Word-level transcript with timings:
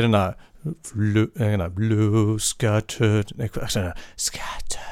Þetta 0.00 0.06
er 0.06 0.08
hérna 0.08 0.24
blue, 0.94 1.28
hérna, 1.36 1.68
blue 1.72 2.38
scattered 2.40 3.32
eitthvað 3.36 3.72
svona 3.72 3.92
scattered 4.16 4.88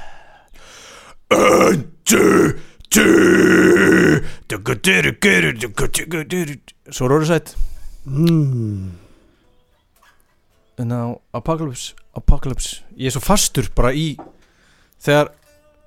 Undu 1.28 2.56
Svo 6.88 7.04
er 7.04 7.14
orðið 7.18 7.28
sætt 7.28 7.52
mm. 8.08 8.86
en 10.80 10.94
á 10.96 11.12
Apocalypse, 11.36 11.92
Apocalypse 12.16 12.80
ég 12.96 13.10
er 13.10 13.16
svo 13.16 13.24
fastur 13.24 13.68
bara 13.76 13.92
í 13.92 14.16
þegar 15.04 15.32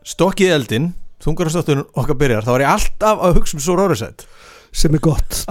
stokkið 0.05 0.55
eldin 0.59 0.91
þungarastáttunum 1.21 1.89
okkar 1.97 2.17
byrjar 2.21 2.45
þá 2.45 2.53
er 2.53 2.65
ég 2.67 2.73
alltaf 2.75 3.25
að 3.25 3.37
hugsa 3.39 3.57
um 3.57 3.65
svo 3.65 3.77
rórasett 3.77 4.25
sem 4.71 4.93
er 4.93 5.03
gott 5.03 5.43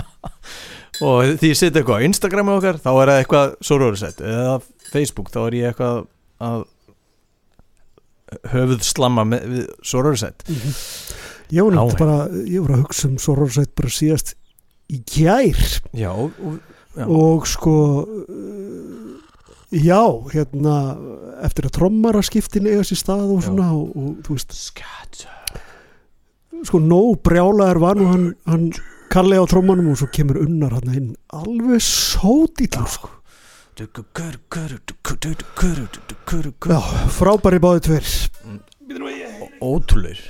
og 1.00 1.32
því 1.40 1.50
ég 1.52 1.58
setja 1.58 1.80
eitthvað 1.80 2.02
á 2.02 2.06
Instagrami 2.08 2.52
okkar 2.56 2.80
þá 2.82 2.90
er 2.92 3.12
það 3.12 3.20
eitthvað 3.22 3.54
svo 3.68 3.78
rórasett 3.80 4.20
eða 4.20 4.54
Facebook 4.90 5.30
þá 5.32 5.40
er 5.46 5.56
ég 5.60 5.70
eitthvað 5.70 6.02
að 6.50 6.64
höfuð 8.52 8.84
slamma 8.86 9.24
með, 9.26 9.46
við 9.50 9.64
svo 9.90 10.02
rórasett 10.06 10.44
ég 11.50 11.66
var 11.66 11.74
náttúrulega 11.74 12.04
bara 12.04 12.44
ég 12.46 12.62
var 12.66 12.76
að 12.76 12.84
hugsa 12.84 13.08
um 13.10 13.16
Sorrorsætt 13.18 13.72
bara 13.78 13.90
síðast 13.90 14.36
í 14.90 15.00
gær. 15.06 15.58
Já, 15.94 16.10
og, 16.10 16.58
Já. 16.98 17.04
og 17.06 17.44
sko 17.46 17.74
já, 19.70 20.00
hérna 20.34 20.76
eftir 21.46 21.68
að 21.68 21.76
trommara 21.78 22.22
skiptin 22.26 22.66
eiga 22.66 22.82
sér 22.86 22.98
stað 22.98 23.28
og 23.36 23.44
svona 23.46 23.68
og, 23.76 23.92
og 23.94 24.16
þú 24.26 24.34
veist, 24.34 24.56
scatter 24.58 25.36
sko 26.66 26.80
nóg 26.82 27.20
brjálaður 27.24 27.78
var 27.80 27.96
nú 28.00 28.08
hann, 28.10 28.26
hann 28.50 28.66
Kalli 29.10 29.34
á 29.34 29.42
trommanum 29.50 29.88
og 29.90 29.96
svo 29.98 30.06
kemur 30.14 30.38
unnar 30.38 30.70
hann 30.76 30.92
inn. 30.94 31.08
Alveg 31.34 31.82
sódýllur 31.82 32.86
sko. 32.86 33.10
Já, 36.70 36.78
frábæri 37.16 37.58
báði 37.64 37.80
tver 37.86 38.04
ótrúleir 39.60 40.20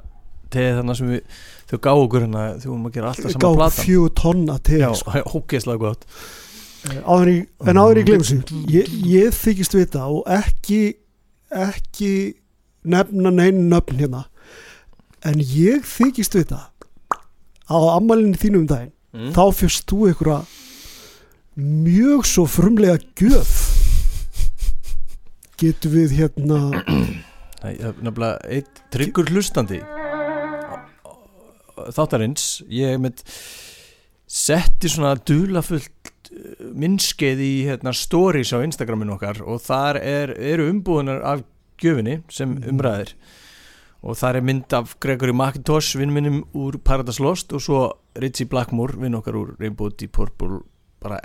teð 0.51 0.79
þarna 0.79 0.95
sem 0.97 1.11
við 1.11 1.43
þau 1.69 1.77
gáðu 1.85 2.05
okkur 2.05 2.25
hérna 2.25 2.45
þau 2.59 2.69
vorum 2.71 2.87
að 2.89 2.95
gera 2.97 3.11
alltaf 3.11 3.35
saman 3.35 3.57
platan 3.59 3.85
fjögur 3.85 4.15
tonna 4.19 4.57
te 4.59 4.79
Já, 4.81 4.89
sko. 4.99 5.21
hókislega 5.31 5.81
gott 5.81 6.07
áður 7.05 7.29
í, 7.29 7.37
en 7.69 7.79
áður 7.79 8.01
í 8.01 8.05
glemsu 8.09 8.39
ég, 8.73 8.89
ég 9.05 9.35
þykist 9.37 9.77
vita 9.77 10.07
og 10.09 10.25
ekki 10.31 10.81
ekki 11.51 12.11
nefna 12.89 13.33
neinn 13.35 13.67
nöfn 13.71 14.01
hérna 14.01 14.25
en 15.27 15.43
ég 15.45 15.85
þykist 15.85 16.35
vita 16.39 16.63
á 17.69 17.77
ammælinu 17.93 18.39
þínum 18.41 18.65
um 18.65 18.69
daginn 18.71 18.93
mm. 19.13 19.31
þá 19.37 19.43
fyrst 19.55 19.85
þú 19.91 20.09
einhverja 20.09 20.41
mjög 21.55 22.25
svo 22.27 22.47
frumlega 22.49 22.97
gjöf. 23.19 23.53
Getur 25.61 25.93
við 25.93 26.17
hérna 26.17 26.61
Það 27.61 27.75
er 27.85 27.97
nefnilega 28.01 28.37
eitt 28.49 28.79
tryggur 28.93 29.27
hlustandi. 29.29 29.77
Þáttarins 31.93 32.45
ég 32.73 32.97
með 33.01 33.21
setti 34.31 34.89
svona 34.89 35.13
dulafullt 35.27 36.31
eh, 36.31 36.63
myndskeið 36.77 37.43
í 37.45 37.51
hérna, 37.67 37.93
stories 37.93 38.53
á 38.55 38.65
Instagraminu 38.65 39.13
okkar 39.17 39.43
og 39.45 39.61
þar 39.61 39.99
er, 40.01 40.33
eru 40.37 40.69
umbúðunar 40.71 41.21
af 41.27 41.45
gjöfinni 41.81 42.21
sem 42.33 42.57
umræðir. 42.71 43.13
Og 44.01 44.17
þar 44.17 44.39
er 44.39 44.47
mynd 44.47 44.73
af 44.73 44.95
Gregory 45.03 45.33
McIntosh 45.35 45.99
vinn 45.99 46.13
minnum 46.15 46.41
úr 46.57 46.79
Paradise 46.81 47.21
Lost 47.21 47.53
og 47.53 47.61
svo 47.61 47.83
Ritchie 48.17 48.49
Blackmore 48.49 48.97
vinn 48.97 49.17
okkar 49.19 49.37
úr 49.37 49.53
Rainbow 49.61 49.93
Deep 49.93 50.15
Purple 50.17 50.63
bara 51.01 51.21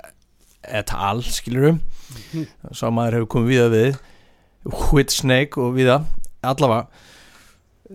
et 0.67 0.91
al 0.93 1.21
skilurum 1.23 1.79
sá 2.75 2.87
maður 2.91 3.19
hefur 3.19 3.29
komið 3.35 3.51
viða 3.53 3.67
við 3.73 3.99
Whit 4.91 5.13
Snake 5.15 5.61
og 5.61 5.75
viða 5.77 6.01
allavega 6.43 6.87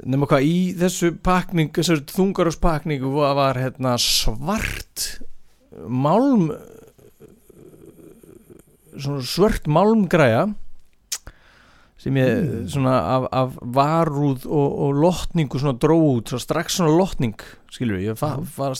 nema 0.09 0.25
hvað 0.31 0.47
í 0.49 0.57
þessu 0.81 1.11
pakning 1.21 1.69
þessar 1.77 2.01
þungaráspakningu 2.09 3.11
var, 3.13 3.59
hérna 3.61 3.97
svart 4.01 5.09
málm 5.89 6.49
svört 9.25 9.67
málmgræja 9.69 10.47
sem 12.03 12.17
ég 12.19 12.31
Mm. 12.43 12.69
svona 12.69 12.95
af, 12.99 13.27
af 13.33 13.53
varúð 13.63 14.47
og, 14.51 14.79
og 14.83 14.95
lotningu 14.99 15.59
svona 15.61 15.79
dróð 15.79 16.09
út, 16.17 16.33
strax 16.43 16.77
svona 16.81 16.97
lotning 16.99 17.37
skilur 17.71 18.01
ég 18.03 18.17
Já. 18.17 18.43
far, 18.43 18.75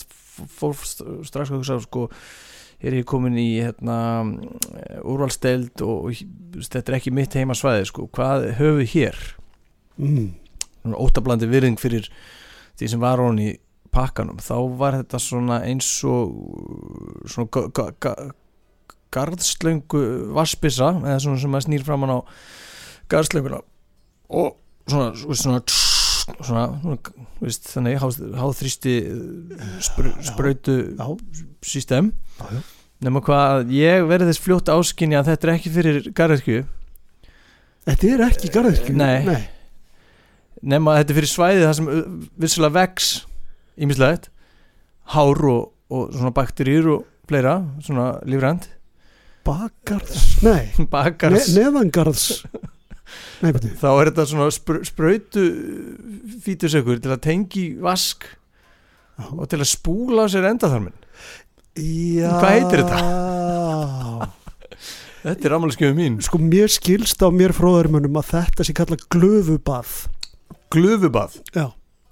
fór 0.49 0.75
st- 0.75 1.07
strax 1.29 1.51
að 1.53 1.61
hugsa 1.61 1.77
sko 1.85 2.09
er 2.83 2.99
ég 2.99 3.07
komin 3.09 3.39
í 3.39 3.49
hérna, 3.63 3.97
úrvalsteld 5.07 5.83
og, 5.87 6.11
og 6.11 6.63
þetta 6.67 6.93
er 6.93 6.99
ekki 6.99 7.15
mitt 7.15 7.37
heimasvæði 7.39 7.89
sko, 7.91 8.09
hvað 8.15 8.49
höfum 8.59 8.81
við 8.81 8.95
hér? 8.97 9.21
Mm, 10.03 10.31
óttablandi 10.99 11.49
virðing 11.51 11.79
fyrir 11.81 12.09
því 12.81 12.91
sem 12.91 13.03
var 13.03 13.23
hún 13.23 13.41
í 13.43 13.51
pakkanum. 13.93 14.41
Þá 14.43 14.57
var 14.81 14.97
þetta 15.03 15.21
svona 15.23 15.61
eins 15.69 15.89
og 16.09 16.33
svona 17.29 17.51
ga 17.53 17.67
ga 17.77 17.89
ga 18.03 18.15
garðslöngu 19.13 20.03
vassbissa 20.33 20.95
eða 21.03 21.21
svona 21.21 21.41
sem 21.43 21.57
að 21.59 21.67
snýr 21.67 21.87
framan 21.87 22.17
á 22.17 22.19
garðslönguna. 23.13 23.61
Og 24.33 24.57
svona 24.89 25.13
svona, 25.19 25.37
svona, 25.37 25.61
svona, 26.23 26.67
svona 26.83 26.99
veist, 27.43 27.67
þannig 27.73 27.99
háð, 28.03 28.21
háðþrýsti 28.39 28.95
spr 29.85 30.13
sprautu 30.27 30.77
já, 30.95 31.07
system. 31.67 32.13
Nema 33.03 33.23
hvað 33.25 33.73
ég 33.75 34.07
verði 34.07 34.31
þess 34.31 34.45
fljótt 34.45 34.71
áskinni 34.73 35.19
að 35.19 35.33
þetta 35.33 35.49
er 35.49 35.55
ekki 35.57 35.75
fyrir 35.75 36.13
garðirkju 36.15 36.61
þetta 37.89 38.11
er 38.13 38.25
ekki 38.29 38.51
garðirkju 38.55 38.95
Nei. 38.95 39.25
Nei. 39.27 39.41
nema 40.63 40.95
þetta 41.01 41.11
er 41.15 41.19
fyrir 41.19 41.33
svæðið 41.33 41.65
það 41.67 41.79
sem 41.81 41.89
uh, 41.91 42.05
vissulega 42.45 42.77
vex 42.79 43.09
ímislegt 43.83 44.29
hár 45.13 45.43
og, 45.51 45.73
og 45.91 46.13
svona 46.15 46.31
bakteríur 46.37 46.93
og 46.93 47.09
fleira, 47.29 47.57
svona 47.83 48.13
lífrænt. 48.29 48.69
Bakarðs, 49.47 50.43
nei. 50.45 50.71
Ne 50.79 50.87
bakars, 50.91 51.51
neðangarðs 51.57 52.27
nei, 53.43 53.53
þá 53.53 53.89
er 53.91 54.11
þetta 54.11 54.29
svona 54.31 54.51
spr 54.55 54.83
sprautu 54.87 55.47
fítusökur 56.45 57.03
til 57.03 57.13
að 57.15 57.25
tengi 57.27 57.67
vask 57.83 58.27
og 59.33 59.47
til 59.51 59.61
að 59.61 59.69
spúla 59.71 60.27
sér 60.31 60.49
endaþarmin 60.51 60.97
Já. 61.73 62.29
Hvað 62.37 62.51
heitir 62.53 62.83
þetta? 62.85 64.27
þetta 65.25 65.49
er 65.49 65.55
ammálskjöfu 65.57 65.97
mín. 65.97 66.19
Sko 66.21 66.41
mér 66.43 66.69
skilst 66.73 67.23
á 67.25 67.33
mér 67.33 67.55
fróðarmönnum 67.57 68.19
að 68.21 68.33
þetta 68.35 68.67
sé 68.69 68.75
kalla 68.77 68.99
glöfubað. 69.13 69.95
Glufubað, 70.73 71.39
Já, 71.57 71.71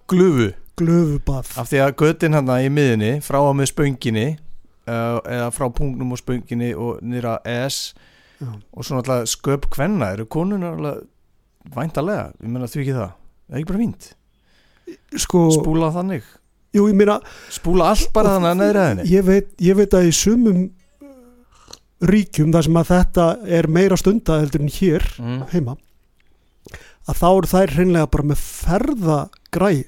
glufu? 0.08 0.50
Glöfubað. 0.80 1.52
Af 1.60 1.68
því 1.68 1.82
að 1.84 1.92
göttin 2.00 2.36
hann 2.36 2.48
í 2.56 2.70
miðinni 2.72 3.12
frá 3.24 3.40
og 3.42 3.52
með 3.58 3.70
spönginni 3.74 4.26
uh, 4.88 5.20
eða 5.28 5.50
frá 5.52 5.66
punktnum 5.68 6.16
og 6.16 6.20
spönginni 6.20 6.72
og 6.72 7.04
nýra 7.04 7.36
S 7.44 7.92
Já. 8.40 8.50
og 8.72 8.84
svona 8.86 9.02
alltaf 9.02 9.28
sköp 9.34 9.66
kvenna 9.74 10.12
eru 10.14 10.24
konunar 10.32 10.78
alveg 10.78 11.02
væntalega, 11.76 12.30
ég 12.40 12.48
menna 12.48 12.68
því 12.72 12.80
ekki 12.84 12.94
það 12.96 13.10
það 13.10 13.54
er 13.54 13.60
ekki 13.60 13.70
bara 13.72 13.82
fínt, 13.84 14.10
Sko, 15.20 15.42
spúla 15.54 15.90
þannig 15.94 16.24
jú 16.74 16.86
meina 16.96 17.18
spúla 17.52 17.90
allt 17.92 18.10
bara 18.14 18.36
þannig 18.36 18.50
að 18.54 18.60
neðra 18.62 18.86
henni 18.88 19.04
ég 19.10 19.26
veit, 19.26 19.50
ég 19.62 19.76
veit 19.78 19.94
að 19.98 20.08
í 20.08 20.14
sumum 20.16 20.60
ríkjum 22.10 22.52
þar 22.54 22.64
sem 22.66 22.78
að 22.80 22.90
þetta 22.94 23.24
er 23.58 23.68
meira 23.68 23.98
stunda 24.00 24.38
heldur 24.40 24.64
en 24.64 24.72
hér 24.72 25.04
mm. 25.20 25.40
heima 25.52 25.76
að 27.10 27.18
þá 27.20 27.26
eru 27.30 27.50
þær 27.50 27.74
hreinlega 27.76 28.10
bara 28.14 28.28
með 28.30 28.44
ferðagræði 28.44 29.86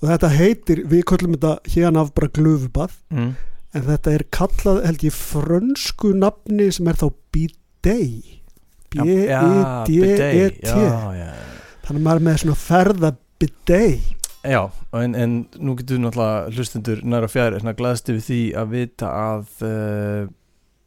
og 0.00 0.08
þetta 0.08 0.30
heitir, 0.32 0.82
við 0.88 1.02
köllum 1.10 1.34
þetta 1.36 1.74
hérna 1.74 2.04
af 2.04 2.12
bara 2.16 2.32
glöfubað 2.38 2.94
Mm. 3.10 3.32
en 3.74 3.82
þetta 3.86 4.12
er 4.14 4.22
kallað 4.30 4.84
held 4.86 5.02
ég 5.08 5.14
frönsku 5.16 6.12
nafni 6.16 6.68
sem 6.72 6.86
er 6.90 6.98
þá 7.00 7.08
bidet 7.34 7.59
Já, 8.90 9.04
bidet, 9.86 10.64
þannig 11.86 12.00
að 12.00 12.00
maður 12.02 12.18
er 12.18 12.24
með 12.26 12.40
svona 12.42 12.58
ferðabidet 12.58 14.16
Já, 14.40 14.64
en, 14.96 15.14
en 15.14 15.36
nú 15.60 15.76
getur 15.76 16.00
náttúrulega 16.00 16.50
hlustendur 16.56 17.02
næra 17.04 17.28
fjær 17.30 17.54
hérna 17.54 17.76
glæðst 17.76 18.10
yfir 18.10 18.24
því 18.24 18.40
að 18.56 18.74
vita 18.74 19.12
að 19.12 19.64
uh, 19.68 20.22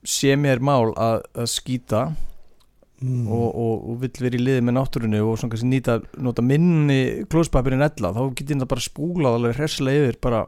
sé 0.04 0.34
mér 0.36 0.60
mál 0.60 0.92
að, 0.98 1.22
að 1.38 1.50
skýta 1.54 2.04
mm. 2.10 3.28
og, 3.30 3.48
og, 3.48 3.88
og 3.94 4.00
vill 4.02 4.26
vera 4.26 4.40
í 4.40 4.44
liði 4.44 4.66
með 4.66 4.78
náttúrunni 4.80 5.22
og 5.24 5.38
svona 5.38 5.54
kannski 5.54 5.70
nýta, 5.70 6.00
nota 6.18 6.44
minni 6.44 7.00
klóspapir 7.32 7.78
en 7.78 7.86
ella, 7.88 8.12
þá 8.12 8.24
getur 8.34 8.58
þetta 8.58 8.72
bara 8.74 8.88
spúlað 8.90 9.40
alveg 9.40 9.62
hressilega 9.62 10.08
yfir 10.10 10.20
bara 10.28 10.44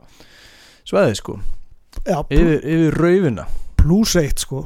sveðið 0.84 1.20
sko, 1.22 1.40
já, 2.04 2.18
yfir, 2.26 2.58
yfir 2.60 3.00
raufina. 3.00 3.48
Plus 3.80 4.18
eitt 4.20 4.44
sko 4.44 4.66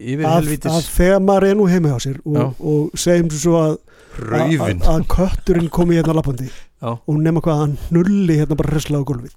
að, 0.00 0.48
að 0.70 0.88
þegar 0.96 1.22
maður 1.26 1.46
er 1.50 1.58
nú 1.60 1.68
heima 1.70 1.92
hjá 1.94 1.98
sér 2.06 2.18
og, 2.24 2.60
og 2.72 2.98
segjum 2.98 3.30
svo 3.34 3.54
að, 3.60 3.76
að, 4.20 4.56
að, 4.64 4.82
að 4.94 5.06
kötturinn 5.14 5.70
komi 5.72 5.98
hérna 6.00 6.16
lappandi 6.16 6.48
Já. 6.50 6.90
og 6.96 7.20
nema 7.20 7.42
hvað 7.44 7.62
hann 7.64 7.78
nulli 7.92 8.38
hérna 8.40 8.56
bara 8.58 8.74
hresslega 8.74 9.04
á 9.04 9.08
gólfið 9.10 9.36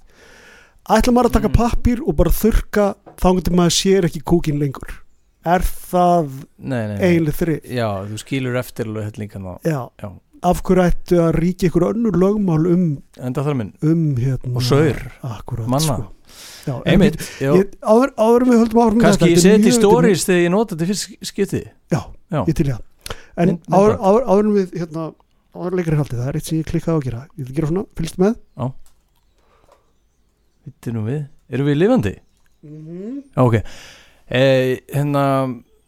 ætla 0.98 1.13
maður 1.15 1.30
að 1.31 1.38
taka 1.38 1.50
Mm. 1.54 1.57
pappír 1.60 2.01
og 2.07 2.15
bara 2.19 2.31
þurka 2.36 2.86
þá 3.19 3.27
getur 3.38 3.56
maður 3.60 3.75
sér 3.77 4.07
ekki 4.10 4.24
kúkin 4.24 4.60
lengur 4.60 5.00
er 5.45 5.63
það 5.63 6.30
Nei, 6.57 6.88
nei, 6.88 6.95
nei. 6.95 7.00
eiginlega 7.07 7.39
þrið 7.39 7.71
Já, 7.75 7.88
þú 8.07 8.19
skilur 8.24 8.59
eftir 8.59 8.88
á 8.88 10.09
af 10.44 10.59
hverju 10.68 10.83
ættu 10.83 11.19
að 11.24 11.36
ríkja 11.39 11.69
ykkur 11.69 11.86
önnur 11.94 12.18
lögmál 12.19 12.66
um, 12.68 12.88
enda 13.16 13.44
þar 13.45 13.56
minn 13.59 13.69
um 13.81 14.01
hérna, 14.19 14.51
og 14.59 14.66
saur 14.66 15.00
akkurat, 15.24 15.69
Manna. 15.71 15.80
sko. 15.80 16.09
Já, 16.63 16.75
Einmitt, 16.85 17.19
já, 17.41 17.51
ég, 17.57 17.75
áður, 17.81 18.13
áður 18.18 18.47
við 18.50 18.63
höldum 18.63 18.80
með 18.80 19.03
kannski 19.03 19.31
ég 19.33 19.44
seti 19.44 19.75
stories 19.75 20.25
þegar 20.27 20.45
ég 20.45 20.53
nota 20.53 20.75
þetta 20.75 20.89
fyrst 20.91 21.30
skiptið 21.31 21.69
Já, 21.91 22.01
Já. 22.31 22.41
ég 22.47 22.56
til 22.56 22.68
ég 22.71 22.81
En 23.35 23.50
Mynd- 23.50 23.69
áður, 23.74 23.95
áður, 23.97 24.25
áður 24.30 24.50
við 24.53 24.75
hérna, 24.77 25.03
áður 25.57 25.71
en 25.71 25.80
leikari 25.80 25.97
haldið, 25.97 26.19
það 26.21 26.30
er 26.30 26.38
eitt 26.38 26.50
sem 26.50 26.59
ég 26.59 26.69
klikkaði 26.69 26.94
á 26.94 27.00
að 27.00 27.06
gera. 27.07 27.21
Ég 27.33 27.47
vil 27.47 27.56
gera 27.57 27.69
svona, 27.71 27.85
fylgst 27.97 28.19
með. 28.21 28.35
Vittu 30.63 30.94
nú 30.94 31.03
við, 31.07 31.21
erum 31.50 31.69
við 31.69 31.80
lifandi? 31.81 32.15
mm 32.63 32.81
-hmm. 32.88 33.24
Já, 33.35 33.41
ok. 33.44 33.56
E, 34.30 34.80
Hérna, 34.94 35.24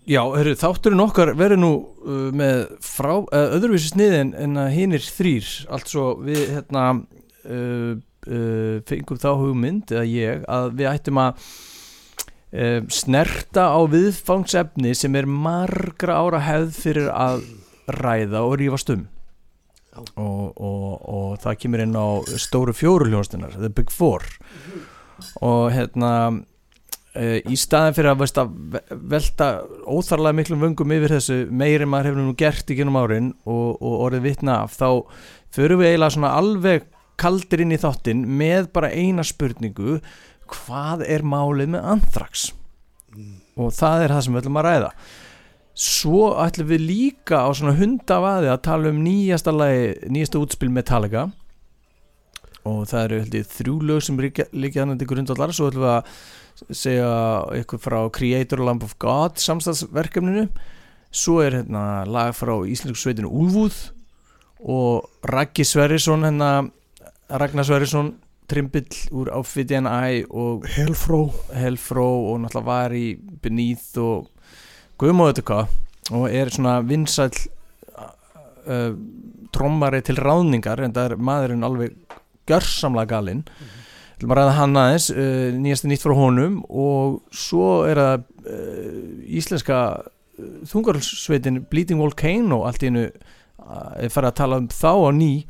já, 0.05 0.21
heru, 0.37 0.55
þátturinn 0.55 1.05
okkar 1.05 1.33
verður 1.35 1.59
nú 1.59 1.71
uh, 2.05 2.31
með 2.31 2.77
frá, 2.81 3.13
uh, 3.23 3.55
öðruvísi 3.55 3.93
sniði 3.93 4.33
en, 4.35 4.57
að 4.57 4.73
hinir 4.75 4.99
þrýr 4.99 5.67
altså 5.69 6.17
við 6.21 6.41
hérna 6.49 7.05
uh, 7.45 7.95
uh, 8.27 8.81
fengum 8.89 9.21
þá 9.21 9.29
hugmynd 9.39 9.93
eða 9.95 10.05
ég, 10.09 10.45
að 10.49 10.71
við 10.79 10.89
ættum 10.91 11.21
að 11.23 11.43
uh, 12.55 12.79
snerta 12.93 13.67
á 13.71 13.79
viðfangsefni 13.91 14.95
sem 14.97 15.15
er 15.19 15.29
margra 15.29 16.21
ára 16.21 16.41
hefð 16.45 16.79
fyrir 16.85 17.11
að 17.13 17.45
ræða 17.99 18.41
og 18.47 18.57
rífast 18.61 18.89
um. 18.95 19.05
Og, 19.95 20.49
og, 20.59 20.89
og 21.07 21.37
það 21.39 21.59
kemur 21.61 21.85
inn 21.85 21.95
á 21.95 22.07
stóru 22.41 22.73
fjóru 22.75 23.05
hljónstunar 23.07 23.53
The 23.55 23.69
Big 23.71 23.93
Four. 23.95 24.25
Og 25.39 25.69
hérna 25.71 26.09
uh, 27.15 27.37
í 27.47 27.55
staðin 27.55 27.95
fyrir 27.95 28.11
að, 28.11 28.23
veist, 28.25 28.41
að 28.41 28.57
ve- 28.73 28.97
velta 29.13 29.47
óþarlega 29.87 30.39
miklum 30.41 30.65
vöngum 30.65 30.95
yfir 30.97 31.15
þessu 31.15 31.37
meiri 31.47 31.87
maður 31.87 32.11
hefur 32.11 32.27
nú 32.27 32.35
gert 32.41 32.73
í 32.73 32.77
genum 32.81 32.99
árin 32.99 33.31
og, 33.47 33.77
og 33.79 33.95
orðið 34.09 34.27
vitna 34.27 34.57
af 34.65 34.75
þá 34.75 34.89
förum 35.55 35.79
við 35.79 35.93
eiginlega 35.93 36.15
svona 36.17 36.33
alveg 36.41 36.89
kaldir 37.21 37.63
inn 37.63 37.75
í 37.75 37.81
þáttinn 37.81 38.25
með 38.39 38.69
bara 38.75 38.91
eina 38.93 39.25
spurningu 39.25 39.99
hvað 40.51 41.05
er 41.09 41.25
málið 41.25 41.73
með 41.75 41.87
anthrax? 41.95 42.49
Og 43.55 43.71
það 43.73 44.03
er 44.03 44.13
það 44.15 44.25
sem 44.25 44.35
við 44.35 44.43
ætlum 44.43 44.59
að 44.59 44.67
ræða. 44.67 44.91
Svo 45.85 46.21
ætlum 46.43 46.69
við 46.69 46.85
líka 46.89 47.41
á 47.43 47.49
svona 47.55 47.75
hundavaði 47.79 48.51
að 48.51 48.63
tala 48.67 48.91
um 48.91 49.01
nýjasta 49.03 49.53
lagi, 49.55 49.89
nýjasta 50.11 50.41
útspil 50.43 50.71
Metallica. 50.71 51.29
Og 52.65 52.85
það 52.89 53.03
eru 53.03 53.21
held 53.23 53.37
ég 53.37 53.51
þrjú 53.51 53.75
lög 53.85 54.03
sem 54.03 54.19
líka 54.19 54.47
þannig 54.51 55.01
til 55.01 55.09
grundvallar. 55.11 55.53
Svo 55.55 55.69
ætlum 55.71 55.85
við 55.85 55.93
að 55.95 56.15
segja 56.71 57.11
eitthvað 57.55 57.83
frá 57.83 57.99
Creator 58.15 58.63
Lamp 58.63 58.85
of 58.85 58.95
God 59.01 59.39
samstagsverkefninu 59.41 60.47
svo 61.15 61.39
er 61.43 61.59
hérna 61.59 62.05
lag 62.07 62.35
frá 62.35 62.53
Íslensku 62.67 63.01
sveitinu 63.01 63.31
Úlfúð 63.31 63.89
og 64.63 65.27
Raggi 65.27 65.65
Sverrisson 65.67 66.25
hérna 66.27 66.69
Ragnar 67.29 67.65
Sverrisson 67.65 68.13
trimbill 68.47 68.85
úr 69.11 69.31
Outfit 69.33 69.71
N.I. 69.73 70.25
og 70.29 70.67
Helfró 70.69 71.31
Helfró 71.55 72.05
og 72.29 72.43
náttúrulega 72.43 72.67
var 72.67 72.93
í 72.93 73.15
Beneath 73.41 73.97
og 74.01 74.27
Guðmóðu 75.01 75.33
þetta 75.33 75.45
hvað 75.49 75.73
og 76.15 76.27
er 76.29 76.51
svona 76.53 76.75
vinsæll 76.85 77.33
uh, 78.69 78.93
trommari 79.55 80.03
til 80.05 80.19
ráðningar 80.21 80.83
en 80.85 80.93
það 80.93 81.09
er 81.09 81.25
maðurinn 81.31 81.65
alveg 81.65 81.95
gjörsamlega 82.45 83.09
galinn 83.15 83.41
mm 83.41 83.65
-hmm. 83.65 84.27
maður 84.27 84.41
ræða 84.41 84.57
hann 84.59 84.77
aðeins 84.77 85.09
uh, 85.09 85.49
nýjasta 85.57 85.87
nýtt 85.87 86.05
frá 86.05 86.13
honum 86.13 86.63
og 86.69 87.21
svo 87.31 87.85
er 87.89 87.97
það 87.97 88.23
uh, 88.45 89.01
íslenska 89.25 89.79
uh, 90.37 90.61
þungarsveitin 90.69 91.65
Bleeding 91.69 91.99
Volcano 91.99 92.63
allt 92.65 92.83
í 92.83 92.85
hennu 92.85 93.09
er 93.97 94.09
farið 94.09 94.27
að 94.27 94.35
tala 94.37 94.57
um 94.57 94.67
þá 94.67 94.93
á 94.93 95.09
ný 95.09 95.45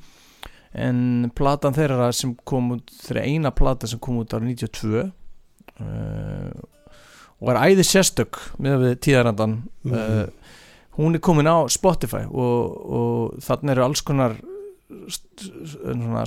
en 0.76 1.32
platan 1.36 1.76
þeirra 1.76 2.10
sem 2.16 2.34
kom 2.48 2.74
út 2.76 2.92
þeirra 3.06 3.26
eina 3.30 3.52
plata 3.56 3.88
sem 3.88 4.00
kom 4.04 4.18
út 4.20 4.34
ára 4.36 4.44
92 4.44 5.06
uh, 5.06 6.64
og 7.40 7.52
er 7.52 7.62
æði 7.70 7.86
sérstök 7.88 8.40
með 8.64 8.82
við 8.84 8.98
tíðarandan 9.08 9.62
Mhm. 9.86 9.94
uh, 9.96 10.28
hún 10.96 11.16
er 11.16 11.20
komin 11.24 11.48
á 11.48 11.68
Spotify 11.68 12.24
og, 12.28 12.76
og 13.00 13.40
þannig 13.44 13.74
eru 13.76 13.84
alls 13.84 14.02
konar 14.08 14.38
st 15.12 15.50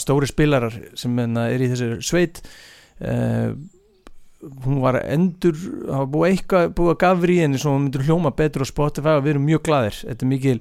stóri 0.02 0.28
spilarar 0.28 0.74
sem 0.98 1.12
menna, 1.14 1.46
er 1.48 1.62
í 1.62 1.68
þessu 1.70 2.02
sveit 2.04 2.42
uh, 3.00 3.54
hún 4.64 4.82
var 4.82 5.00
endur 5.02 5.56
var 5.88 6.10
búið 6.10 6.34
eitthvað 6.34 6.74
búið 6.78 6.92
að 6.92 7.00
gafri 7.02 7.38
í 7.38 7.40
henni 7.42 7.60
hún 7.62 7.86
myndur 7.86 8.04
hljóma 8.06 8.34
betur 8.36 8.62
á 8.62 8.68
Spotify 8.68 9.16
og 9.16 9.24
við 9.24 9.36
erum 9.36 9.48
mjög 9.48 9.62
glaðir 9.66 9.96
þetta 10.04 10.26
er 10.26 10.30
mikil 10.34 10.58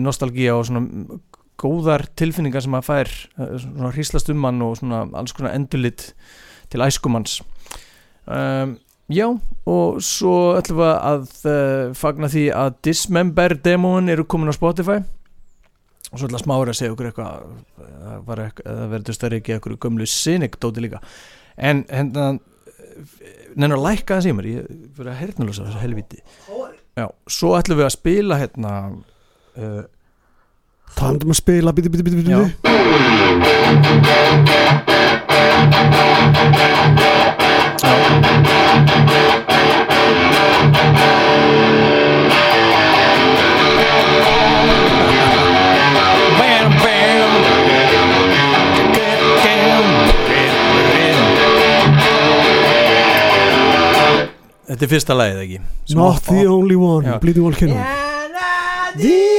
nostalgía 0.00 0.54
og 0.56 0.64
svona 0.70 1.18
góðar 1.60 2.06
tilfinningar 2.18 2.64
sem 2.64 2.74
maður 2.74 2.88
fær 2.88 3.12
uh, 3.40 3.52
svona 3.62 3.92
hríslast 3.94 4.32
um 4.32 4.48
hann 4.48 4.64
og 4.64 4.78
svona 4.80 5.04
alls 5.18 5.36
konar 5.36 5.56
endurlit 5.56 6.10
til 6.72 6.84
æskumanns. 6.86 7.40
Um, 8.26 8.76
Já, 9.06 9.28
og 9.70 10.00
svo 10.02 10.56
ætlum 10.58 10.80
við 10.80 10.88
að 10.90 11.26
uh, 11.46 11.92
fagna 11.94 12.26
því 12.26 12.48
að 12.58 12.72
Dismember 12.88 13.54
demóin 13.62 14.10
eru 14.10 14.24
komin 14.26 14.50
á 14.50 14.54
Spotify. 14.56 14.96
Og 16.10 16.18
svo 16.18 16.26
ætla 16.26 16.40
smári 16.42 16.72
að 16.72 16.78
segja 16.80 16.94
okkur 16.96 17.12
eitthvað 17.12 17.44
það 17.76 18.42
eitthvað, 18.48 18.66
það 18.66 18.90
verður 18.96 19.18
stærri 19.18 19.38
ekki 19.38 19.54
eitthvað 19.54 19.78
gömlu 19.86 20.10
Cynic 20.10 20.58
dóti 20.58 20.82
líka. 20.82 20.98
En 21.54 21.84
hérna 21.86 22.32
nefnir 23.56 23.76
að 23.76 23.84
lækka 23.84 24.16
það 24.16 24.24
símur 24.26 24.48
ég 24.48 24.70
fyrir 24.96 25.12
að 25.12 25.20
hernulösa 25.22 25.66
þessu 25.66 25.82
helviti 25.82 26.22
Já, 26.96 27.06
svo 27.28 27.52
ætlum 27.58 27.80
við 27.80 27.88
að 27.88 27.94
spila 27.96 28.38
hérna 28.40 28.72
uh, 28.92 29.82
Talandum 30.94 31.32
að 31.34 31.40
spila, 31.40 31.72
bíti, 31.74 31.90
bíti, 31.90 32.04
bíti, 32.06 32.16
bíti 32.22 32.64
Þetta 54.66 54.84
er 54.84 54.90
fyrsta 54.90 55.14
lagið 55.16 55.38
ekki? 55.40 55.58
Not 55.96 56.26
the 56.26 56.42
only 56.50 56.76
one. 56.76 57.18
Bleeding 57.22 57.46
Volcano 57.46 57.78
The 58.96 59.14
only 59.14 59.35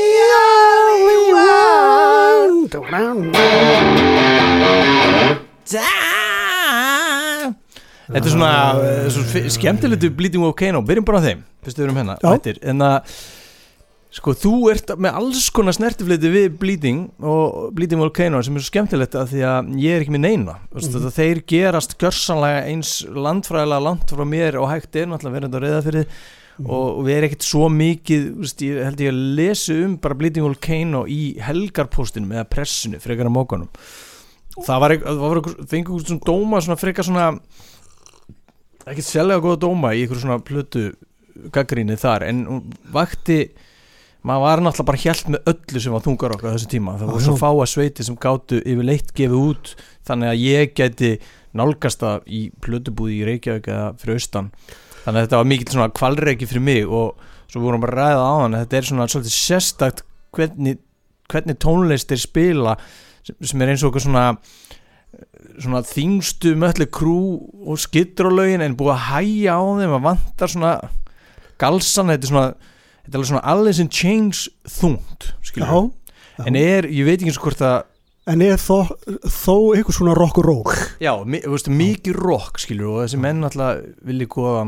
one 2.75 3.31
Þetta 8.07 8.23
er 8.23 8.31
svona 8.31 8.51
uh, 8.79 9.07
svo 9.11 9.23
fi- 9.27 9.49
skemmtilegt 9.51 10.05
Bleeding 10.15 10.43
Volcano, 10.43 10.79
byrjum 10.85 11.07
bara 11.07 11.19
á 11.19 11.27
þeim 11.27 11.41
fyrst 11.63 11.79
við 11.79 11.89
erum 11.89 11.99
hérna, 11.99 12.15
Já. 12.21 12.29
mættir 12.31 12.61
en 12.63 12.85
að 12.85 13.17
sko 14.17 14.33
þú 14.39 14.53
ert 14.71 14.93
með 14.97 15.17
alls 15.19 15.49
konar 15.53 15.75
snertifleiti 15.75 16.31
við 16.31 16.55
Bleeding 16.61 17.01
og 17.19 17.73
Bleeding 17.75 18.01
Volcano 18.01 18.39
sem 18.41 18.55
er 18.55 18.63
svo 18.63 18.71
skemmtilegt 18.71 19.17
að 19.19 19.33
því 19.33 19.43
að 19.49 19.73
ég 19.83 19.97
er 19.97 20.05
ekki 20.05 20.15
með 20.15 20.23
neina 20.23 20.55
mm. 20.55 20.79
-hmm. 20.79 21.11
þeir 21.19 21.43
gerast 21.51 21.97
gjörsanlega 21.99 22.63
eins 22.71 23.03
landfræðilega 23.03 23.83
langt 23.83 24.15
frá 24.15 24.25
mér 24.25 24.57
og 24.61 24.71
hægt 24.71 24.95
er 24.95 25.11
náttúrulega 25.11 25.37
verið 25.37 25.55
að 25.55 25.63
reyða 25.65 25.81
fyrir 25.83 26.07
og 26.65 27.03
við 27.05 27.13
erum 27.13 27.29
ekkert 27.29 27.45
svo 27.45 27.67
mikið 27.69 28.27
veist, 28.41 28.61
ég 28.65 28.81
held 28.81 29.01
ég 29.03 29.11
að 29.13 29.23
lesa 29.37 29.75
um 29.85 29.97
bara 30.01 30.17
Bleeding 30.17 30.47
Volcano 30.47 31.03
í 31.05 31.35
helgarpostinu 31.43 32.31
eða 32.33 32.47
pressinu, 32.49 33.01
frekar 33.03 33.29
að 33.29 33.35
mókanum 33.35 33.69
það 34.57 34.81
var 34.81 34.95
eitthvað, 34.95 35.21
fengið 35.69 35.77
eitthvað 35.77 36.07
svona 36.07 36.25
dóma, 36.25 36.61
svona 36.65 36.79
frekar 36.81 37.05
svona 37.05 37.27
ekkert 38.87 39.09
sérlega 39.09 39.43
góða 39.43 39.61
dóma 39.67 39.93
í 39.93 40.01
eitthvað 40.01 40.23
svona 40.23 40.39
plötu 40.47 40.87
gaggrinni 41.53 41.97
þar, 42.01 42.25
en 42.31 42.43
vakti 42.93 43.43
maður 44.25 44.43
var 44.47 44.63
náttúrulega 44.65 44.89
bara 44.89 45.01
hjælt 45.03 45.29
með 45.29 45.51
öllu 45.53 45.83
sem 45.83 45.93
var 45.93 46.05
þungar 46.07 46.33
okkar 46.35 46.49
á 46.49 46.55
þessu 46.55 46.71
tíma, 46.71 46.95
það 46.97 47.13
voru 47.13 47.25
svo 47.27 47.35
fáa 47.37 47.67
sveiti 47.69 48.05
sem 48.07 48.17
gátu 48.17 48.57
yfir 48.63 48.87
leitt 48.87 49.13
gefið 49.13 49.37
út 49.37 49.75
þannig 50.09 50.33
að 50.33 50.41
ég 50.41 50.73
geti 50.79 51.11
nálgast 51.57 52.01
það 52.01 52.27
í 52.33 52.41
plötubúði 52.63 53.21
í 53.21 53.27
Reykjavík 53.29 53.69
eða 53.71 53.87
fyrir 54.01 54.17
austan 54.17 54.49
þannig 55.07 55.21
að 55.21 55.27
þetta 55.27 55.39
var 55.39 55.49
mikill 55.49 55.71
svona 55.71 55.93
kvalreiki 55.95 56.47
fyrir 56.49 56.65
mig 56.67 56.83
og 56.83 57.15
svo 57.47 57.63
vorum 57.63 57.83
bara 57.83 57.95
að 57.95 58.01
ræða 58.01 58.27
á 58.27 58.35
hann 58.43 58.57
þetta 58.59 58.77
er 58.77 58.87
svona 58.89 59.07
svolítið 59.07 59.35
sérstakt 59.37 60.03
hvernig, 60.35 60.81
hvernig 61.31 61.59
tónlist 61.63 62.11
er 62.11 62.19
spila 62.19 62.75
sem, 63.23 63.37
sem 63.39 63.63
er 63.63 63.71
eins 63.71 63.85
og 63.85 63.93
eitthvað 63.93 64.07
svona 64.09 64.25
svona 65.57 65.81
þingstu 65.87 66.53
möllu 66.59 66.87
krú 66.93 67.19
og 67.65 67.79
skittur 67.81 68.29
á 68.29 68.31
lögin 68.35 68.65
en 68.65 68.75
búið 68.77 68.97
að 68.97 69.05
hæja 69.07 69.55
á 69.55 69.63
þeim 69.79 69.95
að 69.95 70.07
vantar 70.11 70.51
svona 70.51 70.73
galsan, 71.57 72.11
þetta 72.13 72.27
er 72.27 72.33
svona 72.33 72.47
þetta 73.07 73.15
er 73.15 73.39
alveg 73.53 73.77
svona 73.79 73.95
Chains 73.95 74.43
þungt 74.67 75.31
skilur 75.47 75.71
já, 75.71 75.79
já. 76.37 76.43
en 76.51 76.59
er, 76.59 76.89
ég 76.91 77.07
veit 77.07 77.17
ekki 77.17 77.31
eins 77.31 77.39
og 77.39 77.47
hvort 77.47 77.63
að 77.63 77.79
en 78.27 78.41
er 78.45 78.59
þó, 78.61 78.87
þó 79.23 79.53
eitthvað 79.77 79.97
svona 79.97 80.15
rock 80.17 80.39
og 80.41 80.47
roll? 80.47 80.77
Já, 81.03 81.11
mi, 81.25 81.39
veist, 81.45 81.69
mikið 81.71 82.17
rock 82.19 82.59
skilur 82.63 82.93
og 82.93 83.03
þessi 83.05 83.19
menn 83.23 83.43
alltaf 83.47 83.83
vilja 84.07 84.27
góða 84.33 84.63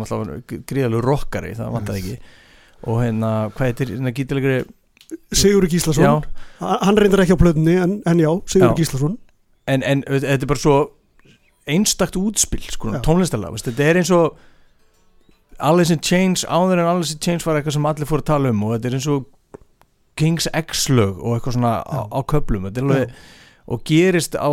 gríðalegu 0.69 1.01
rockari, 1.05 1.53
það 1.57 1.73
vantar 1.75 1.99
ekki. 1.99 2.19
Og 2.87 3.01
hérna, 3.03 3.31
hvað 3.55 3.71
heitir 3.71 3.95
hérna 3.95 4.13
gítilegri, 4.15 4.59
Sigur 5.33 5.65
Gíslason, 5.65 6.05
já, 6.05 6.45
Ha- 6.59 6.77
hann 6.85 6.97
reyndar 7.01 7.23
ekki 7.23 7.33
á 7.33 7.41
plötunni 7.41 7.73
en, 7.81 7.95
en 8.05 8.19
já, 8.21 8.29
Sigur 8.45 8.69
Já. 8.69 8.75
Gíslason. 8.77 9.17
En, 9.67 9.81
en 9.83 10.03
þetta 10.05 10.45
er 10.45 10.49
bara 10.51 10.61
svo 10.61 10.75
einstakt 11.69 12.15
útspil, 12.17 12.61
sko, 12.73 12.93
tónlistarlega 13.05 13.53
veist, 13.55 13.67
þetta 13.69 13.87
er 13.89 13.99
eins 14.01 14.11
og 14.13 14.37
Alice 15.59 15.91
in 15.93 15.99
Chains, 15.99 16.45
áður 16.47 16.79
en 16.79 16.87
Alice 16.93 17.13
in 17.17 17.19
Chains 17.19 17.43
var 17.45 17.59
eitthvað 17.59 17.75
sem 17.75 17.85
allir 17.89 18.07
fóru 18.09 18.23
að 18.23 18.29
tala 18.31 18.53
um 18.53 18.63
og 18.63 18.75
þetta 18.77 18.89
er 18.91 18.95
eins 18.99 19.09
og 19.11 19.25
Kings 20.19 20.47
X 20.55 20.85
lög 20.93 21.19
og 21.19 21.35
eitthvað 21.35 21.57
svona 21.57 21.73
á, 21.83 21.99
á 22.07 22.19
köflum, 22.31 22.69
þetta 22.69 22.79
er 22.81 22.87
alveg 22.87 23.13
og 23.69 23.83
gerist 23.87 24.35
á 24.35 24.49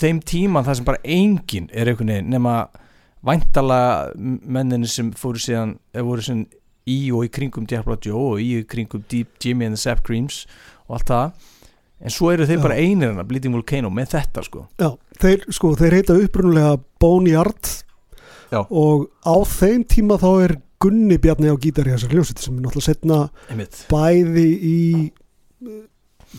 þeim 0.00 0.22
tíma 0.24 0.64
það 0.66 0.78
sem 0.78 0.88
bara 0.88 1.02
engin 1.04 1.68
er 1.72 1.90
einhvern 1.90 2.12
veginn 2.14 2.32
nema 2.32 2.56
væntalega 3.22 4.12
menninni 4.18 4.90
sem 4.90 5.12
fóru 5.14 5.40
síðan 5.42 5.76
eða 5.94 6.06
voru 6.08 6.24
síðan 6.26 6.46
í 6.90 6.98
og 7.14 7.26
í 7.28 7.30
kringum 7.30 7.66
Diablo 7.70 7.96
Joe 8.02 8.34
og 8.34 8.42
í 8.42 8.48
og 8.56 8.64
í 8.64 8.68
kringum 8.72 9.04
Deep 9.10 9.36
Jimmy 9.42 9.68
and 9.68 9.78
the 9.78 9.82
Sap 9.82 10.02
Creams 10.06 10.42
og 10.88 10.98
allt 10.98 11.12
það 11.12 11.50
en 12.02 12.10
svo 12.14 12.32
eru 12.32 12.48
þeir 12.48 12.58
Já. 12.58 12.64
bara 12.64 12.80
einir 12.82 13.12
hana 13.12 13.26
Bleeding 13.26 13.54
Volcano 13.54 13.92
með 13.94 14.16
þetta 14.16 14.42
sko 14.48 14.64
Já, 14.80 14.90
þeir, 15.22 15.46
sko, 15.54 15.72
þeir 15.78 15.98
heita 16.00 16.18
upprunulega 16.18 16.74
Boneyard 17.02 17.72
Já. 18.50 18.64
og 18.66 19.06
á 19.22 19.36
þeim 19.46 19.86
tíma 19.88 20.18
þá 20.20 20.30
er 20.48 20.56
Gunni 20.82 21.14
Bjarni 21.22 21.52
á 21.52 21.56
gítar 21.62 21.86
í 21.86 21.94
þessar 21.94 22.16
hljómsveit 22.16 22.42
sem 22.42 22.56
er 22.56 22.64
náttúrulega 22.64 22.88
setna 22.88 23.18
einmitt 23.52 23.84
bæði 23.92 24.48
í 24.66 24.78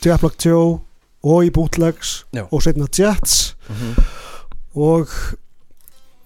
Jack 0.03 0.19
Black 0.19 0.35
Joe 0.43 0.81
og 1.23 1.45
í 1.47 1.51
Bootlegs 1.55 2.23
Já. 2.35 2.47
og 2.51 2.61
setna 2.65 2.87
Jets 2.91 3.55
Mhm. 3.69 4.03
og 4.75 5.07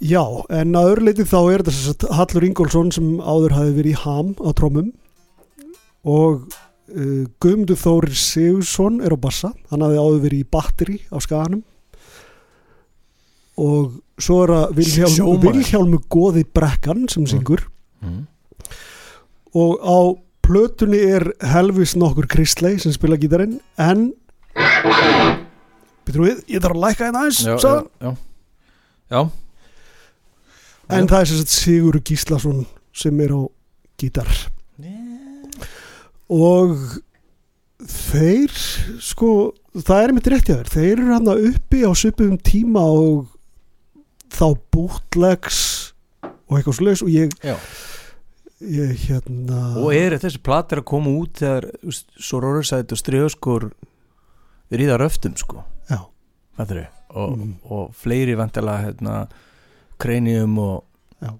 já, 0.02 0.24
en 0.50 0.74
að 0.74 0.88
öðru 0.96 1.06
leiti 1.06 1.24
þá 1.26 1.40
er 1.54 1.64
þetta 1.64 2.14
Hallur 2.18 2.44
Ingólfsson 2.48 2.92
sem 2.92 3.18
áður 3.20 3.52
hafi 3.58 3.74
verið 3.78 3.92
í 3.94 4.00
ham 4.04 4.34
á 4.42 4.50
trómum 4.58 4.92
og 6.06 6.48
uh, 6.96 7.26
Guðmundur 7.44 7.78
Þórir 7.78 8.16
Sigursson 8.16 9.02
er 9.04 9.12
á 9.14 9.18
bassa, 9.20 9.52
hann 9.70 9.82
hafi 9.82 9.98
áður 10.02 10.22
verið 10.26 10.40
í 10.46 10.50
batteri 10.50 11.00
á 11.14 11.18
skaganum 11.22 11.64
og 13.58 13.98
svo 14.22 14.44
er 14.46 14.54
það 14.54 14.76
Vilhjálm. 14.78 15.42
Vilhjálmu 15.42 16.00
Góði 16.14 16.44
Brekkan 16.54 17.08
sem 17.10 17.26
syngur 17.26 17.64
Mhm. 18.02 18.28
og 19.56 19.80
á 19.82 19.98
plötunni 20.44 21.00
er 21.16 21.34
helvis 21.42 21.96
nokkur 21.96 22.28
Kristley 22.30 22.78
sem 22.80 22.92
spila 22.92 23.18
gítarinn 23.18 23.60
en 23.78 24.14
Býtum 26.08 26.24
við, 26.24 26.40
ég 26.48 26.64
þarf 26.64 26.76
að 26.78 26.84
lækka 26.86 27.08
hérna 27.08 27.24
aðeins 27.26 27.42
já, 27.44 27.56
já, 27.58 27.74
já, 28.02 28.12
já. 29.12 29.22
en 30.88 31.04
Já. 31.04 31.10
það 31.12 31.20
er 31.20 31.32
sagt 31.32 31.54
Sigur 31.56 32.00
Gíslason 32.08 32.62
sem 32.98 33.20
er 33.26 33.34
á 33.36 33.42
gítar 34.00 34.32
og 36.28 36.78
þeir 37.88 38.54
sko, 39.04 39.32
það 39.78 40.04
er 40.04 40.14
mitt 40.18 40.30
rétt 40.32 40.50
hjá 40.50 40.56
þér 40.58 40.72
þeir 40.74 40.94
eru 40.96 41.12
hann 41.14 41.30
uppi 41.34 41.84
á 41.88 41.92
svipum 41.96 42.38
tíma 42.44 42.84
og 42.88 43.28
þá 44.34 44.48
bootlegs 44.74 45.60
og 46.48 46.58
eitthvað 46.58 46.78
svoleiðis 46.80 47.04
og 47.06 47.12
ég, 47.14 47.36
Já. 47.44 47.56
ég 48.64 49.06
hérna 49.08 49.62
og 49.84 49.92
eru 49.96 50.20
þessi 50.24 50.42
platir 50.44 50.82
að 50.82 50.88
koma 50.92 51.14
út 51.22 51.40
þegar 51.44 51.70
Sororsætt 52.20 52.92
og 52.96 53.00
Striðskor 53.02 53.70
ríða 54.72 54.98
röftum 55.00 55.38
sko 55.40 55.64
já? 55.90 56.02
Og, 57.10 57.38
Mm. 57.38 57.54
og 57.72 57.94
fleiri 57.96 58.36
vantilega 58.36 58.84
hérna, 58.92 59.28
krenium 60.00 60.58
og 60.60 60.84
Já. 61.22 61.32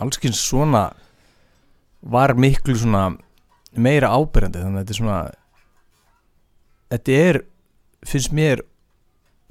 allskins 0.00 0.38
svona 0.38 0.92
var 2.02 2.34
miklu 2.34 2.74
svona 2.78 3.16
meira 3.76 4.08
ábyrjandi 4.14 4.62
þannig 4.62 4.78
að 4.78 4.84
þetta 4.84 4.90
er 4.94 5.00
svona 5.00 5.30
þetta 6.92 7.16
er 7.28 7.40
finnst 8.06 8.32
mér 8.36 8.62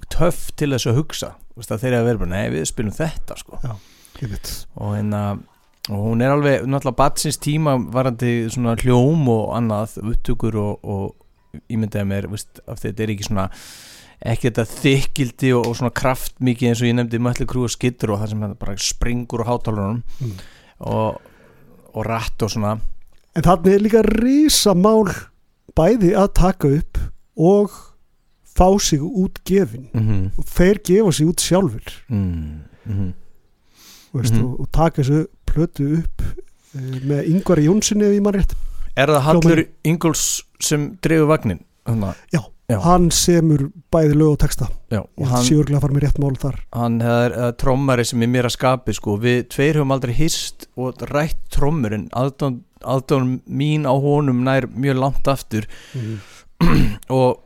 töff 0.10 0.52
til 0.56 0.72
þess 0.74 0.88
að 0.92 0.96
hugsa 1.02 1.34
Þú 1.56 1.62
veist, 1.62 1.72
að 1.72 1.84
þeir 1.86 1.92
eru 1.94 2.00
að 2.02 2.08
vera 2.10 2.20
bara, 2.20 2.30
nei 2.36 2.50
við 2.52 2.66
spilum 2.68 2.92
þetta 2.96 3.36
sko. 3.40 3.60
veit 4.20 4.50
og, 4.76 4.90
hérna, 4.98 5.22
og 5.90 6.02
hún 6.04 6.22
er 6.24 6.34
alveg 6.34 6.66
náttúrulega 6.68 6.96
batsins 7.00 7.38
tíma 7.40 7.78
varandi 7.94 8.32
svona 8.52 8.74
hljóm 8.82 9.28
og 9.32 9.54
annað 9.56 9.96
upptökur 10.04 10.56
og, 10.60 10.80
og 10.84 11.16
ímyndaði 11.70 12.06
mér 12.10 12.28
veist, 12.32 12.60
af 12.68 12.80
því 12.80 12.90
þetta 12.92 13.04
er 13.04 13.14
ekki 13.16 13.24
svona 13.30 13.50
ekki 14.26 14.50
þetta 14.50 14.66
þykildi 14.82 15.54
og, 15.58 15.66
og 15.68 15.76
svona 15.76 15.92
kraft 15.94 16.38
mikið 16.40 16.68
eins 16.70 16.82
og 16.82 16.88
ég 16.88 16.96
nefndi 16.96 17.20
möllu 17.20 17.46
krú 17.50 17.64
og 17.68 17.74
skittur 17.74 18.14
og 18.16 18.22
það 18.22 18.30
sem 18.30 18.46
bara 18.60 18.76
springur 18.78 19.44
á 19.44 19.50
hátalunum 19.50 20.04
Mm. 20.22 20.32
og, 20.80 21.22
og 21.94 22.06
rætt 22.06 22.42
og 22.44 22.50
svona 22.52 22.80
en 23.36 23.44
þannig 23.44 23.74
er 23.76 23.84
líka 23.84 24.02
risa 24.08 24.74
mál 24.74 25.12
bæði 25.76 26.14
að 26.16 26.34
taka 26.34 26.68
upp 26.80 26.98
og 27.36 27.72
fá 28.56 28.70
sig 28.80 29.00
út 29.02 29.42
gefin 29.46 29.90
mm 29.94 30.02
-hmm. 30.08 30.32
og 30.38 30.46
þeir 30.46 30.80
gefa 30.88 31.12
sig 31.12 31.28
út 31.28 31.40
sjálfur 31.42 31.84
Mm 32.10 32.62
-hmm. 32.88 33.14
veist, 34.14 34.34
Mhm. 34.34 34.44
og, 34.46 34.60
og 34.60 34.72
taka 34.72 35.02
þessu 35.02 35.26
plötu 35.46 35.98
upp 36.00 36.22
uh, 36.76 36.82
með 36.82 37.24
Ingvar 37.28 37.58
Jónssoni 37.60 38.04
ef 38.04 38.14
ég 38.16 38.22
maður 38.22 38.40
rétt 38.40 38.54
Er 38.96 39.08
það 39.08 39.22
Hallur 39.22 39.66
Ingóls 39.84 40.44
sem 40.64 40.92
dreifur 41.04 41.32
vagnin? 41.32 41.64
Þannig, 41.86 42.22
Já. 42.34 42.80
hann 42.82 43.12
semur 43.14 43.68
bæði 43.94 44.16
lög 44.18 44.32
og 44.34 44.40
texta 44.42 44.68
já, 44.90 45.04
og 45.04 45.28
hann 45.30 45.44
séurglega 45.46 45.84
fara 45.84 45.94
með 45.94 46.08
rétt 46.08 46.22
mál 46.24 46.38
þar 46.42 46.56
hann 46.74 46.96
er 47.06 47.36
trommari 47.62 48.06
sem 48.10 48.24
er 48.26 48.32
mér 48.34 48.48
að 48.50 48.56
skapi 48.56 48.96
sko. 48.98 49.20
við 49.22 49.44
tveir 49.54 49.78
höfum 49.78 49.94
aldrei 49.94 50.16
hist 50.18 50.66
og 50.74 51.04
rætt 51.12 51.38
trommur 51.54 51.94
en 51.94 52.08
aðdán 52.16 53.36
mín 53.46 53.86
á 53.86 53.94
honum 53.94 54.42
nær 54.48 54.66
mjög 54.74 54.98
langt 54.98 55.30
aftur 55.30 55.68
mm. 55.94 56.18
og 57.20 57.44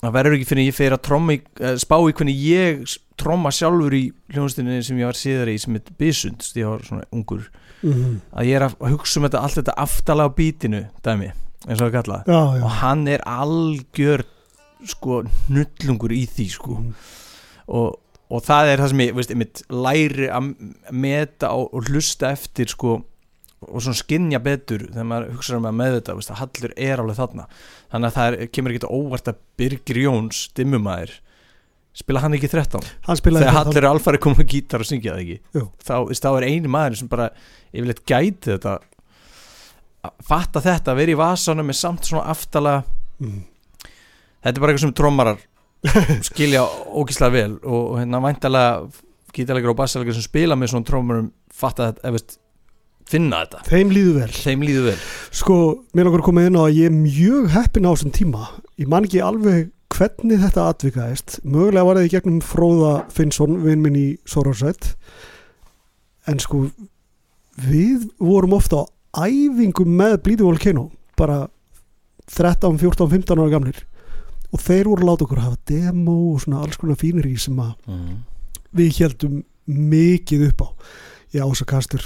það 0.00 0.16
verður 0.18 0.36
ekki 0.40 0.50
fyrir 0.50 0.70
ég 0.72 0.78
fer 0.80 0.96
að 0.96 1.04
tromma 1.06 1.36
í, 1.36 1.42
uh, 1.62 1.76
spá 1.78 1.96
í 2.02 2.10
hvernig 2.10 2.44
ég 2.50 2.82
tromma 3.20 3.54
sjálfur 3.54 3.94
í 3.94 4.08
hljónstinni 4.34 4.82
sem 4.82 4.98
ég 4.98 5.06
var 5.06 5.18
síðar 5.18 5.52
í 5.52 5.58
sem 5.60 5.76
er 5.78 5.86
Bysund, 6.00 6.42
því 6.42 6.64
ég 6.64 6.72
var 6.74 6.86
svona 6.88 7.06
ungur 7.14 7.46
Mm. 7.80 8.18
að 8.36 8.44
ég 8.44 8.58
er 8.58 8.66
að 8.66 8.74
hugsa 8.92 9.16
um 9.16 9.24
þetta 9.24 9.40
allt 9.40 9.56
þetta 9.56 9.74
aftalega 9.80 10.28
á 10.28 10.36
bítinu 10.36 10.80
dæmi, 11.00 11.30
eins 11.66 11.80
og 11.80 11.86
það 11.86 11.96
kalla 11.98 12.20
já, 12.24 12.40
já. 12.56 12.62
Og 12.64 12.76
hann 12.80 13.08
er 13.10 13.24
algjör 13.28 14.24
sko 14.88 15.20
nullungur 15.52 16.14
í 16.16 16.22
því 16.30 16.46
sko. 16.54 16.78
Mm. 16.80 16.94
og, 17.76 17.98
og 18.30 18.42
það 18.46 18.72
er 18.72 18.82
það 18.82 18.92
sem 18.92 19.04
ég 19.04 19.14
veist, 19.18 19.34
einmitt, 19.34 19.62
læri 19.68 20.30
að 20.32 20.50
meta 20.90 21.52
og, 21.52 21.68
og 21.76 21.90
hlusta 21.90 22.32
eftir 22.32 22.72
sko 22.72 23.00
og 23.60 23.82
svona 23.84 23.98
skinja 23.98 24.38
betur 24.40 24.86
þegar 24.86 25.08
maður 25.10 25.34
hugsa 25.34 25.58
um 25.58 25.66
að 25.68 25.74
með 25.76 25.96
þetta 25.98 26.14
veist, 26.16 26.30
að 26.32 26.38
Hallur 26.40 26.72
er 26.80 27.02
alveg 27.02 27.18
þarna. 27.18 27.42
Þannig 27.92 28.08
að 28.08 28.14
það 28.14 28.28
er, 28.30 28.46
kemur 28.56 28.72
ekki 28.72 28.92
óvart 28.96 29.28
að 29.28 29.42
Birgir 29.60 30.00
Jóns 30.00 30.46
dimmumæður 30.56 31.18
spila 32.00 32.22
hann 32.22 32.36
ekki 32.36 32.48
13 32.50 32.84
hann 33.06 33.18
þegar 33.18 33.56
Hallur 33.56 33.82
er 33.82 33.88
alfari 33.88 34.20
komið 34.22 34.46
gítar 34.52 34.84
og 34.84 34.88
syngja 34.88 35.16
það 35.16 35.22
ekki? 35.24 35.64
Þá, 35.82 35.94
þá 36.22 36.28
er 36.30 36.46
eini 36.46 36.70
maður 36.70 37.00
sem 37.00 37.10
bara 37.10 37.30
yfirleitt 37.70 38.04
gæti 38.06 38.52
þetta 38.52 38.76
fatta 40.24 40.62
þetta, 40.64 40.96
vera 40.96 41.14
í 41.14 41.18
vasanum 41.18 41.66
með 41.68 41.80
samt 41.80 42.08
svona 42.08 42.26
aftalega 42.32 42.82
mm. 43.20 43.40
þetta 44.40 44.54
er 44.54 44.62
bara 44.62 44.72
eitthvað 44.72 44.84
sem 44.86 44.96
trommarar 44.96 45.40
skilja 46.28 46.66
ógíslega 46.92 47.36
vel 47.36 47.56
og, 47.62 47.98
hérna 48.00 48.20
væntalega 48.24 49.34
gítarleikar 49.34 49.74
og 49.74 49.80
bassaleikar 49.80 50.16
sem 50.16 50.26
spila 50.26 50.58
með 50.58 50.74
svona 50.74 50.88
trommarum 50.88 51.32
fatta 51.54 51.90
þetta, 51.90 52.14
veist 52.16 52.38
finna 53.10 53.44
þetta 53.44 53.64
þeim 53.68 53.92
líður 53.94 54.22
vel 54.22 54.32
þeim 54.36 54.64
líður 54.66 54.88
vel 54.90 54.98
Sko, 55.30 55.56
mér 55.94 56.08
langar 56.08 56.24
að 56.24 56.26
koma 56.26 56.42
inn 56.46 56.58
á 56.58 56.62
að 56.66 56.78
ég 56.78 56.88
er 56.90 56.96
mjög 56.96 57.50
heppin 57.54 57.86
á 57.86 57.94
þessum 57.94 58.10
tíma. 58.14 58.48
Ég 58.80 58.88
man 58.90 59.06
ekki 59.06 59.20
alveg 59.22 59.68
hvernig 59.94 60.40
þetta 60.42 60.64
atvikaðist. 60.72 61.36
Mögulega 61.46 61.86
var 61.86 62.00
það 62.00 62.06
í 62.08 62.12
gegnum 62.14 62.40
Fróða 62.42 62.94
Finnsson, 63.14 63.60
vinn 63.62 63.84
minn 63.84 63.98
í 63.98 64.06
Sorarsætt. 64.28 64.90
En 66.30 66.42
sko, 66.42 66.64
við 67.62 68.08
vorum 68.18 68.56
ofta 68.58 68.84
æfingum 69.16 69.94
með 70.00 70.16
Bleedy 70.24 70.46
Volcano, 70.46 70.88
bara 71.18 71.44
13, 72.30 72.78
14, 72.78 73.10
15 73.10 73.40
ára 73.40 73.52
gamlir. 73.52 73.84
Og 74.50 74.62
þeir 74.62 74.90
voru 74.90 75.04
að 75.04 75.10
láta 75.10 75.26
okkur 75.26 75.42
hafa 75.44 75.60
demo 75.70 76.16
og 76.32 76.42
svona 76.42 76.64
alls 76.64 76.78
konar 76.78 76.98
fínir 76.98 77.28
í 77.30 77.36
sem 77.38 77.58
að 77.62 77.74
mm. 77.86 78.16
við 78.78 79.02
heldum 79.02 79.40
mikið 79.70 80.48
upp 80.50 80.66
á. 80.66 80.68
Í 81.30 81.42
ásakastur. 81.42 82.02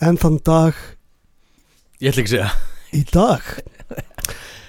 En 0.00 0.16
þann 0.20 0.40
dag 0.44 0.76
ég 2.00 2.12
ætla 2.12 2.24
ekki 2.24 2.28
að 2.28 2.34
segja 2.34 2.50
í 2.96 3.02
dag 3.08 3.46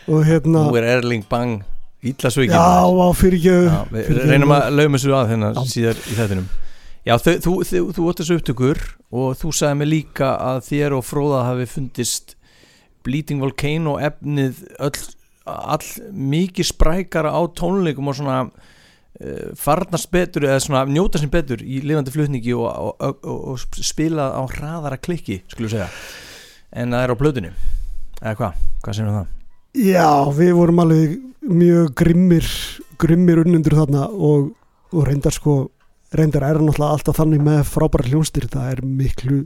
og 0.07 0.21
hérna 0.27 0.63
nú 0.69 0.77
er 0.79 0.87
Erling 0.95 1.25
Bang 1.27 1.63
ítla 2.07 2.31
svo 2.31 2.45
ekki 2.45 2.55
já, 2.55 2.87
á 2.87 3.09
fyrir 3.17 3.39
ekki 3.41 3.55
Já, 3.67 3.81
við 3.91 4.05
fyrirgefðu. 4.07 4.29
reynum 4.31 4.53
að 4.55 4.67
lauma 4.77 4.99
þessu 4.99 5.15
að 5.17 5.33
hérna 5.33 5.49
Já. 5.51 5.61
síðar 5.73 5.99
í 5.99 6.15
þettinum 6.15 6.47
Já, 7.07 7.13
þau, 7.23 7.35
þú, 7.39 7.51
þú, 7.63 7.81
þú 7.95 8.05
ótt 8.09 8.19
þessu 8.19 8.35
upptökur 8.35 8.79
og 9.15 9.37
þú 9.39 9.49
sagði 9.55 9.75
mig 9.79 9.87
líka 9.87 10.33
að 10.43 10.57
þér 10.65 10.95
og 10.97 11.05
Fróða 11.07 11.45
hafi 11.47 11.67
fundist 11.71 12.33
Bleeding 13.07 13.39
Volcano 13.39 13.93
efnið 14.03 14.65
öll, 14.83 14.97
all 15.47 15.85
mikið 16.11 16.67
sprækara 16.67 17.31
á 17.31 17.41
tónleikum 17.55 18.11
og 18.11 18.17
svona 18.17 18.41
uh, 18.43 19.53
farnast 19.55 20.11
betur 20.11 20.49
eða 20.49 20.59
svona 20.65 20.81
njóta 20.89 21.21
sem 21.21 21.31
betur 21.31 21.63
í 21.63 21.79
lifandi 21.85 22.11
flutningi 22.11 22.57
og, 22.57 22.67
og, 22.67 23.23
og, 23.23 23.39
og, 23.53 23.79
spila 23.79 24.27
á 24.35 24.43
hraðara 24.57 24.99
klikki, 24.99 25.39
skulum 25.47 25.71
segja 25.77 25.87
en 26.75 26.91
það 26.91 27.05
er 27.05 27.15
á 27.15 27.21
plötunni 27.23 27.53
eða 28.19 28.35
hvað, 28.41 28.67
hvað 28.83 28.99
segir 28.99 29.15
það? 29.15 29.31
já, 29.79 30.11
við 30.41 30.53
vorum 30.59 30.83
alveg 30.83 31.15
mjög 31.47 31.95
grimmir 32.03 32.51
grimmir 32.99 33.45
unnundur 33.45 33.79
þarna 33.79 34.09
og 34.11 34.51
reyndar 35.07 35.39
sko 35.39 35.61
reyndar 36.15 36.43
er 36.47 36.59
náttúrulega 36.61 36.93
alltaf 36.95 37.17
þannig 37.19 37.41
með 37.43 37.61
frábæra 37.67 38.07
hljónstir 38.07 38.47
það 38.51 38.71
er 38.71 38.81
miklu 38.85 39.39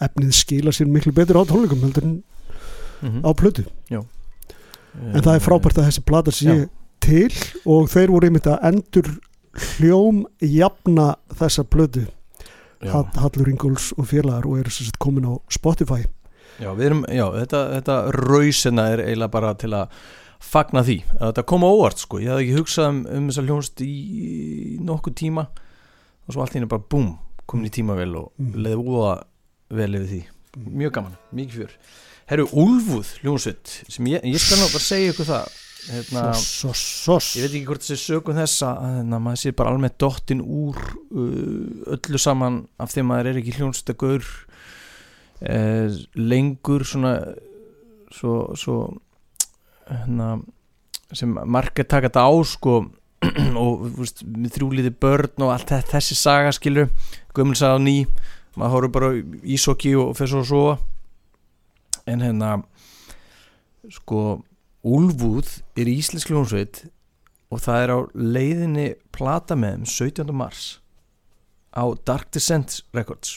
efnið 0.00 0.32
skila 0.34 0.72
sér 0.74 0.88
miklu 0.90 1.12
betur 1.14 1.38
á 1.38 1.44
tónleikum 1.46 1.82
heldur 1.86 2.04
en 2.08 2.18
Mm 3.00 3.22
á 3.24 3.32
plötu. 3.32 3.62
En 3.90 5.22
það 5.24 5.34
er 5.38 5.40
frábært 5.40 5.78
að 5.80 5.86
þessi 5.88 6.02
plata 6.04 6.32
sé 6.34 6.44
Já. 6.52 6.66
til 7.00 7.30
og 7.64 7.86
þeir 7.88 8.10
voru 8.12 8.26
einmitt 8.28 8.48
að 8.50 8.58
endur 8.68 9.08
hljóm 9.78 10.18
jafna 10.44 11.14
þessa 11.32 11.64
plötu. 11.64 12.02
Já. 12.82 12.90
Hall- 12.92 13.08
Hallur 13.16 13.48
Ingóls 13.48 13.92
og 13.96 14.04
félagar 14.10 14.44
og 14.44 14.58
eru 14.60 14.70
sem 14.70 14.84
sagt 14.84 14.98
komin 15.00 15.24
á 15.24 15.32
Spotify. 15.48 16.04
Já, 16.60 16.74
við 16.76 16.84
erum, 16.90 17.04
já, 17.08 17.24
þetta, 17.40 17.60
þetta 17.78 17.96
rausina 18.12 18.84
er 18.92 18.98
eiginlega 19.06 19.30
bara 19.32 19.54
til 19.54 19.70
að 19.72 19.88
fagna 20.40 20.82
því, 20.86 20.98
að 21.18 21.26
þetta 21.30 21.44
kom 21.52 21.64
á 21.66 21.70
óvart 21.70 22.00
sko, 22.00 22.18
ég 22.22 22.32
hafði 22.32 22.46
ekki 22.46 22.58
hugsað 22.58 22.88
um, 22.90 23.00
um 23.18 23.26
þessa 23.30 23.44
hljónst 23.46 23.82
í, 23.84 23.94
nokkuð 24.88 25.16
tíma 25.20 25.46
og 26.26 26.34
svo 26.34 26.44
allt 26.44 26.56
henni 26.56 26.68
bara 26.70 26.82
búm, 26.90 27.10
komin 27.50 27.68
í 27.68 27.72
tíma 27.74 27.96
vel 27.98 28.12
og 28.16 28.30
Mm. 28.40 28.54
leði 28.64 28.78
úða 28.80 29.14
vel 29.70 29.94
yfir 29.98 30.06
því. 30.10 30.20
Mjög 30.80 30.92
gaman, 30.96 31.16
mikið 31.36 31.58
fjör. 31.60 31.74
Herru, 32.30 32.46
Úlfúð 32.54 33.08
hljónsveit 33.22 33.72
sem 33.90 34.06
ég, 34.06 34.22
ég 34.24 34.38
skal 34.40 34.58
nú 34.58 34.68
bara 34.70 34.82
segja 34.86 35.12
ykkur 35.12 35.28
það 35.28 35.50
hérna, 35.90 36.22
Sos, 36.36 36.80
sos, 37.04 37.28
ég 37.36 37.46
veit 37.46 37.54
ekki 37.58 37.66
hvort 37.68 37.82
þessi 37.84 37.98
sögum 37.98 38.36
þessa 38.38 38.70
hérna, 38.80 39.18
maður 39.22 39.40
sé 39.42 39.52
bara 39.56 39.70
almennt 39.74 39.98
dottin 39.98 40.40
úr 40.44 40.76
uh, 40.76 41.94
öllu 41.96 42.18
saman 42.20 42.62
af 42.78 42.92
því 42.92 43.02
að 43.04 43.08
maður 43.10 43.30
er 43.30 43.40
ekki 43.40 43.54
hljónstagaur 43.58 44.26
eh, 45.40 45.88
lengur 46.20 46.84
svona 46.86 47.14
svo, 48.12 48.34
svo 48.58 48.76
hérna, 49.90 50.30
sem 51.12 51.32
margir 51.50 51.86
taka 51.90 52.08
þetta 52.08 52.24
á 52.26 52.32
sko 52.46 52.74
og 53.60 53.86
veist, 53.98 54.22
með 54.24 54.54
þrjúliði 54.56 54.92
börn 55.02 55.44
og 55.44 55.50
allt 55.54 55.72
þe- 55.74 55.82
þessi 55.90 56.16
saga 56.16 56.52
skilur 56.56 56.88
gömulsaga 57.36 57.76
á 57.76 57.80
ný 57.82 57.96
maður 58.56 58.72
horfður 58.76 58.94
bara 58.96 59.10
í 59.18 59.24
ísokki 59.56 59.92
og 59.98 60.14
fer 60.18 60.30
svo 60.30 60.40
að 60.44 60.48
sofa 60.52 60.78
en 62.10 62.24
hérna 62.24 62.54
sko 63.92 64.40
Úlfúð 64.80 65.58
er 65.76 65.90
íslensk 65.92 66.30
hljónsveit 66.32 66.86
og 67.52 67.60
það 67.60 67.82
er 67.84 67.90
á 67.92 67.98
leiðinni 68.16 68.86
plata 69.12 69.52
með 69.58 69.74
þeim 69.82 69.90
17. 70.24 70.32
mars 70.32 70.62
á 71.76 71.84
Dark 72.08 72.30
Descent 72.32 72.78
Records 72.96 73.36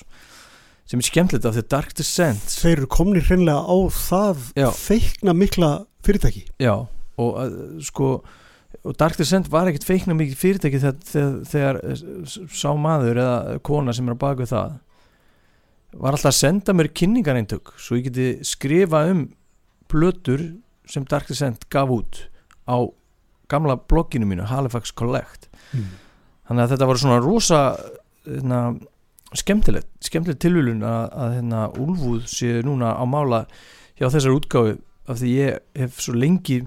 sem 0.87 1.01
er 1.03 1.07
skemmtilegt 1.09 1.47
af 1.49 1.57
því 1.57 1.63
Dark 1.73 1.91
Descent 1.99 2.55
þeir 2.61 2.77
eru 2.77 2.89
komnir 2.95 3.27
hreinlega 3.27 3.59
á 3.59 3.77
það 3.91 4.47
feikna 4.79 5.35
mikla 5.35 5.71
fyrirtæki. 6.05 6.45
Já 6.61 6.75
og 7.21 7.37
að, 7.37 7.59
sko 7.85 8.07
og 8.83 8.95
Dark 8.97 9.17
Descent 9.19 9.49
var 9.53 9.69
ekkert 9.69 9.85
feikna 9.85 10.15
mikið 10.17 10.39
fyrirtæki 10.39 10.79
þegar, 10.81 10.95
þegar, 11.05 11.35
þegar 11.51 12.49
sá 12.57 12.71
maður 12.79 13.19
eða 13.21 13.59
kona 13.65 13.93
sem 13.95 14.07
er 14.09 14.17
á 14.17 14.23
baku 14.23 14.47
það 14.49 14.77
var 15.93 16.17
alltaf 16.17 16.31
að 16.31 16.39
senda 16.39 16.73
mér 16.73 16.89
kynningareintök 16.97 17.75
svo 17.77 17.99
ég 17.99 18.07
geti 18.09 18.47
skrifa 18.49 19.03
um 19.11 19.27
plötur 19.91 20.41
sem 20.89 21.05
Dark 21.09 21.29
Descent 21.29 21.67
gaf 21.71 21.91
út 21.93 22.23
á 22.65 22.81
gamla 23.51 23.77
blogginu 23.77 24.25
mínu 24.25 24.47
Halifax 24.49 24.91
Collect. 24.95 25.51
Mm. 25.73 25.91
þannig 26.47 26.63
að 26.63 26.73
þetta 26.73 26.87
var 26.89 26.99
svona 27.01 27.21
rosa 27.21 27.59
hérna, 28.25 28.59
skemmtilegt 29.37 29.89
skemmtilegt 30.05 30.41
tilvílun 30.41 30.83
að, 30.85 31.05
að 31.13 31.37
hérna, 31.37 31.61
Úlfúð 31.81 32.25
sé 32.29 32.57
núna 32.65 32.95
á 32.97 33.03
mála 33.05 33.45
hjá 33.99 34.09
þessar 34.09 34.35
útgáfi 34.37 34.75
af 35.07 35.19
því 35.19 35.33
ég 35.35 35.59
hef 35.79 35.99
svo 36.01 36.15
lengi 36.15 36.61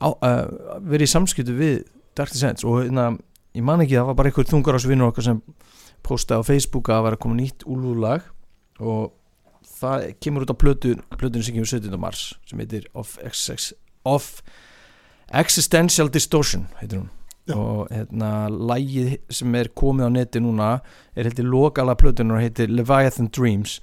á, 0.00 0.08
uh, 0.08 0.80
verið 0.86 1.08
í 1.08 1.12
samskiptu 1.14 1.56
við 1.56 1.82
Dark 2.18 2.32
Descent 2.32 2.64
og 2.64 2.82
hérna, 2.82 3.12
ég 3.56 3.64
man 3.66 3.82
ekki 3.82 3.98
það 3.98 4.10
var 4.10 4.18
bara 4.20 4.32
einhver 4.32 4.50
þungar 4.50 4.80
vinnur 4.86 5.12
okkar 5.12 5.26
sem 5.26 5.40
postaði 6.06 6.44
á 6.44 6.48
Facebook 6.48 6.90
að 6.90 7.06
var 7.06 7.16
að 7.16 7.22
koma 7.24 7.38
nýtt 7.38 7.66
Úlfúðlag 7.68 8.26
og 8.80 9.12
það 9.80 10.10
kemur 10.22 10.44
út 10.46 10.52
á 10.52 10.62
plötu 10.62 10.96
plötun 11.16 11.44
sem 11.44 11.56
kemur 11.56 11.68
17. 11.70 11.96
mars 12.00 12.34
sem 12.48 12.60
heitir 12.60 12.86
Of, 12.94 13.16
XX, 13.20 13.72
of 14.08 14.42
Existential 15.30 16.10
Distortion 16.12 16.68
heitir 16.80 17.02
hún 17.02 17.10
Já. 17.48 17.56
og 17.56 17.88
hérna 17.90 18.48
lægið 18.52 19.16
sem 19.32 19.54
er 19.56 19.70
komið 19.74 20.06
á 20.06 20.10
neti 20.12 20.42
núna 20.42 20.70
er 21.16 21.28
heldur 21.28 21.48
lokala 21.50 21.96
plötunar 21.98 22.38
og 22.38 22.44
heitir 22.44 22.70
Leviathan 22.70 23.30
Dreams 23.32 23.80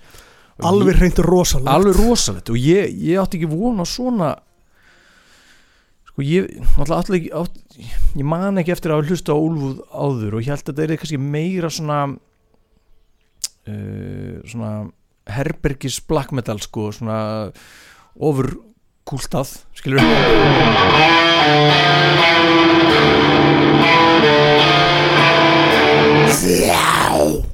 alveg 0.65 0.97
hreint 0.97 1.19
rosalegt. 1.21 1.69
Alveg 1.69 1.97
rosalegt. 1.99 2.49
Og 2.49 2.57
ég, 2.57 2.93
ég 2.97 3.21
átti 3.21 3.37
ekki 3.41 3.49
von 3.51 3.81
á 3.81 3.85
svona 3.85 4.35
sko 6.17 6.25
ég 6.25 6.49
náttúrulega 6.73 7.13
ekki 7.13 7.29
átti, 7.37 7.61
ég 8.17 8.25
man 8.25 8.57
ekki 8.57 8.73
eftir 8.73 8.89
að 8.89 9.03
hafa 9.03 9.11
hlusta 9.11 9.35
á 9.37 9.37
Úlfúð 9.37 9.83
áður 9.93 10.33
og 10.33 10.41
ég 10.41 10.49
held 10.49 10.63
að 10.63 10.79
þetta 10.79 10.93
er 10.95 10.97
kannski 10.97 11.19
meira 11.21 11.69
svona 11.69 11.99
uh, 13.69 14.41
svona 14.49 14.71
herbergis 15.29 15.99
black 16.09 16.33
metal 16.33 16.57
sko 16.63 16.89
svona 16.95 17.19
ofur 18.17 18.55
kúltað 19.05 19.61
skilur 19.77 20.01
Já, 26.47 27.53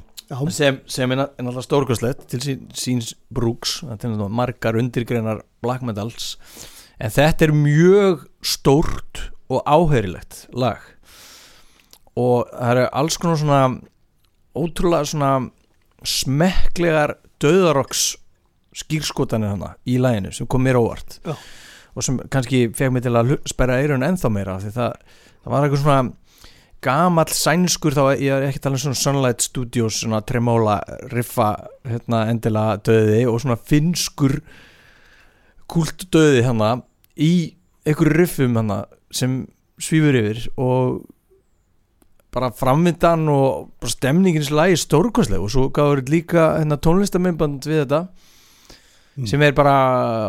sem, 0.52 0.80
sem 0.86 1.12
er 1.12 1.24
er 1.24 1.28
náttúrulega 1.44 1.66
stórkostlegt 1.66 2.26
til 2.32 2.40
sín, 2.40 2.66
síns 2.72 3.14
brúks 3.30 3.82
margar 4.28 4.78
undirgreinar 4.80 5.42
black 5.62 5.82
metals. 5.82 6.36
En 6.98 7.10
þetta 7.10 7.48
er 7.48 7.52
mjög 7.52 8.26
stórt 8.42 9.30
og 9.50 9.62
áherilegt 9.66 10.46
lag. 10.52 10.80
Og 12.16 12.46
það 12.52 12.70
eru 12.70 12.88
alls 12.92 13.18
konar 13.18 13.40
svona 13.40 13.62
ótrúlega 14.54 15.10
svona 15.10 15.32
smekklegar 16.04 17.16
döðarokks 17.42 18.14
skýrskotanir 18.74 19.54
hana 19.54 19.74
í 19.86 19.98
laginu 20.02 20.32
sem 20.34 20.48
kom 20.50 20.64
mér 20.64 20.78
óvart. 20.80 21.20
Já. 21.24 21.36
og 21.94 22.02
sem 22.02 22.18
kannski 22.30 22.66
fekk 22.74 22.90
mig 22.94 23.04
til 23.04 23.14
að 23.14 23.36
sperra 23.46 23.78
eirun 23.78 24.02
ennþá 24.02 24.30
meira 24.34 24.56
af 24.56 24.64
því 24.64 24.72
það, 24.74 24.94
það 25.44 25.52
var 25.52 25.66
eitthvað 25.66 25.82
svona 25.84 25.98
gamall 26.84 27.32
sænskur 27.32 27.96
þá 27.96 28.02
ég 28.20 28.30
er 28.34 28.46
ekki 28.48 28.60
að 28.60 28.66
tala 28.66 28.78
um 28.78 28.82
svona 28.84 29.00
Sunlight 29.00 29.44
Studios 29.44 30.02
svona 30.02 30.20
tremóla 30.26 30.78
riffa 31.12 31.48
hérna 31.88 32.26
endilega 32.32 32.78
döði 32.90 33.24
og 33.30 33.40
svona 33.42 33.56
finskur 33.60 34.38
kult 35.70 36.06
döði 36.12 36.44
hana 36.44 36.76
í 37.16 37.32
einhverju 37.88 38.18
riffum 38.18 38.60
hana 38.60 38.82
sem 39.14 39.42
svífur 39.80 40.20
yfir 40.20 40.44
og 40.60 41.02
bara 42.34 42.50
framvindan 42.54 43.28
og 43.30 43.72
bara 43.80 43.94
stemningin 43.94 44.42
í 44.42 44.44
þessu 44.44 44.58
lagi 44.58 44.78
stórkostleg 44.82 45.42
og 45.42 45.52
svo 45.54 45.68
gáður 45.74 46.02
líka 46.10 46.54
hérna, 46.58 46.80
tónlistamindband 46.82 47.66
við 47.70 47.84
þetta 47.84 48.06
Mm. 49.14 49.28
sem 49.30 49.42
er 49.46 49.52
bara 49.54 49.74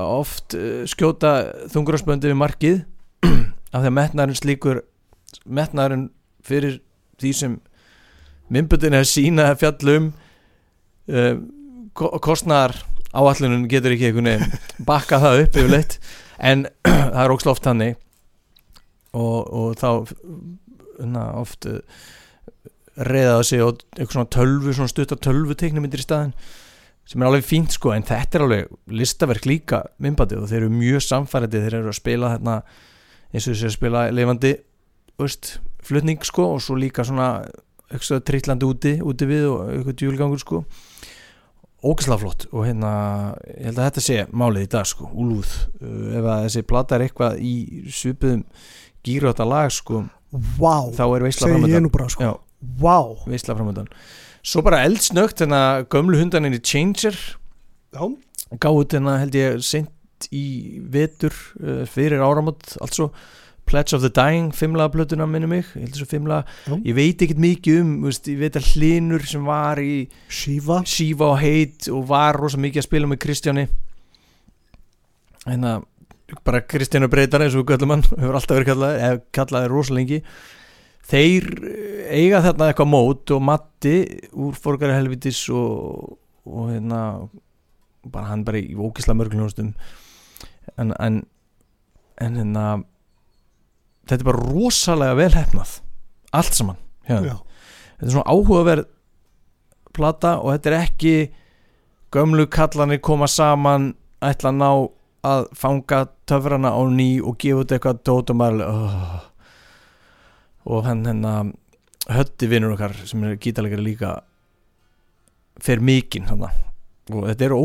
oft 0.06 0.54
uh, 0.54 0.84
skjóta 0.86 1.32
þungurásböndi 1.74 2.30
við 2.30 2.38
markið 2.38 2.76
af 3.74 3.80
því 3.82 3.88
að 3.90 3.96
metnaðurinn 3.98 4.38
slíkur 4.38 4.82
metnaðurinn 5.42 6.04
fyrir 6.46 6.80
því 7.22 7.32
sem 7.36 7.60
myndböndin 8.54 8.98
er 8.98 9.08
sína 9.10 9.50
að 9.52 9.62
fjalla 9.64 9.98
um 10.00 10.10
uh, 11.10 11.34
ko 11.96 12.12
kostnar 12.24 12.76
áallunum 13.16 13.70
getur 13.72 13.96
ekki 13.96 14.10
einhvern 14.10 14.32
veginn 14.34 14.60
bakka 14.90 15.22
það 15.24 15.46
upp 15.46 15.62
yfirleitt 15.62 15.98
en 16.38 16.68
það 16.90 17.24
er 17.24 17.36
ókslega 17.36 17.56
oft 17.56 17.70
hannig 17.72 17.96
og, 19.16 19.40
og 19.48 19.80
þá 19.80 19.90
na, 21.08 21.30
oft 21.40 21.68
uh, 21.70 21.80
reyða 22.96 23.38
það 23.38 23.48
sig 23.50 23.64
og 23.64 23.82
eitthvað 23.96 24.16
svona 24.18 24.32
tölvu, 24.36 24.76
svona 24.76 24.92
stutta 24.92 25.18
tölvu 25.20 25.58
teiknumindir 25.60 26.04
í 26.04 26.06
staðin 26.06 26.36
sem 27.06 27.22
er 27.22 27.30
alveg 27.30 27.46
fínt 27.46 27.76
sko 27.76 27.92
en 27.94 28.06
þetta 28.06 28.40
er 28.40 28.46
alveg 28.46 28.94
listaverk 29.02 29.46
líka 29.46 29.84
myndbandið 30.02 30.42
og 30.42 30.50
þeir 30.50 30.64
eru 30.64 30.74
mjög 30.74 31.04
samfærandi 31.06 31.62
þeir 31.62 31.80
eru 31.82 31.92
að 31.92 32.00
spila 32.00 32.32
hérna 32.34 32.56
eins 33.32 33.46
og 33.46 33.54
þessi 33.54 33.68
að 33.70 33.76
spila 33.76 34.06
lifandi 34.16 34.54
veist, 35.22 35.58
flutning 35.86 36.26
sko 36.26 36.50
og 36.56 36.64
svo 36.64 36.78
líka 36.80 37.06
svona 37.06 37.46
trillandi 38.26 38.68
úti, 38.68 38.94
úti 39.06 39.30
við 39.30 39.48
og 39.52 39.72
eitthvað 39.72 39.98
djúlgangur 40.02 40.42
sko. 40.42 40.64
Ógæslega 41.86 42.22
flott 42.24 42.48
og 42.50 42.66
hérna 42.66 42.92
ég 43.52 43.70
held 43.70 43.78
að 43.78 43.88
þetta 43.90 44.04
sé 44.08 44.18
málið 44.34 44.66
í 44.66 44.72
dag 44.74 44.90
sko 44.90 45.12
úlúð, 45.14 45.52
uh, 45.82 46.18
ef 46.18 46.26
að 46.26 46.44
þessi 46.48 46.66
plata 46.66 46.98
er 46.98 47.06
eitthvað 47.06 47.40
í 47.46 47.56
svipuðum 47.94 48.46
gýru 49.06 49.30
þetta 49.30 49.50
lag 49.50 49.74
sko, 49.74 50.06
Vá, 50.36 50.90
þá 50.92 51.04
er 51.06 51.24
veistla 51.24 51.46
segi 51.46 51.54
ég 51.54 51.62
framöndan 51.62 51.86
nú 51.86 51.92
bara 51.94 52.10
sko. 52.12 52.26
Já. 52.26 52.34
Vá, 52.82 52.98
veistla 53.30 53.56
framöndan 53.56 53.92
svo 54.46 54.62
bara 54.66 54.84
eldsnögt 54.86 55.42
hérna 55.42 55.86
gömlu 55.90 56.20
hundaninni 56.20 56.62
Changer. 56.62 57.18
Já, 57.96 58.04
gáði 58.62 58.86
hérna 58.94 59.18
held 59.24 59.38
ég 59.38 59.64
sent 59.66 60.30
í 60.34 60.80
vetur 60.92 61.34
uh, 61.60 61.84
fyrir 61.90 62.24
áramót 62.24 62.76
altså 62.84 63.10
Pledge 63.66 63.96
of 63.98 64.04
the 64.04 64.12
Dying 64.14 64.52
fimmlaga 64.54 64.94
plötuna 64.94 65.26
minni 65.30 65.50
mig 65.50 65.66
ég, 65.74 65.82
held 65.82 65.96
þessu 65.96 66.08
fimmlaga, 66.10 66.46
Já. 66.68 66.76
ég 66.86 66.98
veit 66.98 67.24
ekkert 67.26 67.42
mikið 67.42 67.80
um 67.82 67.92
veist, 68.06 68.30
ég 68.30 68.38
veit 68.42 68.60
að 68.60 68.70
Hlinur 68.74 69.26
sem 69.26 69.48
var 69.48 69.82
í 69.82 70.06
Shiva. 70.30 70.82
Shiva 70.86 71.32
og 71.34 71.40
Heit 71.42 71.90
og 71.90 72.06
var 72.12 72.38
rosa 72.38 72.62
mikið 72.62 72.84
að 72.84 72.88
spila 72.88 73.10
með 73.10 73.22
Kristjáni. 73.26 73.66
Hérna 75.46 75.76
bara 76.46 76.62
Kristjánu 76.66 77.10
Breytar 77.10 77.46
eins 77.46 77.58
og 77.58 77.74
hann 77.74 78.06
hefur 78.22 78.38
alltaf 78.38 78.60
verið 78.60 78.72
kallað, 78.74 79.02
eða 79.08 79.22
kallaði 79.40 79.74
rosa 79.74 79.98
lengi. 79.98 80.22
Þeir 81.06 81.52
eh, 81.70 82.08
eiga 82.22 82.42
þarna 82.46 82.72
eitthvað 82.72 82.94
mót 82.94 83.34
og 83.34 83.46
Matti 83.46 83.98
úr 84.34 84.58
Forgari 84.58 84.94
Helvitis 84.98 85.44
og, 85.54 86.18
og 86.50 86.74
hérna 86.74 87.02
bara 88.06 88.30
hann 88.30 88.46
bara 88.46 88.62
í 88.62 88.76
ókisla 88.78 89.16
mörgljónustum 89.18 89.72
en, 90.78 90.92
en 91.02 91.24
en 92.22 92.36
hérna 92.40 92.66
þetta 94.06 94.22
er 94.22 94.30
bara 94.30 94.44
rosalega 94.50 95.18
vel 95.20 95.32
hefnað 95.36 95.80
allt 96.36 96.58
saman 96.58 96.82
Já, 97.06 97.20
þetta 97.22 98.08
er 98.08 98.14
svona 98.16 98.32
áhugaverð 98.34 98.88
plata 99.96 100.36
og 100.42 100.56
þetta 100.56 100.72
er 100.72 100.78
ekki 100.80 101.16
gömlu 102.16 102.48
kallanir 102.52 103.02
koma 103.04 103.28
saman 103.32 103.94
ætla 104.26 104.52
að 104.52 104.60
ná 104.62 104.70
að 105.26 105.48
fanga 105.58 106.02
töfrana 106.30 106.72
á 106.74 106.82
ný 106.90 107.18
og 107.22 107.38
gefa 107.42 107.64
út 107.64 107.74
eitthvað 107.74 108.02
dót 108.06 108.34
og 108.34 108.40
maður 108.40 108.66
oh. 108.70 109.16
og 110.70 110.86
hann 110.86 111.06
hérna 111.08 111.34
hötti 112.12 112.50
vinnur 112.50 112.76
okkar 112.76 112.94
sem 113.08 113.24
er 113.26 113.40
gítalegari 113.42 113.86
líka 113.86 114.20
fer 115.62 115.82
mikinn 115.82 116.30
og 116.30 117.26
þetta 117.30 117.48
er, 117.48 117.54
ó, 117.54 117.64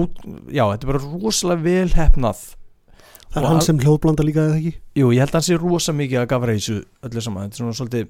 já, 0.53 0.65
þetta 0.65 0.85
er 0.85 0.93
bara 0.93 1.05
rosalega 1.05 1.65
vel 1.65 1.93
hefnað 1.97 2.43
það 3.31 3.43
er 3.43 3.49
hann 3.51 3.61
sem 3.67 3.79
hljóðblanda 3.83 4.25
líka 4.27 4.45
eða 4.49 4.59
ekki? 4.61 4.73
Jú, 5.01 5.11
ég 5.15 5.23
held 5.23 5.31
að 5.33 5.39
hann 5.41 5.47
sé 5.49 5.59
rosa 5.61 5.93
mikið 5.97 6.21
að 6.23 6.29
gafra 6.35 6.55
þessu 6.57 6.79
öllu 7.09 7.23
saman, 7.25 7.49
þetta 7.51 7.57
er 7.57 7.63
svona 7.65 7.79
svolítið 7.81 8.07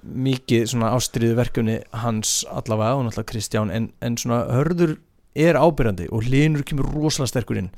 mikið 0.00 0.66
svona 0.70 0.90
ástriðu 0.96 1.36
verkefni 1.38 1.76
hans 2.04 2.34
allavega 2.48 2.96
og 2.98 3.04
náttúrulega 3.08 3.30
Kristján 3.32 3.72
en, 3.74 3.88
en 4.00 4.16
svona 4.20 4.44
hörður 4.54 4.96
er 5.34 5.58
ábyrjandi 5.58 6.06
og 6.14 6.24
hlinur 6.26 6.62
kemur 6.66 6.88
rosalega 6.94 7.32
sterkur 7.34 7.58
inn. 7.60 7.70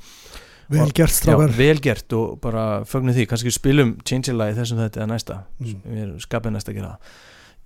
Vel 0.71 0.85
Og- 0.87 0.93
gert 0.95 1.11
Já, 1.11 1.17
strákar 1.19 1.51
vel 1.57 1.79
gert 1.83 2.13
og 2.17 2.37
bara 2.41 2.83
fögnum 2.87 3.13
því, 3.17 3.25
kannski 3.29 3.51
spilum 3.53 3.95
Change-a-lagi 4.07 4.55
þessum 4.61 4.79
þetta 4.79 5.01
eða 5.03 5.09
næsta. 5.11 5.39
Mm. 5.59 6.13
skapið 6.23 6.55
næsta 6.55 6.71
að 6.71 6.79
gera 6.79 6.93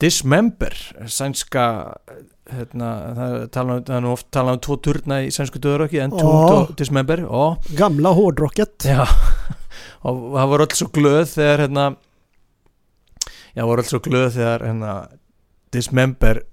Dismember, 0.02 0.76
sænska 1.10 1.64
hérna, 2.54 2.90
það, 3.18 3.36
er 3.38 3.48
tala, 3.54 3.78
það 3.88 3.96
er 3.98 4.04
nú 4.06 4.12
oft 4.14 4.28
talað 4.34 4.58
um 4.58 4.64
tvo 4.68 4.78
turna 4.88 5.20
í 5.26 5.30
sænsku 5.34 5.62
döðuröki 5.64 6.02
en 6.04 6.14
Ó. 6.16 6.18
tún 6.18 6.34
og 6.34 6.74
Dismember 6.80 7.24
og 7.28 7.70
Gamla 7.78 8.14
hårdrocket. 8.18 8.88
Já, 8.88 9.04
og 10.08 10.22
það 10.36 10.52
var 10.54 10.66
öll 10.68 10.78
svo 10.80 10.90
glöð 10.96 11.24
þegar 11.36 11.66
hérna 11.66 11.88
Já, 13.58 13.64
var 13.66 13.82
öll 13.82 13.90
svo 13.90 14.02
glöð 14.06 14.30
þegar 14.38 14.68
hérna 14.70 14.94
Dismember 15.74 16.44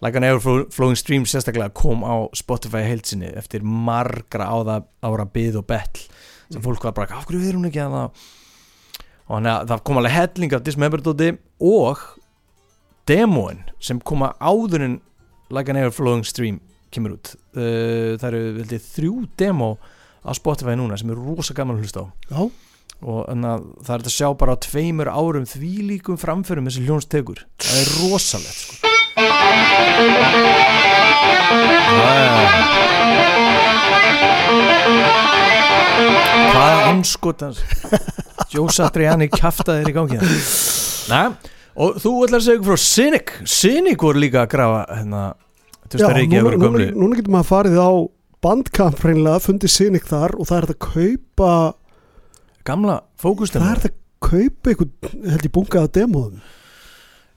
Like 0.00 0.16
an 0.16 0.24
Ever 0.24 0.64
Flowing 0.72 0.96
Stream 0.96 1.26
sérstaklega 1.28 1.72
kom 1.76 2.00
á 2.06 2.24
Spotify 2.36 2.86
heilsinni 2.88 3.28
eftir 3.36 3.64
margra 3.64 4.48
áða 4.48 4.78
ára 5.04 5.26
byð 5.28 5.60
og 5.60 5.66
betl 5.68 6.06
sem 6.50 6.62
fólk 6.64 6.86
var 6.88 6.94
bara, 6.96 7.18
af 7.20 7.28
hverju 7.28 7.46
er 7.46 7.58
hún 7.58 7.68
ekki 7.68 7.82
að 7.84 7.92
það 7.98 8.24
og 9.30 9.36
þannig 9.36 9.52
að 9.52 9.68
það 9.70 9.82
kom 9.86 10.00
alveg 10.00 10.16
helling 10.16 10.56
af 10.56 10.64
Dismember 10.66 11.04
dóti 11.04 11.28
og 11.60 12.00
demóin 13.10 13.60
sem 13.82 14.00
koma 14.00 14.32
áður 14.40 14.86
en 14.86 14.96
Like 15.50 15.70
an 15.70 15.76
Ever 15.80 15.90
Flowing 15.94 16.24
Stream 16.26 16.60
kemur 16.94 17.16
út. 17.18 17.34
Uh, 17.54 18.16
það 18.18 18.26
eru 18.30 18.42
veldig 18.60 18.80
þrjú 18.86 19.14
demó 19.38 19.70
á 20.22 20.30
Spotify 20.36 20.76
núna 20.78 20.98
sem 21.00 21.10
er 21.10 21.18
rosa 21.18 21.54
gaman 21.56 21.78
að 21.78 21.86
hlusta 21.86 22.04
á. 22.04 22.06
Já, 22.30 22.42
og 23.00 23.20
það 23.30 23.94
er 23.96 24.04
að 24.04 24.12
sjá 24.12 24.28
bara 24.36 24.54
á 24.54 24.62
tveimur 24.62 25.08
árum 25.10 25.46
því 25.48 25.72
líkum 25.94 26.20
framförum 26.20 26.68
þessi 26.68 26.84
hljónstekur 26.84 27.44
það 27.62 27.80
er 27.80 27.92
rosalegt 28.02 28.60
sko. 28.60 28.90
Hvaða 36.50 36.82
anskotans 36.90 37.60
Joe 38.52 38.70
Satriani 38.74 39.28
kjaftaði 39.32 39.84
þér 39.84 39.90
í 39.90 39.96
gangi 39.96 40.20
Næ, 41.10 41.20
og 41.76 42.00
þú 42.02 42.12
ætlar 42.26 42.40
að 42.40 42.46
segja 42.46 42.64
frá 42.66 42.78
Cynic. 42.84 43.34
Cynic 43.48 44.04
voru 44.06 44.22
líka 44.22 44.44
að 44.44 44.52
grafa 44.54 44.80
hérna, 44.98 45.22
Já 45.90 46.06
er 46.06 46.20
að 46.20 46.34
núna, 46.34 46.56
núna, 46.62 46.88
núna 46.94 47.18
getur 47.18 47.34
maður 47.34 47.50
farið 47.50 47.78
á 47.82 47.90
bandkamp 48.44 49.02
reynilega, 49.04 49.42
fundið 49.44 49.74
Cynic 49.74 50.06
þar 50.08 50.36
og 50.38 50.48
það 50.48 50.60
er 50.60 50.70
að 50.70 50.80
kaupa 50.86 51.50
gamla 52.68 53.00
fókustum 53.20 53.64
það 53.64 53.74
er 53.74 53.90
að 53.90 53.98
kaupa 54.20 54.72
einhvern, 54.72 54.94
held 55.32 55.46
ég 55.46 55.54
bungaða 55.56 55.92
demóðum. 55.96 56.40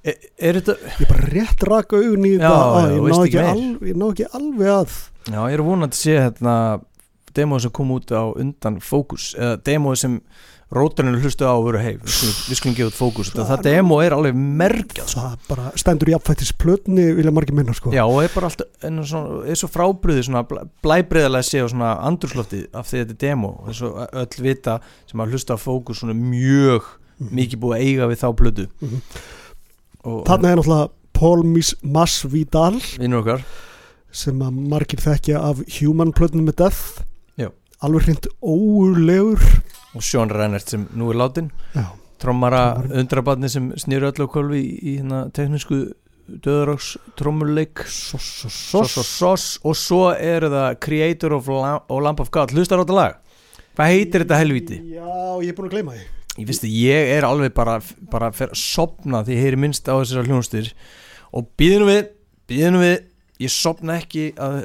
Er, 0.03 0.15
er 0.35 0.57
þetta 0.59 0.73
ég 0.99 1.07
bara 1.07 1.27
rétt 1.31 1.61
raka 1.69 1.99
augun 2.01 2.25
í 2.27 2.33
þetta 2.35 2.55
að 2.75 2.95
ég, 3.31 3.59
ég 3.87 3.99
ná 3.99 4.09
ekki 4.09 4.25
alveg 4.35 4.71
að 4.73 4.97
Já, 5.31 5.37
ég 5.47 5.53
er 5.55 5.63
vonandi 5.63 5.95
að 5.95 6.01
sé 6.01 6.17
hérna 6.19 6.55
demóð 7.33 7.63
sem 7.63 7.73
kom 7.73 7.93
út 7.95 8.11
á 8.11 8.23
undan 8.35 8.81
fókus 8.83 9.29
eða 9.37 9.61
demóð 9.63 9.95
sem 10.01 10.17
rótarinn 10.71 11.19
hlustu 11.21 11.45
á 11.45 11.53
og 11.53 11.65
veru 11.67 11.81
hei, 11.83 11.97
við 12.01 12.55
skulum, 12.57 12.75
gefa 12.77 12.87
út 12.89 12.95
fókus 12.97 13.31
það, 13.33 13.61
demóð 13.67 14.05
er 14.05 14.15
alveg 14.15 14.35
mergjað 14.35 15.07
sko. 15.11 15.19
það 15.19 15.35
bara 15.49 15.71
stendur 15.75 16.09
í 16.09 16.15
apfættis 16.17 16.53
plötni 16.53 17.05
vilja 17.17 17.31
margir 17.35 17.53
minna 17.57 17.73
sko 17.77 17.91
Já, 17.93 18.03
og 18.07 18.23
er 18.23 18.31
bara 18.33 18.49
alltaf 18.49 18.67
en 18.89 19.03
svona, 19.03 19.43
er 19.45 19.55
svo 19.59 19.69
frábriði 19.69 20.23
svona 20.29 20.43
blæbriðarlega 20.83 21.43
sé 21.49 21.61
og 21.63 21.69
svona 21.73 21.93
andurslofti 22.07 22.63
af 22.73 22.87
því 22.89 22.99
að 23.03 23.05
þetta 23.05 23.13
er 23.17 23.21
demo 23.27 23.53
og 23.59 23.69
þess 23.69 23.81
að 23.91 24.19
öll 24.23 24.43
vita 24.47 24.79
sem 25.11 25.19
að 25.25 25.31
hlusta 25.35 25.53
á 25.53 25.59
fókus 25.61 26.01
svona 26.01 26.17
mjög 26.17 26.81
Mhm. 27.19 27.29
mikið 27.37 27.59
búið 27.61 27.75
að 27.77 27.83
eiga 27.85 28.05
við 28.09 28.17
þá 28.23 28.27
plötu 28.35 28.67
Mhm. 28.81 29.01
og 30.09 30.25
þarna 30.25 30.49
er 30.49 30.57
náttúrulega 30.57 30.89
Paul 31.13 31.43
Masvidal 31.83 32.81
sem 34.11 34.39
að 34.39 34.57
margir 34.69 34.99
þekkja 34.99 35.39
af 35.39 35.61
Human 35.79 36.11
plötnum 36.11 36.45
með 36.49 36.55
Death. 36.55 37.03
Alveg 37.83 38.07
hreint 38.07 38.29
óurlegur 38.41 39.43
og 39.93 40.05
Sean 40.05 40.31
Rennert 40.31 40.71
sem 40.71 40.85
nú 40.95 41.11
er 41.11 41.19
látin 41.19 41.51
trommara 42.23 42.63
undrabarni 42.87 43.49
sem 43.51 43.71
snýru 43.79 44.07
öllu 44.11 44.29
á 44.29 44.31
kolvi 44.31 44.61
í, 44.61 44.71
í 44.79 44.95
hérna 45.01 45.25
teknísku 45.35 45.81
döðaráks 46.23 46.93
trommuleik. 47.19 47.83
Sos, 47.83 48.23
sos, 48.23 48.55
sos, 48.55 48.93
sos. 48.95 49.09
sos, 49.09 49.47
og 49.67 49.75
svo 49.75 50.05
er 50.15 50.47
það 50.47 50.77
Creator 50.85 51.35
of 51.35 51.49
Lam 51.51 51.83
og 51.91 52.03
Lamp 52.05 52.23
of 52.23 52.31
God. 52.31 52.53
Hlustar 52.55 52.79
á 52.79 52.83
þetta 52.85 52.95
lag? 52.95 53.17
Hvað 53.73 53.91
heitir 53.91 54.23
þetta 54.23 54.39
helvíti? 54.39 54.79
Já, 54.93 55.15
ég 55.43 55.51
er 55.51 55.57
búin 55.57 55.67
að 55.67 55.75
gleyma 55.75 55.97
því. 55.97 56.05
Ég 56.33 56.49
finnst 56.49 56.65
að 56.65 56.77
ég 56.79 57.11
er 57.17 57.27
alveg 57.27 57.53
bara 57.53 57.79
bara 58.09 58.31
fyrir 58.33 58.55
að 58.55 58.61
sopna 58.63 59.21
því 59.25 59.35
ég 59.35 59.43
heyri 59.43 59.59
minnst 59.65 59.89
á 59.91 59.93
þessar 59.99 60.29
hljónstyr 60.29 60.71
og 61.33 61.49
býðinu 61.59 61.89
við, 61.89 62.07
býðinu 62.49 62.81
við 62.81 62.95
ég 63.43 63.53
sopna 63.53 63.99
ekki 63.99 64.31
að 64.41 64.63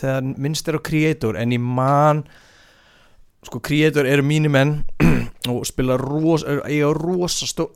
þegar 0.00 0.26
minnst 0.44 0.68
er 0.68 0.78
á 0.78 0.86
Creator 0.86 1.36
en 1.40 1.54
ég 1.54 1.60
man 1.62 2.24
sko 3.44 3.60
Creator 3.60 4.06
eru 4.08 4.24
mínir 4.24 4.48
menn 4.52 4.70
og 5.52 5.66
spila 5.68 5.98
ros, 6.00 6.44
eiga 6.64 6.88
rosa 6.96 7.44
stó, 7.48 7.66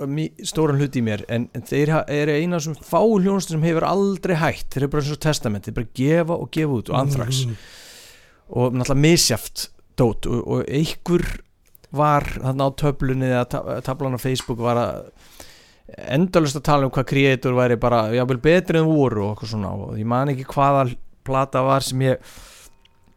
stóran 0.49 0.79
hluti 0.81 1.03
í 1.03 1.05
mér 1.05 1.27
en, 1.29 1.49
en 1.53 1.65
þeir 1.69 1.93
eru 2.09 2.37
eina 2.39 2.61
sem 2.65 2.73
fá 2.79 3.03
hljónstyr 3.05 3.59
sem 3.59 3.67
hefur 3.69 3.85
aldrei 3.85 4.39
hætt 4.41 4.71
þeir 4.73 4.87
eru 4.87 4.93
bara 4.95 5.05
eins 5.05 5.13
og 5.13 5.21
testament, 5.27 5.67
þeir 5.69 5.77
bara 5.77 5.93
gefa 6.01 6.39
og 6.41 6.49
gefa 6.57 6.79
út 6.81 6.93
og 6.95 7.01
anthrax 7.03 7.43
Mm. 7.49 7.59
og 8.49 8.73
náttúrulega 8.81 9.03
misjaft 9.05 9.67
dót 10.01 10.25
og, 10.31 10.41
og 10.49 10.63
einhver 10.73 11.27
var 11.93 12.25
þarna 12.39 12.65
á 12.65 12.71
töflunni 12.81 13.29
eða 13.29 13.45
ta- 13.53 13.81
taflan 13.85 14.17
á 14.17 14.21
Facebook 14.25 14.59
var 14.65 14.81
að 14.81 15.11
endalust 16.17 16.57
að 16.57 16.65
tala 16.69 16.89
um 16.89 16.93
hvað 16.93 17.07
kreator 17.13 17.55
væri 17.57 17.77
bara 17.81 18.07
jável 18.17 18.41
betri 18.45 18.81
en 18.81 18.89
voru 18.89 19.27
og 19.27 19.35
okkur 19.37 19.49
svona 19.53 19.71
og 19.77 19.95
ég 20.01 20.09
man 20.09 20.33
ekki 20.33 20.45
hvaða 20.49 20.87
plata 21.29 21.63
var 21.67 21.85
sem 21.85 22.07
ég 22.09 22.33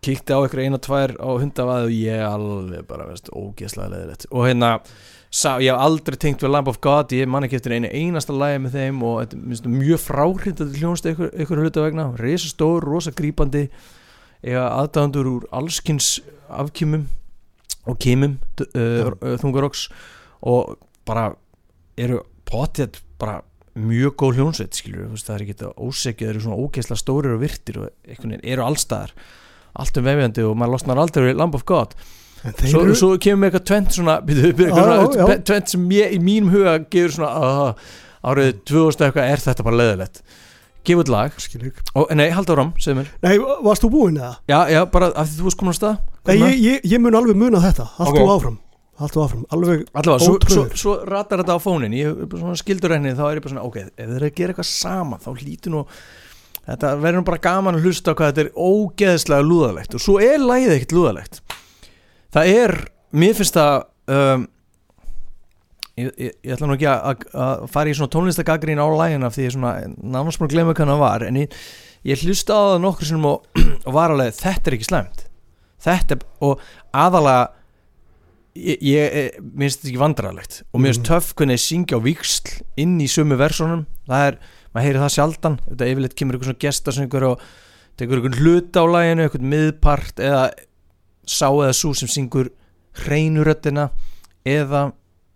kíkti 0.02 0.34
á 0.34 0.42
ykkur 0.42 0.64
eina 0.66 0.82
tvær 0.82 1.16
á 1.22 1.30
hundavaði 1.30 1.88
og 1.88 1.96
ég 1.96 2.22
alveg 2.26 2.86
bara 2.90 3.08
veist, 3.10 3.30
ógeðslega 3.30 3.92
leðilegt 3.94 4.28
og 4.32 4.48
hérna 4.48 4.72
sá, 5.30 5.62
ég 5.62 5.70
hef 5.70 5.80
aldrei 5.86 6.18
tengt 6.20 6.42
við 6.44 6.54
Lamb 6.56 6.72
of 6.72 6.82
God 6.84 7.14
ég 7.16 7.30
man 7.30 7.46
ekki 7.46 7.60
eftir 7.60 7.78
einu 7.78 7.92
einasta 7.94 8.36
lagi 8.36 8.64
með 8.64 8.78
þeim 8.80 9.02
og 9.06 9.20
þetta 9.22 9.42
minnst 9.46 9.70
mjög 9.70 10.02
fráhrindandi 10.04 10.82
hljónst 10.82 11.10
ykkur, 11.14 11.32
ykkur 11.46 11.62
hluta 11.64 11.86
vegna, 11.86 12.10
resa 12.20 12.50
stór, 12.50 12.84
rosa 12.84 13.14
grípandi 13.16 13.68
eiga 14.42 14.66
aðdæðandur 14.82 15.30
úr 15.36 15.48
allskins 15.54 16.16
afkýmum 16.50 17.06
og 17.90 18.02
kýmum 18.02 18.36
uh, 18.62 19.14
uh, 19.14 19.38
þungaroks 19.42 19.88
og 20.50 20.76
bara 21.08 21.32
eru 22.00 22.22
potið 22.50 23.00
bara 23.22 23.40
mjög 23.76 24.16
góð 24.20 24.40
hljónsveit 24.40 24.76
skilur, 24.76 25.06
veist, 25.14 25.28
það 25.28 25.36
er 25.38 25.44
ekki 25.46 25.54
þetta 25.56 25.70
ósegið 25.88 26.26
þeir 26.28 26.34
eru 26.34 26.42
svona 26.44 26.60
ógeðslega 26.66 27.00
stórir 27.02 27.36
og 27.36 27.40
virtir 27.44 27.78
og 27.80 27.90
einhvern 28.08 28.34
veginn 28.36 28.50
eru 28.52 28.66
allstaðar 28.66 29.14
allt 29.82 29.98
um 30.02 30.04
vefjandi 30.10 30.44
og 30.44 30.58
maður 30.60 30.74
losnar 30.76 31.00
aldrei 31.00 31.32
Lamb 31.34 31.56
of 31.56 31.64
God. 31.70 31.94
Svo, 32.66 32.82
eru- 32.84 32.96
svo 32.98 33.12
kemur 33.22 33.40
með 33.46 33.52
eitthvað 33.52 33.66
tvent 33.70 33.96
svona, 33.96 34.16
byrju, 34.26 34.54
byrju, 34.58 34.72
Já, 34.76 34.82
já, 34.82 34.94
eitthvað 34.98 35.14
svona 35.16 35.36
já. 35.38 35.44
tvent 35.52 35.70
sem 35.76 35.84
ég, 35.96 36.16
í 36.18 36.20
mínum 36.26 36.50
huga 36.52 36.74
gefur 36.92 37.14
svona 37.16 37.32
uh, 37.38 37.92
árið 38.32 38.50
2000 38.66 39.06
eitthvað 39.08 39.30
er 39.32 39.44
þetta 39.46 39.66
bara 39.68 39.80
leðilegt 39.84 40.24
gefur 40.84 41.12
lag. 41.14 41.36
Og, 41.94 42.10
nei, 42.18 42.28
halda 42.34 42.56
áram, 42.58 42.74
Nei, 43.22 43.36
varst 43.62 43.84
þú 43.86 43.92
búinn 43.94 44.18
eða? 44.18 44.34
já, 44.50 44.60
já, 44.74 44.82
bara 44.90 45.12
því 45.14 45.38
þú 45.38 45.46
varst 45.48 45.60
komin 45.62 45.72
á 45.72 45.78
stað 45.78 45.98
Nei, 46.26 46.36
ég, 46.42 46.58
ég, 46.66 46.90
ég 46.92 47.00
mun 47.02 47.16
alveg 47.22 47.38
muna 47.38 47.62
þetta. 47.62 47.86
Allt 48.02 48.10
Ok. 48.10 48.18
þú 48.18 48.32
áfram 48.36 48.58
Allt 49.00 49.16
þú 49.16 49.22
áfram 49.24 49.46
Alveg 49.56 49.86
allavega, 49.98 50.26
svo, 50.26 50.34
svo, 50.52 50.66
svo 50.78 50.96
ratar 51.08 51.42
þetta 51.42 51.56
á 51.56 51.60
fónin 51.64 51.96
ég 51.96 52.36
skildur 52.60 52.96
henni, 52.98 53.16
þá 53.18 53.24
er 53.30 53.40
ég 53.40 53.46
bara 53.46 53.54
svona 53.54 53.64
ok, 53.66 53.78
ef 53.96 54.10
þeir 54.10 54.18
eru 54.18 54.28
að 54.28 54.36
gera 54.38 54.54
eitthvað 54.54 54.70
sama, 54.70 55.20
þá 55.24 55.30
hlýtur 55.32 55.74
nú 55.74 55.86
þetta 56.68 56.94
verður 57.02 57.22
nú 57.22 57.28
bara 57.28 57.42
gaman 57.42 57.78
að 57.78 57.88
hlusta 57.88 58.16
hvað 58.18 58.32
þetta 58.32 58.44
er 58.44 58.52
ógeðslega 58.70 59.46
lúðalegt. 59.46 59.96
Og 59.98 60.04
svo 60.04 60.18
er 60.22 60.42
lagið 60.42 60.76
ekkert 60.76 60.96
lúðalegt. 60.98 61.40
Það 62.32 62.52
er, 62.56 62.76
mér 63.18 63.38
finnst 63.38 63.58
það 63.58 63.78
um, 64.16 64.44
ég, 65.98 66.12
ég, 66.12 66.36
ég 66.46 66.54
ætla 66.56 66.70
nú 66.70 66.78
ekki 66.78 66.90
að, 66.92 67.08
að, 67.12 67.24
að 67.46 67.64
fara 67.74 67.92
í 67.92 67.96
svona 67.98 68.14
tónlistagagrín 68.16 68.82
á 68.82 68.88
lagina 68.88 69.30
af 69.30 69.36
því 69.36 69.48
ég 69.48 69.52
er 69.52 69.58
svona 69.58 69.74
nánast 69.98 70.44
að 70.44 70.54
glemma 70.54 70.76
hvað 70.78 70.94
það 70.94 71.02
var 71.04 71.26
en 71.28 71.42
ég, 71.42 71.58
ég 72.08 72.24
hlusta 72.26 72.56
á 72.56 72.62
það 72.72 72.84
nokkur 72.86 73.10
sinnum 73.10 73.28
og, 73.34 73.50
og 73.88 73.98
var 73.98 74.16
alveg, 74.16 74.38
þetta 74.38 74.72
er 74.72 74.78
ekki 74.78 74.90
slæmt. 74.90 75.26
Þetta 75.82 76.18
er, 76.18 76.26
og 76.46 76.62
aðalega 76.94 77.50
ég, 78.56 78.78
ég 78.82 79.16
eh, 79.16 79.30
mér 79.42 79.68
finnst 79.70 79.82
þetta 79.82 79.90
ekki 79.92 80.02
vandrarlegt 80.02 80.56
og 80.74 80.80
mér 80.82 80.92
finnst 80.94 81.02
Mhm. 81.04 81.10
töff 81.10 81.34
hvernig 81.36 81.58
þeir 81.60 81.66
syngja 81.68 81.98
á 81.98 82.06
viksl 82.06 82.52
inn 82.78 82.98
í 83.00 83.08
sömu 83.08 83.38
versónum. 83.40 83.86
Það 84.08 84.28
er, 84.28 84.40
maður 84.74 84.86
heyri 84.88 85.04
það 85.04 85.14
sjaldan. 85.16 85.60
Þetta 85.70 85.90
yfirleitt 85.92 86.16
kemur 86.16 86.36
eitthvað 86.36 86.50
svona 86.52 86.64
gestasöngur 86.66 87.28
og 87.32 87.42
tekur 87.98 88.18
eitthvað 88.22 88.40
hluta 88.42 88.84
á 88.84 88.86
læginu, 88.92 89.28
eitthvað 89.28 89.50
miðpart 89.52 90.16
eða 90.20 90.44
sá 91.28 91.48
eða 91.52 91.74
svo 91.76 91.94
sem 91.96 92.08
syngur 92.12 92.50
hreinuröddina 93.06 93.90
eða 94.46 94.92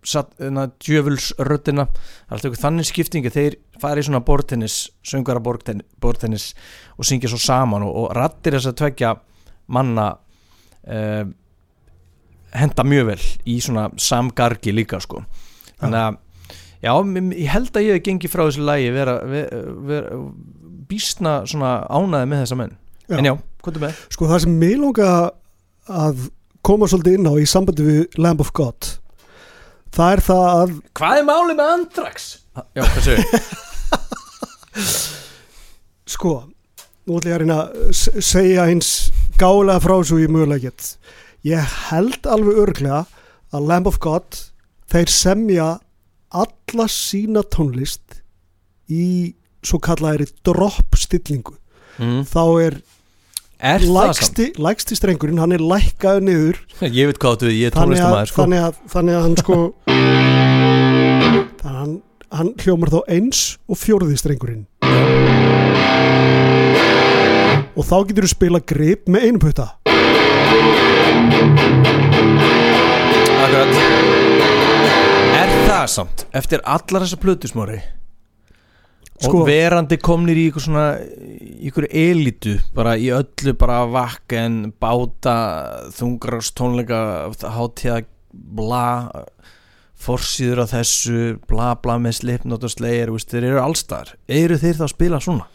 satt, 0.05 0.35
na, 0.39 0.67
djöfulsröddina. 0.83 1.87
Það 1.87 2.29
er 2.29 2.35
alltaf 2.35 2.49
eitthvað 2.49 2.65
þannig 2.65 2.85
skiptingi 2.89 3.31
þeir 3.33 3.55
fara 3.81 4.01
í 4.01 4.05
svona 4.05 4.21
bortennis, 4.25 4.89
söngara 5.03 5.41
bortennis 5.41 6.53
og 6.97 7.05
syngja 7.07 7.29
svo 7.31 7.39
saman 7.41 7.83
og, 7.87 7.95
og 7.95 8.11
rattir 8.15 8.53
þess 8.57 8.69
að 8.69 8.77
tvekja 8.83 9.13
manna 9.73 10.11
uh, 10.87 11.25
henda 12.59 12.85
mjög 12.87 13.09
vel 13.11 13.21
í 13.51 13.57
svona 13.63 13.87
samgargi 14.01 14.73
líka 14.75 14.99
sko 15.03 15.23
þannig 15.81 15.99
að 16.01 16.17
já, 16.85 16.91
ég 17.41 17.51
held 17.53 17.71
að 17.75 17.87
ég 17.87 17.97
hef 17.97 18.05
gengið 18.05 18.33
frá 18.33 18.45
þessu 18.45 18.65
lægi 18.67 18.91
vera, 18.95 19.15
vera, 19.29 19.61
vera 19.89 20.19
býstna 20.89 21.37
svona 21.49 21.77
ánaði 21.89 22.31
með 22.31 22.43
þessa 22.45 22.59
menn 22.61 22.75
Já. 23.05 23.17
en 23.19 23.27
já, 23.29 23.33
hvað 23.61 23.77
er 23.79 23.83
með? 23.85 23.97
Sko 24.15 24.29
það 24.29 24.43
sem 24.45 24.53
mig 24.61 24.77
langa 24.81 25.09
að 25.85 26.23
koma 26.65 26.87
svolítið 26.89 27.19
inn 27.19 27.29
á 27.29 27.33
í 27.37 27.45
sambandi 27.49 27.85
við 27.85 28.17
Lamb 28.21 28.41
of 28.41 28.53
God 28.57 28.95
Það 29.95 30.11
er 30.15 30.21
það 30.25 30.45
að 30.51 30.73
Hvað 30.99 31.19
er 31.19 31.27
málið 31.29 31.59
með 31.59 31.69
Andrax? 31.75 32.25
Já, 32.75 32.81
hvað 32.81 33.05
segir? 33.05 33.45
Sko, 36.15 36.33
nú 37.07 37.19
ætla 37.19 37.31
ég 37.31 37.35
að 37.37 37.41
reyna 37.43 37.59
að 37.65 38.23
segja 38.25 38.65
eins 38.71 38.89
gálega 39.39 39.81
frá 39.83 39.95
svo 40.05 40.19
ég 40.21 40.31
mögulega 40.31 40.69
get 40.69 40.95
Ég 41.45 41.61
held 41.91 42.25
alveg 42.25 42.57
örglega 42.63 43.03
að 43.53 43.67
Lamb 43.69 43.87
of 43.89 43.99
God 44.01 44.37
þeir 44.91 45.11
semja 45.13 45.67
alla 46.35 46.87
sína 46.91 47.43
tónlist 47.53 48.21
í 48.91 49.33
svo 49.65 49.79
kallaðri 49.81 50.27
drop 50.45 50.97
stillingu 50.99 51.59
Mm. 51.95 52.25
þá 52.27 52.41
er 52.59 52.73
lægsti, 53.87 54.49
lægsti 54.59 54.97
strengurinn 54.99 55.37
hann 55.39 55.53
er 55.55 55.61
lækkaður 55.63 56.25
niður. 56.27 56.57
Ég 56.91 57.07
veit 57.07 57.19
hvað 57.23 57.37
þú, 57.45 57.51
ég 57.55 57.69
er 57.69 57.77
tónlistamæður 57.77 58.27
sko. 58.33 58.41
þannig, 58.41 58.65
að, 58.67 58.81
þannig 58.91 59.15
að 59.15 59.23
hann 59.23 59.37
sko 59.39 59.55
þannig 59.85 61.63
að 61.63 61.77
hann, 61.79 61.93
hann 62.35 62.51
hljómar 62.65 62.91
þá 62.91 62.99
eins 63.15 63.45
og 63.71 63.79
fjórði 63.79 64.19
strengurinn. 64.19 64.65
Og 67.79 67.87
þá 67.87 67.95
getur 68.11 68.27
þú 68.27 68.33
spila 68.35 68.59
grip 68.59 69.07
með 69.07 69.29
einum 69.29 69.39
putta 69.47 69.69
Akkurat. 73.45 73.75
Er 75.35 75.51
það 75.67 75.85
samt, 75.91 76.25
eftir 76.35 76.63
allar 76.63 77.05
þessa 77.05 77.19
plötusmóri 77.21 77.81
og 79.15 79.29
Sko- 79.29 79.45
verandi 79.47 79.95
komnir 80.03 80.35
í 80.35 80.49
ykkur 80.49 80.63
svona 80.65 80.85
ykkur 81.69 81.85
elitu, 81.87 82.57
bara 82.75 82.97
í 82.99 83.07
öllu 83.15 83.53
bara 83.57 83.85
vakken, 83.87 84.73
báta 84.81 85.35
þungrast 85.95 86.51
tónleika 86.59 86.99
hátíða, 87.39 88.01
bla 88.33 88.83
forsýður 90.05 90.65
á 90.67 90.73
þessu, 90.73 91.39
bla 91.47 91.71
bla 91.79 91.95
með 91.97 92.17
slipnótt 92.19 92.67
og 92.67 92.73
slegir, 92.75 93.13
þeir 93.15 93.47
eru 93.53 93.61
allstar. 93.63 94.11
Eru 94.27 94.57
þeir 94.59 94.75
þá 94.81 94.83
að 94.89 94.93
spila 94.97 95.21
svona? 95.23 95.47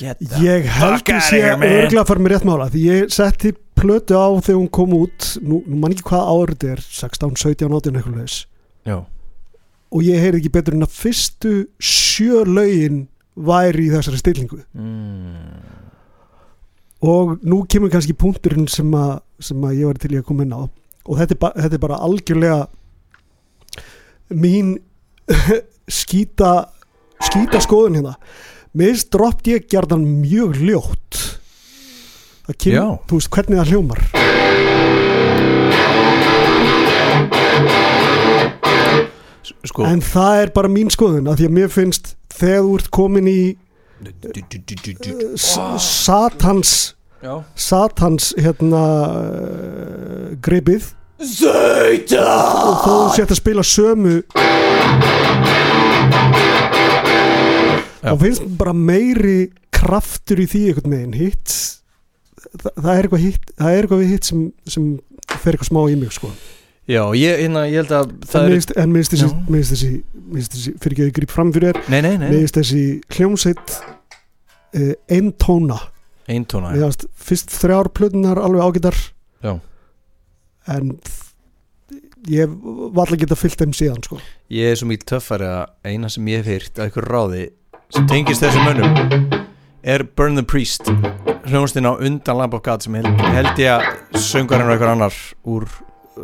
Ég 0.00 0.64
held 0.64 1.00
fuck 1.00 1.10
að 1.12 1.16
outta 1.16 1.20
sé 1.26 1.40
örglega 1.44 2.02
að 2.04 2.08
fara 2.08 2.20
með 2.24 2.32
rétt 2.32 2.44
mála 2.48 2.68
því 2.72 2.84
ég 2.86 3.10
setti 3.12 3.50
plötu 3.80 4.18
á 4.20 4.28
þegar 4.38 4.60
hún 4.60 4.70
kom 4.72 4.92
út 4.98 5.32
nú, 5.40 5.62
nú 5.64 5.80
man 5.80 5.94
ekki 5.94 6.06
hvað 6.10 6.28
árið 6.34 6.54
þetta 6.54 6.74
er 6.74 6.84
16, 6.84 7.40
17, 7.40 7.72
18 7.80 7.98
eitthvað 8.00 8.20
leis 8.20 8.36
og 9.90 10.04
ég 10.06 10.22
heyrði 10.22 10.40
ekki 10.40 10.52
betur 10.54 10.76
en 10.76 10.86
að 10.86 10.94
fyrstu 10.94 11.54
sjö 11.82 12.44
lögin 12.46 13.06
væri 13.34 13.88
í 13.88 13.92
þessari 13.92 14.20
stillingu. 14.20 14.60
Mm. 14.74 15.78
og 17.00 17.38
nú 17.48 17.62
kemur 17.64 17.88
kannski 17.88 18.12
punkturinn 18.12 18.68
sem 18.68 18.90
að, 18.92 19.22
sem 19.40 19.62
að 19.64 19.78
ég 19.78 19.88
var 19.88 20.00
til 20.00 20.12
í 20.12 20.18
að 20.20 20.26
koma 20.28 20.44
inn 20.44 20.52
á. 20.52 20.68
Og 21.08 21.16
þetta 21.16 21.32
er, 21.32 21.40
ba 21.40 21.50
þetta 21.56 21.78
er 21.78 21.82
bara 21.82 22.00
algjörlega 22.04 22.58
mín 24.36 24.74
skýta 26.00 26.52
skýta 27.24 27.62
skoðun 27.64 27.96
hérna. 28.00 28.14
Mér 28.76 28.92
finnst 28.92 29.10
dropt 29.16 29.48
ég 29.50 29.64
gerðan 29.72 30.04
mjög 30.20 30.60
ljótt 30.60 31.22
það 32.50 32.56
Já. 32.58 32.82
kemur, 32.82 32.98
þú 33.06 33.20
veist 33.20 33.32
hvernig 33.36 33.60
það 33.60 33.70
hljómar. 33.74 34.00
Sko 39.70 39.84
en 39.84 40.00
það 40.04 40.38
er 40.44 40.52
bara 40.56 40.70
mín 40.72 40.90
skoðun 40.92 41.28
að 41.30 41.42
því 41.42 41.48
að 41.50 41.56
mér 41.58 41.72
finnst 41.72 42.14
þegar 42.32 42.62
þú 42.64 42.76
ert 42.78 42.88
komin 42.96 43.28
í 43.28 43.40
uh, 44.00 45.76
satans 45.84 46.72
Já. 47.20 47.34
Satans 47.52 48.30
hérna 48.40 48.80
uh, 49.12 50.30
gripið. 50.40 50.86
Zauta 51.20 52.22
og 52.64 52.78
þó 52.80 52.86
þú 52.88 53.08
sért 53.18 53.34
að 53.34 53.40
spila 53.42 53.64
sömu 53.68 54.14
Já. 58.00 58.08
þá 58.08 58.14
finnst 58.22 58.46
bara 58.56 58.72
meiri 58.72 59.50
kraftur 59.68 60.40
í 60.40 60.48
því 60.48 60.62
einhvern 60.70 60.96
veginn. 60.96 61.18
Hitt 61.20 61.79
það, 62.54 62.72
það 62.76 62.90
er 62.94 63.06
eitthvað 63.06 63.26
hitt 63.26 63.52
það 63.56 63.76
er 63.76 63.84
eitthvað 63.84 64.02
við 64.02 64.14
hitt 64.14 64.30
sem, 64.30 64.42
sem 64.66 64.88
fer 65.36 65.54
eitthvað 65.54 65.70
smá 65.70 65.80
í 65.90 66.00
mig 66.00 66.16
sko. 66.16 66.32
Já, 66.90 67.04
ég, 67.14 67.38
hérna, 67.44 67.64
ég 67.70 67.84
held 67.84 67.92
að 67.94 68.10
en 68.10 68.26
það 68.26 68.48
mér 68.48 68.56
er 68.56 68.82
en 68.82 68.90
mér 68.90 69.04
finnst 69.04 69.14
þessi, 69.14 69.30
Já. 69.30 69.62
þessi, 69.70 69.90
þessi 70.40 70.72
fyrir 70.82 70.94
ekki 70.94 71.04
að 71.04 71.10
ég 71.10 71.16
grýp 71.20 71.34
fram 71.34 71.52
fyrir 71.54 71.70
þér. 71.70 71.90
Nei, 71.92 72.00
nei, 72.06 72.14
nei. 72.18 72.28
Finnst 72.34 72.58
þessi 72.58 72.82
hljómsveit 73.14 73.74
uh, 73.78 74.92
einn 75.14 75.32
tóna 75.38 75.78
Eintóna 76.30 76.70
mér 76.74 76.86
finnst 76.86 77.06
fyrst 77.26 77.54
þrjár 77.58 77.90
plötunar 77.94 78.38
alveg 78.42 78.62
ágætar. 78.66 78.98
Já. 79.42 79.54
en 80.70 80.92
ég 82.28 82.50
var 82.50 83.06
alltaf 83.06 83.18
geta 83.22 83.38
fyllt 83.38 83.62
þeim 83.62 83.72
síðan 83.74 84.02
sko. 84.04 84.18
Ég 84.52 84.70
er 84.70 84.78
svo 84.78 84.90
mikil 84.90 85.08
töffari 85.14 85.48
að 85.48 85.70
eina 85.88 86.10
sem 86.12 86.26
ég 86.30 86.42
hef 86.42 86.50
heyrt 86.52 86.82
að 86.82 86.90
ykkur 86.92 87.08
ráði 87.10 87.46
sem 87.90 88.06
tengist 88.10 88.44
þessum 88.44 88.68
mönnum 88.68 89.48
er 89.82 90.04
Burn 90.16 90.36
the 90.36 90.44
Priest 90.44 90.90
hljónstinn 91.48 91.88
á 91.88 91.96
undan 91.96 92.38
Lamb 92.38 92.54
of 92.54 92.62
God 92.62 92.84
sem 92.84 92.96
held, 92.98 93.08
held 93.32 93.60
ég 93.60 93.72
að 93.72 94.20
söngarinn 94.20 94.68
og 94.68 94.74
einhver 94.74 94.92
annar 94.92 95.16
úr 95.48 95.66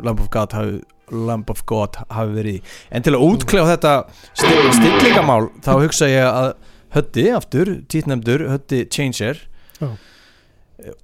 Lamb 0.05 0.21
of 0.21 0.29
God 0.33 0.53
hafi, 0.57 0.81
Lamb 1.11 1.51
of 1.53 1.63
God 1.69 1.97
hafi 2.13 2.37
verið 2.37 2.59
í 2.59 2.63
en 2.91 3.07
til 3.07 3.15
að 3.17 3.27
útkljá 3.27 3.65
þetta 3.73 3.95
still, 4.33 4.73
stillingamál 4.77 5.51
þá 5.65 5.73
hugsa 5.79 6.11
ég 6.13 6.27
að 6.31 6.55
Hötti 6.97 7.27
aftur, 7.35 7.69
títnefndur 7.93 8.47
Hötti 8.49 8.85
Changer 8.89 9.41
Já. 9.81 9.89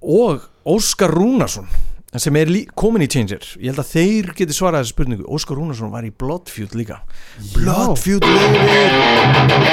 og 0.01 0.45
Óskar 0.65 1.11
Rúnarsson 1.13 1.67
sem 2.21 2.35
er 2.37 2.51
komin 2.77 3.01
í 3.05 3.09
Changer. 3.09 3.41
Ég 3.57 3.71
held 3.71 3.81
að 3.81 3.91
þeir 3.93 4.33
geti 4.37 4.53
svarað 4.57 4.83
þessu 4.83 4.93
spurningu. 4.93 5.25
Óskar 5.33 5.57
Rúnarsson 5.57 5.93
var 5.93 6.05
í 6.05 6.11
Bloodfeud 6.13 6.75
líka. 6.77 7.01
Bloodfeud 7.55 8.23
lifir 8.27 9.63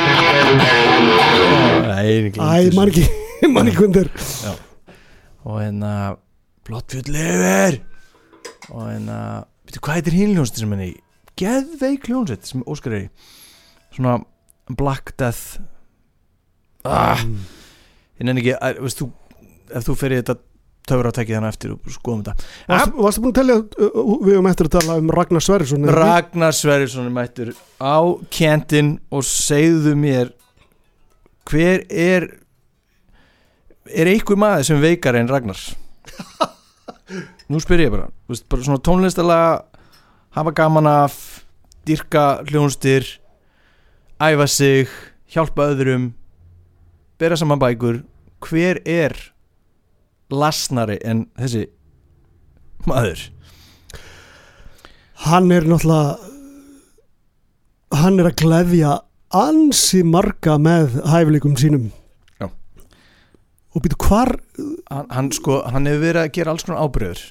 Nei, 1.90 2.30
Æ, 2.32 2.72
man 2.74 2.88
ekki 2.90 3.04
hundir 3.80 4.08
og 5.44 5.56
hérna 5.62 5.92
Bloodfeud 6.66 7.08
lifir! 7.08 7.78
Og 8.70 8.84
hérna 8.90 9.18
veitu 9.66 9.80
hvað 9.82 9.96
heitir 10.00 10.16
hinn 10.18 10.34
hljónsett 10.36 10.60
sem 10.60 10.72
henni 10.74 10.90
geðveik 11.40 12.08
hljónsett 12.10 12.44
sem 12.48 12.64
Óskar 12.68 12.92
er 12.96 13.06
í. 13.06 13.08
Svona 13.96 14.18
Black 14.78 15.14
Death. 15.18 15.58
Ah, 16.86 17.20
ég 18.20 18.28
nenni 18.28 18.44
ekki 18.44 18.56
að, 18.56 18.80
veist 18.84 19.00
þú 19.00 19.10
ef 19.70 19.86
þú 19.86 19.96
fer 19.98 20.14
í 20.14 20.20
þetta 20.20 20.36
töfra 20.90 21.10
að 21.12 21.16
tekja 21.20 21.38
þannig 21.38 21.54
eftir 21.54 21.72
og 21.74 21.94
skoðum 21.94 22.22
þetta. 22.26 22.48
Varstu 22.70 23.04
varstu 23.04 23.22
búin 23.22 23.32
að 23.32 23.38
telja, 23.38 23.56
uh, 23.60 24.12
við 24.24 24.34
höfum 24.34 24.50
eftir 24.50 24.68
að 24.68 24.76
tala 24.76 24.98
um 25.00 25.12
Ragnar 25.14 25.44
Sverrisson? 25.44 25.88
Ragnar 25.94 26.56
Sverrisson 26.56 27.08
er 27.08 27.14
mættur 27.14 27.52
á 27.78 27.98
kentin 28.34 28.92
og 29.12 29.26
segðu 29.28 29.94
mér 29.98 30.32
hver 31.50 31.84
er 31.88 32.28
er 33.90 34.10
einhver 34.10 34.38
maður 34.38 34.68
sem 34.70 34.82
veikar 34.82 35.18
en 35.18 35.30
Ragnar 35.30 35.60
nú 37.50 37.60
spyr 37.62 37.86
ég 37.86 37.94
bara, 37.94 38.08
veist, 38.30 38.46
bara 38.50 38.66
svona 38.66 38.82
tónlistalega 38.86 39.64
hafa 40.36 40.54
gaman 40.54 40.86
af 40.90 41.16
dyrka 41.88 42.42
hljónstir 42.46 43.06
æfa 44.20 44.46
sig, 44.46 44.90
hjálpa 45.32 45.70
öðrum 45.72 46.10
bera 47.20 47.36
saman 47.36 47.60
bækur 47.60 48.00
hver 48.40 48.80
er 48.88 49.14
lasnari 50.32 50.98
en 51.04 51.26
þessi 51.38 51.66
maður 52.88 53.28
Hann 55.20 55.50
er 55.52 55.66
náttúrulega 55.68 56.16
hann 58.00 58.20
er 58.22 58.30
að 58.30 58.38
gleðja 58.40 58.92
ansi 59.36 60.00
marga 60.06 60.56
með 60.62 61.00
hæfileikum 61.10 61.58
sínum 61.60 61.90
Já. 62.40 62.48
og 62.48 63.84
býtu 63.84 63.98
hvar 64.06 64.32
hann, 64.88 65.10
hann 65.10 65.30
sko, 65.34 65.60
hann 65.68 65.90
hefur 65.90 66.06
verið 66.06 66.22
að 66.22 66.32
gera 66.38 66.54
alls 66.54 66.64
konar 66.66 66.80
ábreyður 66.86 67.22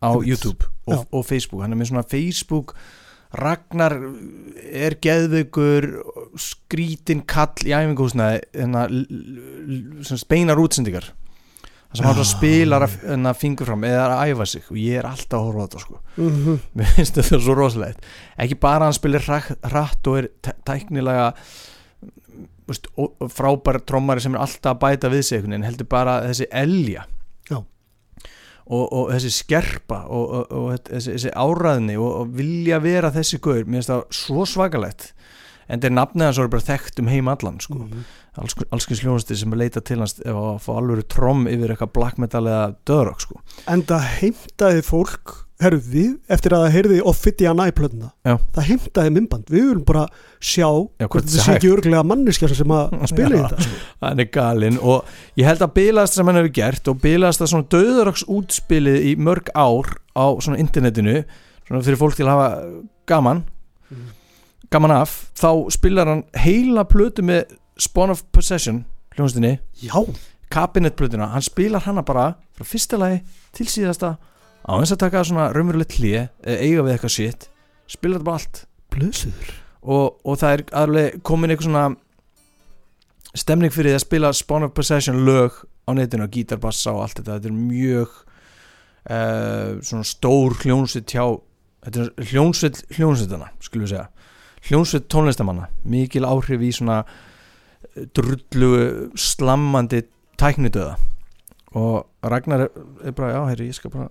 á. 0.00 0.10
YouTube 0.24 0.70
og, 0.86 1.04
og 1.10 1.26
Facebook, 1.26 1.60
hann 1.64 1.74
er 1.74 1.80
með 1.80 1.90
svona 1.92 2.06
Facebook 2.08 2.74
Ragnar 3.40 3.94
er 4.74 4.96
geðveikur 5.02 5.86
skrítin 6.40 7.20
kall 7.28 7.66
í 7.66 7.74
æfinguhúsnaði 7.76 8.40
hérna, 8.54 8.86
speinar 10.20 10.60
útsendingar 10.62 11.10
það 11.94 12.00
sem 12.00 12.08
Já. 12.18 12.26
spilar 12.26 12.84
að 12.88 12.96
hérna, 13.04 13.32
fingur 13.38 13.68
fram 13.70 13.84
eða 13.86 14.06
að 14.16 14.32
æfa 14.32 14.46
sig 14.50 14.64
og 14.70 14.78
ég 14.82 14.96
er 14.98 15.06
alltaf 15.06 15.36
að 15.38 15.44
horfa 15.46 15.62
á 15.62 15.66
þetta 15.68 15.82
sko 15.84 16.00
mm 16.18 16.56
mér 16.80 16.90
finnst 16.96 17.20
þetta 17.20 17.38
svo 17.44 17.54
rosalegt 17.60 18.08
ekki 18.44 18.58
bara 18.66 18.88
hann 18.88 18.96
spilir 18.96 19.22
hratt 19.28 20.10
og 20.10 20.18
er 20.18 20.28
tæ- 20.42 20.58
tæknilega 20.66 21.28
veist, 22.66 22.88
ó- 22.98 23.12
frábær 23.30 23.78
trommari 23.86 24.24
sem 24.24 24.34
er 24.34 24.42
alltaf 24.42 24.72
að 24.74 24.80
bæta 24.86 25.10
við 25.12 25.22
sig 25.28 25.42
veginn, 25.44 25.62
heldur 25.66 25.86
bara 25.90 26.14
þessi 26.24 26.46
elja. 26.50 27.04
Og, 28.64 28.84
og 28.88 29.10
þessi 29.12 29.32
skerpa 29.34 30.04
og, 30.08 30.24
og, 30.24 30.52
og 30.56 30.86
þessi, 30.88 31.16
þessi 31.16 31.34
áræðni 31.36 31.98
og, 32.00 32.10
og 32.22 32.34
vilja 32.38 32.80
vera 32.84 33.12
þessi 33.14 33.40
gaur 33.44 33.64
mér 33.64 33.80
finnst 33.80 33.92
það 33.92 34.04
svo 34.24 34.46
svakalegt 34.48 35.10
en 35.68 35.84
er 35.84 35.94
nafnið 35.94 36.28
hans 36.28 36.40
og 36.40 36.46
er 36.46 36.52
bara 36.52 36.66
þekkt 36.66 37.00
um 37.00 37.08
heim 37.08 37.30
allan 37.32 37.60
sko. 37.62 37.78
Mhm. 37.86 38.04
alls, 38.40 38.56
allskins 38.74 39.00
hljónastir 39.04 39.38
sem 39.40 39.52
er 39.54 39.60
leita 39.62 39.80
til 39.80 40.00
hans 40.02 40.18
að 40.20 40.58
fá 40.64 40.72
alveg 40.74 41.06
tromm 41.08 41.46
yfir 41.48 41.72
eitthvað 41.72 41.94
black 41.96 42.20
metal 42.20 42.44
eða 42.44 42.74
döðrock 42.88 43.24
sko. 43.24 43.40
en 43.68 43.84
það 43.86 44.08
heimtaði 44.20 44.84
fólk 44.84 45.43
herru 45.62 45.78
við, 45.78 46.14
eftir 46.34 46.52
að 46.56 46.62
það 46.64 46.72
heyrði 46.74 46.96
Ophidian 47.06 47.60
æplöðuna, 47.62 48.08
Já. 48.26 48.34
það 48.56 48.66
heimtaði 48.68 49.12
mymband 49.14 49.50
við 49.52 49.60
viljum 49.68 49.84
bara 49.86 50.02
sjá 50.42 50.66
Já, 50.98 51.06
hvort 51.06 51.28
þetta 51.28 51.44
sé 51.44 51.54
ekki 51.54 51.70
örglega 51.70 52.02
manneskja 52.10 52.48
sem 52.58 52.74
að 52.74 52.96
spila 53.12 53.30
í 53.38 53.42
þetta 53.44 53.66
sko. 53.68 53.78
hann 54.02 54.20
er 54.24 54.28
galinn 54.34 54.78
og 54.82 55.12
ég 55.38 55.46
held 55.48 55.62
að 55.62 55.72
bilast 55.78 56.18
sem 56.18 56.26
hann 56.26 56.40
hefur 56.40 56.54
gert 56.58 56.90
og 56.90 56.98
bilast 57.04 57.44
að 57.44 57.52
svona 57.54 57.68
döðaraks 57.76 58.26
útspilið 58.34 59.06
í 59.12 59.14
mörg 59.16 59.52
ár 59.54 59.94
á 60.18 60.26
svona 60.42 60.58
internetinu 60.58 61.20
svona 61.68 61.84
fyrir 61.86 62.00
fólk 62.02 62.18
til 62.18 62.26
að 62.26 62.34
hafa 62.34 62.50
gaman 63.14 63.44
Mhm. 63.94 64.10
gaman 64.72 64.90
af, 64.90 65.10
þá 65.38 65.70
spilar 65.70 66.08
hann 66.08 66.22
heila 66.40 66.82
plötu 66.88 67.22
með 67.22 67.44
Spawn 67.78 68.10
of 68.10 68.22
Possession 68.32 68.84
hljónstinni, 69.14 69.58
kabinetplötuna 70.50 71.28
hann 71.32 71.42
spilar 71.44 71.84
hana 71.86 72.02
bara 72.02 72.34
frá 72.56 72.64
fyrsta 72.66 72.98
lagi 72.98 73.20
til 73.54 73.66
síðasta 73.70 74.16
á 74.64 74.72
eins 74.76 74.92
að 74.94 75.02
taka 75.04 75.24
svona 75.26 75.50
raunverulegt 75.52 75.98
hlið 75.98 76.30
eiga 76.44 76.84
við 76.84 76.94
eitthvað 76.94 77.16
shit 77.16 77.48
spilar 77.90 78.20
þetta 78.20 78.28
bara 78.28 78.40
allt. 78.40 78.64
Blöðsöður 78.94 79.52
og, 79.84 80.18
og 80.24 80.40
það 80.40 80.56
er 80.56 80.64
alveg 80.80 81.20
komin 81.26 81.52
eitthvað 81.52 81.68
svona 81.68 81.86
stemning 83.34 83.74
fyrir 83.74 83.92
því 83.92 83.98
að 83.98 84.04
spila 84.06 84.32
Spawn 84.36 84.68
of 84.68 84.74
Possession 84.76 85.24
lög 85.26 85.58
á 85.84 85.90
netinu, 85.96 86.28
gítarbassa 86.32 86.94
og 86.94 87.04
allt 87.04 87.18
þetta. 87.20 87.38
Þetta 87.38 87.50
er 87.50 87.58
mjög 87.58 88.14
uh, 89.10 89.82
svona 89.84 90.08
stór 90.08 90.56
hljónsitt 90.62 91.12
hjá 91.12 91.26
þetta 91.84 92.04
er 92.06 92.30
hljónsitt 92.30 92.82
hljónsittana 92.96 93.50
skulum 93.60 93.84
við 93.84 93.92
segja, 93.92 94.08
hljónsitt 94.70 95.08
tónlistamanna. 95.12 95.68
Mikil 95.84 96.24
áhrif 96.24 96.64
í 96.64 96.70
svona 96.72 97.02
eh, 97.04 98.06
drullu 98.16 99.10
slammandi 99.20 100.06
tæknidöða 100.40 100.96
og 101.74 102.06
Ragnar 102.24 102.68
er, 102.68 103.12
bara, 103.12 103.34
já, 103.34 103.40
heyri, 103.50 103.68
ég 103.68 103.76
skal 103.76 103.92
bara 103.92 104.08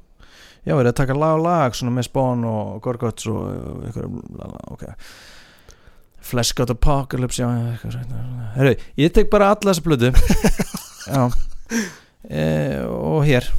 já, 0.64 0.74
er 0.76 0.90
að 0.90 0.98
taka 1.00 1.18
lag 1.18 1.38
og 1.38 1.46
lag 1.46 1.78
svona 1.78 1.94
með 1.96 2.10
Spawn 2.10 2.44
og 2.50 2.82
Gorguts 2.84 3.30
og 3.32 3.86
eitthvað, 3.88 4.20
ok. 4.74 4.86
Flesh 6.24 6.56
Got 6.56 6.72
Apocalypse 6.72 7.44
já, 7.44 7.50
eitthvað 7.74 7.98
svona. 7.98 8.48
Herru, 8.56 8.78
ég 9.00 9.12
tek 9.16 9.30
bara 9.32 9.52
alla 9.52 9.74
þessa 9.74 9.84
blödu 9.84 10.14
já. 11.14 11.26
E, 12.24 12.46
og 12.88 13.26
hér 13.28 13.50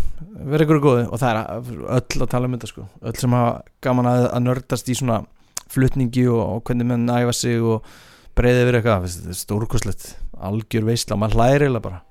verið 0.45 0.64
ykkur 0.67 0.81
góði 0.83 1.05
og 1.12 1.21
það 1.21 1.37
er 1.37 1.69
öll 1.99 2.25
að 2.25 2.31
tala 2.33 2.49
um 2.49 2.57
þetta 2.57 2.71
sko. 2.71 2.87
Öll 3.05 3.14
sem 3.21 3.37
hafa 3.37 3.53
gaman 3.85 4.09
að, 4.09 4.25
að 4.31 4.47
nördast 4.47 4.88
í 4.88 4.97
svona 4.99 5.21
flutningi 5.75 6.27
og, 6.31 6.40
og 6.40 6.64
hvernig 6.69 6.88
menn 6.88 7.12
æfa 7.12 7.37
sig 7.37 7.61
og 7.61 7.87
breiði 8.38 8.64
yfir 8.64 8.81
eitthvað. 8.81 9.07
Þetta 9.12 9.35
er 9.35 9.40
stórkoslegt, 9.43 10.09
algjör 10.50 10.88
veistla 10.88 11.21
maður 11.21 11.40
hlæri 11.40 11.71
eða 11.71 11.85
bara. 11.85 12.02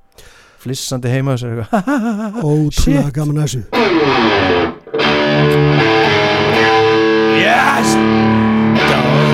Flissandi 0.63 1.11
heima 1.11 1.35
þessu 1.35 1.65
eitthvað. 1.65 2.07
Ótrúlega 2.53 3.17
gaman 3.17 3.43
að 3.43 3.49
þessu 3.49 4.82
Yes! 7.43 7.97
Góður 8.87 9.32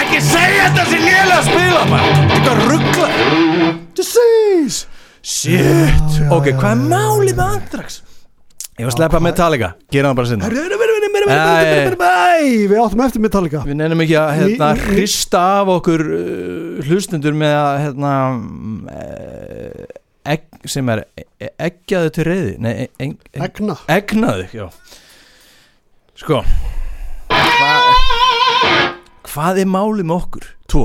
Ekki 0.00 0.20
segja 0.24 0.68
þetta 0.70 0.84
sem 0.88 1.02
lélega 1.04 1.36
að 1.36 1.48
spila 1.50 1.82
maður. 1.90 2.22
Þetta 2.30 2.52
er 2.54 2.62
ruggla 2.70 3.08
Disease 3.98 4.86
Shit. 5.20 6.14
Ok, 6.32 6.46
hvað 6.56 6.70
er 6.72 6.80
málið 6.88 7.34
með 7.36 7.44
Andrax? 7.58 7.98
Ég 8.80 8.86
var 8.86 8.94
að 8.94 8.96
sleppa 8.96 9.18
Metallica. 9.20 9.68
Gera 9.92 10.08
það 10.08 10.16
bara 10.16 10.28
sinna. 10.30 10.48
Æ, 12.00 12.42
Við 12.70 12.78
áttum 12.80 13.02
eftir 13.04 13.20
Metallica. 13.26 13.60
Við 13.68 13.76
nefnum 13.76 14.00
ekki 14.06 14.16
að 14.16 14.30
hérna, 14.38 14.70
hrista 14.86 15.42
af 15.60 15.72
okkur 15.76 16.00
uh, 16.06 16.80
hlustendur 16.88 17.36
með 17.36 17.52
að 17.58 17.76
hérna, 17.84 18.14
uh, 18.96 19.84
egg, 20.32 20.48
sem 20.72 20.88
er 20.94 21.04
e- 21.20 21.52
eggjaðu 21.68 22.14
til 22.16 22.28
reyði 22.30 22.56
Nei, 22.64 22.72
e- 22.72 22.90
e- 22.96 23.12
e- 23.12 23.44
Egna. 23.50 23.76
egnaðu, 23.92 24.48
já. 24.56 24.66
Sko 26.24 26.40
Hvað 29.30 29.60
er 29.62 29.68
málið 29.70 30.06
með 30.08 30.16
okkur? 30.16 30.48
Tvo. 30.70 30.84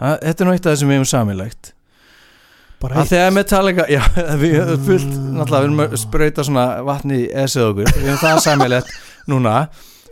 Ha, 0.00 0.14
Þetta 0.22 0.44
er 0.44 0.48
nú 0.48 0.54
eitt 0.56 0.64
af 0.66 0.70
það 0.72 0.78
sem 0.80 0.88
við 0.90 0.96
hefum 1.00 1.08
samilegt 1.10 1.72
Bara 2.80 3.02
eitt. 3.02 3.10
þegar 3.10 3.34
Metallica 3.36 3.84
já, 3.92 4.00
við 4.40 4.54
höfum 4.56 4.86
fullt, 4.86 5.10
náttúrulega 5.36 5.60
við 5.60 5.66
erum 5.68 5.82
að 5.84 5.96
sprauta 6.00 6.44
svona 6.48 6.64
vatni 6.88 7.18
í 7.20 7.26
esið 7.42 7.66
okkur. 7.66 7.90
Við 7.98 8.06
höfum 8.08 8.22
það 8.22 8.40
samilegt 8.46 8.94
núna. 9.28 9.54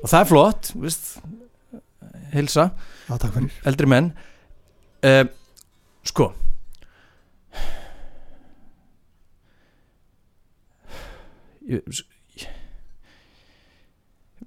Og 0.03 0.11
það 0.13 0.21
er 0.21 0.29
flott, 0.35 0.71
veist. 0.85 1.09
Hilsa, 2.35 2.69
Já, 3.09 3.15
takk 3.17 3.33
fyrir. 3.39 3.55
Eldri 3.71 3.89
menn. 3.89 4.11
Uh, 5.01 5.23
sko. 6.05 6.29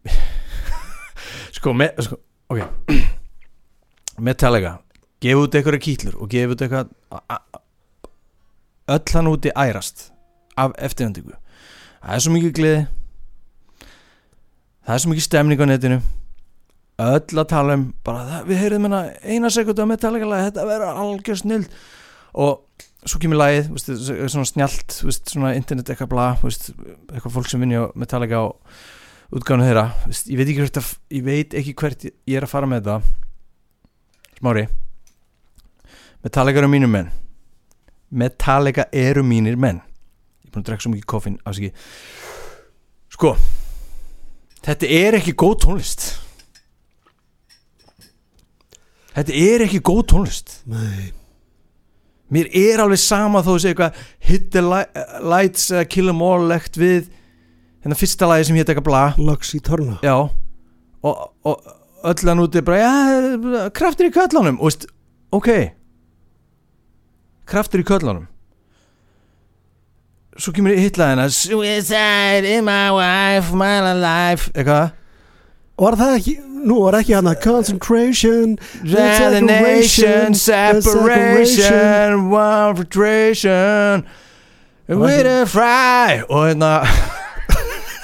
Sko, 1.52 1.74
me, 1.74 1.90
sko 2.02 2.18
ok. 2.52 2.96
Metallica 4.22 4.78
gefa 5.22 5.46
út 5.46 5.56
eitthvað 5.56 5.84
kýtlur 5.86 6.18
og 6.20 6.32
gefa 6.32 6.56
út 6.56 6.66
eitthvað 6.66 6.96
öll 8.92 9.16
hann 9.16 9.32
úti 9.32 9.54
ærast 9.56 10.10
af 10.60 10.76
eftirvendingu 10.78 11.38
það 12.02 12.16
er 12.16 12.24
svo 12.26 12.34
mikið 12.36 12.56
gleði. 12.58 12.82
Það 14.82 14.96
er 14.96 15.04
svo 15.04 15.12
mikið 15.12 15.28
stemning 15.28 15.62
á 15.62 15.66
netinu. 15.70 16.00
Öll 17.02 17.42
að 17.42 17.50
tala 17.50 17.78
um 17.78 17.88
bara 18.06 18.26
það, 18.28 18.48
við 18.50 18.62
heyrðum 18.62 18.88
hérna 18.88 19.02
eina 19.26 19.50
sekundu 19.54 19.82
að 19.82 19.92
Metallica 19.94 20.28
lagi 20.30 20.48
þetta 20.50 20.66
verður 20.70 21.00
algjör 21.02 21.40
snild 21.40 21.78
og 22.38 22.84
svo 23.10 23.22
kemur 23.24 23.40
lagið 23.42 23.72
veist, 23.74 23.90
svona 24.30 24.46
snjált, 24.46 24.98
veist, 25.08 25.32
svona 25.32 25.54
internet 25.58 25.90
eitthvað 25.90 26.44
veist, 26.44 26.70
eitthvað 27.10 27.34
fólk 27.38 27.50
sem 27.50 27.64
vinni 27.64 27.80
á 27.82 27.90
Metallica 27.98 28.44
og 28.52 28.76
útgánu 29.32 29.68
þeirra. 29.68 29.88
Ég 30.28 30.40
veit 30.40 30.54
hvert 30.58 30.82
ég 31.12 31.26
veit 31.26 31.58
ekki 31.58 31.76
hvert 31.80 32.06
ég 32.08 32.38
er 32.38 32.48
að 32.48 32.54
fara 32.54 32.70
með 32.70 32.84
þetta 32.84 34.38
smári. 34.40 34.68
Metallica 36.22 36.62
eru 36.62 36.72
mínir 36.72 36.92
menn. 36.92 37.12
Metallica 38.12 38.88
eru 38.92 39.24
mínir 39.24 39.58
menn. 39.58 39.82
Ég 40.42 40.50
er 40.50 40.56
búin 40.56 40.66
að 40.66 40.72
drekka 40.72 40.86
svo 40.86 40.96
mikið 40.96 41.10
koffin 41.16 41.40
afsaki 41.46 41.72
sko 43.22 43.36
þetta 44.66 44.90
er 44.90 45.18
ekki 45.20 45.34
góð 45.38 45.56
tónlist. 45.66 46.06
Þetta 49.12 49.34
er 49.36 49.66
ekki 49.66 49.82
góð 49.84 50.04
tónlist. 50.14 50.54
Nei, 50.72 51.12
mér 52.32 52.50
er 52.56 52.82
alveg 52.82 53.02
sama 53.04 53.44
þó 53.44 53.56
að 53.56 53.64
segja 53.66 53.74
eitthvað 53.76 54.04
hit 54.30 54.52
the 54.56 54.64
li 54.66 54.84
lights 55.34 55.68
kill 55.92 56.10
them 56.10 56.24
all 56.26 56.48
legt 56.50 56.80
við 56.80 57.12
þennan 57.82 58.00
fyrsta 58.00 58.30
lagi 58.30 58.48
sem 58.48 58.58
hétt 58.60 58.72
eitthvað 58.72 58.88
bla. 58.88 59.04
Lux 59.18 59.54
í 59.58 59.62
törna 59.64 59.98
já. 60.06 60.16
Og, 61.02 61.22
og 61.44 61.72
öll 62.06 62.30
hann 62.30 62.44
úti 62.44 62.62
bara 62.66 62.82
já, 62.82 63.70
kraftur 63.74 64.10
í 64.10 64.14
köllunum. 64.14 64.60
Og 64.62 64.70
veist, 64.70 64.88
ok. 65.34 65.50
Kraftur 67.50 67.82
í 67.82 67.88
köllunum. 67.88 68.28
Svo 70.40 70.54
kemur 70.56 70.78
hitlaðina 70.78 71.28
suicide 71.34 72.48
in 72.48 72.66
my 72.66 72.90
wife 72.96 73.52
my 73.58 73.82
life. 73.98 74.52
Eitthvað. 74.56 74.94
Var 75.82 75.98
það 75.98 76.16
ekki, 76.20 76.34
nú 76.70 76.76
var 76.84 77.00
ekki 77.00 77.16
hann 77.18 77.30
að 77.32 77.40
concentration 77.42 78.52
Resignation, 78.86 80.36
separation. 80.38 82.28
one 82.30 82.76
filtration 82.78 84.06
With 84.88 85.26
a 85.26 85.46
fry. 85.50 86.22
Og 86.30 86.52
hérna 86.52 86.86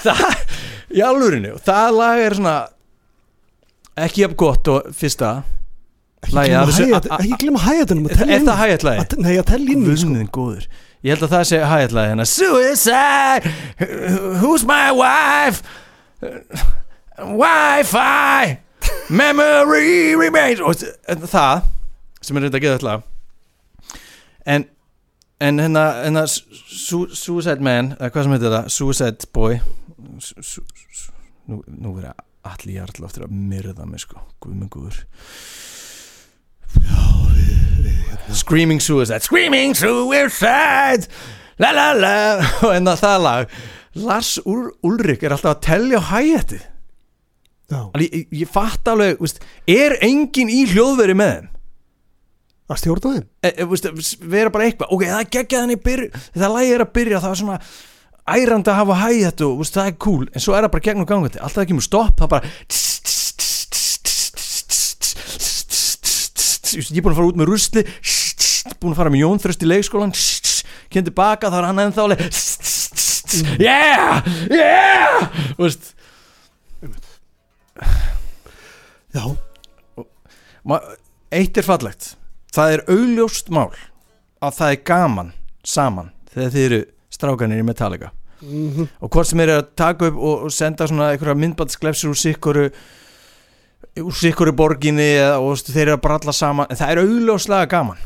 Það 0.08 0.58
Í 0.98 1.04
alvörinu 1.04 1.54
það 1.68 1.94
lag 1.98 2.24
er 2.24 2.36
svona 2.38 2.58
Ekki 4.08 4.24
jafn 4.24 4.38
gott 4.40 4.70
og 4.72 4.92
fyrsta 4.96 5.32
Ekki 6.28 7.40
glemma 7.42 7.64
hægætunum 7.64 8.08
Er 8.12 8.46
það 8.46 8.62
hægætt 8.62 8.86
lagi? 8.88 9.20
Nei, 9.22 9.34
að 9.38 9.50
tella 9.52 9.74
inn 9.74 9.84
í 9.86 9.98
sko. 10.02 10.14
Góður. 10.34 10.70
Ég 11.06 11.14
held 11.14 11.28
að 11.28 11.34
það 11.36 11.44
sé 11.50 11.60
hægætt 11.72 11.94
lagi 11.96 12.12
hérna. 12.12 12.26
Suicide! 12.26 13.52
Who's 14.42 14.66
my 14.68 14.90
wife? 14.98 15.62
Wi-Fi! 17.18 18.58
Memory 19.10 20.16
remains! 20.20 20.60
Og 20.62 20.74
það 21.30 21.68
sem 22.22 22.38
er 22.38 22.48
reynda 22.48 22.58
að 22.60 22.66
geða 22.66 22.80
þetta 22.80 22.98
en 24.48 24.66
en 25.40 25.60
hérna, 25.60 25.84
hérna 26.04 26.26
su 26.28 27.06
Suicide 27.14 27.62
Man, 27.62 27.94
eða 28.00 28.10
hvað 28.10 28.24
sem 28.26 28.34
heitir 28.34 28.54
það 28.56 28.70
Suicide 28.74 29.28
Boy 29.34 29.60
nú, 29.98 31.62
nú 31.66 31.94
verður 31.96 32.14
allir 32.48 32.78
hjartla 32.80 33.10
eftir 33.10 33.26
að 33.26 33.34
myrða 33.34 33.88
mig 33.90 34.04
sko. 34.04 34.22
Guðminn 34.44 34.72
góður. 34.72 35.02
Screaming 38.36 38.82
Suicide 38.84 39.24
Screaming 39.24 39.76
Suicide! 39.76 41.08
La 41.58 41.72
la 41.74 41.92
la. 41.98 42.16
Og 42.68 42.74
en 42.76 42.90
það 43.00 43.22
lag. 43.24 43.60
Lars 43.98 44.38
Ul 44.46 44.68
Ulrik 44.86 45.24
er 45.26 45.34
alltaf 45.34 45.56
að 45.56 45.64
tellja 45.72 46.02
á 46.04 46.10
hægætti 46.14 46.60
ég, 47.68 48.14
ég, 48.14 48.28
ég 48.44 48.50
fatt 48.52 48.88
alveg 48.88 49.20
veist, 49.20 49.42
er 49.68 49.98
engin 50.06 50.52
í 50.52 50.64
hljóðveri 50.72 51.16
með 51.18 51.34
þeim? 51.34 51.48
Að 52.68 52.80
stjórna 52.82 53.14
þeim? 53.16 53.28
E, 53.42 53.50
e, 53.52 53.68
veist, 53.72 53.90
vera 54.24 54.52
bara 54.54 54.68
eitthvað. 54.68 54.92
Ok, 54.96 55.04
það 55.08 55.74
í 55.74 55.80
byrju 55.88 56.24
þegar 56.28 56.54
lagi 56.54 56.74
er 56.76 56.84
að 56.84 56.94
byrja 57.00 57.22
það 57.24 57.34
er 57.34 57.42
svona 57.42 57.60
ærandi 58.28 58.72
að 58.72 58.80
hafa 58.82 59.00
hægættu 59.04 59.48
og 59.48 59.62
veist, 59.62 59.76
það 59.78 59.90
er 59.92 59.98
cool 60.04 60.26
en 60.28 60.44
svo 60.44 60.56
er 60.56 60.66
það 60.66 60.74
bara 60.76 60.86
gegnum 60.88 61.08
gangandi 61.10 61.40
alltaf 61.40 61.62
það 61.62 61.70
kemur 61.72 61.86
stopp 61.88 62.22
það 62.22 62.32
bara 62.34 62.44
ég 66.78 66.98
er 66.98 67.04
búin 67.06 67.14
að 67.14 67.20
fara 67.20 67.32
út 67.32 67.40
með 67.40 67.50
rusli 67.52 67.84
búin 68.82 68.94
að 68.94 69.00
fara 69.00 69.14
með 69.14 69.24
Jón 69.24 69.42
Þröst 69.44 69.64
í 69.64 69.70
leikskólan 69.72 70.16
kemur 70.92 71.08
tilbaka 71.10 71.52
þá 71.52 71.58
er 71.62 71.68
hann 71.70 71.84
ennþá 71.86 72.06
alveg 72.06 72.22
yeah, 73.62 74.24
yeah 74.52 75.30
Þú 75.58 75.64
veist, 75.66 75.94
Já, 79.16 79.24
eitt 81.34 81.58
er 81.58 81.66
fallegt 81.66 82.12
það 82.54 82.74
er 82.76 82.84
augljóst 82.92 83.50
mál 83.54 83.72
að 84.44 84.60
það 84.60 84.72
er 84.74 84.84
gaman 84.90 85.34
saman 85.66 86.12
þegar 86.34 86.54
þið 86.54 86.66
eru 86.68 86.82
strákanir 87.18 87.60
í 87.64 87.66
Metallica. 87.68 88.12
Mhm. 88.42 88.88
Og 89.02 89.10
hvort 89.10 89.26
sem 89.32 89.40
er 89.42 89.50
að 89.58 89.72
taka 89.76 90.12
upp 90.12 90.18
og, 90.22 90.44
og 90.48 90.52
senda 90.54 90.86
svona 90.88 91.10
einhverja 91.16 91.34
myndbandsglefsur 91.42 92.14
úr 92.14 92.20
sikkoru 92.22 92.68
úr 93.98 94.14
sikkoru 94.14 94.54
borginni 94.58 95.10
og 95.42 95.58
þeir 95.66 95.88
eru 95.88 95.96
að 95.98 96.04
bralla 96.06 96.34
saman. 96.36 96.70
En 96.70 96.78
það 96.78 96.92
er 96.94 97.02
augljóslega 97.02 97.70
gaman. 97.72 97.98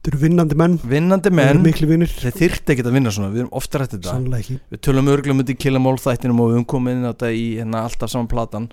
Þetta 0.00 0.12
eru 0.14 0.20
vinnandi 0.22 0.56
menn. 0.56 0.76
Vinnandi 0.88 1.30
menn. 1.34 1.64
þeir 1.66 2.32
þyrfti 2.38 2.72
ekkert 2.72 2.86
að 2.88 2.94
vinna 2.96 3.10
svona. 3.12 3.32
Við 3.34 3.42
erum 3.42 3.52
ofta 3.58 3.80
rætt 3.82 3.96
þetta. 3.96 4.14
Sannlega 4.14 4.44
ekki. 4.44 4.56
Við 4.72 4.80
tölum 4.86 5.10
örglum 5.12 5.42
út 5.42 5.50
í 5.52 5.56
Killamól 5.60 5.98
þættinum 6.00 6.40
og 6.40 6.48
við 6.52 6.56
höfum 6.56 6.68
komið 6.72 6.94
inn 6.96 7.04
á 7.04 7.12
þetta 7.12 7.30
í 7.36 7.44
hérna, 7.58 7.82
alltaf 7.84 8.12
saman 8.14 8.30
platan 8.30 8.70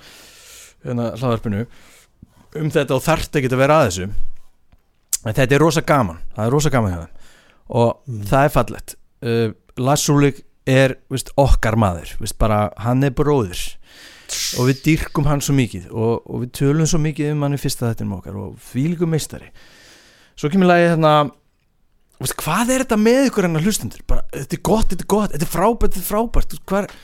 hérna 0.86 1.10
hlaðarpinu 1.18 1.66
um 2.62 2.70
þetta 2.72 2.96
og 2.96 3.04
þarft 3.04 3.36
ekki 3.42 3.52
að 3.52 3.60
vera 3.66 3.82
að 3.82 3.90
þessu. 3.90 4.08
En 5.28 5.34
þetta 5.36 5.58
er 5.58 5.64
rosa 5.66 5.82
gaman. 5.84 6.22
Það 6.38 6.46
er 6.46 6.56
rosa 6.56 6.70
gaman 6.78 6.94
þeim. 6.96 7.10
Og 7.76 7.90
Mm. 8.08 8.22
það 8.30 8.46
er 8.46 8.54
fallegt. 8.56 8.96
Uh, 9.22 9.50
Lars 9.80 10.06
Úlik 10.12 10.44
er 10.68 10.98
veist, 11.12 11.32
okkar 11.40 11.78
maður 11.80 12.14
veist, 12.22 12.38
bara, 12.40 12.68
hann 12.84 13.06
er 13.08 13.16
bróðir. 13.16 13.64
Og 14.60 14.68
við 14.68 14.82
dýrkum 14.84 15.28
hann 15.30 15.42
svo 15.44 15.56
mikið 15.56 15.88
og, 15.94 16.26
og 16.28 16.44
við 16.44 16.54
tölum 16.60 16.90
svo 16.90 17.00
mikið 17.00 17.32
um 17.32 17.46
hann 17.46 17.56
í 17.56 17.62
fyrsta 17.62 17.88
þættinum 17.88 18.18
okkar 18.18 18.40
og 18.42 18.56
fílíkum 18.60 19.14
meistari. 19.14 19.54
Svo 20.38 20.52
kemur 20.52 20.68
lagið 20.68 20.92
hérna 20.92 21.14
veist, 22.20 22.36
hvað 22.42 22.74
er 22.74 22.84
þetta 22.84 22.98
með 23.00 23.30
ykkur 23.30 23.48
hennar 23.48 23.64
hlustendur? 23.64 24.04
Bara, 24.10 24.26
þetta 24.34 24.58
er 24.58 24.64
gott, 24.70 24.90
þetta 24.92 25.06
er 25.06 25.12
gott, 25.14 25.32
þetta 25.36 25.48
er 25.48 25.54
frábært 25.54 25.96
þetta 25.96 26.04
er 26.04 26.10
frábært, 26.10 26.58
hvað 26.68 26.84
er 26.84 26.98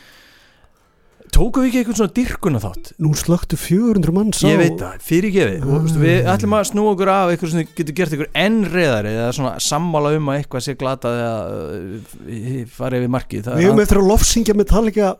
tókum 1.33 1.63
við 1.63 1.69
ekki 1.71 1.79
eitthvað 1.81 1.97
svona 1.99 2.13
dýrkuna 2.17 2.59
þátt 2.63 2.91
Nú 3.03 3.11
slöktu 3.19 3.57
400 3.59 4.13
mann 4.15 4.31
sá 4.37 4.45
ég 4.49 4.59
veit 4.61 4.77
það, 4.79 4.95
fyrirgefið. 5.09 5.65
Og 5.67 5.83
veist, 5.87 5.97
við 6.03 6.15
Ah. 6.23 6.31
ætlum 6.37 6.55
að 6.59 6.67
snúa 6.71 6.93
okkur 6.93 7.11
af 7.13 7.33
eitthvað 7.33 7.51
sem 7.55 7.67
getur 7.77 7.97
gert 7.99 8.15
ykkur 8.17 8.29
enn 8.45 8.59
reyðari 8.73 9.13
eða 9.17 9.33
svona 9.37 9.53
sammála 9.63 10.13
um 10.19 10.29
að 10.33 10.39
eitthvað 10.41 10.65
sé 10.67 10.75
glatað 10.79 11.19
eða 11.23 11.37
uh, 11.49 12.63
farið 12.77 13.05
við 13.07 13.13
markið. 13.17 13.51
Við 13.57 13.67
hefum 13.67 13.83
eftir 13.85 14.01
að 14.03 14.09
lofsingja 14.13 14.57
Metallica 14.61 15.13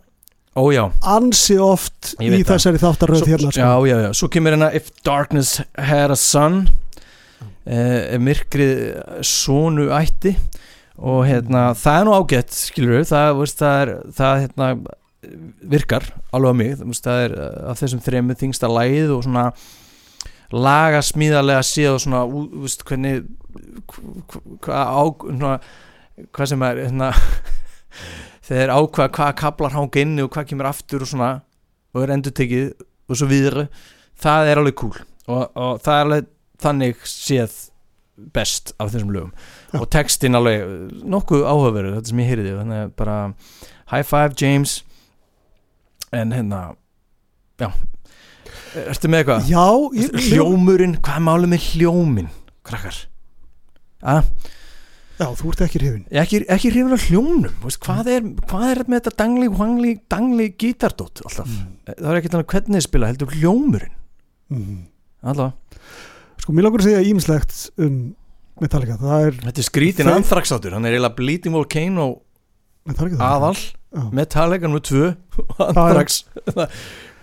Ó 0.54 0.70
já, 0.70 0.84
ansi 1.10 1.56
oft 1.58 2.12
í 2.22 2.28
það. 2.30 2.44
þessari 2.52 2.78
þáttaröð 2.84 3.24
hérna 3.26 3.50
sko. 3.50 3.58
já, 3.58 3.72
já, 3.90 3.96
já, 4.06 4.10
svo 4.20 4.28
kemur 4.30 4.54
hérna 4.54 4.68
If 4.78 4.92
Darkness 5.02 5.56
Had 5.82 6.12
a 6.14 6.18
Son 6.20 6.60
uh, 7.66 8.18
myrkrið 8.22 8.84
sonu 9.26 9.88
ætti. 9.98 10.36
Og 11.04 11.24
hérna, 11.26 11.72
það 11.74 11.96
er 12.00 12.06
nú 12.06 12.14
ágætt 12.20 12.54
skilur 12.54 13.00
við, 13.00 13.08
það, 13.10 13.32
veist, 13.40 13.58
það 13.64 13.80
er 13.82 13.92
það 14.14 14.44
hérna, 14.44 14.68
virkar 15.74 16.06
alveg 16.36 16.52
á 16.52 16.56
mig, 16.60 16.76
það, 16.78 17.22
er 17.28 17.36
uh, 17.38 17.72
af 17.72 17.82
þessum 17.82 18.04
þremu 18.06 18.36
þingsta 18.40 18.70
lagið 18.72 19.14
og 19.16 19.24
svona 19.28 19.46
laga 20.54 21.00
smíðarlega 21.02 21.64
séð 21.66 21.96
og 21.96 22.02
svona, 22.04 22.24
ú- 22.30 22.46
þú 22.52 22.64
veist, 22.66 22.84
hvernig 22.86 23.24
hvað 24.62 24.94
á 24.94 25.04
svona, 25.24 25.54
hvað 26.36 26.52
sem 26.52 26.66
er 26.68 26.82
hérna, 26.86 27.10
þeir 28.48 28.74
ákvað 28.76 29.12
hvað 29.18 29.34
kaplar 29.42 29.76
hanga 29.78 30.04
inni 30.04 30.24
og 30.26 30.32
hvað 30.36 30.50
kemur 30.52 30.70
aftur 30.70 31.06
og 31.06 31.10
svona 31.10 31.32
og 31.94 32.04
er 32.06 32.14
endur 32.16 32.34
tekið 32.36 32.72
og 33.10 33.18
svo 33.20 33.28
viðra 33.30 33.68
það 34.24 34.50
er 34.52 34.62
alveg 34.62 34.78
cool. 34.80 34.96
Og, 35.30 35.44
og 35.56 35.78
það 35.84 35.94
er 36.00 36.08
alveg 36.08 36.30
þannig 36.64 37.04
séð 37.10 37.54
best 38.34 38.76
af 38.78 38.92
þessum 38.94 39.10
lögum. 39.14 39.32
Já. 39.74 39.80
og 39.82 39.88
textin 39.90 40.38
alveg 40.38 40.62
nokkuð 41.10 41.48
áhugaverður 41.50 41.96
þetta 41.98 42.12
sem 42.12 42.20
ég 42.22 42.30
að 42.84 42.92
bara 43.00 43.16
high 43.90 44.06
five 44.06 44.38
James 44.38 44.76
en 46.14 46.34
hérna 46.36 46.62
já. 47.62 47.70
Ertu 48.84 49.10
með 49.12 49.24
eitthvað? 49.24 49.50
já, 49.52 49.66
ég, 50.00 50.18
hljómurinn, 50.30 50.98
hvað 51.04 51.20
er 51.20 51.26
málið 51.28 51.52
með 51.54 51.68
hljómin 51.72 52.30
krakkar? 52.66 53.00
Að 54.04 54.30
já, 55.20 55.28
þú 55.40 55.52
ert 55.52 55.64
ekki 55.68 55.82
hrifin 55.84 56.06
ekki, 56.24 56.42
ekki 56.52 56.72
hrifin 56.74 56.96
af 56.96 57.06
hljómnum. 57.10 57.60
Veist, 57.64 57.82
hvað, 57.86 58.10
er, 58.16 58.32
hvað 58.50 58.66
er 58.70 58.82
með 58.88 59.00
þetta 59.00 59.16
dangli, 59.24 59.52
hangli, 59.60 59.94
dangli 60.12 60.50
gítardótt 60.60 61.24
alltaf? 61.28 61.54
Það 61.92 62.10
er 62.10 62.20
ekki 62.20 62.34
þannig 62.34 62.50
hvernig 62.56 62.80
þið 62.80 62.88
spila 62.88 63.12
heldur 63.12 63.38
hljómurinn. 63.38 63.96
Mm. 64.54 64.82
alltaf, 65.24 65.88
sko, 66.44 66.54
mér 66.54 66.68
langar 66.68 66.84
að 66.84 66.92
segja 66.92 67.08
ímislegt 67.10 67.56
um 67.82 68.02
Metallica, 68.62 69.00
það 69.02 69.24
er 69.28 69.38
þetta 69.48 69.62
er 69.64 69.66
skrítin 69.66 70.10
anþraksáttur, 70.12 70.76
hann 70.76 70.86
er 70.86 70.94
eiginlega 70.94 71.18
Bleeding 71.18 71.56
Volcano 71.56 72.10
það 72.86 73.24
aðal. 73.24 73.56
Metallica 73.94 74.70
nr. 74.70 74.82
2 74.82 75.10
anþraks 75.70 76.24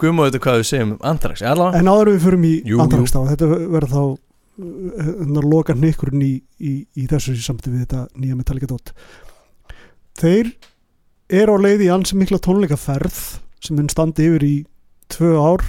guðmá 0.01 0.27
þetta 0.29 0.41
hvað 0.45 0.59
við 0.61 0.69
segjum 0.69 0.93
um 0.95 1.01
alltaf, 1.11 1.79
en 1.81 1.91
áður 1.91 2.11
við 2.13 2.27
förum 2.27 2.45
í 2.47 2.53
Andrax 2.85 3.15
þá, 3.15 3.21
þetta 3.33 3.49
verður 3.51 3.91
þá 3.91 4.03
hérna 4.61 5.45
loka 5.47 5.77
hnykkurinn 5.77 6.25
í, 6.25 6.33
í, 6.61 6.73
í 6.97 7.07
þessu 7.11 7.37
samtíð 7.41 7.75
við 7.75 7.85
þetta 7.87 8.03
nýja 8.21 8.37
Metallica 8.39 8.69
dot. 8.71 8.93
Þeir 10.21 10.53
eru 11.41 11.57
á 11.57 11.59
leið 11.65 11.87
í 11.87 11.91
ansi 11.95 12.19
mikla 12.19 12.41
tónleikaferð 12.45 13.19
sem 13.65 13.79
mun 13.79 13.91
standi 13.93 14.29
yfir 14.29 14.47
í 14.47 14.55
tvö 15.13 15.33
ár. 15.41 15.65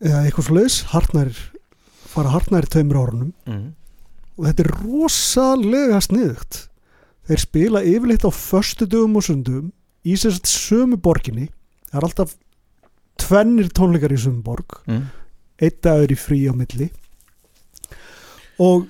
Eða 0.00 0.22
eitthvað 0.24 0.46
svoleiðis, 0.46 0.78
hartnær 0.92 1.34
fara 2.10 2.32
hartnær 2.32 2.68
tveimur 2.70 3.02
árunum. 3.02 3.34
Mm. 3.46 3.68
og 4.40 4.46
þetta 4.48 4.64
er 4.64 4.70
rosalega 4.80 5.98
sniðugt 6.04 6.69
þeir 7.30 7.42
spila 7.44 7.82
yfirleitt 7.86 8.26
á 8.26 8.30
föstu 8.34 8.88
dögum 8.90 9.20
og 9.20 9.22
sundum 9.22 9.70
í 10.02 10.16
sérst 10.18 10.50
sömu 10.50 10.98
borginni. 10.98 11.46
Það 11.90 11.98
er 12.00 12.06
alltaf 12.08 12.32
tvennir 13.20 13.68
tónleikar 13.70 14.14
í 14.14 14.18
sömu 14.18 14.42
borg. 14.42 14.80
Mm. 14.90 15.08
einn 15.60 15.76
dagur 15.84 16.14
í 16.14 16.16
frí 16.16 16.40
á 16.48 16.54
milli. 16.56 16.88
Og 18.58 18.88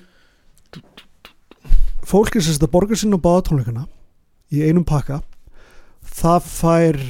fólk 2.07 2.39
er 2.39 2.45
sérst 2.45 2.63
að 2.63 2.73
borga 2.73 2.97
sinna 2.97 3.19
á 3.19 3.25
báða 3.25 3.45
tónleikana 3.51 3.85
í 4.49 4.63
einum 4.65 4.87
pakka. 4.87 5.21
Það 6.01 6.47
fær 6.47 7.01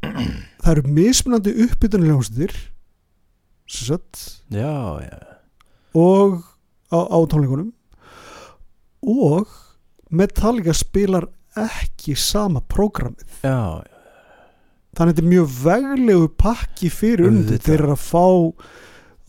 það 0.00 0.72
eru 0.72 0.94
mismunandi 0.98 1.54
uppbytunarljónstir 1.66 2.56
sérst 3.70 4.40
og 5.94 6.40
á, 6.90 6.98
á 7.06 7.18
tónleikunum. 7.30 7.70
Og 9.06 9.46
Metallica 10.10 10.74
spilar 10.74 11.28
ekki 11.58 12.14
sama 12.18 12.62
prógramið. 12.70 13.26
Já, 13.44 13.82
þannig 14.96 15.00
að 15.00 15.10
þetta 15.12 15.22
er 15.24 15.30
mjög 15.32 15.50
veglegu 15.64 16.28
pakki 16.40 16.90
fyrir 16.90 17.28
undir 17.30 17.56
Auðvitað. 17.58 17.66
þeir 17.68 17.84
eru 17.84 17.92
að 17.94 18.04
fá 18.06 18.26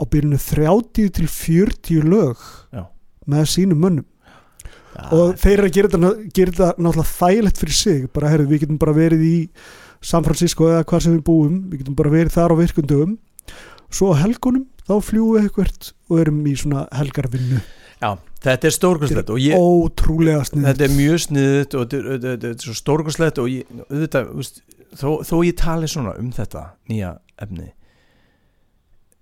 á 0.01 0.03
byrjunu 0.09 0.39
30 0.41 1.11
til 1.17 1.27
40 1.29 2.07
lög 2.09 2.45
Já. 2.73 2.83
með 3.29 3.45
sínum 3.53 3.81
mönnum. 3.83 4.07
Já, 4.91 5.03
og 5.15 5.35
þeir 5.39 5.53
eru 5.59 5.69
að 5.69 5.75
gera 5.77 5.91
þetta, 5.93 6.11
gera 6.35 6.51
þetta 6.51 6.71
náttúrulega 6.81 7.15
þægilegt 7.21 7.61
fyrir 7.61 7.77
sig. 7.77 8.07
Bara 8.13 8.31
herrðu, 8.33 8.49
við 8.51 8.63
getum 8.65 8.79
bara 8.81 8.95
verið 8.97 9.21
í 9.23 9.35
San 10.01 10.25
Francisco 10.25 10.67
eða 10.67 10.83
hvað 10.89 11.05
sem 11.05 11.13
við 11.15 11.23
búum. 11.29 11.59
Við 11.71 11.83
getum 11.83 11.95
bara 12.01 12.11
verið 12.11 12.35
þar 12.35 12.53
á 12.53 12.61
virkundum 12.61 13.17
svo 13.91 14.13
á 14.15 14.21
helgunum 14.23 14.65
þá 14.87 14.93
fljúum 15.03 15.35
við 15.37 15.45
eitthvað 15.45 15.91
og 16.09 16.19
erum 16.23 16.41
í 16.47 16.53
svona 16.59 16.85
helgarvinnu. 16.95 17.61
Já, 18.01 18.11
þetta 18.41 18.67
er 18.69 18.73
stórkostlegt 18.75 19.29
og 19.33 19.41
ég, 19.43 19.53
ótrúlega 19.57 20.45
snið 20.49 20.65
þetta 20.71 20.87
er 20.87 20.95
mjög 20.97 21.19
sniðut 21.27 21.75
og 21.77 21.83
þetta 21.85 21.97
er- 21.99 22.07
þetta 22.13 22.31
er- 22.31 22.39
þetta 22.45 22.53
er 22.55 22.65
svo 22.69 22.77
stórkostlegt 22.79 23.37
og 23.43 23.51
ég, 23.51 23.75
auðvitað, 23.89 24.31
veist, 24.39 24.61
þó, 24.97 25.09
þó 25.29 25.35
ég 25.45 25.55
tali 25.61 25.87
svona 25.91 26.15
um 26.19 26.31
þetta 26.35 26.63
nýja 26.89 27.11
efni 27.41 27.67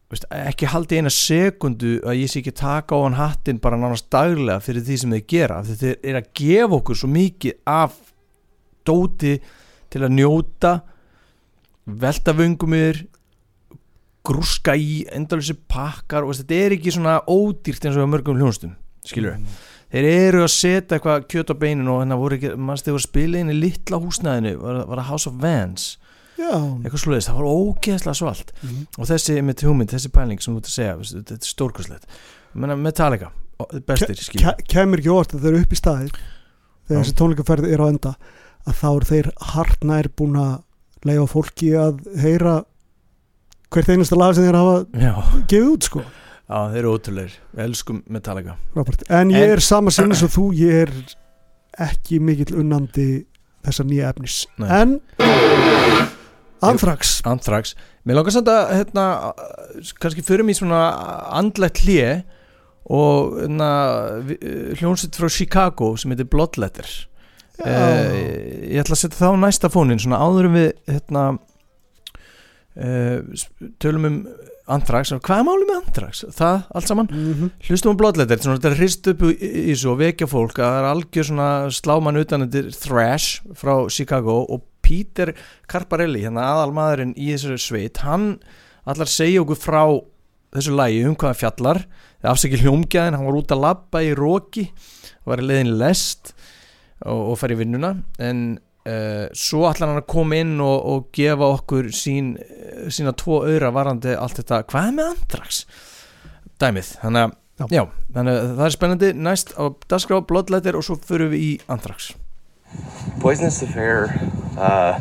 veist, 0.09 0.25
ekki 0.33 0.69
haldi 0.71 0.97
eina 1.01 1.11
sekundu 1.13 1.97
að 2.01 2.21
ég 2.23 2.31
sé 2.31 2.39
ekki 2.41 2.55
taka 2.57 2.95
á 2.97 2.99
hann 3.05 3.19
hattinn 3.19 3.59
bara 3.61 3.77
nánast 3.77 4.07
daglega 4.09 4.59
fyrir 4.65 4.81
því 4.87 4.97
sem 5.03 5.11
þeir 5.17 5.25
gera 5.35 5.59
þeir 5.67 5.97
eru 6.01 6.21
að 6.23 6.31
gefa 6.41 6.79
okkur 6.79 6.95
svo 7.03 7.11
mikið 7.13 7.59
af 7.69 7.99
dóti 8.87 9.35
til 9.93 10.01
að 10.05 10.15
njóta 10.15 10.73
velta 11.89 12.33
vöngum 12.37 12.73
yfir 12.77 13.03
grúska 14.29 14.73
í 14.77 15.03
endalösi 15.15 15.55
pakkar 15.71 16.25
og 16.27 16.35
þetta 16.37 16.57
er 16.65 16.75
ekki 16.75 16.91
svona 16.93 17.19
ódýrt 17.29 17.85
eins 17.87 17.97
og 17.97 18.09
mörgum 18.11 18.37
hljónstum 18.39 18.73
skilur 19.07 19.35
við 19.35 19.57
þeir 19.89 20.07
eru 20.11 20.43
að 20.45 20.51
setja 20.53 20.97
eitthvað 20.97 21.25
kjöt 21.33 21.53
á 21.53 21.55
beinin 21.57 21.89
og 21.89 22.03
hérna 22.03 22.19
voru 22.19 22.37
ekki, 22.37 22.53
mannst 22.61 22.85
þeir 22.85 22.95
voru 22.95 23.01
að 23.01 23.07
spila 23.09 23.41
inn 23.41 23.49
í 23.49 23.57
litla 23.57 23.99
húsnæðinu, 24.03 24.55
var, 24.61 24.81
var 24.85 25.01
það 25.01 25.09
House 25.09 25.29
of 25.29 25.39
Vans? 25.41 25.87
Já, 26.39 26.53
eitthvað 26.55 27.01
slúðist, 27.03 27.27
það 27.31 27.39
var 27.39 27.47
ógeðslega 27.49 28.15
svalt. 28.15 28.53
Mhm. 28.61 28.83
og 28.97 29.09
þessi 29.09 29.39
með 29.43 29.63
hugmynd, 29.65 29.91
þessi 29.91 30.11
pæling 30.13 30.43
sem 30.43 30.53
þú 30.53 30.61
ert 30.61 30.69
að 30.69 30.75
segja, 30.77 30.93
þetta 31.09 31.35
er 31.39 31.49
stórkostlegt. 31.49 32.19
Menna, 32.53 32.77
Metallica, 32.79 33.31
bestir 33.87 34.15
Ke 34.39 34.53
kemur 34.71 35.01
ekki 35.01 35.11
orð 35.11 35.35
að 35.35 35.43
þeir 35.43 35.51
eru 35.51 35.63
upp 35.65 35.73
í 35.73 35.79
staði 35.79 36.09
þegar 36.87 37.03
þessi 37.03 37.15
tónleikaferð 37.19 37.67
er 37.73 37.83
á 37.83 37.85
enda 37.89 38.13
að 38.69 38.77
þá 38.79 38.87
eru 38.89 39.09
þeir 39.09 39.29
hartnær 39.53 40.09
búin 40.15 40.39
að 40.39 40.55
leiða 41.07 41.27
fólki 41.31 41.71
að 41.79 41.99
heyra 42.19 42.55
hvert 43.69 43.91
einasta 43.91 44.17
lag 44.19 44.35
sem 44.35 44.47
þeir 44.47 44.59
hafa 44.59 44.77
gefið 45.51 45.69
út 45.73 45.89
sko 45.89 46.05
já, 46.49 46.59
þeir 46.73 46.79
eru 46.81 46.93
ótrúleir 46.97 47.33
við 47.55 47.63
elskum 47.67 48.03
Metallica. 48.09 48.55
Robert. 48.75 49.03
en 49.09 49.29
ég 49.31 49.43
En- 49.43 49.55
er 49.57 49.59
sama 49.61 49.91
sinni 49.93 50.15
svo 50.17 50.27
þú 50.27 50.45
ég 50.57 50.81
er 50.87 50.93
ekki 51.79 52.19
mikill 52.19 52.57
unnandi 52.63 53.25
þessa 53.65 53.83
nýja 53.85 54.09
efnis. 54.13 54.45
Nei. 54.57 54.69
en 54.81 54.99
Anthrax. 56.61 57.21
Anthrax, 57.23 57.75
mér 58.05 58.17
langar 58.19 58.33
samt 58.35 58.49
að 58.51 58.73
hérna, 58.75 59.33
kannski 60.01 60.23
förum 60.27 60.49
í 60.51 60.55
svona 60.57 60.79
andlegt 61.39 61.79
hlje 61.85 62.23
og 62.89 63.37
hérna, 63.39 63.69
hljónsitt 64.79 65.15
frá 65.15 65.29
Chicago 65.31 65.93
sem 65.95 66.11
heitir 66.11 66.27
Bloodletter. 66.27 66.89
Uh, 67.59 68.15
ég 68.71 68.79
ætla 68.81 68.95
að 68.95 69.01
setja 69.03 69.19
það 69.19 69.33
á 69.35 69.43
næsta 69.43 69.69
fónin 69.71 69.99
svona 69.99 70.19
áður 70.23 70.47
en 70.49 70.53
við 70.55 70.69
hérna, 70.87 71.23
uh, 72.79 73.19
tölum 73.83 74.05
um 74.07 74.19
Anthrax, 74.69 75.11
hvað 75.25 75.41
er 75.41 75.45
málið 75.47 75.69
með 75.69 75.79
Anthrax? 75.79 76.23
Það, 76.37 76.57
allt 76.77 76.89
saman? 76.89 77.09
Mhm. 77.11 77.51
Hlustum 77.67 77.93
um 77.93 77.97
Bloodletter, 77.99 78.37
svona 78.43 78.59
þetta 78.59 78.69
er 78.71 78.77
hrist 78.79 79.09
upp 79.11 79.23
í, 79.25 79.31
í 79.71 79.75
svo 79.77 79.95
vekja 79.99 80.27
fólk 80.29 80.59
að 80.61 80.69
það 80.69 80.79
er 80.79 80.89
algjör 80.91 81.27
svona 81.31 81.49
sláman 81.73 82.19
utan 82.21 82.45
þetta 82.45 82.75
Thrash 82.83 83.41
frá 83.57 83.73
Chicago 83.89 84.45
og 84.45 84.63
Peter 84.85 85.33
Carparelli, 85.69 86.21
hérna 86.25 86.45
aðal 86.53 86.71
maðurinn 86.77 87.15
í 87.17 87.31
þessu 87.33 87.57
sveit, 87.61 87.97
hann 88.05 88.39
allar 88.89 89.09
segja 89.09 89.41
okkur 89.43 89.59
frá 89.59 89.83
þessu 90.55 90.73
lægi 90.77 91.03
um 91.05 91.17
hvað 91.17 91.33
hann 91.33 91.41
fjallar, 91.43 91.81
afsækja 92.25 92.63
hljómgæðin 92.63 93.17
hann 93.19 93.27
var 93.29 93.37
út 93.41 93.51
að 93.53 93.61
labba 93.65 94.01
í 94.05 94.13
róki 94.17 94.69
var 95.29 95.41
í 95.43 95.45
leiðin 95.45 95.73
í 95.73 95.77
lest 95.77 96.33
og, 97.05 97.31
og 97.31 97.37
fara 97.39 97.55
í 97.55 97.59
vinnuna 97.59 97.93
en 98.19 98.57
svo 99.37 99.65
ætlar 99.69 99.91
hann 99.91 100.01
að 100.01 100.07
koma 100.11 100.39
inn 100.39 100.55
og, 100.63 100.77
og 100.93 101.05
gefa 101.15 101.49
okkur 101.57 101.91
sín, 101.95 102.33
sína 102.89 103.13
tvo 103.17 103.43
öðra 103.47 103.73
varandi 103.75 104.15
allt 104.17 104.39
þetta, 104.41 104.63
hvað 104.69 104.89
er 104.91 104.97
með 104.99 105.11
Anthrax? 105.15 105.61
dæmið, 106.59 106.95
þannig 107.03 107.27
að 107.27 107.37
Já. 107.59 107.65
já, 107.75 107.81
þannig 108.15 108.37
að 108.37 108.51
það 108.55 108.65
er 108.65 108.71
spennandi 108.71 109.07
næst 109.19 109.49
á 109.59 109.63
Dasgrá, 109.91 110.21
Bloodletter 110.23 110.77
og 110.79 110.83
svo 110.87 110.95
förum 110.95 111.33
við 111.33 111.41
í 111.43 111.49
Anthrax 111.67 112.13
Poisonous 113.19 113.57
Affair 113.65 114.13
uh, 114.55 114.95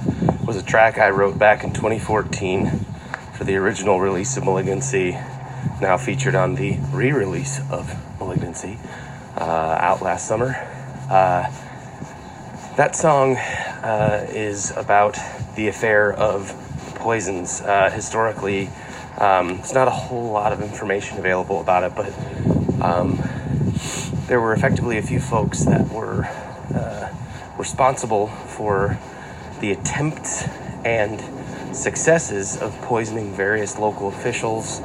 was 0.44 0.56
a 0.56 0.62
track 0.66 0.98
I 0.98 1.10
wrote 1.10 1.38
back 1.38 1.62
in 1.62 1.70
2014 1.72 2.66
for 3.36 3.44
the 3.44 3.54
original 3.54 4.00
release 4.00 4.36
of 4.36 4.44
Malignancy, 4.44 5.16
now 5.80 5.96
featured 5.96 6.34
on 6.34 6.56
the 6.56 6.78
re 6.92 7.12
release 7.12 7.60
of 7.70 7.86
Malignancy 8.18 8.76
uh, 9.36 9.78
out 9.78 10.02
last 10.02 10.26
summer. 10.26 10.56
Uh, 11.08 11.46
that 12.78 12.94
song 12.94 13.36
uh, 13.36 14.24
is 14.30 14.70
about 14.76 15.18
the 15.56 15.66
affair 15.66 16.12
of 16.12 16.54
poisons. 16.94 17.60
Uh, 17.60 17.90
historically, 17.90 18.70
um, 19.18 19.56
there's 19.56 19.74
not 19.74 19.88
a 19.88 19.90
whole 19.90 20.30
lot 20.30 20.52
of 20.52 20.62
information 20.62 21.18
available 21.18 21.60
about 21.60 21.82
it, 21.82 21.92
but 21.96 22.06
um, 22.80 23.20
there 24.28 24.40
were 24.40 24.52
effectively 24.52 24.96
a 24.96 25.02
few 25.02 25.18
folks 25.18 25.64
that 25.64 25.88
were 25.88 26.26
uh, 26.72 27.12
responsible 27.58 28.28
for 28.28 28.96
the 29.58 29.72
attempts 29.72 30.44
and 30.84 31.20
successes 31.74 32.56
of 32.62 32.72
poisoning 32.82 33.34
various 33.34 33.76
local 33.76 34.06
officials 34.06 34.78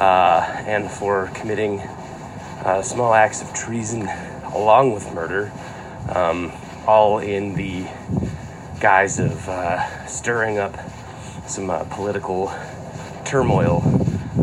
uh, 0.00 0.64
and 0.66 0.90
for 0.90 1.30
committing 1.34 1.78
uh, 2.64 2.82
small 2.82 3.14
acts 3.14 3.42
of 3.42 3.54
treason 3.54 4.08
along 4.54 4.92
with 4.92 5.14
murder, 5.14 5.52
um, 6.12 6.50
all 6.88 7.18
in 7.18 7.54
the 7.54 7.86
guise 8.80 9.18
of 9.18 9.46
uh, 9.46 10.06
stirring 10.06 10.56
up 10.56 10.74
some 11.46 11.68
uh, 11.68 11.84
political 11.90 12.50
turmoil 13.26 13.82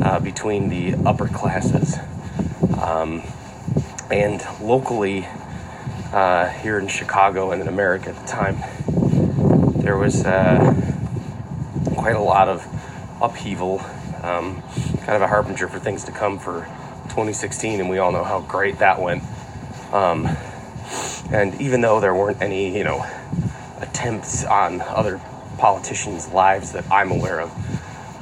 uh, 0.04 0.20
between 0.20 0.70
the 0.70 0.94
upper 1.08 1.28
classes. 1.28 1.98
Um, 2.80 3.24
and 4.12 4.46
locally, 4.62 5.28
uh, 6.14 6.48
here 6.50 6.78
in 6.78 6.88
Chicago 6.88 7.52
and 7.52 7.64
in 7.64 7.68
America 7.68 8.10
at 8.10 8.16
the 8.16 8.28
time, 8.28 8.58
there 9.82 9.98
was 9.98 10.24
uh, 10.24 10.72
quite 11.96 12.16
a 12.16 12.22
lot 12.22 12.48
of 12.48 12.64
upheaval, 13.24 13.80
um, 14.22 14.62
kind 14.98 15.16
of 15.16 15.24
a 15.24 15.28
harbinger 15.28 15.68
for 15.68 15.80
things 15.80 16.04
to 16.04 16.12
come 16.12 16.38
for 16.38 16.66
2016, 17.06 17.80
and 17.80 17.90
we 17.90 17.98
all 17.98 18.12
know 18.12 18.24
how 18.24 18.42
great 18.42 18.78
that 18.78 19.02
went. 19.02 19.24
Um, 19.92 20.38
and 21.32 21.60
even 21.62 21.82
though 21.82 22.00
there 22.00 22.14
weren't 22.14 22.42
any, 22.42 22.78
you 22.78 22.84
know, 22.84 23.06
attempts 23.80 24.44
on 24.46 24.82
other 24.82 25.20
politicians' 25.58 26.30
lives 26.30 26.72
that 26.74 26.90
I'm 26.92 27.12
aware 27.12 27.42
of, 27.42 27.52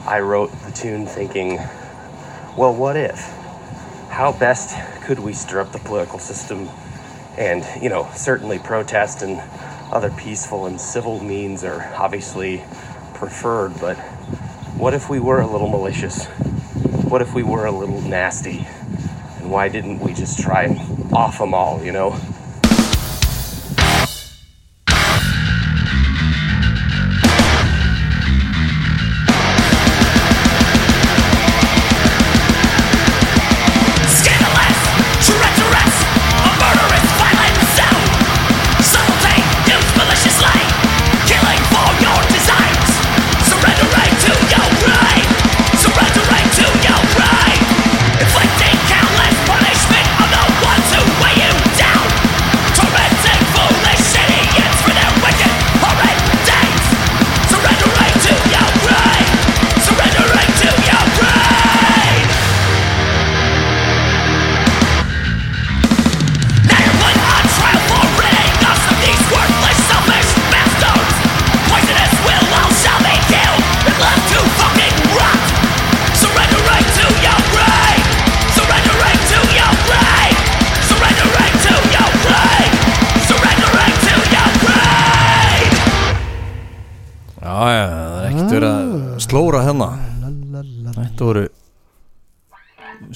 I 0.08 0.20
wrote 0.20 0.52
the 0.64 0.72
tune 0.72 1.06
thinking, 1.06 1.58
well, 2.58 2.74
what 2.74 2.96
if? 2.96 3.20
How 4.10 4.32
best 4.32 4.78
could 5.04 5.20
we 5.20 5.34
stir 5.34 5.60
up 5.62 5.72
the 5.72 5.80
political 5.80 6.20
system? 6.20 6.70
And, 7.38 7.66
you 7.82 7.90
know, 7.90 8.10
certainly 8.14 8.60
protest 8.60 9.22
and 9.22 9.42
other 9.92 10.12
peaceful 10.12 10.66
and 10.66 10.80
civil 10.80 11.20
means 11.20 11.64
are 11.64 11.94
obviously 11.96 12.64
preferred, 13.14 13.80
but 13.80 13.96
what 14.76 14.94
if 14.94 15.10
we 15.10 15.20
were 15.20 15.40
a 15.40 15.48
little 15.48 15.70
malicious? 15.70 16.26
What 17.06 17.22
if 17.22 17.34
we 17.34 17.44
were 17.44 17.66
a 17.66 17.72
little 17.72 18.02
nasty? 18.02 18.68
And 19.38 19.52
why 19.52 19.70
didn't 19.70 20.00
we 20.00 20.14
just 20.14 20.40
try 20.40 20.64
and 20.64 21.14
off 21.14 21.38
them 21.38 21.54
all, 21.54 21.84
you 21.84 21.92
know? 21.92 22.20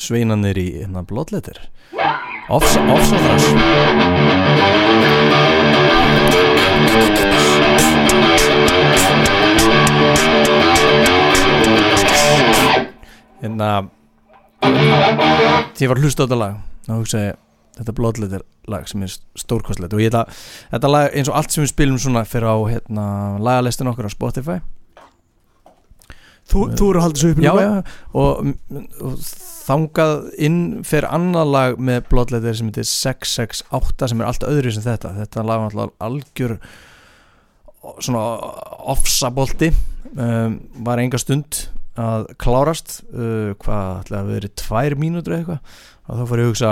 Sveinanir 0.07 0.57
í 0.59 0.67
hérna 0.79 1.03
blóðleitir 1.07 1.59
Offs, 2.47 2.77
offsóðras 2.79 3.47
Hérna 13.41 13.71
Því 15.77 15.85
ég 15.85 15.91
var 15.91 15.99
að 15.99 16.05
hlusta 16.07 16.23
á 16.23 16.25
þetta 16.25 16.39
lag 16.39 16.55
þá 16.87 16.93
hugsaði 16.95 17.33
þetta 17.77 17.93
blóðleitir 17.99 18.45
lag 18.67 18.87
sem 18.89 19.03
er 19.05 19.13
stórkostlegt. 19.37 19.93
Og 19.93 20.01
ég 20.01 20.09
ætla 20.11 20.25
þetta 20.71 20.91
lag 20.91 21.13
eins 21.13 21.29
og 21.31 21.37
allt 21.39 21.53
sem 21.53 21.63
við 21.63 21.73
spilum 21.73 21.99
svona 22.01 22.23
fyrir 22.27 22.49
á 22.49 22.57
hérna, 22.71 23.05
lagalistin 23.43 23.91
okkur 23.91 24.09
á 24.09 24.11
Spotify 24.11 24.57
Þú, 26.47 26.63
þú 26.79 26.89
eru 26.89 26.99
að 26.99 27.05
halda 27.05 27.19
þessu 27.19 27.29
upp 27.33 27.39
já, 27.43 27.51
já, 27.59 27.71
og, 28.21 28.51
og 29.03 29.23
þangað 29.67 30.13
inn 30.47 30.59
fyrir 30.87 31.09
annað 31.11 31.49
lag 31.51 31.81
með 31.89 32.05
blóðleitir 32.11 32.55
sem 32.55 32.69
heitir 32.71 32.87
668 32.87 34.11
sem 34.11 34.21
er 34.21 34.29
allt 34.29 34.45
öðru 34.47 34.71
sem 34.71 34.85
þetta. 34.85 35.11
Þetta 35.17 35.43
lag 35.43 35.63
var 35.63 35.75
alltaf 35.75 36.07
algjör 36.07 36.55
svona 37.99 38.23
ofsabolti. 38.95 39.73
Um, 40.15 40.61
var 40.87 41.03
enga 41.03 41.19
stund 41.19 41.65
að 41.99 42.29
klárast 42.39 43.01
uh, 43.11 43.51
hvað 43.59 44.05
ætlaði 44.05 44.21
að 44.21 44.31
verið 44.31 44.53
tvær 44.61 44.95
mínútur 45.01 45.35
eða 45.35 45.41
eitthvað? 45.41 45.81
Og 46.07 46.21
þá 46.21 46.29
fór 46.29 46.39
ég 46.39 46.47
að 46.47 46.53
hugsa 46.53 46.71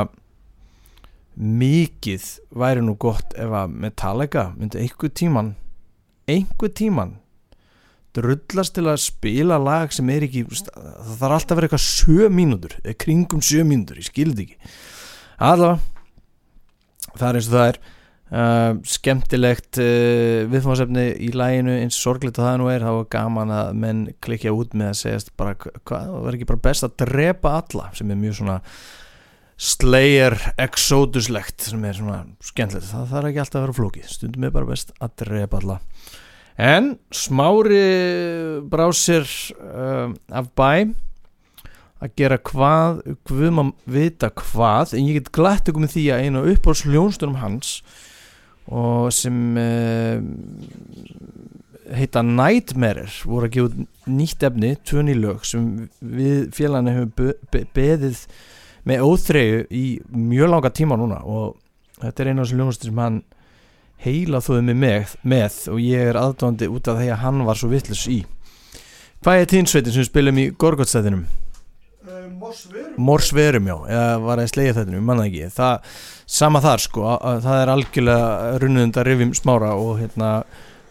mikið 1.35 2.25
væri 2.55 2.83
nú 2.85 2.95
gott 2.99 3.35
ef 3.35 3.51
að 3.51 3.75
Metallica 3.83 4.47
myndi 4.55 4.79
einhver 4.79 5.11
tíman 5.11 5.51
einhver 6.31 6.71
tíman 6.71 7.17
drullast 8.15 8.75
til 8.77 8.85
að 8.91 9.01
spila 9.03 9.57
lag 9.61 9.91
sem 9.95 10.09
er 10.13 10.25
ekki 10.27 10.45
það 10.49 10.69
þarf 11.19 11.35
alltaf 11.37 11.51
að 11.51 11.59
vera 11.59 11.69
eitthvað 11.69 11.85
sjö 11.87 12.29
mínútur 12.33 12.77
eða 12.83 12.97
kringum 13.05 13.43
sjö 13.45 13.65
mínútur, 13.67 13.99
ég 14.01 14.07
skildi 14.09 14.47
ekki. 14.47 14.71
Allavega 15.39 15.79
það 17.15 17.27
er 17.29 17.37
eins 17.39 17.47
og 17.49 17.55
það 17.55 17.69
er 17.69 17.77
uh, 18.35 18.71
skemmtilegt 18.95 19.79
uh, 19.83 20.41
viðfáðsefni 20.51 21.05
í 21.27 21.31
læginu 21.35 21.77
eins 21.83 21.99
sorgleitt 22.01 22.39
að 22.41 22.47
það 22.49 22.59
nú 22.63 22.69
er 22.73 22.83
þá 22.83 22.91
er 22.95 23.07
gaman 23.15 23.53
að 23.55 23.71
menn 23.85 24.03
klikja 24.25 24.51
út 24.55 24.75
með 24.75 24.91
að 24.91 24.99
segjast 25.03 25.33
bara 25.39 25.55
hva- 25.55 25.75
hvað, 25.87 26.09
það 26.11 26.25
var 26.27 26.37
ekki 26.39 26.49
bara 26.51 26.63
best 26.69 26.87
að 26.87 26.95
drepa 27.05 27.53
alla 27.61 27.89
sem 27.95 28.11
er 28.11 28.19
mjög 28.23 28.39
svona 28.41 28.59
Slayer 29.55 30.33
exoduslegt 30.59 31.63
sem 31.63 31.83
er 31.87 31.95
svona 31.95 32.17
skemmtilegt. 32.43 32.89
Það 32.91 33.05
þarf 33.13 33.29
ekki 33.29 33.39
alltaf 33.39 33.55
að 33.61 33.63
vera 33.63 33.75
flókið. 33.77 34.09
Stundum 34.11 34.43
er 34.43 34.51
bara 34.51 34.67
best 34.67 34.91
að 34.99 35.13
drepa 35.21 35.61
alla 35.61 35.77
en 36.55 36.95
smári 37.11 37.81
brá 38.71 38.87
sér 38.95 39.27
uh, 39.59 40.13
af 40.31 40.51
bæ 40.55 40.93
að 42.03 42.11
gera 42.19 42.37
hvað 42.37 43.01
við 43.31 43.53
maður 43.55 43.95
vita 43.97 44.29
hvað 44.31 44.95
en 44.95 45.07
ég 45.09 45.19
get 45.19 45.33
glætt 45.35 45.69
ykkur 45.69 45.83
með 45.83 45.95
því 45.95 46.05
að 46.13 46.25
einu 46.25 46.43
upp 46.53 46.69
á 46.69 46.73
sljónstunum 46.81 47.39
hans 47.41 47.77
og 48.65 49.11
sem 49.13 49.39
uh, 49.61 50.17
heita 51.95 52.23
Nightmare 52.25 53.05
voru 53.25 53.47
að 53.47 53.55
gefa 53.55 53.85
nýtt 54.09 54.43
efni, 54.47 54.73
tvö 54.85 55.03
nýlög 55.05 55.45
sem 55.45 55.65
við 55.99 56.49
félaginu 56.55 56.95
hefur 56.95 57.11
be 57.19 57.35
be 57.53 57.63
beðið 57.75 58.25
með 58.85 59.05
óþreyju 59.05 59.61
í 59.73 59.85
mjög 60.09 60.51
langa 60.51 60.73
tíma 60.73 60.97
núna 60.99 61.21
og 61.25 61.55
þetta 62.01 62.23
er 62.23 62.31
einu 62.31 62.41
af 62.41 62.47
þessu 62.47 62.59
ljónastur 62.59 62.91
sem 62.91 63.01
hann 63.01 63.21
heila 64.03 64.41
þóði 64.43 64.65
mig 64.67 64.77
með, 64.81 65.15
með 65.23 65.57
og 65.73 65.81
ég 65.81 66.11
er 66.11 66.19
aðdóndi 66.19 66.69
út 66.71 66.91
af 66.91 66.99
því 66.99 67.09
að 67.13 67.23
hann 67.23 67.45
var 67.47 67.59
svo 67.59 67.71
vittlus 67.71 68.05
í. 68.11 68.19
Hvað 69.25 69.41
er 69.41 69.49
tínsveitin 69.49 69.95
sem 69.95 70.05
spilum 70.05 70.41
í 70.41 70.49
Gorgotstæðinum? 70.61 71.25
Morsverum 73.01 73.67
já, 73.69 73.75
eða 73.89 74.17
var 74.21 74.41
það 74.41 74.51
slegið 74.51 74.77
þetta 74.79 74.99
manna 75.01 75.25
ekki, 75.25 75.47
það, 75.55 75.95
sama 76.37 76.61
þar 76.61 76.83
sko. 76.83 77.05
Að, 77.09 77.17
að 77.29 77.39
það 77.47 77.61
er 77.61 77.71
algjörlega 77.73 78.59
runnund 78.61 78.99
að 78.99 79.07
rifjum 79.09 79.33
smára 79.39 79.71
og 79.79 79.95
hérna 80.03 80.29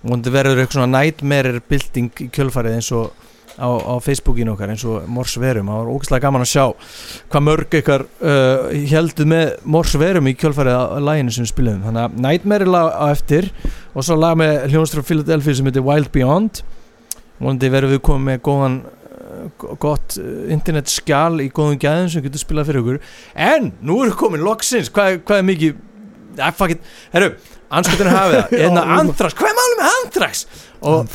vondi 0.04 0.32
verður 0.34 0.62
eitthvað 0.62 0.80
svona 0.80 0.98
nightmare 0.98 1.60
building 1.68 2.24
í 2.24 2.28
kjölfarið 2.34 2.78
eins 2.80 2.90
og 2.96 3.23
á, 3.58 3.68
á 3.70 3.94
Facebookinu 4.02 4.54
okkar 4.54 4.72
eins 4.72 4.84
og 4.88 5.06
Mors 5.10 5.36
Verum, 5.40 5.70
það 5.70 5.80
var 5.80 5.92
ógæslega 5.94 6.24
gaman 6.24 6.44
að 6.44 6.50
sjá 6.50 6.64
hvað 7.32 7.46
mörg 7.48 7.76
ykkar 7.80 8.06
uh, 8.06 8.74
heldur 8.90 9.30
með 9.30 9.54
Mors 9.76 9.94
Verum 10.00 10.30
í 10.30 10.34
kjölfarið 10.38 10.78
á 10.80 10.84
læginu 11.04 11.34
sem 11.34 11.46
við 11.46 11.52
spilum, 11.52 11.84
þannig 11.86 12.04
að 12.08 12.18
Nightmare 12.26 12.66
er 12.66 12.74
lag 12.74 12.90
á 12.90 13.04
eftir 13.12 13.50
og 13.94 14.06
svo 14.06 14.18
lag 14.18 14.36
með 14.40 14.68
hljónstrar 14.72 15.06
Philadelphia 15.06 15.58
sem 15.58 15.70
heitir 15.70 15.86
Wild 15.86 16.10
Beyond. 16.14 16.64
Vonandi 17.38 17.70
verðum 17.72 17.96
við 17.96 18.04
komið 18.06 18.28
með 18.28 18.44
góðan 18.48 18.76
uh, 18.84 19.72
gott 19.82 20.18
uh, 20.20 20.28
internet 20.54 20.90
skjal 20.92 21.40
í 21.42 21.50
góðum 21.54 21.80
gæðum 21.82 22.12
sem 22.12 22.24
getur 22.26 22.42
spilað 22.42 22.70
fyrir 22.70 22.84
okkur. 22.84 23.02
En 23.34 23.72
nú 23.82 24.02
er 24.04 24.14
komin 24.18 24.44
loksins. 24.46 24.90
Hvað, 24.94 25.20
hvað 25.26 25.42
er 25.42 25.50
mikið 25.50 25.82
ah, 26.38 26.50
fuck 26.54 26.74
it, 26.74 26.82
herru, 27.12 27.34
anskotin 27.70 28.10
hafið. 28.12 28.40
Það 28.50 28.78
við- 28.78 28.92
Anthrax, 28.98 29.36
hvað 29.38 29.50
er 29.50 29.58
málum 29.60 29.80
með 29.80 29.92
Anthrax 29.94 30.44
og, 30.84 31.14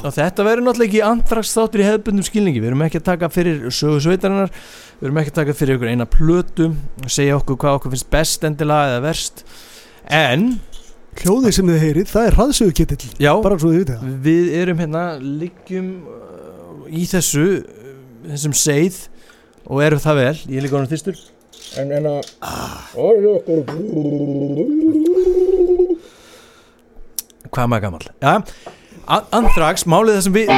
og 0.00 0.14
þetta 0.16 0.46
verður 0.46 0.64
náttúrulega 0.64 0.88
ekki 0.88 1.02
Anthrax 1.04 1.52
þáttur 1.56 1.82
í 1.82 1.88
hefðbundum 1.88 2.26
skilningi. 2.26 2.62
Við 2.62 2.70
erum 2.70 2.84
ekki 2.86 3.00
að 3.02 3.06
taka 3.10 3.28
fyrir 3.32 3.66
sögu 3.74 4.00
sveitarinnar. 4.06 4.52
Við 5.00 5.08
erum 5.10 5.20
ekki 5.20 5.32
að 5.34 5.38
taka 5.42 5.56
fyrir 5.58 5.76
ykkur 5.76 5.92
eina 5.92 6.06
plötu 6.08 6.70
segja 7.10 7.36
okkur 7.36 7.58
hvað 7.60 7.78
okkur 7.80 7.94
finnst 7.96 8.10
best 8.12 8.46
endilega 8.48 8.94
eða 8.94 9.02
verst. 9.04 9.44
En 10.08 10.46
hljóðið 11.20 11.56
sem 11.56 11.70
þið 11.70 11.84
heyrið, 11.84 12.08
það 12.14 12.28
er 12.30 12.36
hraðsögukitill 12.38 13.10
já, 13.20 13.30
það. 13.34 14.08
Við 14.24 14.52
erum 14.60 14.80
hérna 14.80 15.04
liggjum 15.20 15.88
uh, 16.06 16.84
í 16.86 17.04
þessu 17.10 17.44
uh, 17.58 17.90
þessum 18.30 18.54
seið 18.56 19.00
og 19.66 19.82
erum 19.84 20.02
það 20.02 20.20
vel, 20.22 20.36
ég 20.46 20.56
er 20.60 20.64
líka 20.66 20.78
honum 20.78 20.90
þýstur 20.90 21.18
en 21.80 21.92
en 21.98 22.06
að 22.10 22.20
hvað 27.50 27.70
maður 27.72 27.84
gammal 27.86 28.04
ja, 28.22 28.34
A- 29.10 29.24
Anthrax, 29.34 29.82
málið 29.90 30.18
þessum 30.20 30.34
við 30.36 30.50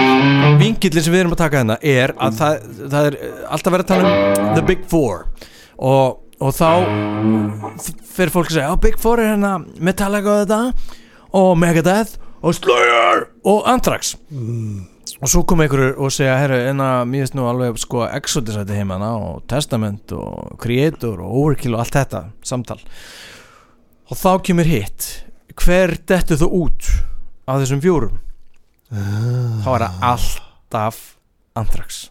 vingillin 0.60 1.04
sem 1.06 1.14
við 1.14 1.22
erum 1.22 1.32
að 1.36 1.40
taka 1.40 1.60
hérna 1.62 1.76
er 1.80 2.12
að 2.20 2.34
það, 2.40 2.66
það 2.92 3.06
er 3.08 3.16
alltaf 3.54 3.72
verið 3.72 3.84
að 3.86 3.92
tala 3.92 4.10
um 4.10 4.50
The 4.58 4.64
Big 4.68 4.82
Four. 4.90 5.22
Og, 5.82 6.18
og 6.42 6.52
þá 6.58 6.68
fyrir 8.12 8.34
fólk 8.34 8.50
að 8.52 8.58
segja, 8.58 8.74
Big 8.84 8.98
Four 9.00 9.22
er 9.22 9.30
hérna 9.32 9.54
Metallica 9.80 10.34
og 10.34 10.42
þetta 10.42 10.60
og 11.40 11.54
Megadeth 11.62 12.18
og 12.42 12.58
Slayer 12.58 13.24
og 13.48 13.64
Anthrax 13.72 14.12
og 15.22 15.30
svo 15.30 15.44
kom 15.46 15.60
einhverjur 15.62 16.00
og 16.02 16.10
segja 16.10 16.34
herru, 16.40 16.56
en 16.66 16.82
að 16.82 17.04
mér 17.06 17.22
finnst 17.22 17.36
nú 17.38 17.44
alveg 17.46 17.76
sko 17.78 18.02
þetta 18.10 18.74
heimana 18.74 19.12
og 19.14 19.44
Testament 19.50 20.10
og 20.16 20.56
Creator 20.58 21.20
og 21.22 21.36
Overkill 21.44 21.76
og 21.76 21.84
allt 21.84 21.94
þetta 21.94 22.24
samtal. 22.42 22.80
Og 24.10 24.18
þá 24.18 24.42
kemur 24.42 24.66
hitt. 24.66 25.06
Hver 25.54 25.94
dettu 26.10 26.34
þú 26.40 26.48
út 26.64 26.88
af 27.46 27.62
þessum 27.62 27.82
fjórum? 27.84 28.18
Þá 28.90 29.68
er 29.76 29.84
það 29.86 30.02
alltaf 30.10 30.98
Anthrax. 31.56 32.02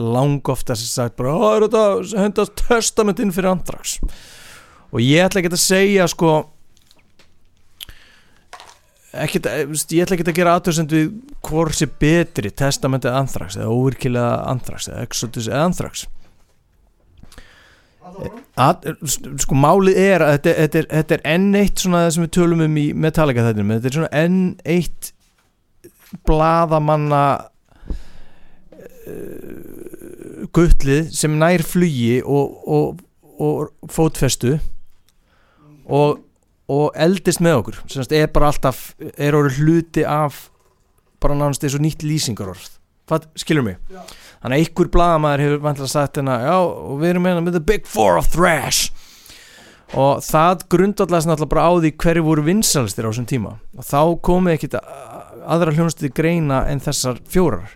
Lang 0.00 0.46
ofta 0.48 0.76
sem 0.76 0.86
sagt 0.86 1.16
bara 1.16 1.34
"Ó, 1.34 1.56
er 1.56 1.66
þetta 1.66 2.22
hendast 2.22 2.54
Testament 2.68 3.18
inn 3.20 3.32
fyrir 3.32 3.50
Anthrax? 3.50 3.98
Og 4.92 5.00
ég 5.00 5.26
ætla 5.26 5.42
ekki 5.42 5.52
að 5.52 5.66
segja 5.66 6.06
sko 6.08 6.46
ekkert, 9.12 9.46
eh, 9.46 9.66
ég 9.66 10.04
ætla 10.04 10.16
ekki 10.16 10.26
að 10.28 10.38
gera 10.38 10.54
aðtöðsend 10.58 10.94
við 10.94 11.10
hvort 11.46 11.76
sé 11.76 11.86
betri 12.00 12.50
Testament 12.50 13.04
eða 13.04 13.20
Anthrax 13.24 13.58
eða 13.58 13.74
Overkill 13.74 14.14
eða 14.16 14.48
Anthrax 14.50 14.88
eða 14.90 15.04
Exodus 15.06 15.48
eða 15.50 15.66
Anthrax. 15.68 16.06
Að, 18.60 18.90
sko 19.40 19.54
málið 19.56 19.98
er 20.02 20.24
að 20.24 20.32
þetta, 20.34 20.54
þetta, 20.56 20.78
er, 20.80 20.86
þetta 20.90 21.16
er 21.16 21.22
enn 21.30 21.54
eitt 21.56 21.82
svona 21.82 22.02
það 22.04 22.14
sem 22.16 22.24
við 22.24 22.32
tölum 22.36 22.64
um 22.64 22.76
í 22.80 22.86
Metallica 22.92 23.44
þettinum 23.46 23.74
þetta 23.76 23.90
er 23.90 23.96
svona 23.96 24.18
enn 24.20 24.40
eitt 24.66 25.12
blaðamanna 26.26 27.22
uh, 29.06 30.46
guttlið 30.54 31.12
sem 31.14 31.38
nær 31.38 31.62
flugi 31.66 32.18
og, 32.24 32.58
og, 32.66 33.00
og 33.40 33.90
fótfestu. 33.92 34.58
Og, 35.90 36.18
og 36.70 36.94
eldist 36.94 37.42
með 37.42 37.60
okkur. 37.60 37.80
Sem 37.86 38.02
sagt, 38.02 38.14
er 38.14 38.30
bara 38.32 38.50
alltaf 38.52 38.90
er 39.16 39.36
orðið 39.36 39.60
hluti 39.64 40.06
af 40.06 40.48
bara 41.20 41.36
nánast 41.36 41.64
eins 41.66 41.76
og 41.76 41.84
nýtt 41.84 42.04
lýsingarorð. 42.06 42.76
Skilur 43.38 43.66
mig? 43.66 43.78
Þannig 43.90 44.54
að 44.54 44.58
einhver 44.60 44.90
blaðamaður 44.94 45.44
hefur 45.44 45.62
vantilega 45.64 45.92
sagt 45.92 46.20
hérna 46.20 46.36
já 46.44 46.56
og 46.56 47.00
við 47.00 47.12
erum 47.12 47.26
hérna 47.26 47.44
með 47.44 47.56
the 47.58 47.64
big 47.72 47.88
four 47.90 48.20
of 48.20 48.30
thrash. 48.30 48.92
Og 49.98 50.22
það 50.22 50.68
grundallast 50.70 51.26
náttúrulega 51.26 51.50
bara 51.50 51.66
á 51.66 51.72
því 51.82 51.90
hverju 51.98 52.22
voru 52.28 52.44
vinsalistir 52.46 53.08
á 53.08 53.10
þessum 53.10 53.26
tíma. 53.26 53.56
Og 53.74 53.88
þá 53.88 54.02
komið 54.22 54.56
ekkit 54.56 54.78
aðra 54.78 55.74
hljónstið 55.74 56.14
greina 56.14 56.62
en 56.70 56.82
þessar 56.84 57.18
fjórar. 57.26 57.74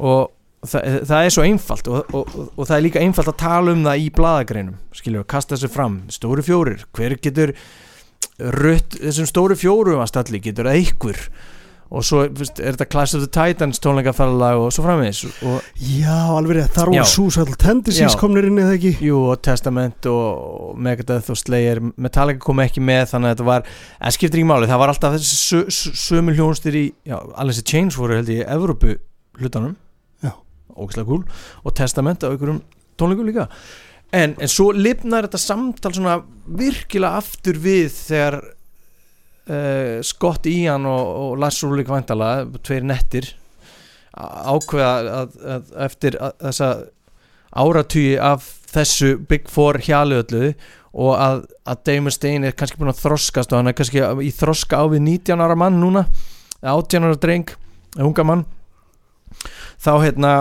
Og 0.00 0.32
það, 0.64 1.00
það 1.10 1.26
er 1.26 1.34
svo 1.34 1.44
einfalt 1.44 1.90
og, 1.92 2.14
og, 2.16 2.32
og, 2.32 2.48
og 2.56 2.68
það 2.70 2.76
er 2.78 2.86
líka 2.86 3.02
einfalt 3.04 3.32
að 3.34 3.40
tala 3.44 3.76
um 3.76 3.84
það 3.84 4.02
í 4.06 4.08
blaðagreinum 4.16 4.78
skiljum 4.96 5.22
við, 5.22 5.28
kasta 5.34 5.56
þessu 5.56 5.72
fram. 5.76 5.98
Stóru 6.16 6.44
fjórir, 6.46 6.86
hver 6.96 7.18
getur 7.20 7.52
rutt 8.38 8.98
þessum 9.00 9.28
stóru 9.28 9.56
fjórum 9.58 10.02
að 10.02 10.10
stalli 10.12 10.42
getur 10.44 10.68
það 10.68 10.80
einhver. 10.80 11.22
Og 11.86 12.02
svo 12.02 12.24
fyrst, 12.34 12.58
er 12.58 12.74
þetta 12.74 12.88
Clash 12.90 13.14
of 13.14 13.22
the 13.22 13.28
Titans 13.30 13.78
tónleikaferðalag 13.78 14.58
og 14.58 14.72
svo 14.74 14.82
og, 14.82 15.66
Já, 15.78 16.16
alveg 16.34 16.64
þar 16.74 16.90
voru 16.90 17.04
Suicidal 17.06 17.54
Tendencies 17.62 18.16
komnir 18.18 18.48
inn 18.48 18.58
eða 18.58 18.74
ekki? 18.74 18.96
Jú, 19.06 19.20
og 19.30 19.38
Testament 19.46 20.08
og 20.10 20.74
Megadeth 20.82 21.30
og 21.30 21.38
Slayer 21.38 21.78
Metallica 21.94 22.42
kom 22.42 22.64
ekki 22.64 22.82
með 22.82 23.12
þannig 23.12 23.30
að 23.30 23.36
þetta 23.36 23.46
var 23.52 23.70
en 23.70 24.16
skiptir 24.16 24.42
ekki 24.42 24.50
máli, 24.50 24.66
það 24.66 24.82
var 24.82 24.94
alltaf 24.96 25.14
þessi 25.14 25.38
sö, 25.38 25.62
sö, 25.70 25.94
sömu 26.02 26.34
hljónstir 26.34 26.74
í, 26.74 26.84
já, 27.06 27.20
alveg 27.22 27.54
þessi 27.54 27.68
Chains 27.70 28.00
voru 28.02 28.18
held 28.18 28.34
í 28.34 28.40
Evrópu 28.42 28.98
hlutanum. 29.38 29.78
Já. 30.26 30.34
ógæslega 30.74 31.06
cool. 31.06 31.22
Og 31.62 31.78
Testament 31.78 32.26
á 32.26 32.34
einhverjum 32.34 32.64
tónleikum 32.98 33.30
líka 33.30 33.46
en, 34.12 34.36
en 34.38 34.50
svo 34.50 34.70
lifnar 34.74 35.26
þetta 35.26 35.40
samtal 35.40 35.94
svona 35.96 36.20
virkilega 36.58 37.18
aftur 37.22 37.58
við 37.62 37.88
þegar 37.94 38.38
uh, 39.50 39.98
Scott 40.06 40.46
Ian 40.50 40.86
og, 40.90 41.10
og 41.22 41.40
Lars 41.42 41.62
Ulrik 41.66 41.90
Vandala, 41.90 42.46
tveir 42.62 42.86
nettir 42.86 43.32
ákveða 44.16 44.92
að, 45.12 45.34
að, 45.44 45.72
eftir 45.86 46.16
að, 46.22 46.36
þessa 46.46 46.70
áratugi 47.56 48.16
af 48.20 48.46
þessu 48.72 49.16
Big 49.28 49.50
Four 49.52 49.78
hjaluöllu 49.84 50.54
og 50.96 51.12
að, 51.20 51.42
að 51.68 51.82
Damon 51.88 52.14
Stein 52.14 52.46
er 52.48 52.56
kannski 52.56 52.80
búin 52.80 52.92
að 52.92 53.02
þroskast 53.04 53.52
og 53.52 53.60
hann 53.60 53.70
er 53.70 53.76
kannski 53.76 54.00
í 54.00 54.32
þroska 54.32 54.80
á 54.80 54.84
við 54.88 55.04
19 55.04 55.44
ára 55.44 55.56
mann 55.58 55.80
núna 55.80 56.06
18 56.64 57.04
ára 57.04 57.18
dreng, 57.20 57.52
unga 58.00 58.24
mann 58.24 58.46
þá 59.82 59.92
hérna 60.00 60.32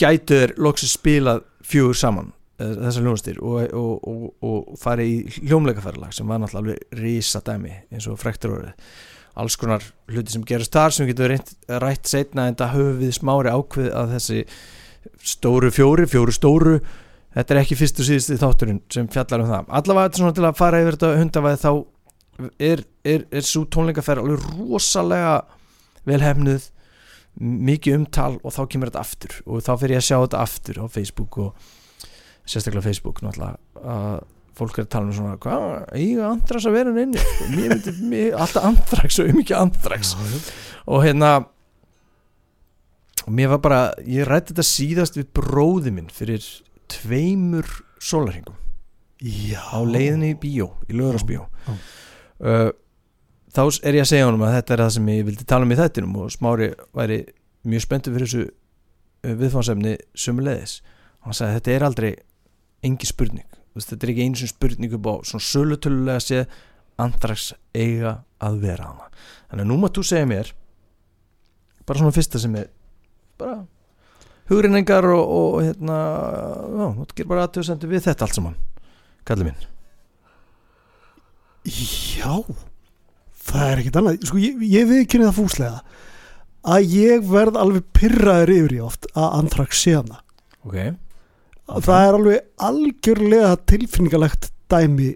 gætu 0.00 0.40
þeir 0.40 0.56
loksins 0.60 0.96
spilað 0.96 1.44
fjögur 1.66 1.98
saman 1.98 2.32
eh, 2.60 2.72
þessar 2.84 3.06
hljónastir 3.06 3.42
og, 3.42 3.74
og, 3.76 4.08
og, 4.08 4.24
og 4.46 4.80
fari 4.80 5.08
í 5.10 5.42
hljómleikaferðalag 5.42 6.14
sem 6.16 6.30
var 6.30 6.42
náttúrulega 6.42 6.76
alveg 6.76 7.02
risa 7.02 7.42
dæmi 7.46 7.74
eins 7.90 8.08
og 8.10 8.20
frektur 8.22 8.56
orðið. 8.58 8.90
Alls 9.36 9.58
konar 9.60 9.84
hluti 10.08 10.32
sem 10.32 10.44
gerast 10.48 10.72
þar 10.72 10.94
sem 10.94 11.04
við 11.04 11.12
getum 11.12 11.32
reynt, 11.34 11.50
rætt 11.82 12.08
setna 12.08 12.46
en 12.48 12.56
það 12.56 12.76
höfum 12.78 13.02
við 13.02 13.16
smári 13.18 13.52
ákveð 13.52 13.90
að 13.92 14.14
þessi 14.14 14.44
stóru 15.34 15.68
fjóri, 15.74 16.06
fjóru 16.08 16.32
stóru 16.32 16.78
þetta 17.36 17.52
er 17.52 17.60
ekki 17.60 17.76
fyrst 17.76 18.00
og 18.00 18.08
síðust 18.08 18.32
í 18.32 18.38
þátturinn 18.40 18.80
sem 18.92 19.10
fjallar 19.12 19.44
um 19.44 19.50
það. 19.52 19.68
Allavega 19.80 20.32
til 20.38 20.46
að 20.48 20.56
fara 20.56 20.80
yfir 20.80 20.96
þetta 20.96 21.12
hundavæði 21.20 21.60
þá 21.66 21.70
er, 22.70 22.82
er, 23.04 23.26
er 23.32 23.44
svo 23.44 23.66
tónleikaferð 23.72 24.24
alveg 24.24 24.46
rosalega 24.56 25.36
velhefnuð 26.08 26.70
mikið 27.40 27.98
umtal 28.00 28.32
og 28.42 28.54
þá 28.54 28.62
kemur 28.72 28.90
þetta 28.92 29.02
aftur. 29.02 29.34
Og 29.46 29.64
þá 29.64 29.72
fyrir 29.80 29.96
ég 29.96 30.04
að 30.04 30.08
sjá 30.08 30.16
þetta 30.18 30.44
aftur 30.46 30.80
á 30.80 30.84
Facebook 30.92 31.38
og 31.42 31.68
sérstaklega 32.46 32.86
Facebook 32.86 33.22
náttúrulega 33.24 33.58
að 33.82 34.24
fólk 34.56 34.78
er 34.78 34.86
að 34.86 34.92
tala 34.94 35.10
um 35.10 35.16
svona 35.16 35.34
hvað, 35.40 35.64
eiga 35.98 36.30
andrax 36.30 36.68
að 36.68 36.76
vera 36.78 36.92
inn 36.92 37.00
inni 37.02 37.24
mér 37.52 37.74
myndi, 37.74 37.92
mér, 38.08 38.36
alltaf 38.40 38.68
andrax 38.70 39.18
og 39.20 39.32
um 39.32 39.40
ekki 39.42 39.56
andrax 39.58 40.14
og 40.86 41.04
hérna 41.04 41.32
og 43.26 43.34
mér 43.36 43.50
var 43.56 43.60
bara, 43.64 43.80
ég 44.06 44.28
rætti 44.28 44.54
þetta 44.54 44.66
síðast 44.70 45.18
við 45.18 45.28
bróði 45.36 45.92
minn 45.92 46.08
fyrir 46.12 46.46
tveimur 46.92 47.68
sólarhingum 48.00 48.56
Já. 49.16 49.60
Á 49.72 49.80
leiðinni 49.80 50.34
í 50.34 50.40
bíó, 50.40 50.70
í 50.88 50.96
lögurásbíó 50.96 51.46
Já. 51.66 51.76
Þá 53.56 53.62
er 53.88 53.96
ég 53.96 54.04
að 54.04 54.10
segja 54.10 54.28
honum 54.28 54.44
að 54.44 54.54
þetta 54.58 54.74
er 54.74 54.82
það 54.84 54.94
sem 54.96 55.10
ég 55.14 55.26
vildi 55.30 55.48
tala 55.48 55.66
um 55.66 55.72
í 55.72 55.78
þættinum 55.78 56.16
og 56.20 56.32
Smári 56.34 56.70
væri 56.96 57.18
mjög 57.66 57.84
spenntur 57.86 58.16
fyrir 58.16 58.28
þessu 58.28 58.42
uh, 58.46 59.36
viðfánsefni 59.40 59.94
sumulegðis 60.12 60.74
hann 61.24 61.36
sagði 61.36 61.48
að 61.50 61.56
þetta 61.56 61.74
er 61.74 61.86
aldrei 61.86 62.10
engi 62.86 63.08
spurning. 63.08 63.46
Þetta 63.76 63.98
er 63.98 64.12
ekki 64.12 64.26
einu 64.26 64.40
sem 64.40 64.50
spurning 64.50 64.96
upp 64.96 65.08
á 65.08 65.14
svona 65.26 65.46
sölutölulega 65.46 66.22
séð 66.22 66.58
andrax 67.02 67.50
eiga 67.76 68.18
að 68.42 68.60
vera 68.62 68.90
hana. 68.90 69.08
Þannig 69.50 69.64
að 69.64 69.70
nú 69.70 69.78
maður 69.80 69.98
þú 69.98 70.06
segja 70.10 70.28
mér 70.30 70.52
bara 71.86 72.02
svona 72.02 72.16
fyrsta 72.16 72.40
sem 72.42 72.54
er 72.60 72.70
bara 73.40 73.58
hugrinningar 74.50 75.08
og, 75.10 75.24
og 75.40 75.58
hérna 75.64 75.98
já, 75.98 76.86
þú 77.00 77.08
gerir 77.12 77.32
bara 77.32 77.48
aðtöðsendur 77.48 77.92
við 77.92 78.06
þetta 78.06 78.26
allt 78.26 78.38
saman 78.38 78.56
kallið 79.26 79.50
minn. 79.50 79.68
Já 81.66 82.44
Það 83.46 83.70
er 83.70 83.80
ekkert 83.82 83.98
annað. 84.00 84.20
Sko, 84.26 84.38
ég, 84.42 84.62
ég 84.66 84.86
viðkynni 84.90 85.28
það 85.28 85.38
fúslega 85.38 85.82
að 86.66 86.94
ég 86.96 87.26
verð 87.30 87.58
alveg 87.62 87.84
pyrraður 87.94 88.52
yfir 88.56 88.74
í 88.74 88.80
oft 88.82 89.06
að 89.14 89.36
Anthrax 89.40 89.82
sé 89.84 89.92
hana 89.94 90.18
ok, 90.66 90.78
það 91.86 92.06
er 92.08 92.16
alveg 92.18 92.64
algjörlega 92.68 93.52
tilfinningalegt 93.70 94.48
dæmi 94.70 95.12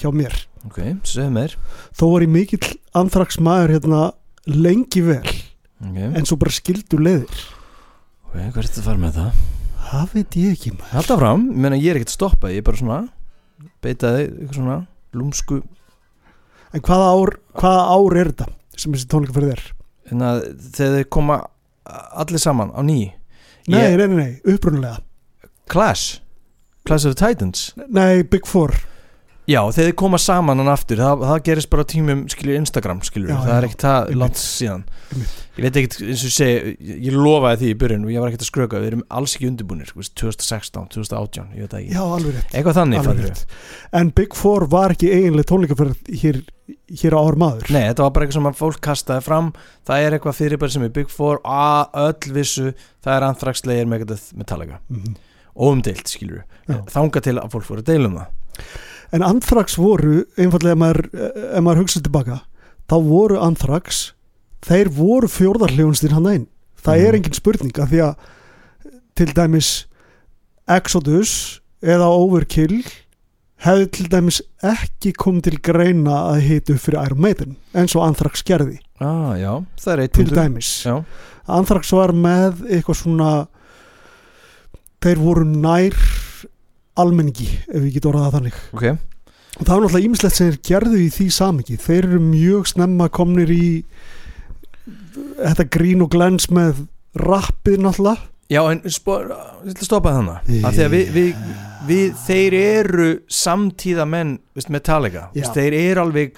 hjá 0.00 0.08
mér. 0.16 0.36
Ok, 0.64 0.80
segðu 1.04 1.34
mér. 1.36 1.56
Þó 1.92 2.06
var 2.14 2.24
ég 2.24 2.32
mikill 2.32 2.70
Anthrax 2.96 3.36
maður 3.36 3.76
hérna 3.76 4.04
lengi 4.48 5.04
vel 5.04 5.20
ok, 5.26 5.98
en 6.08 6.24
svo 6.24 6.40
bara 6.40 6.54
skildu 6.56 7.00
leiðir. 7.02 7.44
Ok, 8.30 8.38
hvað 8.38 8.62
er 8.62 8.70
þetta 8.70 8.80
að 8.80 8.88
fara 8.88 9.04
með 9.04 9.20
það? 9.20 9.44
það 9.84 10.14
veit 10.14 10.36
ég 10.40 10.56
ekki 10.56 10.72
maður. 10.74 10.90
Halda 10.94 11.16
fram, 11.20 11.44
ég 11.52 11.76
ég 11.84 11.90
er 11.90 12.00
ekkert 12.00 12.12
að 12.12 12.16
stoppa. 12.16 12.50
Ég 12.52 12.62
er 12.62 12.66
bara 12.66 12.80
svona, 12.80 13.00
beitaði 13.84 14.24
eitthvað 14.24 14.58
svona, 14.58 14.78
lúmsku 15.14 15.60
en 16.74 16.82
hvaða 16.84 17.08
ár, 17.14 17.34
hvaða 17.60 17.82
ár 17.94 18.16
er 18.20 18.30
þetta 18.32 18.46
sem 18.76 18.92
þessi 18.94 19.08
tónleika 19.12 19.36
fyrir 19.36 19.52
þér? 19.54 19.64
að 20.14 20.40
þegar 20.76 20.96
þau 20.98 21.08
koma 21.16 21.36
allir 22.20 22.42
saman 22.42 22.72
á 22.74 22.80
ný. 22.84 22.98
Nei, 23.68 23.80
Ég- 23.80 23.96
nei, 23.96 24.06
nei, 24.06 24.16
nei, 24.16 24.40
upprunulega 24.54 24.98
Clash, 25.72 26.20
Clash 26.84 27.06
of 27.08 27.14
the 27.16 27.20
Titans. 27.26 27.72
Nei, 27.88 28.22
Big 28.22 28.44
Four 28.46 28.74
Já, 29.44 29.58
þegar 29.68 29.90
þið 29.90 29.96
koma 30.00 30.18
saman 30.22 30.60
hann 30.62 30.70
aftur 30.72 31.00
það, 31.02 31.22
það 31.28 31.40
gerist 31.44 31.68
bara 31.72 31.84
tímum, 31.84 32.20
skilur, 32.32 32.54
Instagram 32.56 33.00
skilur, 33.04 33.28
Já, 33.28 33.36
það 33.42 33.50
já. 33.50 33.56
er 33.58 33.66
ekkert 33.66 33.82
það 33.84 34.12
langt 34.22 34.38
síðan. 34.40 34.84
Einmitt. 35.12 35.34
ég 35.58 35.66
veit 35.66 35.76
ekkert, 35.80 35.96
eins 36.00 36.22
og 36.24 36.30
ég 36.30 36.34
segi 36.34 36.94
ég, 37.04 37.16
lofaði 37.18 37.60
því 37.60 37.68
í 37.68 37.76
byrjun 37.82 38.06
og 38.06 38.12
ég 38.14 38.22
var 38.24 38.30
ekkert 38.32 38.44
að 38.46 38.48
skröka 38.48 38.80
við 38.80 38.88
erum 38.88 39.02
alls 39.18 39.34
ekki 39.36 39.50
veist, 40.00 40.14
2016 40.16 40.88
2018, 40.94 41.50
ég 41.58 41.66
veit 41.66 41.76
ekki, 41.76 41.92
Já, 41.92 42.00
alveg 42.06 42.38
rétt. 42.38 42.54
Eitthvað 42.56 42.78
þannig 42.80 43.10
rétt. 43.20 43.44
En 44.00 44.12
Big 44.16 44.38
Four 44.38 44.66
var 44.72 44.94
ekki 44.96 45.12
eiginlega 45.12 45.50
tónleikaferð 45.52 46.10
hér, 46.22 46.40
hér 47.02 47.16
á 47.16 47.20
ár 47.20 47.38
maður? 47.44 47.68
Nei, 47.76 47.84
þetta 47.90 48.06
var 48.06 48.14
bara 48.16 48.24
eitthvað 48.26 48.40
sem 48.40 48.58
fólk 48.62 48.80
kastaði 48.88 49.26
fram. 49.28 49.52
Það 49.84 50.06
er 50.06 50.16
eitthvað 50.16 50.38
fyrirbæri 50.40 50.76
sem 50.78 50.88
er 50.88 50.94
Big 50.96 51.12
Four 51.12 51.42
að 51.44 52.00
öll 52.06 52.32
vissu, 52.40 52.72
það 53.04 53.18
er 53.18 53.28
Anthrax 53.28 53.60
Slayer, 53.60 53.92
Megadeth, 53.92 54.32
Metallica. 54.40 54.80
Mhm. 54.88 55.14
óumdeilt, 55.54 56.08
skilur 56.10 56.42
Já. 56.66 56.80
þanga 56.90 57.20
til 57.22 57.36
að 57.38 57.52
fólk 57.52 57.68
voru 57.68 57.82
að 57.84 57.92
deila 57.92 58.08
um 58.10 58.16
það 58.18 58.64
En 59.12 59.22
Anthrax 59.22 59.76
voru, 59.78 60.24
einfallega 60.38 60.72
ef 60.72 60.78
maður, 60.78 61.08
ef 61.54 61.60
maður 61.62 61.82
hugsa 61.84 62.00
tilbaka 62.02 62.40
þá 62.88 62.96
voru 63.04 63.38
Anthrax 63.40 64.12
þeir 64.64 64.88
voru 64.96 65.28
fjórðarlegunstir 65.28 66.12
hann 66.16 66.26
einn 66.26 66.46
það 66.84 66.98
Mhm. 66.98 67.06
er 67.08 67.14
engin 67.14 67.32
spurning 67.34 67.78
af 67.78 67.90
því 67.90 68.00
að 68.02 68.14
til 69.14 69.26
dæmis 69.34 69.84
Exodus 70.68 71.60
eða 71.82 72.08
Overkill 72.08 72.82
hefði 73.64 73.90
til 73.92 74.06
dæmis 74.08 74.40
ekki 74.62 75.12
komið 75.12 75.42
til 75.42 75.58
greina 75.60 76.16
að 76.34 76.40
hita 76.40 76.72
upp 76.74 76.80
fyrir 76.80 77.04
Iron 77.06 77.20
Maiden 77.20 77.56
eins 77.74 77.94
og 77.96 78.02
Anthrax 78.06 78.42
gerði. 78.42 78.78
Ah, 79.00 79.34
Já, 79.36 79.64
er 79.86 80.06
til 80.08 80.26
dæmis. 80.30 80.82
Já, 80.84 81.04
Anthrax 81.48 81.90
var 81.92 82.12
með 82.12 82.64
eitthvað 82.70 82.96
svona 83.02 83.46
þeir 85.04 85.18
voru 85.20 85.44
nær 85.44 85.92
almenningi 87.00 87.48
ef 87.68 87.80
við 87.80 87.96
getum 87.96 88.12
orðað 88.12 88.26
það 88.26 88.36
þannig. 88.38 88.60
Ok, 88.74 88.86
og 89.54 89.62
það 89.62 89.72
var 89.74 89.84
náttúrulega 89.84 90.08
ímislegt 90.08 90.36
sem 90.38 90.50
þeir 90.50 90.60
gerðu 90.68 91.00
í 91.00 91.08
því 91.14 91.28
samingi 91.36 91.80
þeir 91.80 92.08
eru 92.08 92.20
mjög 92.24 92.70
snemma 92.72 93.08
komnir 93.14 93.52
í 93.54 93.66
þetta 95.38 95.66
grín 95.76 96.04
og 96.04 96.12
glens 96.14 96.48
með 96.50 96.86
rappið 97.18 97.82
náttúrulega. 97.84 98.30
Já, 98.52 98.60
en 98.68 98.82
spo, 98.92 99.20
ég 99.64 99.72
ætla 99.72 99.86
að 99.86 99.86
þannig 100.18 100.48
því 100.76 100.82
að 100.84 100.92
við, 100.92 101.12
við, 101.14 101.44
við 101.88 102.18
þeir 102.26 102.56
eru 102.58 103.06
samtíða 103.32 104.04
menn 104.08 104.34
veist, 104.54 104.68
Metallica, 104.74 105.30
Já. 105.32 105.38
veist, 105.38 105.56
þeir 105.56 105.76
eru 105.78 106.02
alveg 106.04 106.36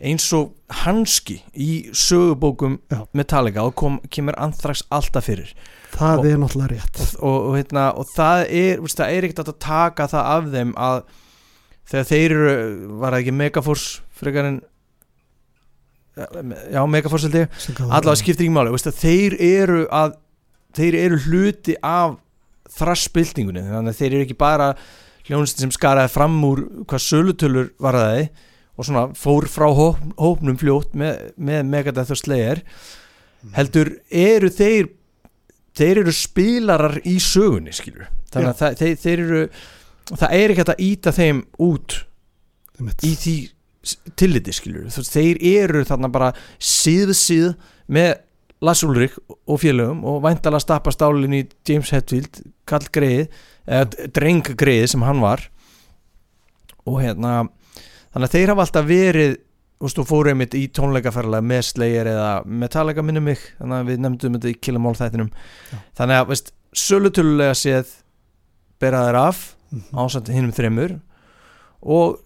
eins 0.00 0.26
og 0.32 0.54
hanski 0.82 1.40
í 1.54 1.90
sögubókum 1.92 2.78
Já. 2.90 3.02
Metallica 3.12 3.64
og 3.66 3.74
kom, 3.76 3.98
kemur 4.10 4.34
Anthrax 4.40 4.82
alltaf 4.90 5.26
fyrir. 5.28 5.50
Það 5.92 6.18
Og- 6.22 6.26
er 6.30 6.38
náttúrulega 6.40 6.72
rétt. 6.76 7.00
og, 7.20 7.22
og, 7.22 7.58
og, 7.58 7.98
og 7.98 8.06
það 8.16 8.44
er 8.48 8.80
veist, 8.80 8.96
það 9.00 9.12
er 9.16 9.26
ekkert 9.28 9.44
að 9.48 9.58
taka 9.58 10.06
það 10.08 10.30
af 10.36 10.50
þeim 10.54 10.72
að 10.76 11.02
þegar 11.90 12.08
þeir 12.12 12.30
eru 12.36 12.54
var 13.00 13.12
það 13.12 13.20
ekki 13.24 13.34
Megaforce 13.40 14.00
frekar 14.20 14.44
en 14.50 14.60
já 16.72 16.82
Megaforce 16.86 17.28
held 17.28 17.38
ég. 17.44 17.60
Allavega 17.86 18.16
skiptir 18.20 18.46
ekki 18.46 18.54
máli 18.54 18.72
veist, 18.74 18.88
að 18.90 18.98
þeir 19.00 19.36
eru 19.46 19.84
að 19.94 20.16
þeir 20.76 20.96
eru 21.04 21.18
hluti 21.26 21.74
af 21.82 22.16
þrassbyltingunni 22.76 23.62
þannig 23.66 23.94
að 23.94 23.98
þeir 24.00 24.12
eru 24.16 24.26
ekki 24.26 24.36
bara 24.38 24.68
hljónustin 25.26 25.66
sem 25.66 25.72
skaraði 25.74 26.12
fram 26.12 26.36
úr 26.46 26.62
hvað 26.86 27.02
sölutölur 27.06 27.72
var 27.82 27.98
það 27.98 28.20
og 28.80 28.86
svona 28.88 29.10
fór 29.18 29.44
frá 29.52 29.66
hóp, 29.76 30.00
hópnum 30.16 30.56
fljótt 30.60 30.96
með, 30.96 31.34
með 31.36 31.68
Megadeth 31.68 32.14
og 32.14 32.20
Slayer. 32.20 32.62
Heldur 33.56 33.92
eru 34.08 34.48
þeir 34.52 34.88
þeir 35.76 36.02
eru 36.02 36.14
spilarar 36.14 36.98
í 37.08 37.16
sögunni 37.22 37.72
skilur 37.74 38.08
þannig 38.32 38.50
að 38.50 38.58
það, 38.58 38.80
þeir, 38.80 38.96
þeir 39.04 39.22
eru 39.24 39.42
það 40.10 40.34
er 40.36 40.52
ekki 40.52 40.64
að 40.66 40.82
íta 40.86 41.12
þeim 41.14 41.44
út 41.62 41.96
í 43.06 43.12
því 43.20 43.36
tilliti 44.18 44.54
skilur 44.56 44.90
þeir 44.90 45.40
eru 45.46 45.84
þarna 45.88 46.10
bara 46.12 46.32
síð 46.58 47.14
síð 47.16 47.54
með 47.90 48.18
Lars 48.60 48.82
Ulrik 48.84 49.14
og 49.48 49.60
félögum 49.62 50.02
og 50.04 50.20
væntalega 50.26 50.60
stappa 50.60 50.92
stálinn 50.92 51.38
í 51.38 51.46
James 51.68 51.92
Hetfield 51.94 52.42
kall 52.68 52.84
greið, 52.92 53.30
eða 53.64 54.08
dreng 54.12 54.50
greið 54.60 54.84
sem 54.92 55.04
hann 55.06 55.22
var. 55.24 55.46
Og 56.84 57.00
hérna 57.00 57.46
þannig 58.14 58.26
að 58.28 58.34
þeir 58.36 58.52
hafa 58.54 58.66
alltaf 58.66 58.88
verið 58.90 59.36
og 59.80 60.06
fóru 60.10 60.28
einmitt 60.34 60.54
í 60.58 60.66
tónleikaferðlega 60.76 61.46
með 61.46 61.62
Slayer 61.70 62.10
eða 62.10 62.32
Metallica 62.44 63.02
minnum 63.06 63.24
mig 63.30 63.38
þannig 63.58 63.76
að 63.78 63.86
við 63.88 64.02
nefndum 64.04 64.34
þetta 64.36 64.50
í 64.50 64.58
Killamall 64.60 64.96
þættinum. 64.98 65.30
Þannig 65.96 66.18
að 66.20 66.26
veist, 66.34 66.50
sölutölulega 66.76 67.54
séð 67.56 67.94
bera 68.80 69.06
þær 69.08 69.20
af 69.28 69.40
Mhm. 69.70 69.94
ásand 69.94 70.26
hinnum 70.34 70.50
þremur 70.50 70.96
og 71.82 72.18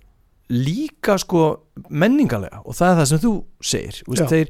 líka 0.48 1.18
sko 1.20 1.60
menningalega 1.90 2.62
og 2.64 2.72
það 2.72 2.90
er 2.90 2.98
það 3.00 3.08
sem 3.10 3.18
þú 3.20 3.32
segir 3.60 3.98
veist, 4.08 4.30
þeir 4.32 4.48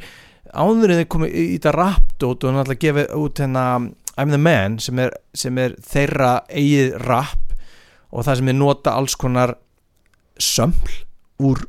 áður 0.55 0.93
en 0.95 1.01
þeir 1.01 1.09
komið 1.11 1.35
í 1.35 1.45
þetta 1.59 1.73
rapdót 1.75 2.45
og 2.47 2.55
náttúrulega 2.55 2.85
gefið 2.85 3.15
út 3.19 3.43
hérna 3.43 3.65
I'm 4.17 4.31
the 4.31 4.39
man 4.39 4.79
sem 4.79 4.99
er, 5.03 5.11
sem 5.35 5.59
er 5.59 5.75
þeirra 5.83 6.45
eigið 6.49 6.95
rap 7.03 7.55
og 8.13 8.23
það 8.25 8.37
sem 8.37 8.49
er 8.53 8.59
nota 8.61 8.95
alls 8.95 9.17
konar 9.19 9.57
sömpl 10.39 11.03
úr 11.43 11.65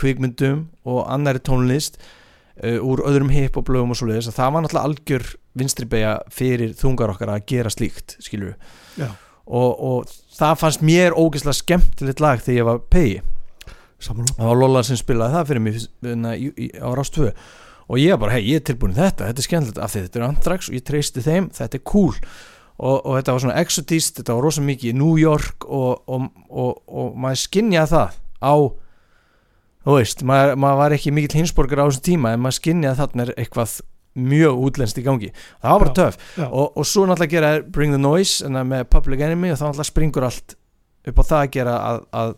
kvikmyndum 0.00 0.68
og 0.88 1.04
annari 1.12 1.42
tónlist 1.44 1.98
uh, 2.62 2.78
úr 2.82 3.04
öðrum 3.06 3.32
hip-hop-lögum 3.34 3.94
og 3.94 4.00
svoleiðis 4.00 4.30
að 4.32 4.38
það 4.40 4.54
var 4.54 4.64
náttúrulega 4.64 4.90
algjör 4.90 5.26
vinstribegja 5.54 6.14
fyrir 6.34 6.74
þungar 6.78 7.14
okkar 7.14 7.34
að 7.34 7.44
gera 7.52 7.70
slíkt 7.70 8.16
skilur 8.24 8.56
Já. 8.98 9.12
og, 9.46 9.70
og 9.78 10.16
það 10.34 10.56
fannst 10.62 10.82
mér 10.86 11.14
ógeðslega 11.14 11.60
skemmtilegt 11.60 12.22
lag 12.24 12.42
þegar 12.42 12.58
ég 12.58 12.70
var 12.70 12.82
pegi 12.90 13.20
það 14.04 14.24
var 14.48 14.58
Lolla 14.58 14.82
sem 14.84 14.98
spilaði 14.98 15.38
það 15.38 15.46
fyrir 15.50 15.64
mig 15.64 15.78
hérna, 15.78 16.34
á 16.34 16.88
Rást 16.98 17.14
2 17.16 17.30
og 17.84 18.00
ég 18.00 18.18
bara, 18.20 18.34
hei, 18.36 18.42
ég 18.48 18.60
er 18.60 18.66
tilbúin 18.66 18.96
þetta 18.96 19.28
þetta 19.28 19.42
er 19.42 19.46
skemmtilegt 19.48 19.80
af 19.84 19.92
því 19.92 20.04
þetta 20.06 20.20
er 20.20 20.26
Anthrax 20.26 20.68
og 20.70 20.76
ég 20.76 20.84
treysti 20.88 21.24
þeim 21.24 21.48
þetta 21.54 21.78
er 21.78 21.84
cool. 21.88 22.14
Og, 22.74 22.96
og 23.06 23.18
þetta 23.18 23.34
var 23.34 23.42
svona 23.44 23.58
exotist, 23.60 24.16
þetta 24.18 24.34
var 24.34 24.46
rosa 24.48 24.62
mikið 24.64 24.90
í 24.90 24.96
New 24.98 25.18
York 25.20 25.66
og, 25.68 26.00
og, 26.10 26.24
og, 26.50 26.80
og 26.90 27.12
maður 27.22 27.42
skinjaði 27.44 27.92
það 27.92 28.16
á 28.42 28.54
þú 29.84 29.98
veist, 29.98 30.24
maður, 30.26 30.54
maður 30.64 30.80
var 30.82 30.96
ekki 30.96 31.12
mikill 31.14 31.40
hinsborgar 31.40 31.84
á 31.84 31.86
þessum 31.88 32.06
tíma 32.08 32.34
en 32.34 32.42
maður 32.44 32.58
skinjaði 32.60 33.00
þarna 33.02 33.26
er 33.26 33.34
eitthvað 33.36 33.76
mjög 34.14 34.60
útlenskt 34.68 35.00
í 35.00 35.04
gangi. 35.04 35.30
Það 35.62 35.72
var 35.72 35.84
bara 35.84 36.08
já. 36.38 36.44
og, 36.46 36.76
og 36.78 36.86
svo 36.86 37.06
náttúrulega 37.08 37.34
gera 37.34 37.54
Bring 37.66 37.94
the 37.94 38.00
Noise 38.00 38.46
með 38.54 38.86
Public 38.92 39.24
Enemy 39.26 39.50
og 39.50 39.58
þá 39.58 39.64
náttúrulega 39.66 39.90
springur 39.90 40.28
allt 40.28 40.54
upp 41.04 41.20
á 41.20 41.24
það 41.24 41.40
að 41.40 41.50
gera 41.56 41.74
að, 41.88 41.98
að 42.14 42.34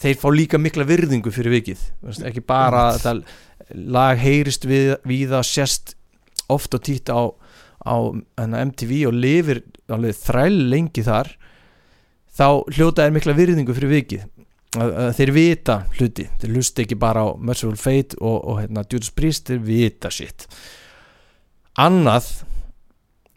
þeir 0.00 0.18
fá 0.22 0.28
líka 0.32 0.60
mikla 0.60 0.86
virðingu 0.88 1.32
fyrir 1.34 1.56
vikið. 1.58 1.84
Veist, 2.06 2.24
ekki 2.26 2.44
bara 2.48 2.86
að 2.88 3.00
þetta 3.04 3.84
lag 3.94 4.18
heyrist 4.18 4.64
við, 4.66 4.94
við 5.06 5.36
að 5.36 5.46
sérst 5.50 5.94
oft 6.50 6.74
og 6.74 6.82
títt 6.88 7.12
á, 7.12 7.30
á 7.84 7.96
hana, 8.40 8.64
MTV 8.64 9.04
og 9.10 9.14
lifir 9.20 9.62
þræl 9.86 10.56
lengi 10.72 11.04
þar 11.06 11.34
þá 12.34 12.46
hljóta 12.72 13.04
er 13.04 13.14
mikla 13.14 13.36
virðingu 13.36 13.76
fyrir 13.76 13.92
vikið. 13.92 14.24
að, 14.24 14.30
að 14.30 14.39
þeir 14.70 15.32
vita 15.34 15.80
hluti. 15.96 16.28
Þeir 16.40 16.54
hlusta 16.54 16.84
ekki 16.84 16.98
bara 17.00 17.24
á 17.26 17.28
Merciful 17.38 17.78
Fate 17.80 18.18
og, 18.20 18.36
og 18.44 18.60
hérna, 18.62 18.84
Judas 18.86 19.10
Priest, 19.14 19.50
þeir 19.50 19.64
vita 19.66 20.12
shit. 20.14 20.46
Annað 21.80 22.28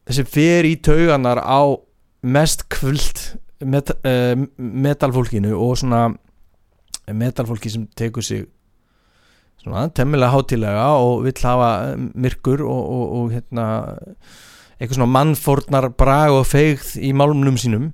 þessi 0.08 0.26
fer 0.28 0.68
í 0.68 0.76
tauganar 0.84 1.42
á 1.42 1.74
mest 2.24 2.68
kvöld 2.72 3.22
met, 3.64 3.92
uh, 4.04 4.36
metalfólkinu 4.58 5.54
og 5.58 5.78
svona 5.80 6.08
metalfólki 7.12 7.72
sem 7.72 7.88
tekur 8.00 8.24
sig 8.24 8.46
svona 9.64 9.88
temmilega 9.96 10.32
hátilega 10.32 10.88
og 11.00 11.24
vill 11.24 11.40
hafa 11.40 11.70
eh, 11.94 12.00
myrkur 12.20 12.66
og, 12.68 12.84
og, 12.84 13.06
og 13.18 13.32
hérna 13.32 13.66
eitthvað 14.76 14.98
svona 14.98 15.14
mannfórnar 15.14 15.88
brag 15.96 16.36
og 16.36 16.48
feigð 16.50 16.98
í 17.00 17.14
málumnum 17.16 17.56
sínum. 17.60 17.92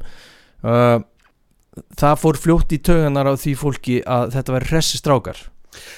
Uh, 0.66 0.98
það 2.00 2.20
fór 2.24 2.40
fljótt 2.44 2.76
í 2.76 2.82
tauganar 2.90 3.30
á 3.30 3.34
því 3.40 3.56
fólki 3.60 4.02
að 4.06 4.36
þetta 4.38 4.56
var 4.58 4.68
ressi 4.74 5.00
strákar 5.02 5.42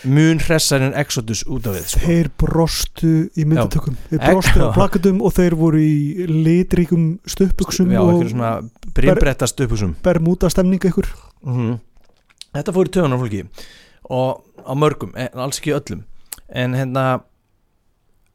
mun 0.05 0.41
hressar 0.43 0.83
en 0.83 0.93
Exodus 0.99 1.41
út 1.47 1.65
af 1.69 1.77
við 1.77 1.85
sko. 1.87 2.01
þeir 2.05 2.29
brostu 2.37 3.11
í 3.39 3.45
myndatökum 3.47 3.95
þeir 4.09 4.19
Ek- 4.19 4.33
brostu 4.35 4.59
á 4.59 4.67
Já. 4.67 4.73
plakatum 4.75 5.21
og 5.25 5.33
þeir 5.37 5.55
voru 5.57 5.79
í 5.81 6.27
litríkum 6.27 7.05
stuppuksum 7.25 7.93
Já, 7.93 8.01
og 8.03 8.25
brimbrettast 8.93 9.63
uppusum 9.63 9.95
bermúta 10.03 10.51
stemning 10.51 10.83
ykkur 10.91 11.07
mm 11.45 11.79
Þetta 12.51 12.73
fór 12.75 12.89
í 12.89 12.91
töðunar 12.91 13.21
fólki 13.21 13.45
og 14.11 14.41
á 14.67 14.73
mörgum, 14.75 15.13
en 15.15 15.39
alls 15.39 15.61
ekki 15.61 15.71
öllum. 15.71 16.01
En 16.51 16.75
hérna 16.75 17.23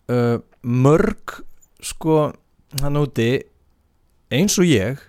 uh, 0.08 0.38
mörg 0.64 1.42
sko 1.84 2.30
hann 2.80 2.96
úti 2.96 3.28
eins 4.32 4.56
og 4.58 4.64
ég 4.70 5.02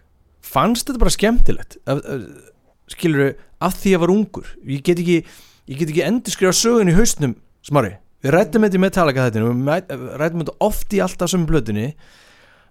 fannst 0.57 0.89
þetta 0.89 1.03
bara 1.05 1.13
skemmtilegt. 1.13 1.77
Uh, 1.85 2.01
uh, 2.01 2.57
skilur 2.91 3.35
af 3.63 3.77
því 3.77 3.91
að 3.91 3.95
ég 3.95 4.03
var 4.03 4.13
ungur. 4.13 4.51
Ég 4.65 4.83
get 4.85 5.01
ekki, 5.01 5.21
ég 5.69 5.81
get 5.81 5.91
ekki 5.91 6.05
endur 6.07 6.33
skrifa 6.33 6.55
sögun 6.55 6.91
í 6.91 6.97
haustnum 6.97 7.37
smári, 7.67 7.97
við 8.23 8.33
rættum 8.35 8.65
þetta 8.65 8.79
í 8.79 8.81
Metallica 8.81 9.27
þetta 9.27 9.43
við 9.43 10.19
rættum 10.21 10.43
þetta 10.43 10.57
oft 10.67 10.93
í 10.95 11.01
alltaf 11.03 11.31
sömu 11.31 11.49
blöðunni 11.49 11.87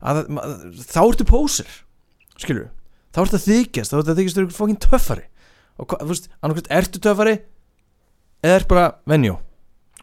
að, 0.01 0.23
að 0.41 0.55
þá 0.85 1.01
ertu 1.03 1.27
pósir 1.29 1.75
skilur, 2.41 2.71
þá 3.13 3.23
ertu 3.25 3.39
að 3.41 3.49
þykjast 3.51 3.93
þá 3.93 3.99
ertu 3.99 4.13
að 4.15 4.21
þykjast 4.21 4.41
þau 4.41 4.57
fókin 4.57 4.81
töffari. 4.87 5.27
Og 5.77 5.93
þú 5.93 6.09
veist, 6.09 6.31
annarkvæmt 6.41 6.73
ertu 6.73 7.03
töffari 7.05 7.37
eða 8.45 8.61
er 8.61 8.67
bara 8.71 8.87
venjó. 9.09 9.37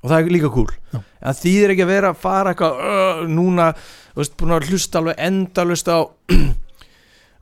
Og 0.03 0.11
það 0.11 0.17
er 0.19 0.33
líka 0.35 0.51
cool. 0.51 0.69
Já. 0.91 0.99
að 1.31 1.37
þýðir 1.39 1.73
ekki 1.73 1.85
að 1.85 1.93
vera 1.93 2.09
að 2.11 2.19
fara 2.19 2.51
eitthvað 2.51 2.81
uh, 2.83 3.21
núna, 3.31 3.69
þú 4.11 4.19
veist, 4.19 4.35
búin 4.39 4.55
að 4.57 4.67
hlusta 4.69 4.99
alveg 4.99 5.21
endalust 5.23 5.89
á 5.89 5.97
þú 6.03 6.39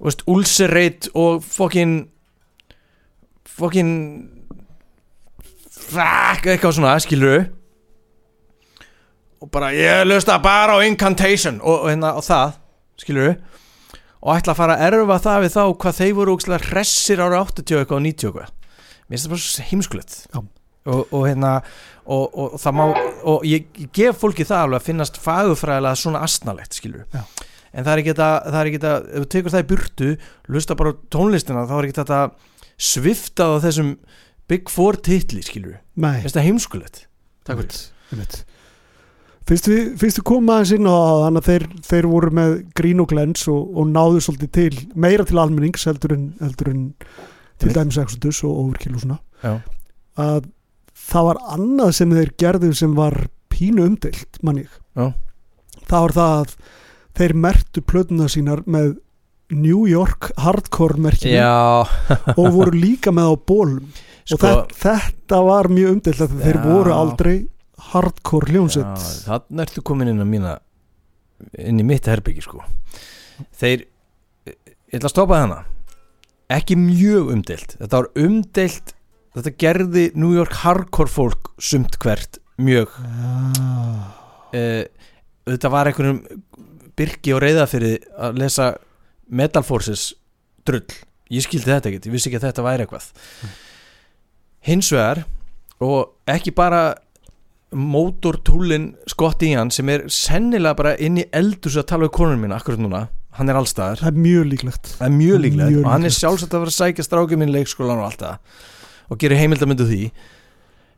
veist, 0.02 0.24
ulcerate 0.30 1.12
og 1.18 1.43
fokkin 1.45 1.95
fokkin 3.47 3.91
fuck, 5.72 6.47
eitthvað 6.47 6.78
svona, 6.78 6.95
skilur 7.04 7.49
og 9.41 9.49
bara 9.54 9.72
ég 9.74 10.04
hlusta 10.06 10.38
bara 10.41 10.78
á 10.78 10.86
incantation 10.86 11.60
og, 11.62 11.84
og, 11.84 11.89
hérna, 11.89 12.14
og 12.18 12.26
það, 12.26 12.58
skilur 13.02 13.34
og 14.22 14.36
ætla 14.38 14.54
að 14.54 14.60
fara 14.60 14.78
að 14.78 14.84
erfa 14.88 15.20
það 15.26 15.45
við 15.45 15.54
þá 15.56 15.62
hvað 15.84 15.95
þeir 15.97 16.18
voru 16.18 16.36
ógslag 16.38 16.66
hressir 16.70 17.22
ára 17.24 17.41
80 17.41 17.80
eitthvað 17.80 17.97
og 17.97 18.04
90 18.06 18.28
eitthvað. 18.30 18.52
Mér 19.10 19.18
finnst 19.18 19.26
það 19.26 19.34
bara 19.34 19.70
heimskulegt. 19.72 20.18
Og, 20.82 21.02
og 21.14 21.26
hérna 21.26 21.54
og, 22.06 22.24
og, 22.26 22.54
og 22.54 22.62
það 22.62 22.78
má, 22.78 22.84
og 23.30 23.43
ég, 23.45 23.66
ég 23.78 23.89
gef 23.93 24.22
fólki 24.22 24.45
það 24.45 24.66
alveg 24.66 24.80
að 24.80 24.88
finnast 24.88 25.20
fagufræðilega 25.22 25.99
svona 26.02 26.22
astnalegt 26.26 26.78
skilur 26.78 27.04
Já. 27.14 27.22
En 27.72 27.86
það 27.86 27.92
er 27.94 28.02
ekki 28.02 28.14
þetta, 28.14 28.30
það 28.48 28.60
er 28.62 28.70
ekki 28.70 28.82
þetta 28.82 28.96
ef 29.02 29.26
þú 29.26 29.32
tekur 29.36 29.56
það 29.56 29.64
í 29.64 29.70
burtu, 29.72 30.10
lusta 30.52 30.78
bara 30.80 30.96
tónlistina 31.14 31.68
þá 31.70 31.76
er 31.78 31.88
ekki 31.88 32.00
þetta 32.02 32.22
sviftað 32.82 33.56
á 33.56 33.64
þessum 33.68 33.92
Big 34.52 34.72
Four 34.72 34.98
titli 35.00 35.44
skilur, 35.46 35.78
Nei, 35.96 36.18
mér 36.18 36.26
finnst 36.26 36.40
það 36.40 36.48
heimskulegt? 36.50 37.06
Takk 37.48 37.62
fyrir. 37.62 38.42
Fyrst 39.48 39.68
við, 39.68 39.88
við 40.00 40.18
koma 40.28 40.60
aðeins 40.60 40.74
inn 40.76 40.88
á 40.88 40.96
þannig 41.26 41.42
að 41.42 41.48
þeir, 41.48 41.64
þeir 41.88 42.08
voru 42.12 42.32
með 42.38 42.52
grín 42.78 43.02
og 43.02 43.10
glens 43.10 43.48
og, 43.52 43.72
og 43.74 43.88
náðu 43.90 44.22
svolítið 44.24 44.52
til 44.58 44.84
meira 44.94 45.26
til 45.28 45.40
almennings 45.42 45.88
heldur 45.90 46.14
en, 46.16 46.28
heldur 46.40 46.70
en 46.72 46.84
til 47.62 47.74
dæmis 47.76 47.98
Exodus 48.02 48.44
og 48.48 48.60
Overkill 48.66 48.98
og 48.98 49.04
svona. 49.06 49.18
Já. 49.42 49.56
að 50.22 50.52
það 51.12 51.28
var 51.28 51.40
annað 51.56 51.92
sem 51.98 52.14
þeir 52.14 52.32
gerðu 52.44 52.72
sem 52.78 52.94
var 52.98 53.18
pínu 53.52 53.88
umdeilt 53.90 54.40
mann 54.46 54.62
ég. 54.62 54.78
Já. 54.96 55.10
það 55.90 56.06
var 56.06 56.16
það 56.20 56.36
að 56.38 56.56
þeir 57.18 57.36
mertu 57.45 57.84
plötuna 57.86 58.30
sínar 58.32 58.64
með 58.66 58.95
New 59.51 59.84
York 59.89 60.32
hardcore 60.39 60.99
merkinu 61.01 61.36
Já, 61.36 61.84
og 62.38 62.45
voru 62.55 62.72
líka 62.76 63.12
með 63.16 63.34
á 63.34 63.36
bólum 63.36 63.88
og 63.91 64.38
sko 64.38 64.39
þetta, 64.39 64.78
þetta 64.84 65.41
var 65.47 65.72
mjög 65.74 65.95
umdeilt 65.97 66.22
að 66.24 66.36
þeir 66.45 66.59
voru 66.64 66.93
aldrei 66.95 67.36
hardcore 67.91 68.53
hljónsett 68.53 69.07
þannig 69.26 69.66
ertu 69.66 69.84
komin 69.84 70.14
inn 70.14 70.24
á 70.24 70.28
mína 70.28 70.53
inn 71.57 71.82
í 71.82 71.86
mitt 71.86 72.07
herbyggi 72.09 72.43
sko. 72.45 72.64
Þeir 73.57 73.86
ég 74.45 74.97
ætla 74.97 75.09
að 75.09 75.14
stoppa 75.14 75.39
þarna. 75.41 75.62
Ekki 76.51 76.78
mjög 76.80 77.32
umdeilt. 77.36 77.76
Þetta 77.80 78.01
var 78.01 78.09
umdeilt 78.20 78.93
þetta 79.36 79.53
gerði 79.64 80.05
New 80.20 80.34
York 80.36 80.57
hardcore 80.64 81.12
fólk 81.12 81.51
sumt 81.62 81.97
hvert 82.03 82.41
mjög. 82.62 82.93
Uh, 84.51 84.84
þetta 85.47 85.72
var 85.72 85.89
einhvernum 85.89 86.22
Birki 87.02 87.34
og 87.36 87.41
Reyðafyrði 87.41 87.95
að 88.22 88.39
lesa 88.45 88.72
Metal 89.32 89.66
Forces 89.66 90.12
drull. 90.68 90.86
Ég 91.32 91.45
skildi 91.45 91.72
þetta 91.72 91.89
ekkert, 91.89 92.08
ég 92.10 92.14
vissi 92.14 92.30
ekki 92.30 92.38
að 92.41 92.49
þetta 92.49 92.66
væri 92.66 92.86
eitthvað. 92.86 93.06
Hins 94.68 94.89
vegar 94.93 95.24
og 95.82 96.12
ekki 96.30 96.52
bara 96.54 96.82
mótortúlin 97.72 98.91
Scott 99.10 99.41
Ian 99.47 99.72
sem 99.72 99.88
er 99.93 100.04
sennilega 100.12 100.76
bara 100.78 100.91
inn 100.99 101.22
í 101.22 101.26
eldus 101.36 101.78
að 101.80 101.88
tala 101.93 102.08
við 102.10 102.14
konunum 102.18 102.43
mína 102.43 102.58
akkurat 102.60 102.82
núna, 102.84 103.06
hann 103.38 103.49
er 103.49 103.58
allstaðar. 103.62 104.02
Það 104.04 104.12
er 104.12 104.20
mjög 104.26 104.49
líklegt. 104.52 104.91
Er 104.99 105.14
mjög 105.16 105.39
líklegt 105.45 105.72
Mjög 105.72 105.86
og 105.86 105.91
hann 105.93 106.04
er 106.04 106.12
líklegt. 106.12 106.20
sjálfsagt 106.20 106.56
að 106.58 106.66
vera 106.66 106.74
að 106.74 106.78
sækja 106.82 107.08
strákið 107.08 107.39
minn 107.41 107.54
í 107.54 107.56
leikskólan 107.56 108.02
og 108.04 108.10
allt 108.10 108.26
það 108.26 108.68
og 109.12 109.20
gerir 109.24 109.39
heimildamöndu 109.39 109.88
því. 109.88 110.02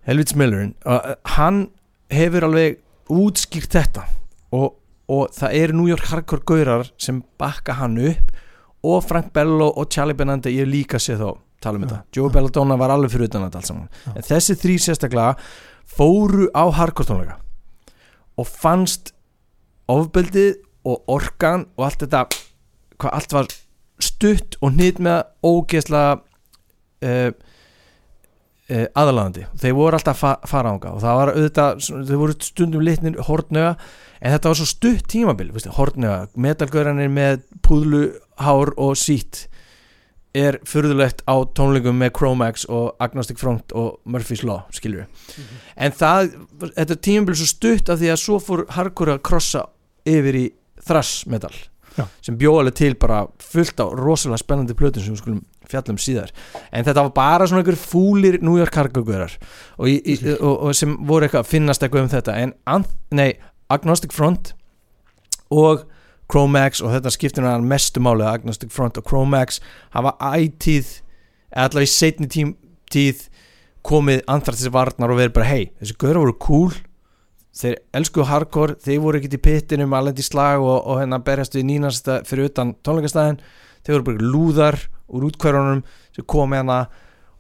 Helvits 0.10 0.36
Millerinn 0.38 0.74
og 0.90 1.14
hann 1.38 1.62
hefur 2.14 2.50
alveg 2.50 2.82
útskýrt 3.14 3.78
þetta 3.78 4.08
og, 4.54 4.74
og 5.14 5.34
það 5.36 5.58
eru 5.60 5.78
New 5.78 5.90
York 5.92 6.10
hardcore 6.10 6.46
gaurar 6.48 6.90
sem 7.02 7.22
bakka 7.40 7.78
hann 7.80 8.00
upp 8.02 8.34
og 8.84 9.04
Frank 9.08 9.32
Bello 9.36 9.70
og 9.72 9.90
Charlie 9.94 10.18
Benante 10.18 10.52
ég 10.52 10.68
líka 10.68 11.00
séð 11.02 11.24
þá 11.24 11.30
tala 11.64 11.80
um 11.80 11.86
Já, 11.86 11.90
þetta 11.90 12.18
Joe 12.18 12.28
já. 12.30 12.34
Belladonna 12.38 12.80
var 12.80 12.94
alveg 12.94 13.14
fyrir 13.14 13.30
utan 13.30 13.46
þetta 13.46 13.62
allt 13.62 13.72
saman 13.72 13.88
Já. 13.88 14.12
en 14.16 14.28
þessi 14.30 14.58
þrý 14.60 14.78
sérstaklega 14.86 15.36
fóru 15.94 16.50
á 16.52 16.64
hardcore 16.76 17.10
tónleika 17.10 17.40
og 18.40 18.50
fannst 18.50 19.14
ofbeldið 19.92 20.58
og 20.90 21.04
orkan 21.12 21.68
og 21.78 21.88
allt 21.88 22.04
þetta 22.04 22.26
hvað 23.00 23.18
allt 23.20 23.36
var 23.38 23.52
stutt 24.04 24.58
og 24.62 24.74
hnýtt 24.76 25.00
með 25.04 25.22
ógeðslega 25.46 26.16
uh, 26.18 27.30
uh, 28.74 28.88
aðalagandi 29.00 29.46
þeir 29.60 29.78
voru 29.78 30.00
alltaf 30.00 30.18
að 30.18 30.24
fa 30.24 30.50
fara 30.50 30.74
ánga 30.74 30.96
og 30.96 31.04
það 31.04 31.20
var 31.20 31.34
auðvitað, 31.34 31.86
þeir 32.10 32.22
voru 32.24 32.38
stundum 32.50 32.86
litnir 32.88 33.22
hortnöga 33.30 33.76
en 34.24 34.36
þetta 34.36 34.52
var 34.52 34.60
svo 34.60 34.68
stutt 34.70 35.10
tímabil 35.12 35.52
hortnöga, 35.78 36.28
metalgöranir 36.36 37.12
með 37.12 37.44
púðluhár 37.66 38.74
og 38.80 38.96
sít 39.00 39.48
er 40.34 40.58
furðulegt 40.66 41.22
á 41.30 41.36
tónleikum 41.54 42.00
með 42.02 42.16
Chromax 42.18 42.66
og 42.66 42.96
Agnostic 43.04 43.38
Front 43.42 43.76
og 43.78 44.00
Murphy's 44.10 44.42
Law, 44.48 44.64
skilur 44.74 45.06
en 45.76 45.94
það, 45.94 46.34
þetta 46.80 47.00
tímabil 47.06 47.38
svo 47.38 47.52
stutt 47.52 47.94
af 47.94 48.02
því 48.02 48.14
að 48.16 48.24
svo 48.24 48.40
fór 48.42 48.66
hardcore 48.74 49.20
að 49.20 49.24
krossa 49.30 49.68
yfir 50.10 50.40
í 50.40 50.48
thrash 50.84 51.28
metal 51.30 51.54
Já. 51.94 52.08
sem 52.26 52.38
bjóð 52.40 52.64
alveg 52.64 52.78
til 52.80 52.96
bara 52.98 53.24
fullt 53.44 53.84
á 53.84 53.86
rosalega 53.94 54.42
spennandi 54.42 54.76
plötum 54.78 55.04
sem 55.04 55.14
við 55.14 55.22
skulum 55.22 55.42
fjallum 55.70 56.00
síðar. 56.02 56.32
En 56.74 56.86
þetta 56.86 57.06
var 57.06 57.14
bara 57.16 57.48
svona 57.50 57.64
einhver 57.64 57.78
fúlir 57.80 58.40
New 58.44 58.58
York 58.60 58.76
hardcore 58.78 59.28
og, 59.28 59.88
og, 59.88 60.54
og 60.54 60.76
sem 60.78 60.96
voru 61.08 61.28
eitthvað 61.28 61.46
að 61.46 61.52
finnast 61.52 61.86
eitthvað 61.86 62.06
um 62.06 62.12
þetta. 62.14 62.38
En 62.44 62.88
nei, 63.14 63.30
Agnostic 63.72 64.14
Front 64.16 64.54
og 65.54 65.86
Chromax 66.32 66.82
og 66.82 66.94
þetta 66.96 67.12
skiptir 67.14 67.46
hann 67.46 67.68
mestu 67.70 68.02
máli 68.04 68.26
að 68.26 68.40
Agnostic 68.40 68.74
Front 68.74 68.98
og 68.98 69.08
Chromax 69.08 69.60
hafa 69.94 70.16
eða 71.54 71.68
allavega 71.68 71.86
í 71.86 71.92
setni 71.92 72.28
tím, 72.32 72.56
tíð 72.90 73.28
komið 73.86 74.24
anþrættis 74.32 74.72
varnar 74.74 75.12
og 75.12 75.20
verið 75.20 75.36
bara 75.36 75.50
hei, 75.50 75.72
þessi 75.80 75.98
gauðra 76.00 76.24
voru 76.24 76.36
cool 76.42 76.74
þeir 77.54 77.76
elskuðu 77.94 78.26
hardcore, 78.32 78.76
þeir 78.82 79.02
voru 79.04 79.20
ekkert 79.20 79.38
í 79.38 79.44
pittinum 79.46 79.94
alveg 79.94 80.24
í 80.24 80.26
slag 80.26 80.64
og, 80.64 80.80
og 80.90 81.02
hérna 81.04 81.20
berjast 81.22 81.58
við 81.58 81.68
nýnasta 81.70 82.22
fyrir 82.26 82.50
utan 82.50 82.74
tónleikastæðin 82.82 83.42
þeir 83.86 83.96
voru 83.98 84.08
bara 84.08 84.32
lúðar 84.34 84.80
úr 85.14 85.28
útkværunum 85.30 85.84
sem 86.16 86.26
kom 86.34 86.56
hérna 86.56 86.86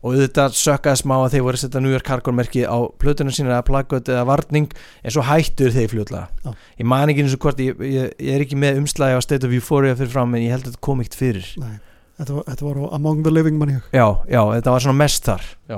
og 0.03 0.11
auðvitað 0.11 0.57
sökkaði 0.59 0.99
smá 0.99 1.15
að 1.21 1.31
þeir 1.33 1.43
voru 1.45 1.55
að 1.57 1.61
setja 1.63 1.81
New 1.83 1.93
York 1.93 2.07
hardcore 2.11 2.35
merki 2.35 2.61
á 2.67 2.77
plötunum 2.99 3.33
sína 3.35 3.53
eða 3.55 3.67
plaggot 3.69 4.11
eða 4.11 4.25
varning 4.27 4.67
en 4.99 5.15
svo 5.15 5.23
hættur 5.23 5.71
þeir 5.71 5.89
fljótlega. 5.93 6.27
Já. 6.43 6.51
ég 6.81 6.85
man 6.91 7.09
ekki 7.13 7.23
eins 7.23 7.35
og 7.37 7.41
hvort 7.45 7.59
ég, 7.63 7.71
ég, 7.87 8.11
ég 8.19 8.31
er 8.35 8.43
ekki 8.43 8.59
með 8.59 8.81
umslæði 8.83 9.15
á 9.15 9.21
State 9.23 9.47
of 9.47 9.55
Euphoria 9.55 9.95
fyrir 9.95 10.11
fram 10.11 10.35
en 10.35 10.43
ég 10.43 10.51
held 10.51 10.65
að 10.67 10.73
þetta 10.73 10.85
kom 10.89 10.99
ekkert 11.03 11.19
fyrir. 11.21 11.47
Nei, 11.63 11.75
þetta, 12.19 12.33
var, 12.35 12.43
þetta 12.51 12.63
var 12.67 12.75
Among 12.99 13.23
the 13.23 13.31
Living 13.31 13.57
mann 13.61 13.75
ég. 13.77 13.83
Já, 13.95 14.07
já, 14.27 14.41
þetta 14.57 14.75
var 14.75 14.81
svona 14.87 14.99
mest 14.99 15.23
þar. 15.31 15.43
Já. 15.71 15.77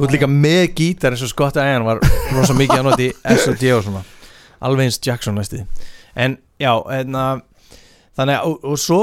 Þú 0.00 0.06
ert 0.06 0.16
líka 0.16 0.30
með 0.32 0.62
gítar 0.80 1.12
eins 1.12 1.22
og 1.26 1.28
Scott 1.28 1.60
Ian 1.60 1.84
var 1.84 2.00
rosa 2.32 2.56
mikið 2.56 2.78
að 2.78 2.86
nota 2.86 3.04
í 3.04 3.10
S.O.D. 3.36 3.72
og 3.76 3.82
svona. 3.84 4.00
Alveg 4.64 4.88
eins 4.88 4.96
Jackson 5.04 5.36
næstu 5.36 5.60
en 6.14 6.38
já, 6.60 6.72
enna 7.00 7.24
þannig 8.18 8.36
að, 8.36 8.46
og, 8.46 8.64
og 8.64 8.80
svo 8.80 9.00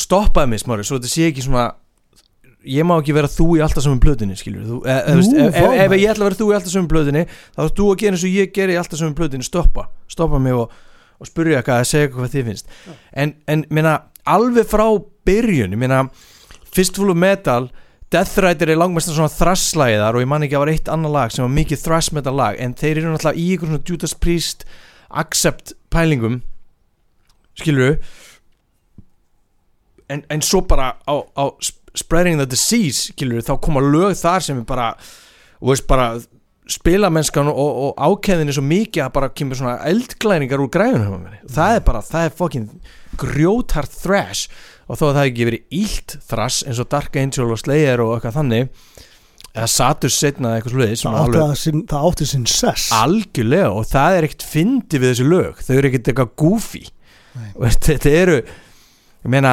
stoppaði 0.00 0.52
mig 0.52 0.62
smári, 0.62 0.86
svo 0.86 0.98
þetta 0.98 1.12
sé 1.12 1.28
ekki 1.30 1.44
svona 1.44 1.66
ég 2.66 2.86
má 2.86 2.96
ekki 2.96 3.14
vera 3.14 3.30
þú 3.30 3.52
í 3.58 3.62
alltaf 3.62 3.84
saman 3.84 4.02
plötunni 4.02 4.36
skilur 4.38 4.66
þú, 4.66 4.80
e, 4.82 4.96
e, 4.96 5.16
veist, 5.20 5.36
ef, 5.36 5.58
ef, 5.60 5.76
ef 5.84 5.94
ég 5.94 6.10
ætla 6.10 6.24
að 6.24 6.30
vera 6.30 6.40
þú 6.40 6.48
í 6.50 6.56
alltaf 6.56 6.72
saman 6.72 6.90
plötunni 6.90 7.24
þá 7.28 7.62
er 7.66 7.72
þú 7.78 7.88
að 7.92 8.00
gera 8.02 8.18
eins 8.18 8.26
og 8.26 8.36
ég 8.40 8.52
geri 8.56 8.74
í 8.74 8.80
alltaf 8.80 9.00
saman 9.00 9.16
plötunni 9.18 9.46
stoppa, 9.46 9.86
stoppa 10.10 10.40
mig 10.42 10.56
og, 10.56 10.74
og 11.20 11.30
spurja 11.30 11.62
hvað 11.66 11.82
að 11.82 11.90
segja 11.92 12.12
hvað 12.12 12.32
þið 12.34 12.50
finnst. 12.50 12.72
En, 13.12 13.36
en 13.46 13.62
minna, 13.70 13.94
alveg 14.26 14.66
frá 14.68 14.86
byrjun, 15.28 15.76
minna 15.78 16.06
Fistful 16.76 17.12
of 17.12 17.20
Metal 17.20 17.70
Death 18.14 18.38
Rider 18.38 18.70
er 18.70 18.78
langmest 18.78 19.10
svona 19.10 19.32
þrasslæðar 19.32 20.14
og 20.14 20.22
ég 20.22 20.28
man 20.30 20.44
ekki 20.46 20.54
að 20.54 20.62
var 20.62 20.70
eitt 20.74 20.90
annar 20.92 21.10
lag 21.10 21.32
sem 21.34 21.42
var 21.42 21.54
mikið 21.56 21.80
thrash 21.82 22.12
metal 22.14 22.36
lag 22.38 22.58
en 22.62 22.76
þeir 22.78 23.00
eru 23.00 23.10
náttúrulega 23.14 23.40
í 23.42 23.46
einhvern 23.56 23.72
svona 23.74 23.88
Judas 23.90 24.14
Priest 24.14 24.62
accept 25.10 25.72
pælingum 25.90 26.38
skilur 27.58 27.96
en, 30.12 30.22
en 30.30 30.42
svo 30.44 30.62
bara 30.68 30.92
á, 31.02 31.14
á 31.34 31.44
sp- 31.58 31.82
Spreading 31.96 32.36
the 32.36 32.44
Disease 32.44 33.08
skilur 33.14 33.40
þá 33.40 33.54
koma 33.64 33.80
lög 33.80 34.12
þar 34.20 34.42
sem 34.44 34.58
er 34.60 34.66
bara 34.68 34.90
veist 35.64 35.86
bara 35.88 36.10
spilamennskan 36.68 37.48
og, 37.48 37.78
og 37.86 38.02
ákæðin 38.04 38.50
er 38.52 38.56
svo 38.58 38.64
mikið 38.66 39.04
að 39.06 39.12
bara 39.14 39.30
kemur 39.32 39.56
svona 39.56 39.78
eldglæningar 39.88 40.60
úr 40.60 40.68
græðunum 40.74 41.24
það 41.48 41.78
er 41.78 41.84
bara, 41.86 42.02
það 42.04 42.26
er 42.28 42.34
fokkin 42.36 42.66
grjótart 43.16 43.96
thrash 44.02 44.50
og 44.86 44.98
þó 44.98 45.02
að 45.02 45.10
það 45.10 45.20
hafi 45.20 45.32
ekki 45.32 45.48
verið 45.50 45.76
ílt 45.80 46.16
thrash 46.30 46.66
eins 46.66 46.80
og 46.82 46.90
Dark 46.92 47.18
Angel 47.20 47.50
og 47.50 47.60
Slayer 47.60 48.02
og 48.04 48.14
eitthvað 48.16 48.38
þannig 48.40 48.68
eða 49.56 49.70
Satus 49.72 50.18
setna 50.20 50.52
eða 50.52 50.60
eitthvað 50.60 50.74
sluðið 50.74 50.92
það 51.00 51.86
það 51.90 52.10
átti 52.10 52.28
sinn 52.28 52.44
sess. 52.50 52.90
Algjörlega 52.94 53.72
og 53.72 53.88
það 53.88 54.18
er 54.18 54.28
ekkert 54.28 54.46
fyndi 54.50 55.00
við 55.00 55.12
þessi 55.12 55.26
lög, 55.30 55.64
þau 55.64 55.74
eru 55.78 55.90
ekkert 55.90 56.10
eitthvað 56.12 56.32
goofy. 56.42 56.84
Þetta 57.88 58.12
eru 58.12 58.38
ég 58.42 59.32
meina 59.32 59.52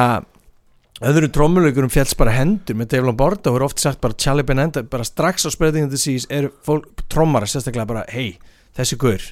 öðrum 1.04 1.32
trómuleikurum 1.34 1.92
fjalls 1.92 2.14
bara 2.18 2.34
hendur 2.36 2.76
með 2.78 2.92
Dave 2.94 3.08
Lombardo 3.08 3.52
og 3.52 3.58
er 3.58 3.66
oft 3.66 3.82
sagt 3.82 4.00
bara 4.04 4.16
Charlie 4.20 4.46
Benenda 4.46 4.84
bara 4.86 5.06
strax 5.06 5.48
á 5.48 5.50
Spreading 5.52 5.88
the 5.88 5.96
Disease 5.96 6.28
er 6.32 6.50
fólk, 6.64 6.86
trómara 7.10 7.48
sérstaklega 7.50 7.88
bara 7.88 8.04
hei, 8.12 8.36
þessi 8.76 9.00
guður 9.00 9.26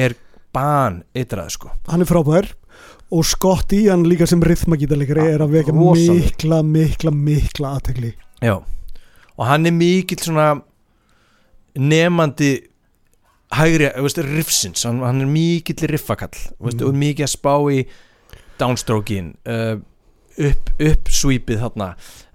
er 0.00 0.16
ban 0.56 1.02
eitrað 1.16 1.52
sko. 1.52 1.74
Hann 1.90 2.04
er 2.04 2.08
frábær 2.08 2.48
og 3.12 3.24
Scott 3.24 3.72
Ian 3.72 4.02
líka 4.08 4.26
sem 4.26 4.40
rithmagítalegri 4.42 5.26
er 5.34 5.44
að 5.44 5.52
veka 5.60 5.72
Rosaleg. 5.74 6.24
mikla, 6.24 6.62
mikla, 6.62 7.10
mikla 7.14 7.74
aðtegli 7.78 8.14
Já, 8.42 8.56
og 9.36 9.44
hann 9.46 9.66
er 9.66 9.72
mikill 9.72 10.18
svona 10.24 10.48
nefandi 11.76 12.50
hægri, 13.56 13.88
veist, 14.02 14.18
riffsins. 14.18 14.82
Hann, 14.88 14.98
hann 15.04 15.20
er 15.22 15.28
mikill 15.30 15.86
riffakall. 15.88 16.34
Veist, 16.60 16.80
Mm. 16.80 16.88
og 16.88 16.94
mikið 16.94 17.24
að 17.24 17.32
spá 17.32 17.54
í 17.72 17.86
downstrokein 18.58 19.34
uh, 19.46 19.76
upp, 20.38 20.70
upp 20.80 21.08
sweepið 21.12 21.60
þarna. 21.62 21.90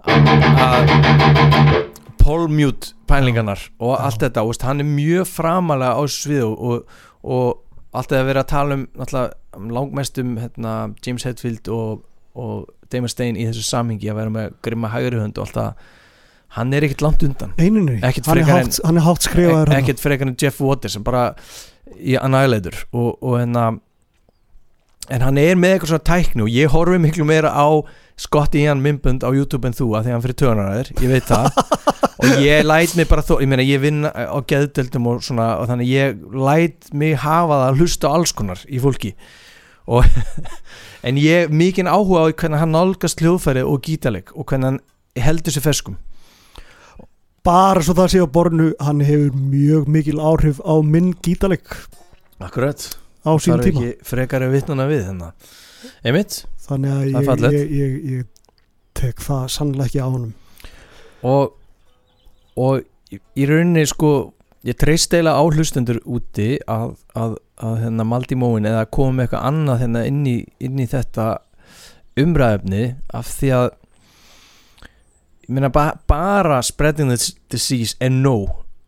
Að 0.08 1.82
polmute 2.22 2.94
pælingarnar 3.10 3.60
og 3.82 3.96
allt 4.00 4.22
þetta, 4.24 4.44
veist, 4.48 4.62
hann 4.66 4.80
er 4.84 4.88
mjög 4.88 5.28
framalega 5.28 5.98
á 5.98 6.04
svið 6.08 6.44
og, 6.46 6.62
og, 6.62 6.98
og 7.24 7.71
alltaf 7.94 8.22
að 8.22 8.30
vera 8.32 8.44
að 8.46 8.52
tala 8.54 8.78
um 8.80 8.86
um 9.58 9.70
langmestum 9.76 10.38
hérna, 10.40 10.76
James 11.06 11.26
Hetfield 11.28 11.68
og, 11.76 12.04
og 12.40 12.70
Damon 12.92 13.12
Stein 13.12 13.36
í 13.40 13.48
þessu 13.50 13.64
samhengi 13.68 14.10
að 14.12 14.20
vera 14.22 14.34
með 14.38 14.54
grimma 14.64 14.92
hægri 14.94 15.20
hönd 15.20 15.38
og 15.40 15.48
alltaf 15.48 15.98
hann 16.56 16.74
er 16.76 16.84
ekkert 16.84 17.02
langt 17.06 17.22
undan. 17.24 17.54
Ekkert 18.04 18.26
hann, 18.28 18.38
er 18.42 18.44
hátt- 18.52 18.82
hann 18.86 18.98
er 19.00 19.06
hátt 19.06 19.24
skrifaður 19.28 19.70
ekkert 19.78 20.02
frekar 20.04 20.28
en 20.28 20.36
Jeff 20.42 20.60
Waters 20.64 20.94
sem 20.98 21.04
bara 21.04 21.30
í 22.00 22.16
og 23.24 23.38
hérna 23.40 23.80
en 25.12 25.22
hann 25.26 25.38
er 25.42 25.56
með 25.60 25.76
eitthvað 25.78 25.92
svona 25.94 26.08
tækni 26.12 26.44
og 26.46 26.52
ég 26.52 26.72
horfi 26.72 27.00
miklu 27.04 27.26
meira 27.28 27.52
á 27.52 27.68
Scott 28.22 28.56
Ian 28.60 28.84
mymbund 28.84 29.26
á 29.26 29.30
YouTube 29.34 29.66
en 29.66 29.76
þú 29.76 29.88
að 29.98 30.06
því 30.06 30.12
að 30.12 30.16
hann 30.16 30.26
fyrir 30.26 30.40
tönaræðir, 30.42 30.92
ég 31.02 31.14
veit 31.16 31.30
það. 31.30 31.48
Og 32.22 32.44
ég 32.46 32.68
læt 32.68 32.94
mig 33.00 33.08
bara 33.10 33.24
þó, 33.26 33.34
ég 33.42 33.50
meina 33.50 33.66
ég 33.66 33.82
vinn 33.82 34.06
á 34.06 34.38
geðdeldum 34.46 35.08
og 35.10 35.24
svona 35.26 35.56
og 35.58 35.72
þannig 35.72 35.90
ég 35.90 36.20
læt 36.38 36.92
mig 36.94 37.16
hafa 37.24 37.58
það 37.58 37.66
að 37.72 37.82
hlusta 37.82 38.12
á 38.12 38.14
alls 38.14 38.34
konar 38.38 38.62
í 38.70 38.82
fólki. 38.84 39.16
Og 39.90 40.06
en 41.08 41.18
ég 41.18 41.48
hef 41.48 41.56
mikinn 41.64 41.90
áhuga 41.90 42.28
á 42.30 42.30
hvernig 42.30 42.62
hann 42.62 42.76
nálgast 42.78 43.24
hljóðfæri 43.24 43.66
og 43.66 43.82
gítaleg 43.88 44.30
og 44.36 44.46
hvernig 44.46 44.70
hann 44.70 44.82
heldur 45.18 45.56
sér 45.56 45.66
feskum 45.66 45.98
bara 47.46 47.82
svo 47.82 47.96
það 47.98 48.12
sé 48.14 48.22
á 48.22 48.28
bornu 48.30 48.70
hann 48.78 49.02
hefur 49.02 49.34
mjög 49.34 49.90
mikil 49.90 50.22
áhrif 50.22 50.62
á 50.62 50.78
minn 50.86 51.14
gítaleg 51.26 51.66
Akkurat. 52.42 52.78
Á 53.22 53.32
sín 53.38 53.58
tíma. 53.62 53.82
ekki 53.82 54.06
frekar 54.06 54.46
að 54.46 54.56
vitnuna 54.56 54.88
við 54.90 55.04
hérna 55.10 55.32
einmitt. 56.04 56.42
Þannig 56.68 56.92
að 56.94 57.08
ég, 57.08 57.56
ég, 57.56 57.74
ég, 57.80 57.96
ég 58.12 58.54
tek 58.98 59.24
það 59.24 59.48
sannlega 59.56 59.90
ekki 59.90 60.04
á 60.04 60.08
honum. 60.08 60.34
Og, 61.28 61.54
og 62.60 62.84
í- 63.14 63.22
rauninni 63.50 63.86
sko 63.90 64.12
ég 64.68 64.78
treyst 64.78 65.14
eila 65.18 65.34
á 65.38 65.44
hlustendur 65.44 66.00
úti 66.06 66.56
að, 66.70 66.96
að, 67.18 67.36
að 67.62 67.78
hérna 67.86 68.06
maldi 68.06 68.38
móin 68.38 68.68
eða 68.70 68.86
með 69.18 69.26
eitthvað 69.26 69.48
annað 69.50 69.82
hérna 69.86 70.04
inn 70.10 70.22
í, 70.30 70.36
inn 70.62 70.82
í 70.82 70.88
þetta 70.90 71.28
umræðefni 72.22 72.84
af 73.18 73.30
því 73.40 73.50
að 73.58 73.70
meina 75.52 75.72
ba 75.74 75.86
bara 76.08 76.62
spreading 76.64 77.10
the 77.12 77.18
disease 77.52 77.96
er 78.00 78.12
no 78.14 78.36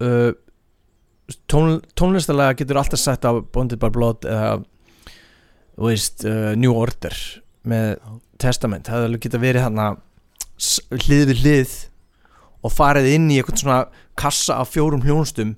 uh, 0.04 0.32
tón, 1.50 1.80
tónlistalega 1.98 2.56
getur 2.62 2.80
alltaf 2.80 3.02
sett 3.02 3.26
á 3.28 3.32
Bonded 3.42 3.82
by 3.82 3.90
Blood 3.94 4.28
eða 4.30 4.62
þú 5.78 5.88
veist, 5.90 6.26
uh, 6.26 6.54
New 6.60 6.74
Order 6.78 7.16
með 7.66 7.98
Testament, 8.44 8.86
það 8.90 9.06
hefði 9.08 9.22
geta 9.24 9.40
verið 9.42 9.66
þarna 9.68 9.88
s- 10.60 10.82
hlið 10.92 11.26
við 11.32 11.42
hlið 11.44 11.76
og 12.64 12.72
farið 12.76 13.08
inn 13.16 13.30
í 13.32 13.38
eitthvað 13.42 13.62
svona 13.64 13.80
kassa 14.20 14.60
af 14.62 14.72
fjórum 14.74 15.04
hljónstum 15.04 15.56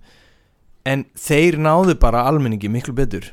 en 0.86 1.06
þeir 1.18 1.58
náðu 1.58 1.96
bara 2.00 2.24
almenningi 2.30 2.70
miklu 2.70 2.94
betur. 2.96 3.32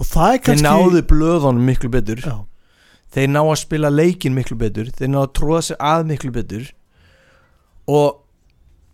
Og 0.00 0.06
það 0.08 0.26
er 0.28 0.38
þeir 0.38 0.44
kannski 0.48 0.66
náðu 0.66 1.02
blöðunum 1.08 1.64
miklu 1.68 1.88
betur. 1.92 2.20
Já, 2.24 2.36
þeir 3.12 3.28
ná 3.32 3.40
að 3.44 3.58
spila 3.62 3.88
leikin 3.92 4.34
miklu 4.36 4.56
betur 4.60 4.90
þeir 4.92 5.08
ná 5.12 5.20
að 5.22 5.32
tróða 5.38 5.62
sig 5.70 5.76
að 5.80 6.06
miklu 6.10 6.32
betur 6.34 6.66
og 7.88 8.22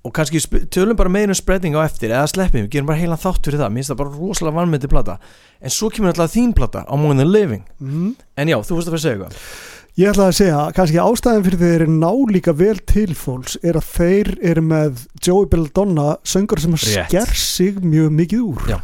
og 0.02 0.14
kannski 0.16 0.40
tölum 0.74 0.98
bara 0.98 1.12
meira 1.12 1.30
um 1.30 1.38
spreading 1.38 1.76
á 1.78 1.86
eftir 1.86 2.10
eða 2.10 2.30
sleppum, 2.30 2.64
við 2.64 2.72
gerum 2.74 2.88
bara 2.90 2.98
heilan 2.98 3.20
þátt 3.22 3.46
fyrir 3.46 3.60
það 3.60 3.70
mér 3.70 3.82
finnst 3.82 3.92
það 3.92 4.00
bara 4.00 4.14
rosalega 4.16 4.56
vannmyndi 4.56 4.90
plata 4.90 5.18
en 5.62 5.74
svo 5.74 5.90
kemur 5.94 6.10
alltaf 6.10 6.34
þín 6.34 6.54
plata 6.58 6.82
á 6.82 6.94
Than 6.94 7.30
Living 7.30 7.62
mm. 7.78 8.10
en 8.36 8.50
já, 8.50 8.58
þú 8.58 8.78
fórst 8.78 8.90
að 8.90 8.96
fara 8.96 9.00
að 9.00 9.06
segja 9.06 9.16
eitthvað 9.20 9.70
Ég 9.92 10.08
ætla 10.08 10.30
að 10.30 10.36
segja, 10.38 10.60
kannski 10.72 11.00
ástæðin 11.02 11.42
fyrir 11.44 11.60
þeir 11.60 11.82
eru 11.82 11.94
ná 12.00 12.12
líka 12.32 12.54
vel 12.56 12.78
til 12.88 13.10
fólks 13.12 13.58
er 13.60 13.76
að 13.76 13.90
þeir 13.90 14.30
eru 14.40 14.62
með 14.64 15.02
Joey 15.20 15.50
Belladonna 15.52 16.14
söngur 16.24 16.62
sem 16.62 16.78
sker 16.80 17.34
sig 17.36 17.82
mjög 17.84 18.14
mikið 18.16 18.46
úr 18.46 18.70
Já. 18.72 18.78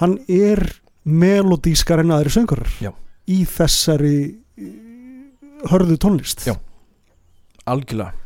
hann 0.00 0.16
er 0.24 0.64
melodískar 1.04 2.00
en 2.00 2.14
aðri 2.16 2.32
söngur 2.32 2.64
Já. 2.80 2.88
í 3.28 3.44
þessari 3.44 4.16
eh, 4.56 4.72
hörðu 5.68 6.00
tónlist 6.00 6.48
Já. 6.48 6.56
algjörlega 7.68 8.16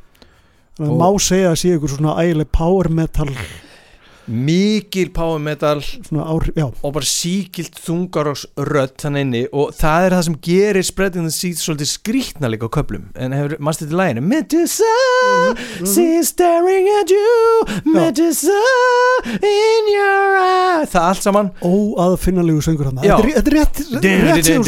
Þannig 0.75 0.91
að 0.91 1.03
má 1.05 1.23
segja 1.23 1.53
að 1.53 1.61
sé 1.61 1.77
ykkur 1.77 1.93
svona 1.93 2.17
ægileg 2.19 2.49
power 2.51 2.89
metal. 2.91 3.29
Mikil 4.25 5.11
power 5.13 5.39
metal. 5.39 5.83
Ár, 6.17 6.47
og 6.57 6.95
bara 6.97 7.07
síkilt 7.07 7.77
þungar 7.85 8.31
og 8.33 8.41
rödd 8.71 8.97
þannig 9.03 9.25
inni. 9.27 9.43
Og 9.53 9.75
það 9.77 10.07
er 10.07 10.17
það 10.17 10.25
sem 10.29 10.39
gerir 10.49 10.87
spreading 10.89 11.29
the 11.29 11.35
seeds 11.35 11.63
svolítið 11.63 11.91
skrýtna 11.93 12.51
líka 12.51 12.67
á 12.67 12.75
köplum 12.75 13.05
en 13.15 13.37
hefur, 13.37 13.55
þetta 13.61 13.87
í 13.87 13.99
læginu 14.01 14.25
Medusa, 14.25 14.95
she's 15.85 16.33
staring 16.33 16.89
at 16.97 17.13
you. 17.13 17.69
Medusa 17.85 18.59
in 19.37 19.93
your 19.93 20.41
eye 20.41 20.91
það 20.91 21.09
allt 21.13 21.29
saman. 21.29 21.55
Óaðfinnalegu 21.63 22.65
söngur 22.65 22.91
hann 22.91 23.05
þetta 23.05 23.23
er, 23.31 23.55
rétt, 23.61 23.85
sem 24.43 24.67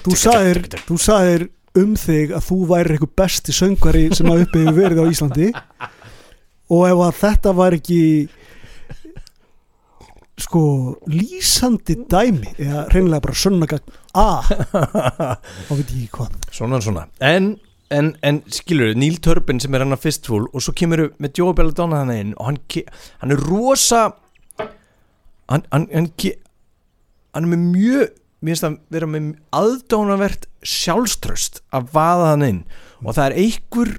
þú 0.00 0.18
sagðir, 0.18 0.70
þú 0.88 0.98
sagðir 0.98 1.50
um 1.78 1.94
þig 1.98 2.34
að 2.34 2.46
þú 2.48 2.58
væri 2.70 2.96
eitthvað 2.96 3.16
besti 3.20 3.54
söngvari 3.54 4.08
sem 4.16 4.30
að 4.30 4.44
uppi 4.46 4.64
hefur 4.64 4.78
verið 4.80 5.02
á 5.02 5.10
Íslandi. 5.12 5.48
Og 6.70 6.84
ef 6.86 7.02
að 7.06 7.18
þetta 7.20 7.54
var 7.58 7.76
ekki 7.76 8.02
sko 10.40 10.62
lýsandi 11.10 11.98
dæmi 12.08 12.54
eða 12.56 12.86
reynilega 12.94 13.24
bara 13.26 13.36
sönnagagn 13.36 13.98
A 14.16 14.40
þá 15.66 15.72
veit 15.74 15.90
ég 15.92 16.06
ekki 16.06 16.08
hvað. 16.16 16.38
Svona 16.54 16.80
svona. 16.82 17.04
En, 17.22 17.52
en, 17.92 18.14
en 18.26 18.40
skilur 18.50 18.96
Neil 18.98 19.20
Turbin 19.22 19.60
sem 19.62 19.74
er 19.76 19.84
hann 19.84 19.94
að 19.94 20.06
fistful 20.06 20.46
og 20.48 20.64
svo 20.64 20.74
kemur 20.76 21.04
við 21.04 21.20
með 21.22 21.42
Joe 21.42 21.56
Belladonna 21.58 22.02
þannig 22.02 22.24
inn 22.24 22.32
og 22.38 22.48
hann, 22.48 22.60
hann 23.20 23.36
er 23.36 23.44
rosa 23.50 24.02
hann, 24.58 25.66
hann, 25.70 25.86
hann, 25.92 26.10
hann 26.16 27.44
er 27.44 27.52
með 27.52 27.68
mjög 27.76 28.16
mér 28.40 28.54
finnst 28.56 28.66
að 28.68 28.76
vera 28.94 29.06
með 29.10 29.30
aðdónavert 29.56 30.46
sjálfströst 30.66 31.60
að 31.76 31.90
vaða 31.94 32.30
hann 32.32 32.46
inn 32.46 32.60
og 33.04 33.14
það 33.16 33.24
er 33.26 33.36
einhver 33.44 33.90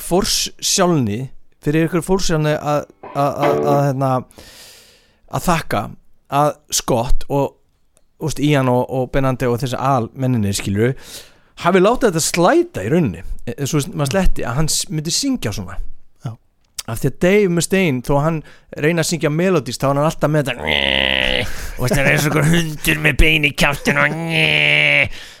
fórsjálni 0.00 1.18
fyrir 1.62 1.86
einhver 1.86 2.04
fórsjálni 2.06 2.54
að 2.58 2.86
hérna, 3.12 4.12
að 5.32 5.44
þakka 5.46 5.82
að 6.32 6.54
Scott 6.72 7.26
og 7.28 7.58
úst, 8.22 8.40
Ian 8.40 8.70
og, 8.72 8.86
og 8.88 9.10
Benandi 9.12 9.48
og 9.50 9.58
þessi 9.60 9.76
almenninni 9.78 10.52
skilur 10.56 10.94
hafi 11.62 11.82
látið 11.82 12.08
þetta 12.14 12.24
slæta 12.24 12.84
í 12.86 12.90
rauninni 12.92 13.22
eða 13.52 13.68
svo 13.68 13.82
maður 13.92 14.12
sletti 14.14 14.46
að 14.48 14.56
hann 14.60 14.70
s- 14.72 14.86
myndi 14.88 15.12
syngja 15.12 15.52
svona. 15.54 15.76
Af 16.90 16.98
því 16.98 17.10
að 17.12 17.18
Dave 17.22 17.50
Mustaine 17.54 18.02
þó 18.02 18.12
að 18.16 18.24
hann 18.24 18.38
reyna 18.82 19.04
að 19.04 19.08
syngja 19.12 19.30
melodist 19.30 19.82
þá 19.82 19.86
er 19.86 19.92
hann 19.92 20.08
alltaf 20.08 20.32
með 20.32 20.48
þetta 20.48 20.64
og 21.78 21.92
það 21.92 22.00
er 22.00 22.10
eins 22.10 22.26
og 22.26 22.50
hundur 22.50 23.00
með 23.04 23.16
bein 23.20 23.46
í 23.46 23.52
kjáttin 23.54 24.00
og, 24.02 24.16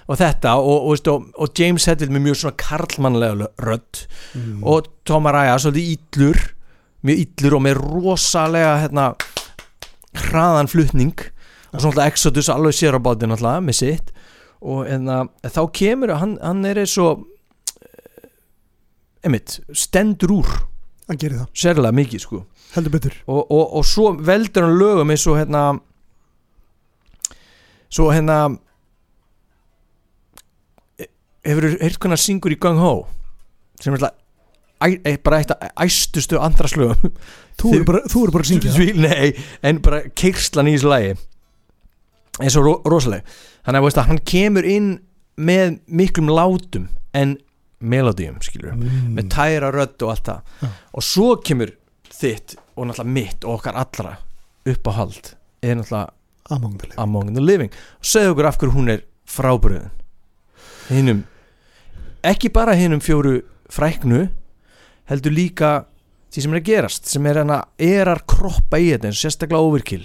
og 0.06 0.20
þetta 0.20 0.54
og, 0.60 0.86
og, 0.92 1.10
og, 1.34 1.52
James 1.58 1.88
Hetfield 1.90 2.14
með 2.14 2.26
mjög 2.28 2.40
svona 2.44 2.60
karlmannlega 2.62 3.50
rödd 3.66 4.04
og 4.62 4.90
Tom 5.08 5.26
Araya 5.30 5.58
svolítið 5.58 5.92
illur 5.96 6.42
mjög 7.02 7.26
illur 7.26 7.58
og 7.58 7.66
með 7.66 7.82
rosalega 7.82 8.72
hérna 8.84 9.10
hraðan 10.28 10.70
flutning 10.70 11.26
og 11.72 11.82
svona 11.82 12.06
Exodus 12.06 12.52
alveg 12.52 12.78
sér 12.78 12.94
á 12.94 13.00
bátinn 13.02 13.34
alltaf 13.34 13.62
með 13.66 13.80
sitt 13.82 14.14
og 14.62 14.86
enna, 14.86 15.24
þá 15.42 15.64
kemur 15.74 16.14
hann, 16.14 16.36
hann 16.38 16.62
er 16.70 16.84
eins 16.84 16.94
og 17.02 17.26
einmitt, 19.26 19.58
stendur 19.74 20.38
úr 20.38 20.60
hann 21.12 21.20
gerir 21.22 21.40
það, 21.42 21.48
sérlega 21.62 21.96
mikið 22.00 22.24
sko. 22.24 22.42
Heldur 22.72 22.94
betur. 22.96 23.16
Og, 23.28 23.40
og, 23.44 23.64
og 23.78 23.86
svo 23.86 24.12
veldur 24.16 24.66
hann 24.66 24.78
lögum 24.80 25.12
eins 25.12 25.26
og 25.28 25.38
hérna 25.38 25.62
svo 27.92 28.08
hérna 28.12 28.38
hefur 31.44 31.68
heyrt 31.68 31.98
hvernig 32.00 32.16
hann 32.16 32.24
syngur 32.24 32.54
í 32.54 32.58
Gung 32.62 32.80
Ho 32.80 32.94
sem 33.82 33.94
er 33.96 34.08
æ, 34.82 35.16
bara 35.22 35.40
eitt 35.42 35.52
af 35.54 35.70
æstustu 35.84 36.38
andraslögum. 36.40 37.12
Þú 37.58 37.74
eru 37.76 37.86
bara, 37.86 38.02
þú 38.08 38.24
eru 38.24 38.34
bara 38.34 38.46
að 38.46 38.50
syngja 38.50 38.72
það. 38.74 39.00
Nei, 39.02 39.28
en 39.62 39.80
bara 39.82 40.02
keirslan 40.18 40.70
í 40.70 40.76
þessu 40.76 40.90
lagi 40.90 41.14
eins 42.40 42.56
og 42.56 42.66
ro 42.66 42.74
rosaleg. 42.88 43.26
Þannig 43.66 43.88
að 43.92 44.08
hann 44.08 44.22
kemur 44.26 44.66
inn 44.66 44.92
með 45.36 45.78
miklum 45.86 46.30
látum 46.32 46.88
en 47.16 47.36
melodíum 47.82 48.40
skilur 48.42 48.72
Mm. 48.76 49.14
með 49.18 49.28
tæra 49.34 49.70
rödd 49.74 50.02
og 50.02 50.10
allt 50.14 50.24
það 50.28 50.40
Já. 50.62 50.68
og 50.94 51.02
svo 51.02 51.36
kemur 51.44 51.72
þitt 52.12 52.56
og 52.76 52.86
náttúrulega 52.86 53.12
mitt 53.12 53.44
og 53.44 53.58
okkar 53.58 53.74
allra 53.82 54.16
uppáhald 54.66 55.34
er 55.62 55.76
náttúrulega 55.76 56.10
Among 56.50 56.78
the 56.78 56.86
Living 56.88 56.98
Among 56.98 57.34
the 57.34 57.40
Living 57.44 57.70
og 57.98 58.04
segðu 58.04 58.32
okkur 58.34 58.46
af 58.48 58.58
hverju 58.58 58.72
hún 58.74 58.90
er 58.90 59.02
frábriðin 59.26 59.90
hinnum 60.90 61.22
ekki 62.24 62.50
bara 62.54 62.74
hinnum 62.78 63.00
fjóru 63.02 63.40
fræknu 63.72 64.28
heldur 65.10 65.32
líka 65.34 65.84
því 66.32 66.42
sem 66.42 66.52
er 66.54 66.60
að 66.60 66.68
gerast 66.70 67.06
sem 67.10 67.26
er 67.26 67.40
hana 67.42 67.62
erar 67.78 68.22
kroppa 68.28 68.78
í 68.80 68.90
þetta 68.92 69.10
sérstaklega 69.16 69.62
Overkill 69.62 70.04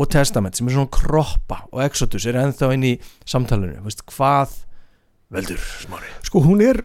og 0.00 0.08
Testament 0.12 0.56
sem 0.56 0.68
er 0.68 0.76
svona 0.76 0.90
kroppa 0.94 1.62
og 1.72 1.82
Exodus 1.84 2.26
er 2.30 2.38
ennþá 2.40 2.72
inn 2.76 2.84
í 2.84 2.92
samtalenu 3.28 3.80
hvað 4.12 4.56
veldur 5.34 5.60
smári 5.82 6.10
sko 6.26 6.42
hún 6.44 6.62
er 6.64 6.82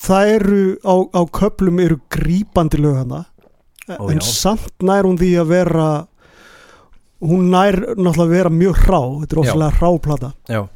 það 0.00 0.32
eru 0.36 0.62
á, 0.82 0.94
á 1.14 1.22
köplum 1.30 1.80
eru 1.82 2.00
grípandi 2.12 2.80
lög 2.80 3.02
hana 3.02 3.24
Ó, 3.90 4.06
en 4.10 4.20
já. 4.20 4.26
samt 4.26 4.84
nær 4.86 5.06
hún 5.08 5.18
því 5.18 5.30
að 5.42 5.50
vera 5.50 5.88
hún 7.20 7.50
nær 7.52 7.78
náttúrulega 7.96 8.26
að 8.26 8.34
vera 8.36 8.52
mjög 8.54 8.82
hrá 8.84 9.00
þetta 9.20 9.34
er 9.34 9.42
ofsalega 9.44 9.78
hráplata 9.78 10.32
uh, 10.56 10.68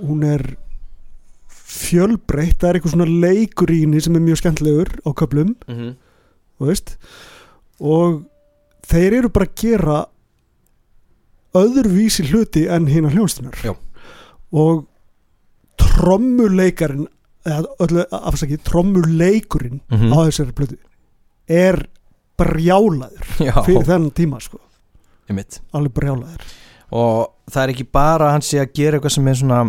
hún 0.00 0.24
er 0.26 0.46
fjölbreytt 1.74 2.60
það 2.60 2.68
er 2.70 2.78
eitthvað 2.78 2.94
svona 2.94 3.10
leikur 3.26 3.72
í 3.74 3.82
henni 3.82 4.02
sem 4.02 4.16
er 4.16 4.24
mjög 4.24 4.40
skemmtilegur 4.42 4.90
á 5.04 5.10
köplum 5.12 5.54
mm 5.66 5.76
-hmm. 5.76 5.94
veist 6.64 6.96
og 7.80 8.24
þeir 8.86 9.20
eru 9.20 9.28
bara 9.28 9.48
að 9.48 9.54
gera 9.60 9.98
öðruvísi 11.54 12.26
hluti 12.30 12.66
en 12.68 12.86
hina 12.90 13.10
hljónstunar 13.10 13.54
Já. 13.62 13.74
og 14.52 14.86
trommuleikarin 15.80 17.06
afsakið 17.44 18.62
trommuleikurinn 18.64 19.80
Mhm. 19.90 20.12
á 20.12 20.18
þessari 20.28 20.52
plötu 20.56 20.78
er 21.48 21.82
brjálaður 22.40 23.26
já, 23.38 23.52
fyrir 23.66 23.84
þennan 23.84 24.12
tíma 24.16 24.40
sko, 24.40 24.58
alveg 25.72 25.92
brjálaður. 25.94 26.40
Og 26.94 27.28
það 27.50 27.62
er 27.62 27.72
ekki 27.74 27.86
bara 27.92 28.26
að 28.28 28.32
hann 28.32 28.42
sé 28.46 28.58
að 28.62 28.72
gera 28.74 28.98
eitthvað 28.98 29.14
sem 29.14 29.28
er 29.28 29.34
svona 29.34 29.60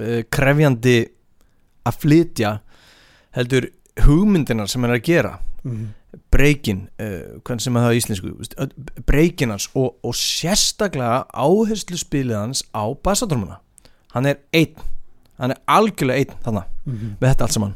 uh, 0.00 0.22
krefjandi 0.30 0.96
að 1.86 1.98
flytja 2.02 2.52
heldur 3.36 3.66
hugmyndinar 4.04 4.68
sem 4.70 4.82
hann 4.82 4.94
er 4.94 5.00
að 5.00 5.06
gera. 5.08 5.38
Mm. 5.64 5.92
breykin, 6.30 6.88
uh, 7.00 7.40
hvernig 7.42 7.62
sem 7.64 7.76
er 7.76 7.82
það 7.82 7.90
á 7.90 7.98
íslensku 7.98 8.28
veist, 8.38 8.54
öll- 8.60 9.02
breykin 9.06 9.50
hans 9.50 9.64
og, 9.74 9.96
og 10.04 10.12
sérstaklega 10.14 11.24
áherslu 11.34 11.96
spilið 11.98 12.36
hans 12.38 12.60
á 12.70 12.84
bassadrömmuna 13.02 13.56
hann 14.14 14.26
er 14.30 14.40
einn, 14.54 14.74
hann 15.42 15.54
er 15.54 15.60
algjörlega 15.78 16.22
einn 16.24 16.38
þannig 16.46 16.70
Mm. 16.84 17.14
með 17.16 17.30
þetta 17.30 17.44
allt 17.46 17.54
saman. 17.54 17.70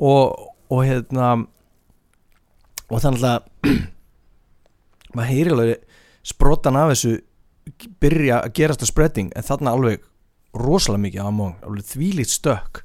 Og, 0.00 0.38
og 0.72 0.78
hérna 0.88 1.26
og 2.88 3.02
þannig 3.04 3.24
að 3.28 3.48
maður 5.16 5.28
heyri 5.32 5.52
alveg 5.52 5.82
sprotan 6.28 6.78
af 6.80 6.94
þessu 6.94 7.12
byrja 8.00 8.38
að 8.46 8.54
gerast 8.56 8.84
að 8.84 8.90
spreading 8.92 9.28
en 9.36 9.44
þarna 9.44 9.74
alveg 9.76 10.06
rosalega 10.56 11.02
mikið 11.04 11.20
af 11.22 11.28
Among, 11.28 11.54
alveg 11.68 11.90
þvílíkt 11.90 12.32
stökk 12.32 12.80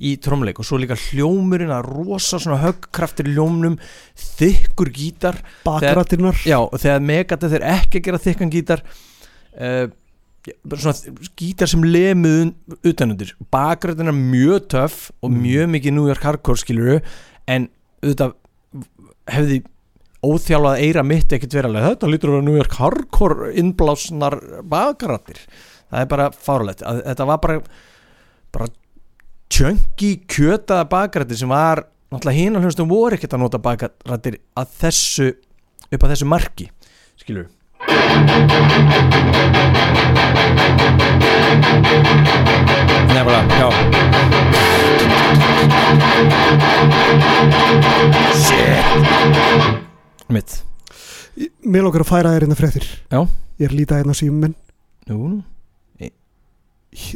í 0.00 0.14
trómleik 0.20 0.60
og 0.60 0.64
svo 0.68 0.78
líka 0.80 0.96
hljómurinn 0.96 1.72
að 1.72 1.88
rosa 1.92 2.38
svona 2.40 2.60
höggkraftir 2.62 3.28
hljómnum 3.32 3.74
þykkur 4.36 4.92
gítar. 4.96 5.40
Bakrættirnar 5.64 6.38
já 6.48 6.56
og 6.60 6.76
þegar 6.80 7.02
Megadeth 7.04 7.56
er 7.58 7.66
ekki 7.72 8.00
að 8.00 8.06
gera 8.10 8.20
þykkan 8.24 8.52
gítar 8.52 8.84
uh, 8.84 9.88
gítar 11.36 11.68
sem 11.68 11.82
lemuð 11.84 12.54
utanundir 12.86 13.34
bakrættin 13.52 14.08
er 14.08 14.16
mjög 14.16 14.68
töff 14.72 15.10
og 15.22 15.30
Mm. 15.30 15.42
mjög 15.44 15.66
mikið 15.74 15.92
New 15.92 16.06
York 16.08 16.22
hardcore 16.24 16.56
skiluru 16.56 17.00
en 17.46 17.68
auðvitað 18.02 18.34
hefði 19.30 19.62
óþjálfað 20.24 20.80
eira 20.84 21.02
mitt 21.04 21.32
ekkert 21.32 21.54
verið 21.56 21.70
alveg. 21.70 21.84
Þetta 21.90 22.10
lítur 22.10 22.28
að 22.30 22.34
vera 22.36 22.46
New 22.48 22.56
York 22.56 22.74
hardcore 22.80 23.52
innblásnar 23.60 24.36
bakrættir 24.68 25.38
það 25.90 26.00
er 26.00 26.10
bara 26.12 26.30
fárulegt 26.30 26.82
að 26.86 27.02
þetta 27.04 27.26
var 27.26 27.38
bara 27.44 27.60
bara 28.52 28.68
tjöngi 29.50 30.10
kjötaða 30.30 30.88
bakrættir 30.90 31.40
sem 31.40 31.48
var 31.50 31.84
náttúrulega 32.10 32.36
hina 32.38 32.60
hljóðstum 32.62 32.90
voru 32.90 33.16
ekkert 33.16 33.34
að 33.36 33.42
nota 33.44 33.58
bakrættir 33.62 34.38
að 34.58 34.76
þessu 34.80 35.30
upp 35.90 36.04
að 36.04 36.12
þessu 36.14 36.28
marki 36.30 36.68
skilur 37.20 37.48
Nefnilega, 43.08 43.56
já. 43.56 43.68
Shit. 48.36 48.84
Mitt. 50.28 50.60
Mér 51.64 51.82
lókar 51.86 52.04
að 52.04 52.10
færa 52.10 52.34
þér 52.34 52.42
hérna 52.44 52.58
fréttir. 52.58 52.84
Já. 53.08 53.20
ég 53.60 53.66
er 53.66 53.72
að 53.72 53.78
líta 53.78 53.98
hérna 54.00 54.14
minn. 54.32 54.54
Nú, 55.08 55.16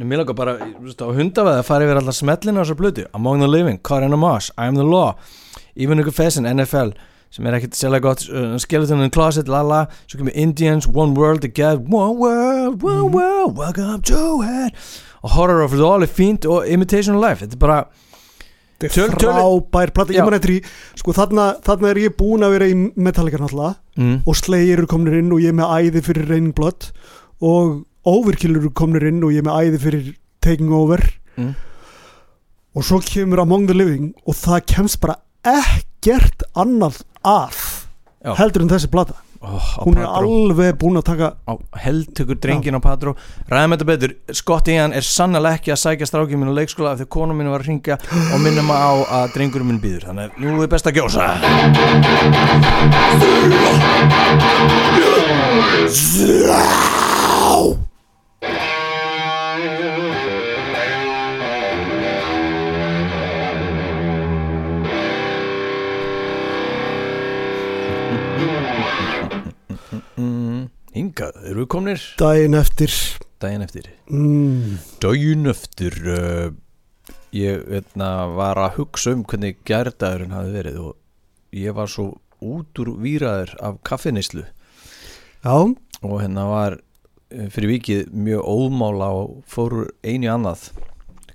Mér 0.00 0.22
langar 0.22 0.36
bara, 0.38 0.54
á 0.56 1.08
hundaveð 1.12 1.58
að 1.58 1.66
fara 1.68 1.84
yfir 1.84 1.98
alltaf 2.00 2.16
smellina 2.16 2.62
á 2.62 2.64
þessar 2.64 2.78
blötu 2.78 3.02
Among 3.12 3.42
the 3.42 3.48
Living, 3.50 3.76
Karin 3.84 4.14
Moss, 4.16 4.48
I 4.56 4.70
am 4.70 4.78
the 4.78 4.86
Law 4.86 5.18
Even 5.76 6.00
Uka 6.00 6.14
Fessin, 6.14 6.48
NFL 6.48 6.94
sem 7.30 7.46
er 7.46 7.58
ekkert 7.58 7.76
sérlega 7.76 8.06
gott 8.06 8.24
uh, 8.30 8.54
Skeleton 8.58 9.02
in 9.02 9.10
the 9.10 9.12
Closet, 9.12 9.50
lala 9.50 9.82
Svo 10.06 10.22
kemur 10.22 10.32
Indians, 10.32 10.88
One 10.88 11.12
World 11.18 11.44
Again 11.44 11.84
One 11.92 12.16
World, 12.16 12.80
One 12.86 13.12
World, 13.12 13.58
Welcome 13.58 14.00
to 14.08 14.40
it 14.46 14.78
og 15.22 15.30
Horror 15.30 15.62
of 15.62 15.74
it 15.74 15.80
All 15.84 16.06
fínt 16.06 16.46
og 16.48 16.68
Imitation 16.68 17.16
of 17.16 17.24
Life. 17.24 17.44
Þetta 17.44 17.56
er 17.56 17.60
bara, 17.60 17.80
Töl- 18.80 19.10
er 19.10 19.16
frábær 19.20 19.92
plata 19.92 20.14
Já. 20.14 20.20
ég 20.20 20.24
man 20.24 20.36
eftir 20.38 20.54
í, 20.56 20.58
sko 20.96 21.12
þarna, 21.12 21.46
þarna 21.66 21.90
er 21.90 22.00
ég 22.00 22.16
búin 22.16 22.46
að 22.46 22.54
vera 22.56 22.68
í 22.70 22.76
Metallica 22.96 23.40
náttúrulega 23.42 23.76
mm, 24.00 24.14
og 24.24 24.38
Slayer 24.40 24.78
eru 24.78 24.88
komnir 24.90 25.18
inn 25.20 25.32
og 25.34 25.42
ég 25.44 25.52
er 25.52 25.58
með 25.58 25.74
æði 25.76 26.04
fyrir 26.08 26.30
Raining 26.30 26.54
Blood 26.56 26.90
og 27.44 27.84
Overkill 28.08 28.56
eru 28.56 28.70
komnir 28.72 29.04
inn 29.10 29.20
og 29.26 29.34
ég 29.34 29.42
er 29.42 29.48
með 29.50 29.58
æði 29.60 29.82
fyrir 29.84 30.12
Taking 30.40 30.72
Over 30.72 31.04
mm. 31.36 31.52
og 32.74 32.86
svo 32.88 33.02
kemur 33.04 33.42
Among 33.44 33.68
the 33.68 33.76
Living 33.76 34.14
og 34.24 34.38
það 34.40 34.64
kemst 34.72 35.00
bara 35.04 35.18
ekkert 35.44 36.46
annað 36.56 37.02
að 37.20 37.58
Já. 38.24 38.34
heldur 38.40 38.64
en 38.64 38.72
þessi 38.72 38.88
plata 38.92 39.20
oh, 39.40 39.68
hún 39.84 39.98
er 39.98 40.06
Padró. 40.06 40.30
alveg 40.30 40.78
búin 40.80 41.00
að 41.00 41.06
taka 41.10 41.28
á 41.48 41.52
heldtökur 41.84 42.38
drengin 42.40 42.76
á 42.76 42.80
Padró 42.84 43.14
ræðum 43.50 43.76
þetta 43.76 43.88
betur, 43.88 44.14
Scott 44.36 44.68
Ian 44.72 44.94
er 44.96 45.06
sannlega 45.06 45.56
ekki 45.58 45.74
að 45.74 45.82
sækja 45.84 46.10
strákið 46.10 46.40
minn 46.40 46.52
á 46.52 46.58
leikskóla 46.60 46.94
af 46.94 47.00
því 47.00 47.08
konu 47.16 47.36
minn 47.36 47.50
var 47.52 47.64
að 47.64 47.70
ringja 47.72 47.96
og 48.34 48.38
minna 48.44 48.62
maður 48.66 49.04
á 49.06 49.20
að 49.20 49.34
drengurinn 49.36 49.70
minn 49.72 49.82
býður. 49.82 50.08
Þannig 50.10 50.24
að 50.30 50.30
nú 50.44 50.64
er 50.64 50.70
best 50.70 50.88
að 50.90 50.96
gjósa. 51.00 51.24
Yeah. 56.20 56.90
mm, 57.50 57.89
Hingað, 71.20 71.40
eru 71.50 71.60
við 71.60 71.66
komnir? 71.68 72.04
Daginn 72.16 72.56
eftir. 72.56 72.94
Daginn 73.44 73.64
eftir. 73.66 73.88
Mm, 74.08 74.78
Daginn 75.04 75.50
eftir 75.50 75.98
uh, 76.08 76.46
Ég 77.36 77.66
veitna, 77.68 78.24
var 78.32 78.56
að 78.56 78.78
hugsa 78.78 79.12
um 79.12 79.26
hvernig 79.28 79.58
gærdagurinn 79.68 80.32
hafi 80.32 80.54
verið 80.54 80.78
og 80.80 81.52
ég 81.52 81.76
var 81.76 81.92
svo 81.92 82.06
út 82.40 82.80
úr 82.80 82.94
výraður 83.04 83.52
af 83.60 83.76
kaffinislu 83.84 84.46
já, 84.46 85.52
og 86.00 86.16
hérna 86.22 86.48
var 86.48 86.78
eh, 86.80 87.52
fyrir 87.52 87.74
vikið 87.74 88.16
mjög 88.16 88.48
ómála 88.56 89.12
og 89.20 89.44
fór 89.44 89.90
einu 90.00 90.32
annað. 90.32 90.70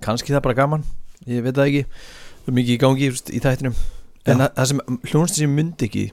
Kannski 0.02 0.34
það 0.34 0.42
er 0.42 0.48
bara 0.50 0.62
gaman, 0.64 0.90
ég 1.30 1.46
veit 1.46 1.54
það 1.54 1.70
ekki. 1.70 1.86
Mikið 2.50 2.74
í 2.74 2.82
gangi 2.82 3.14
í 3.14 3.46
þættinum. 3.46 3.78
En 4.26 4.48
það, 4.48 4.66
sem 4.74 4.86
hljónst 5.12 5.38
sem 5.38 5.60
myndi 5.62 5.92
ekki 5.92 6.10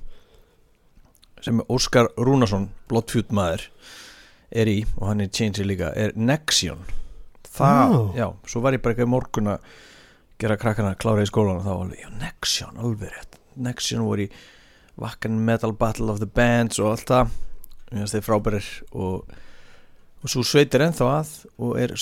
sem 1.43 1.61
Óskar 1.73 2.09
Rúnarsson 2.17 2.69
blottfjút 2.91 3.33
maður 3.35 3.67
er 4.53 4.71
í 4.71 4.79
og 4.99 5.07
hann 5.09 5.25
er 5.25 5.31
change 5.33 5.65
líka 5.67 5.93
er 5.99 6.15
Nexion. 6.17 6.83
Það, 7.53 7.95
já, 8.17 8.27
svo 8.49 8.63
var 8.65 8.77
ég 8.77 8.83
bara 8.85 8.95
eitthvað 8.95 9.09
í 9.09 9.13
morgun 9.13 9.53
að 9.53 9.71
gera 10.41 10.59
krakkana 10.61 10.97
klára 10.99 11.25
í 11.25 11.29
skólan 11.29 11.61
og 11.61 11.67
þá 11.67 11.71
var 11.73 11.85
alveg, 11.85 12.03
já, 12.03 12.11
Nexion, 12.23 12.81
alveg 12.81 13.13
rétt. 13.13 13.39
Nexion 13.63 14.07
voru 14.07 14.27
í 14.27 14.33
Wacken 15.03 15.39
Metal 15.45 15.75
Battle 15.77 16.13
of 16.13 16.21
the 16.23 16.29
Bands 16.29 16.81
og 16.81 16.95
allt 16.95 17.09
það. 17.11 17.37
Mér 17.93 18.03
finnst 18.03 18.17
þeir 18.17 18.27
frábærir 18.29 18.69
og, 18.97 19.33
og 20.23 20.33
svo 20.33 20.45
sveitir 20.47 20.85
ennþá 20.85 21.09
að 21.19 21.33
og 21.59 21.79
er 21.81 21.97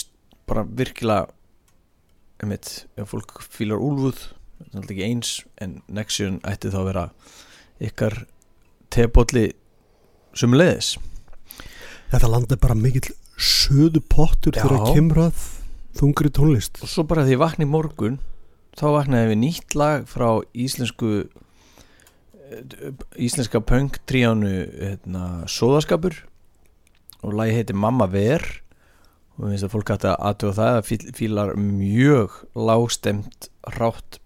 bara 0.50 0.66
virkilega 0.66 1.30
einmitt, 2.40 2.84
ef 2.96 3.10
fólk 3.12 3.42
fílar 3.44 3.82
úlfuð 3.82 4.22
það 4.60 4.74
er 4.74 4.80
alltaf 4.80 4.94
ekki 4.94 5.06
eins 5.06 5.32
en 5.64 5.78
Nexion 5.92 6.38
ætti 6.48 6.72
þá 6.72 6.78
að 6.80 6.88
vera 6.90 7.04
ykkar 7.88 8.16
tebólli 8.92 9.48
sumuleiðis 10.36 10.96
þetta 12.10 12.30
land 12.30 12.52
er 12.52 12.60
bara 12.60 12.76
mikill 12.78 13.12
söðu 13.40 14.02
pottur 14.10 14.56
þegar 14.56 15.28
að 15.28 15.44
þungri 15.96 16.30
tónlist. 16.34 16.80
Og 16.84 16.90
svo 16.90 17.04
bara 17.08 17.24
því 17.26 17.38
í 17.64 17.68
morgun 17.68 18.18
þá 18.78 18.86
vaknaði 18.94 19.30
við 19.32 19.40
nýtt 19.42 19.76
lag 19.78 20.06
frá 20.08 20.42
íslensku 20.54 21.12
eh, 21.24 22.90
íslenska 23.18 23.62
punk 23.64 24.00
tríánu 24.06 24.50
hérna, 24.50 25.46
Sóðaskapur 25.50 26.22
og 27.22 27.34
lagi 27.36 27.58
heiti 27.58 27.76
Mamma 27.76 28.08
Ver. 28.10 28.44
Og 29.36 29.46
við 29.46 29.54
finnst 29.54 29.68
að 29.68 29.74
fólk 29.74 29.92
hætti 29.94 30.10
að 30.10 30.22
aðtöða 30.28 30.56
það 30.58 30.78
að 30.78 30.88
fíl, 30.90 31.02
fílar 31.16 31.54
mjög 31.56 32.40
lágstemt 32.54 33.50
rátt 33.78 34.20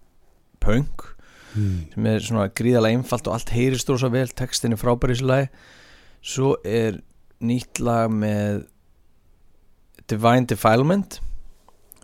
punk 0.63 1.14
mm. 1.55 1.79
sem 1.93 2.09
er 2.11 2.23
svona 2.27 2.47
gríðalega 2.53 2.99
einfalt 2.99 3.27
og 3.29 3.37
allt 3.37 3.53
heyrist 3.55 3.89
rosa 3.89 4.11
vel 4.13 4.27
textin 4.29 4.75
er 4.75 4.81
frábæri 4.81 5.15
í 5.15 5.17
þessu 5.17 5.29
lagi. 5.31 5.49
Svo 6.25 6.53
er 6.67 7.01
nýtt 7.45 7.81
lag 7.83 8.13
með 8.13 8.65
Divine 10.09 10.45
Defilement 10.49 11.19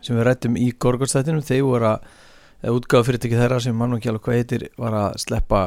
sem 0.01 0.17
við 0.17 0.25
rættum 0.25 0.57
í 0.57 0.71
Gorgóðstættinum 0.81 1.45
þeir 1.45 1.63
voru 1.67 1.91
að, 1.91 2.09
eða 2.63 2.75
útgáfa 2.79 3.07
fyrirtæki 3.09 3.37
þeirra 3.37 3.61
sem 3.61 3.77
mann 3.77 3.93
og 3.93 4.01
ekki 4.01 4.11
alveg 4.11 4.25
hvað 4.25 4.39
heitir 4.39 4.67
var 4.81 4.97
að 4.97 5.19
sleppa 5.21 5.61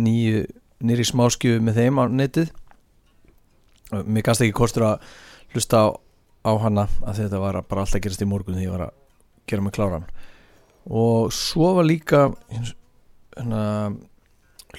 nýju 0.00 0.46
nýri 0.86 1.04
smáskjöfu 1.04 1.60
með 1.64 1.82
þeim 1.82 2.00
á 2.00 2.04
netið. 2.08 2.52
Og 3.90 4.08
mér 4.08 4.24
gasta 4.24 4.46
ekki 4.46 4.56
kostur 4.56 4.86
að 4.88 5.10
hlusta 5.52 5.82
á, 5.84 5.86
á 6.46 6.52
hana 6.62 6.86
að 7.04 7.24
þetta 7.24 7.42
var 7.42 7.60
bara 7.68 7.84
alltaf 7.84 8.02
gerast 8.02 8.24
í 8.24 8.28
morgun 8.28 8.56
þegar 8.56 8.66
ég 8.66 8.74
var 8.76 8.86
að 8.86 8.94
gera 9.50 9.66
mig 9.66 9.76
kláran. 9.76 10.06
Og 10.88 11.34
svo 11.36 11.74
var 11.76 11.88
líka 11.88 12.28
hérna 13.36 13.64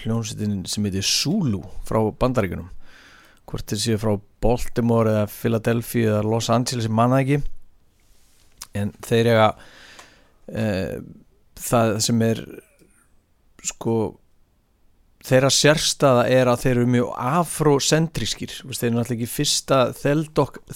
hljónsettin 0.02 0.62
sem 0.70 0.86
heitir 0.88 1.06
Zulu 1.06 1.62
frá 1.88 2.00
bandaríkunum 2.20 2.70
hvort 3.52 3.68
þeir 3.68 3.82
séu 3.82 4.00
frá 4.00 4.16
Baltimore 4.42 5.12
eða 5.12 5.28
Philadelphia 5.32 6.16
eða 6.16 6.30
Los 6.30 6.50
Angeles 6.54 6.88
ég 6.88 6.96
manna 6.96 7.20
ekki. 7.22 7.42
En 8.78 8.94
þeir 9.04 9.32
eiga 9.34 9.48
e, 10.48 10.66
það 11.60 11.96
sem 12.06 12.24
er 12.26 12.42
sko 13.68 13.96
þeirra 15.22 15.52
sérstaða 15.54 16.26
er 16.34 16.50
að 16.50 16.64
þeir 16.64 16.74
eru 16.76 16.92
mjög 16.96 17.10
afrocentrískir. 17.22 18.56
Þeir 18.64 18.88
eru 18.88 18.96
náttúrulega 18.96 19.18
ekki 19.18 19.34
fyrsta 19.36 19.82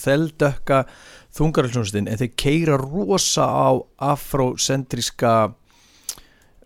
þeldökka 0.03 0.81
þungarhljónstin 1.35 2.09
en 2.11 2.19
þeir 2.21 2.33
keira 2.37 2.77
rosa 2.81 3.47
á 3.47 3.69
afrocentríska 4.11 5.55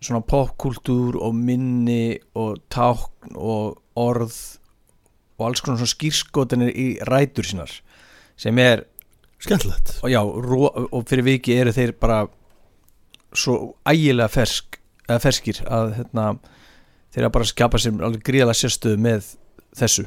svona 0.00 0.22
popkultúr 0.24 1.18
og 1.20 1.34
minni 1.36 2.18
og 2.38 2.60
tákn 2.72 3.36
og 3.36 3.80
orð 4.00 4.36
og 5.40 5.46
alls 5.48 5.62
konar 5.64 5.80
svona 5.80 5.94
skýrskotinir 5.94 6.72
í 6.72 6.88
rætur 7.08 7.48
sínar 7.48 7.72
sem 8.40 8.58
er 8.58 8.84
skemmtilegt. 9.40 9.98
og 10.02 10.10
já, 10.10 10.20
ro, 10.20 10.68
og 10.92 11.08
fyrir 11.08 11.24
viki 11.24 11.56
eru 11.56 11.72
þeir 11.72 11.92
bara 12.00 12.26
svo 13.32 13.76
ægilega 13.88 14.28
fersk 14.28 14.80
ferskir 15.18 15.62
að 15.66 15.94
hérna, 15.98 16.26
þeir 17.10 17.24
eru 17.24 17.32
bara 17.34 17.46
að 17.46 17.52
skapa 17.52 17.80
sér 17.80 18.04
alveg 18.04 18.22
gríðalega 18.26 18.60
sérstöðu 18.60 19.00
með 19.02 19.32
þessu. 19.76 20.04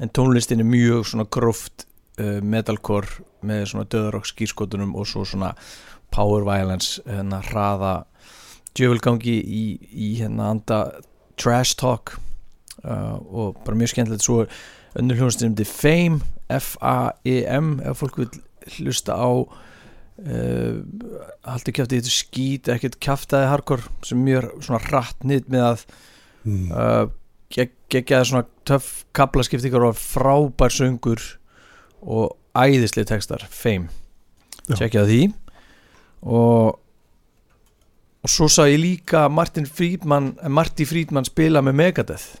En 0.00 0.10
tónlistin 0.10 0.62
er 0.62 0.68
mjög 0.68 1.10
svona 1.10 1.26
gróft 1.28 1.84
uh, 2.20 2.40
metalcore 2.40 3.24
með 3.44 3.66
svona 3.72 3.88
döðarokk 3.90 4.30
skýrskotunum 4.30 4.94
og 4.96 5.08
svo 5.10 5.26
svona 5.28 5.52
power 6.14 6.46
violence 6.46 7.02
hérna 7.04 7.42
hraða 7.44 7.94
djöfulgangi 8.78 9.34
í, 9.40 9.64
í 9.90 10.08
hérna 10.18 10.50
anda 10.54 10.78
trash 11.40 11.76
talk 11.78 12.16
uh, 12.84 13.18
og 13.18 13.60
bara 13.64 13.78
mjög 13.78 13.94
skemmtilegt 13.94 14.26
svo 14.26 14.44
önnur 14.98 15.18
hljónastin 15.18 15.52
um 15.52 15.58
The 15.58 15.66
Fame 15.68 16.20
F-A-E-M 16.52 17.78
ef 17.82 18.02
fólk 18.02 18.18
vil 18.20 18.30
hlusta 18.78 19.16
á 19.16 19.30
uh, 19.30 20.76
haldur 21.44 21.76
kjátti 21.76 22.00
þetta 22.00 22.14
skít 22.14 22.70
ekkert 22.72 23.00
kjaftaði 23.02 23.50
hardcore 23.50 24.06
sem 24.06 24.22
mjög 24.24 24.50
svona 24.60 24.82
hratt 24.88 25.26
nýtt 25.26 25.50
með 25.52 25.66
að 25.70 25.84
mm. 26.44 26.68
uh, 26.70 27.04
geg, 27.54 27.74
geggjaði 27.92 28.30
svona 28.30 28.46
töff 28.68 29.02
kaplaskiptingar 29.16 29.88
og 29.90 29.98
frábær 29.98 30.74
söngur 30.74 31.22
og 32.04 32.36
æðislega 32.54 33.14
textar 33.14 33.46
Fame, 33.50 33.90
Já. 34.68 34.78
tjekkja 34.78 35.06
því 35.08 35.20
og 36.24 36.80
og 38.24 38.32
svo 38.32 38.48
sá 38.48 38.64
ég 38.70 38.80
líka 38.80 39.26
Martin 39.28 39.66
Friedman 39.68 40.32
eh, 40.40 40.48
Marty 40.48 40.86
Friedman 40.88 41.28
spila 41.28 41.60
með 41.64 41.78
Megadeth. 41.82 42.38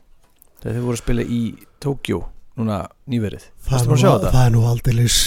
Þegar 0.62 0.78
þau 0.78 0.86
voru 0.86 0.96
að 0.96 1.02
spila 1.02 1.26
í 1.28 1.42
Tokyo 1.84 2.20
núna 2.54 2.80
nýverið. 3.10 3.44
Það, 3.66 3.78
að 3.78 3.90
nú, 3.90 3.96
þetta? 4.00 4.32
það 4.32 4.44
er 4.46 4.52
nú 4.54 4.64
aldeilis 4.70 5.18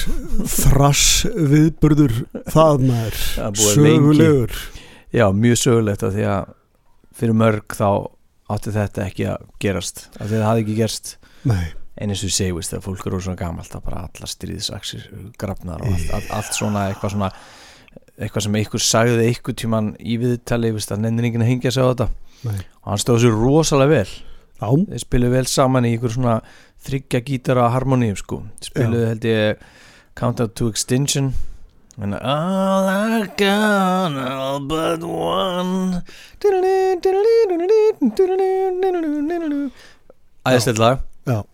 þrass 0.55 1.07
viðburður 1.53 2.19
það 2.49 2.85
maður. 2.87 3.17
Það 3.37 3.63
sögulegur. 3.67 4.59
Já, 5.13 5.25
mjög 5.35 5.59
sögulegt 5.61 6.05
af 6.07 6.15
því 6.15 6.29
að 6.31 6.53
fyrir 7.17 7.37
mörg 7.37 7.75
þá 7.77 7.89
átti 8.53 8.73
þetta 8.73 9.05
ekki 9.05 9.27
að 9.33 9.45
gerast. 9.61 10.07
Af 10.15 10.25
því 10.25 10.31
að 10.31 10.39
það 10.39 10.47
hafði 10.47 10.63
ekki 10.65 10.77
gerst. 10.77 11.13
Nei, 11.47 11.65
en 11.97 12.13
eins 12.13 12.23
og 12.23 12.31
ég 12.31 12.35
segi, 12.37 12.55
veist, 12.55 12.73
að 12.75 12.85
fólk 12.87 13.07
eru 13.09 13.21
svona 13.23 13.39
gamalt 13.39 13.71
það 13.71 13.85
bara 13.87 14.03
allar 14.07 14.31
stríðsaksir 14.31 15.07
grafnar 15.39 15.83
og 15.83 15.93
allt, 15.93 16.11
allt, 16.17 16.33
allt 16.39 16.57
svona 16.57 16.87
eitthvað 16.91 17.15
svona 17.15 17.31
eitthvað 18.17 18.47
sem 18.47 18.55
einhver 18.57 18.81
sagði 18.83 19.27
einhver 19.29 19.55
tíman 19.61 19.91
í 20.01 20.17
viðtali, 20.21 20.71
veist, 20.75 20.91
að 20.93 21.03
nennir 21.05 21.27
enginn 21.29 21.45
að 21.45 21.51
hengja 21.51 21.73
sig 21.75 21.85
á 21.85 21.89
þetta. 21.91 22.07
Nei. 22.47 22.59
Og 22.81 22.89
hann 22.91 23.01
stóð 23.03 23.19
sér 23.25 23.37
rosalega 23.37 23.93
vel. 23.93 24.13
Já, 24.57 24.69
þeir 24.73 25.03
spiluðu 25.03 25.35
vel 25.35 25.49
saman 25.51 25.85
í 25.85 25.91
einhver 25.93 26.13
svona 26.15 26.39
þryggja 26.87 27.19
gítara 27.27 27.67
harmoníum 27.75 28.17
sko. 28.17 28.41
Spiluðu 28.65 29.11
held 29.11 29.27
ég 29.29 29.61
Countdown 30.17 30.49
to 30.57 30.69
Extinction. 30.71 31.33
And 31.99 32.13
all 32.13 32.85
are 32.89 33.25
gone 33.37 34.17
all 34.17 34.59
but 34.61 35.01
one. 35.01 36.03
Æðislegt 40.45 40.81
lag. 40.81 41.01
Og 41.25 41.45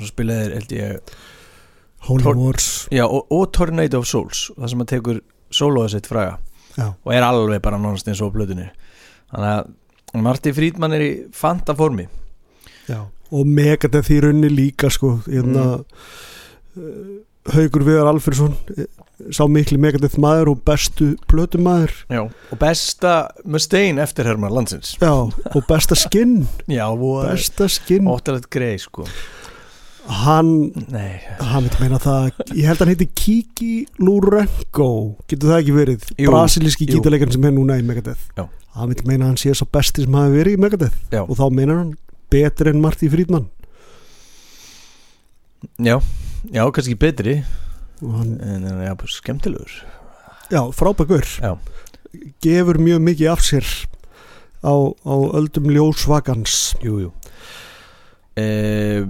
svo 0.00 0.08
spiluðu 0.08 0.46
þeir 0.46 0.54
held 0.56 0.72
ég 0.76 1.12
Holy 2.08 2.24
Wars. 2.32 2.70
Og 2.92 3.44
Tornado 3.52 4.00
of 4.00 4.08
Souls 4.08 4.50
það 4.56 4.72
sem 4.72 4.84
að 4.84 4.90
tekur 4.94 5.20
sólóða 5.50 5.94
sitt 5.96 6.08
fræga 6.10 6.38
Já, 6.76 6.92
og 6.94 7.12
er 7.12 7.26
alveg 7.26 7.62
bara 7.62 7.78
nánast 7.80 8.08
eins 8.08 8.22
og 8.22 8.32
á 8.32 8.34
blöðunni 8.36 8.68
þannig 9.30 9.52
að 9.52 10.22
Marti 10.24 10.50
Frídman 10.50 10.94
er 10.96 11.02
í 11.04 11.10
fanta 11.30 11.74
formi. 11.78 12.08
Já 12.90 13.04
Og 13.30 13.46
Megadeth 13.46 14.10
í 14.10 14.18
raunni 14.24 14.48
líka 14.50 14.90
sko 14.90 15.20
hérna 15.22 15.66
mm. 16.74 17.20
Haugur 17.54 17.84
Viðar 17.86 18.10
Alfredsson 18.10 18.56
eh, 18.74 18.88
sá 19.30 19.44
mikli 19.50 19.78
Megadeth 19.80 20.18
maður 20.20 20.54
og 20.54 20.64
bestu 20.66 21.12
plötu 21.30 21.60
maður 21.62 21.94
Já. 22.10 22.24
og 22.26 22.60
besta 22.60 23.14
Mustaine 23.44 24.02
eftir 24.02 24.28
Herman 24.28 24.52
Landsins. 24.54 24.96
Já, 25.00 25.12
og 25.30 25.62
besta 25.68 25.98
skinn. 25.98 26.42
Já, 26.66 26.88
og 26.90 27.22
besta 27.28 27.68
skinn. 27.70 28.10
óttalegt 28.10 28.50
grei 28.52 28.74
sko 28.82 29.06
hann, 30.10 30.50
Nei, 30.90 31.20
hann 31.52 31.66
veit 31.66 31.76
meina 31.80 31.98
það 32.02 32.30
ég 32.56 32.66
held 32.66 32.80
að 32.80 32.84
hann 32.84 32.92
heiti 32.94 33.08
Kiki 33.20 33.72
Lourenco 34.02 34.88
getur 35.30 35.52
það 35.52 35.60
ekki 35.62 35.76
verið? 35.76 36.08
Jú, 36.18 36.30
brasilíski 36.32 36.88
gítarleikarn 36.90 37.34
sem 37.34 37.46
er 37.48 37.54
núna 37.56 37.78
í 37.80 37.84
Megadeth. 37.86 38.26
Já. 38.38 38.46
hann 38.76 38.92
veit 38.92 39.04
meina 39.08 39.28
hann 39.30 39.38
sé 39.40 39.54
svo 39.54 39.66
besti 39.72 40.04
sem 40.06 40.14
hafi 40.18 40.34
verið 40.38 40.58
í 40.58 40.62
Megadeth. 40.64 40.98
Já. 41.14 41.22
og 41.24 41.34
þá 41.38 41.44
meinar 41.54 41.80
hann 41.82 41.94
betur 42.30 42.70
en 42.72 42.80
Marty 42.82 43.08
Friedman. 43.12 43.48
Já, 45.78 45.98
já, 46.50 46.62
kannski 46.72 46.96
betri. 46.96 47.40
Hann, 48.00 48.38
En 48.40 48.64
en, 48.64 48.80
já, 48.86 48.94
bara 48.96 49.12
skemmtilegur. 49.12 49.72
Já, 50.50 50.62
frábækur 50.72 51.26
gefur 52.42 52.78
mjög 52.82 53.00
mikið 53.06 53.28
af 53.30 53.42
sér 53.44 53.66
á, 54.66 54.72
á 55.06 55.14
öldum 55.38 55.68
ljósvagans. 55.70 56.74
Jú, 56.82 56.96
jú. 57.06 57.10
E, 58.34 59.04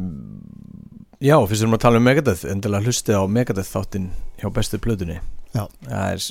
Já, 1.21 1.37
fyrst 1.45 1.61
erum 1.67 1.77
að 1.77 1.83
tala 1.85 1.99
um 2.01 2.07
Megadeth 2.09 2.47
Endilega 2.49 2.87
hlustið 2.89 3.19
á 3.21 3.25
Megadeth 3.29 3.69
þáttinn 3.75 4.07
hjá 4.41 4.49
bestu 4.57 4.79
plötunni. 4.81 5.19
Já. 5.53 5.67
Það 5.85 6.15
er 6.15 6.23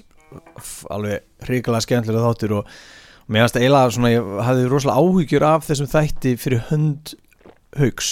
alveg 0.96 1.46
hrikalega 1.46 1.86
skemmtilega 1.86 2.24
þáttur 2.26 2.56
og, 2.60 2.72
og 3.26 3.30
mér 3.36 3.46
finnst 3.46 3.60
eiginlega 3.60 3.94
svona 3.94 4.12
ég 4.16 4.32
hafði 4.48 4.66
rosalega 4.72 5.04
áhyggjur 5.04 5.46
af 5.50 5.68
þessum 5.68 5.90
þætti 5.94 6.34
fyrir 6.42 6.64
hönd 6.72 7.14
haugs 7.78 8.10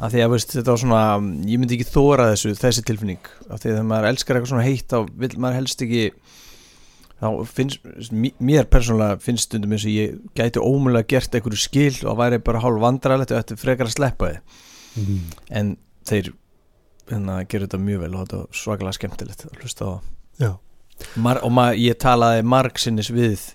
af 0.00 0.12
því 0.14 0.22
að 0.24 0.30
veist, 0.34 0.52
þetta 0.56 0.72
var 0.72 0.80
svona 0.80 1.00
ég 1.48 1.60
myndi 1.60 1.76
ekki 1.76 1.88
þóra 1.92 2.30
þessu, 2.34 2.54
þessi 2.56 2.84
tilfinning. 2.88 3.26
Af 3.52 3.60
því 3.60 3.68
að 3.68 3.74
þegar 3.74 3.88
maður 3.90 4.08
elskar 4.12 4.36
eitthvað 4.38 4.52
svona 4.54 4.64
heitt 4.68 4.92
þá 4.92 4.98
vil 5.20 5.32
maður 5.36 5.58
helst 5.60 5.84
ekki 5.84 6.04
þá 7.20 7.28
finnst, 7.56 7.90
mé- 8.12 8.36
mér 8.40 8.68
persónulega 8.72 9.20
finnst 9.20 9.48
stundum 9.50 9.72
eins 9.76 9.84
og 9.84 9.92
ég 9.92 10.14
gæti 10.36 10.62
ómulega 10.64 11.08
gert 11.12 11.36
einhverju 11.36 11.60
skil 11.60 11.98
og 12.08 12.16
væri 12.20 12.38
bara 12.44 12.62
hálf 12.64 12.80
vandrarlegt 12.80 13.32
og 13.36 13.40
eftir 13.42 13.60
frekar 13.60 13.88
að 13.88 13.96
sleppa 13.98 14.30
þið 14.32 14.66
mm. 14.96 15.22
en 15.60 15.76
þeir 16.08 16.32
hérna, 17.10 17.40
gera 17.50 17.66
þetta 17.66 17.80
mjög 17.82 18.04
vel 18.04 18.12
og 18.14 18.24
þetta 18.24 18.42
var 18.42 18.60
svakalega 18.62 18.98
skemmtilegt 18.98 19.46
að 19.46 19.62
hlusta 19.62 19.90
á. 19.90 19.94
Mar 21.16 21.40
og 21.46 21.56
ég 21.80 21.96
talaði 22.00 22.44
margsinnis 22.44 23.08
við 23.12 23.46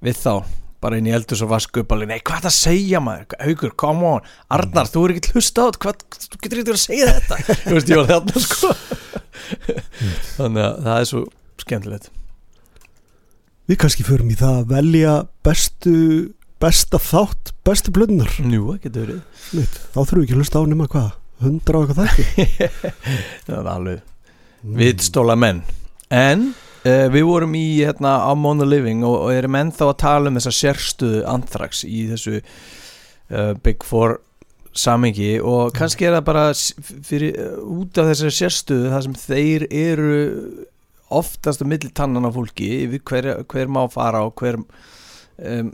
við 0.00 0.18
þá 0.20 0.34
bara 0.80 0.96
inn 0.96 1.08
í 1.10 1.12
eldus 1.12 1.42
og 1.44 1.50
vasku 1.50 1.82
upp 1.82 1.90
alveg, 1.92 2.08
nei 2.08 2.22
hvað 2.24 2.38
er 2.38 2.44
það 2.46 2.50
að 2.50 2.56
segja 2.56 3.00
maður, 3.04 3.34
haugur, 3.44 3.74
come 3.82 4.12
on. 4.14 4.30
Arnar, 4.56 4.88
þú 4.88 5.02
er 5.04 5.14
ekki 5.16 5.34
hlusta 5.34 5.66
á 5.66 5.68
þetta. 5.68 5.80
Hvað, 5.84 6.04
þú 6.22 6.40
getur 6.40 6.62
ekki 6.62 6.72
að 6.72 6.80
segja 6.80 7.10
þetta. 7.18 7.38
Þú 7.66 7.74
veist, 7.76 7.90
ég 7.90 8.00
var 8.00 8.08
þarna 8.14 8.44
sko. 8.46 8.70
Þannig 10.38 10.64
að 10.64 10.80
það 10.86 10.94
er 10.94 11.10
svo 11.10 11.22
skemmtilegt. 11.60 12.08
Við 13.70 13.80
kannski 13.84 14.06
förum 14.08 14.32
í 14.32 14.38
það 14.40 14.62
að 14.62 14.72
velja 14.72 15.14
bestu 15.46 15.96
besta 16.60 17.00
þátt, 17.00 17.54
bestu 17.66 17.92
blöðnar 17.94 18.36
Njú, 18.44 18.74
það 18.74 18.84
getur 18.84 19.06
verið. 19.06 19.74
Þá 19.90 19.98
þurfum 19.98 20.20
við 20.20 20.26
ekki 20.26 20.36
að 20.36 20.42
hlusta 20.42 20.60
á 20.60 20.64
nema 20.68 20.88
hvað 20.90 21.10
hundra 21.40 21.80
og 21.80 21.88
eitthvað 21.88 22.10
þætti? 22.10 22.56
Það 23.46 23.58
er 23.58 23.70
alveg 23.74 24.02
viðstóla 24.80 25.36
menn. 25.40 25.62
En 26.12 26.50
uh, 26.84 27.06
við 27.12 27.26
vorum 27.28 27.54
í 27.56 27.66
hérna, 27.80 28.18
Among 28.28 28.60
the 28.60 28.68
Living 28.68 29.04
og, 29.06 29.16
og 29.26 29.34
erum 29.34 29.56
ennþá 29.60 29.88
að 29.88 30.00
tala 30.04 30.30
um 30.32 30.40
þessa 30.40 30.56
sérstuðu 30.58 31.22
anthrax 31.30 31.84
í 31.88 32.04
þessu 32.10 32.40
uh, 32.40 33.54
Big 33.64 33.86
Four 33.86 34.18
samengi 34.76 35.32
og 35.42 35.72
kannski 35.74 36.06
er 36.06 36.14
það 36.18 36.26
bara 36.28 36.44
fyrir, 36.54 37.40
uh, 37.40 37.56
út 37.80 37.98
af 37.98 38.12
þessari 38.12 38.36
sérstuðu 38.36 38.92
það 38.92 39.06
sem 39.06 39.16
þeir 39.24 39.66
eru 39.70 40.12
oftast 41.10 41.64
að 41.64 41.72
milli 41.72 41.90
tannan 41.94 42.28
á 42.28 42.30
fólki 42.30 42.84
við 42.90 43.02
hver, 43.08 43.32
hver 43.50 43.72
má 43.72 43.82
fara 43.90 44.22
og 44.28 44.36
hver 44.38 44.60
um, 45.46 45.70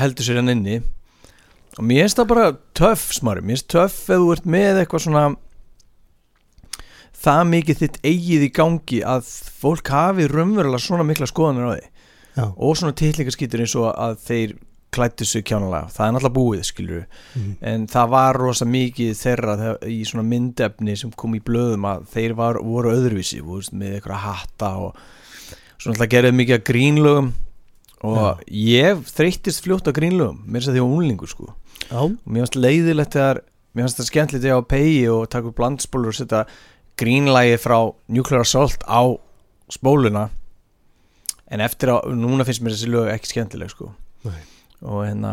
heldur 0.00 0.24
sér 0.26 0.40
hann 0.40 0.48
inni. 0.54 0.80
Og 1.78 1.84
mér 1.88 2.04
finnst 2.04 2.18
það 2.20 2.28
bara 2.34 2.48
töff 2.76 3.06
smári, 3.16 3.40
mér 3.44 3.56
finnst 3.56 3.68
töff 3.72 4.00
ef 4.12 4.18
þú 4.20 4.32
ert 4.34 4.44
með 4.44 4.82
eitthvað 4.82 5.04
svona 5.06 5.24
það 7.22 7.44
mikið 7.52 7.80
þitt 7.82 7.98
eigið 8.08 8.44
í 8.48 8.50
gangi 8.56 9.00
að 9.06 9.28
fólk 9.62 9.90
hafi 9.94 10.26
raunverulega 10.30 10.82
svona 10.82 11.06
mikla 11.06 11.28
skoðanir 11.30 11.68
á 11.70 11.72
því. 11.76 11.88
Já. 12.32 12.44
og 12.56 12.76
svona 12.80 12.94
tillingaskýtur 12.96 13.60
eins 13.60 13.74
og 13.76 13.90
að 13.92 14.14
þeir 14.24 14.52
klættu 14.92 15.24
sig 15.28 15.42
kjánalega, 15.44 15.90
það 15.92 16.06
er 16.06 16.12
náttúrulega 16.16 16.36
búið 16.38 16.62
skilur 16.64 17.02
Mm. 17.36 17.56
en 17.60 17.86
það 17.86 18.08
var 18.08 18.34
rosa 18.40 18.64
mikið 18.64 19.10
þeirra 19.20 19.56
þegar- 19.60 19.88
í 19.88 19.98
svona 20.08 20.24
myndefni 20.28 20.96
sem 20.96 21.10
kom 21.12 21.34
í 21.34 21.40
blöðum 21.40 21.84
að 21.84 22.06
þeir 22.08 22.34
var, 22.34 22.54
voru 22.62 22.90
öðruvísi 22.92 23.40
voru 23.44 23.68
með 23.76 24.00
eitthvað 24.00 24.24
hatta 24.24 24.70
og 24.76 24.96
svona 25.78 25.94
alltaf 25.96 26.08
gerðið 26.08 26.34
mikið 26.40 26.64
grínlögum 26.64 27.32
og 28.02 28.42
ég 28.48 29.02
þreyttist 29.06 29.62
fljótt 29.64 29.88
að 29.90 29.98
grínlögum 30.00 30.42
mér 30.44 30.60
finnst 30.60 30.70
það 30.70 30.78
því 30.78 30.84
að 30.84 30.94
unlingu 30.98 31.30
sko. 31.30 31.48
Já, 31.88 32.02
og 32.02 32.28
mér 32.28 32.44
finnst 32.44 32.58
leiðilegt 32.58 33.16
þegar 33.16 33.42
mér 33.72 33.86
finnst 33.86 34.00
það 34.00 34.10
skemmtilegt 34.10 34.44
þegar 34.44 34.54
ég 34.56 34.62
á 34.62 34.72
pegi 34.74 35.02
og 35.12 35.24
taka 35.32 35.50
upp 35.50 35.58
blandspólur 35.60 36.12
og 36.12 36.18
setja 36.18 36.44
grínlægi 37.00 37.58
frá 37.62 37.78
Nuclear 38.12 38.44
Assault 38.44 38.84
á 38.84 39.02
spóluna. 39.72 40.28
En 41.52 41.60
eftir 41.60 41.92
að, 41.92 42.12
núna 42.16 42.46
finnst 42.48 42.64
mér 42.64 42.76
þessi 42.76 42.90
lög 42.92 43.10
ekki 43.12 43.32
skemmtileg 43.34 43.72
sko. 43.72 43.92
Nei. 44.22 44.40
og 44.82 45.04
hérna 45.06 45.32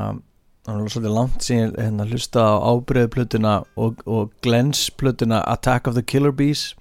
það 0.66 0.80
var 0.80 0.92
svolítið 0.94 1.16
langt 1.16 1.46
síðan 1.46 1.76
hérna 1.78 2.06
hlusta 2.10 2.44
á 2.46 2.54
ábreiðplötuna 2.70 3.54
og, 3.80 4.02
og 4.06 4.34
Glens 4.46 4.90
plötuna 4.94 5.42
Attack 5.50 5.90
of 5.90 5.98
the 5.98 6.04
Killer 6.06 6.34
Bees 6.36 6.74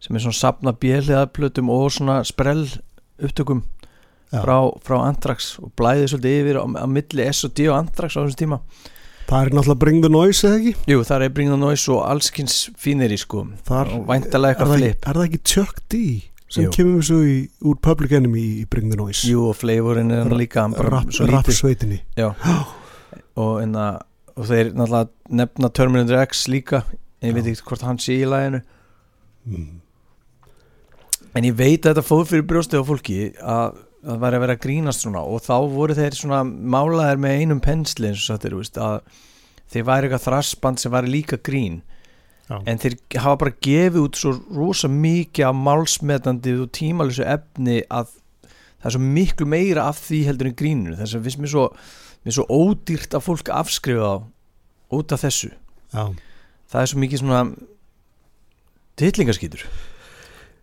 sem 0.00 0.16
er 0.16 0.24
svona 0.24 0.38
sapna 0.38 0.72
bjöliðaplötum 0.76 1.70
og 1.72 1.88
svona 1.92 2.20
sprell 2.24 2.66
upptökum. 3.16 3.64
Já. 3.64 3.75
Frá, 4.32 4.58
frá 4.84 4.98
Anthrax 5.04 5.54
og 5.62 5.72
blæði 5.78 6.10
svolítið 6.12 6.38
yfir 6.42 6.60
á, 6.60 6.64
á 6.82 6.86
milli 6.90 7.26
S&D 7.30 7.66
og 7.70 7.78
Anthrax 7.80 8.18
á 8.18 8.20
þessum 8.24 8.40
tíma. 8.42 8.60
Það 9.26 9.42
er 9.42 9.54
náttúrulega 9.56 9.82
Bring 9.82 10.02
the 10.04 10.10
Noise 10.12 10.46
eða 10.46 10.58
ekki? 10.60 10.72
Jú, 10.86 11.02
það 11.06 11.24
er 11.26 11.32
Bring 11.34 11.50
the 11.50 11.58
Noise 11.58 11.90
og 11.90 12.02
allskins 12.06 12.56
fínir 12.78 13.10
í 13.10 13.18
sko. 13.18 13.42
Þar 13.66 13.92
og 13.96 14.04
væntalega 14.10 14.54
eitthvað 14.54 14.74
flip. 14.76 15.00
er 15.02 15.18
það 15.18 15.24
ekki 15.26 15.40
Chuck 15.50 15.80
D 15.90 16.02
sem 16.46 16.68
Jú. 16.68 16.74
kemur 16.76 17.06
svo 17.06 17.18
í, 17.26 17.38
úr 17.66 17.78
Public 17.82 18.14
Enemy 18.20 18.44
í 18.62 18.66
Bring 18.70 18.92
the 18.92 18.98
Noise? 19.00 19.26
Jú, 19.26 19.48
og 19.50 19.58
flavorinn 19.58 20.14
er 20.14 20.22
hann 20.22 20.36
líka 20.38 20.62
hann 20.62 20.76
bara 20.76 20.92
rap, 21.00 21.10
svo 21.10 21.26
rap 21.26 21.42
lítið 21.42 21.58
sveitinni 21.58 21.98
og, 23.42 23.56
enna, 23.64 23.88
og 24.36 24.46
þeir 24.46 24.70
náttúrulega 24.76 25.40
nefna 25.42 25.72
Terminator 25.74 26.22
X 26.22 26.46
líka. 26.52 26.84
En 27.18 27.32
ég 27.32 27.34
veit 27.34 27.48
Já. 27.48 27.56
ekki 27.56 27.66
hvort 27.72 27.82
hann 27.88 27.98
sé 28.02 28.20
í 28.20 28.30
læginu 28.30 28.62
mm. 29.50 29.66
en 31.34 31.50
ég 31.50 31.58
veit 31.58 31.82
að 31.82 31.96
þetta 31.96 32.06
fóð 32.06 32.24
fyrir 32.30 32.46
brjóstið 32.46 32.86
á 32.86 32.88
fólki 32.92 33.18
að 33.42 33.82
það 34.06 34.22
væri 34.22 34.38
að 34.38 34.44
vera 34.44 34.56
að 34.56 34.62
grínast 34.62 35.02
svona 35.04 35.24
og 35.26 35.42
þá 35.42 35.56
voru 35.72 35.96
þeir 35.98 36.16
svona 36.16 36.44
málaðir 36.46 37.20
með 37.22 37.42
einum 37.42 37.62
pensli 37.64 38.10
eins 38.10 38.22
og 38.22 38.30
sattir, 38.30 38.56
veist, 38.56 38.78
að 38.78 39.00
þeir 39.72 39.86
væri 39.88 40.08
eitthvað 40.08 40.26
þrassband 40.28 40.82
sem 40.82 40.94
væri 40.94 41.12
líka 41.12 41.40
grín. 41.42 41.82
Já. 42.46 42.60
en 42.62 42.78
þeir 42.78 42.94
hafa 43.18 43.38
bara 43.40 43.56
gefið 43.66 44.04
út 44.04 44.18
svo 44.20 44.36
rosa 44.54 44.86
mikið 44.86 45.48
af 45.48 45.56
málsmetandi 45.66 46.52
og 46.62 46.68
tímalösu 46.76 47.24
efni 47.26 47.80
að 47.90 48.12
það 48.78 48.86
er 48.86 48.94
svo 48.94 49.02
miklu 49.02 49.48
meira 49.50 49.88
af 49.90 49.98
því 50.04 50.20
heldur 50.28 50.50
en 50.52 50.54
gríninu. 50.60 50.94
Þess 50.94 51.18
að 51.18 51.26
finnst 51.26 51.42
mér 51.42 51.52
svo, 51.56 51.66
mér 52.22 52.36
svo 52.38 52.46
ódýrt 52.46 53.18
að 53.18 53.26
fólk 53.26 53.50
afskrifa 53.50 54.12
þá 54.12 54.94
út 54.94 55.16
af 55.16 55.26
þessu. 55.26 55.50
Já. 55.90 56.04
það 56.70 56.80
er 56.82 56.92
svo 56.92 57.02
mikið 57.02 57.22
svona 57.24 57.42
tillingaskýtur 59.00 59.66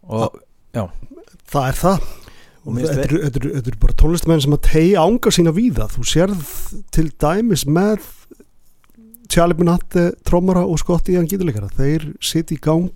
og 0.07 0.40
það 1.52 1.68
er 1.68 1.82
það. 1.84 1.98
mér 2.03 2.07
finnst 2.07 2.22
þetta 2.65 3.07
eru- 3.10 3.80
bara 3.80 3.94
tónlistamenn 3.99 4.41
sem 4.41 4.53
að 4.56 4.61
tegja 4.69 5.02
ánga 5.03 5.31
sína 5.35 5.52
víða. 5.56 5.88
Þú 5.91 6.03
sérð 6.07 6.84
til 6.91 7.10
dæmis 7.19 7.65
með 7.65 7.99
Benante 9.57 10.11
trómara 10.23 10.64
og 10.68 10.77
Scotti 10.80 11.14
Ian 11.15 11.27
gítuleikara 11.27 11.69
þeir 11.73 12.14
sitt 12.22 12.52
í 12.52 12.60
gang 12.61 12.91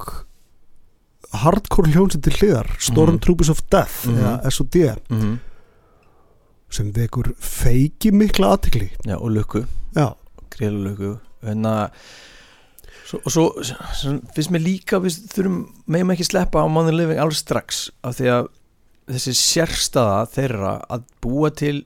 hardcore 1.33 1.91
hljónsinn 1.91 2.21
til 2.23 2.33
hliðar. 2.39 2.69
Stormtroopers 2.79 3.49
of 3.49 3.61
Death 3.69 4.07
Mhm. 4.07 4.17
eða 4.17 4.45
S.O.D. 4.51 4.95
mm 5.09 5.19
-hmm. 5.19 5.37
sem 6.69 6.91
vekur 6.91 7.33
feiki 7.39 8.11
mikla 8.11 8.55
aðtikli 8.57 8.89
Já, 9.05 9.15
og 9.17 9.31
en 11.43 11.63
að 11.63 11.89
svo, 13.05 13.19
og 13.25 13.31
svo, 13.31 13.63
svo 13.63 14.19
finnst 14.35 14.51
mér 14.51 14.63
líka 14.63 14.99
við 14.99 15.15
þurfum, 15.31 15.67
meðum 15.87 16.11
ekki 16.11 16.25
sleppa 16.25 16.59
á 16.59 16.67
Money 16.67 16.91
Living 16.91 17.19
alveg 17.19 17.35
strax 17.39 17.89
af 18.03 18.17
því 18.19 18.25
að 18.25 18.47
þessi 19.07 19.33
sérstaða 19.39 20.25
þeirra 20.33 20.73
að 20.91 21.05
búa 21.23 21.51
til 21.55 21.77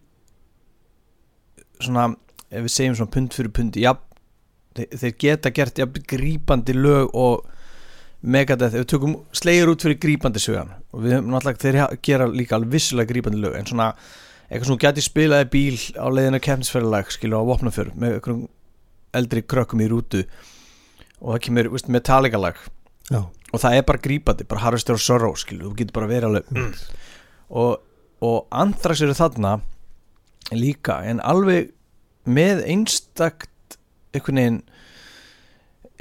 svona 1.81 2.09
ef 2.51 2.65
við 2.65 2.73
segjum 2.73 2.97
svona 2.99 3.13
pund 3.15 3.35
fyrir 3.35 3.53
pund 3.55 3.77
já, 3.79 3.93
þeir, 4.77 4.89
þeir 5.03 5.13
geta 5.23 5.51
gert 5.55 5.81
ja, 5.81 5.87
grípandi 5.87 6.75
lög 6.77 7.15
og 7.17 7.47
Megadeth, 8.21 8.75
ef 8.75 8.83
við 8.83 8.89
tökum 8.91 9.13
slegir 9.33 9.69
út 9.71 9.81
fyrir 9.81 9.97
grípandi 10.01 10.41
sögan 10.41 10.75
og 10.93 11.01
við 11.01 11.15
höfum 11.15 11.31
náttúrulega 11.33 11.63
þeir 11.63 12.01
gera 12.05 12.27
líka 12.29 12.57
alveg 12.57 12.75
vissulega 12.75 13.09
grípandi 13.09 13.41
lög 13.41 13.55
en 13.57 13.69
svona 13.69 13.87
eitthvað 14.51 14.67
sem 14.67 14.75
þú 14.75 14.81
gæti 14.83 15.05
spilaði 15.05 15.47
bíl 15.55 15.79
á 15.97 16.05
leiðinu 16.11 16.41
keppnisferðalag 16.45 17.13
skilu 17.15 17.39
á 17.41 17.49
vopnafjörð 17.49 17.95
með 17.97 18.17
einhverjum 18.17 18.43
eldri 19.17 19.43
krökkum 19.53 19.81
í 19.81 19.89
rútu 19.89 20.21
og 21.21 21.33
það 21.33 21.41
kemur 21.47 21.71
veist, 21.73 21.89
Metallica 21.89 22.41
lag 22.41 22.59
já, 23.09 23.21
og 23.23 23.63
það 23.63 23.77
er 23.79 23.87
bara 23.89 24.03
grípandi, 24.05 24.47
bara 24.51 24.65
Harvester 24.67 24.99
of 24.99 25.01
Sorrow 25.01 25.33
skilu, 25.39 25.71
þú 25.71 25.73
getur 25.79 25.97
bara 25.97 26.11
verið 26.11 26.29
alveg 26.29 26.53
mm. 26.53 26.75
Og, 27.51 27.81
og 28.23 28.47
Anthrax 28.51 29.03
eru 29.03 29.15
þarna 29.17 29.57
líka 30.55 31.01
en 31.07 31.21
alveg 31.23 31.71
með 32.27 32.63
einstakt 32.69 33.77
einhvern 34.15 34.39
veginn 34.41 34.61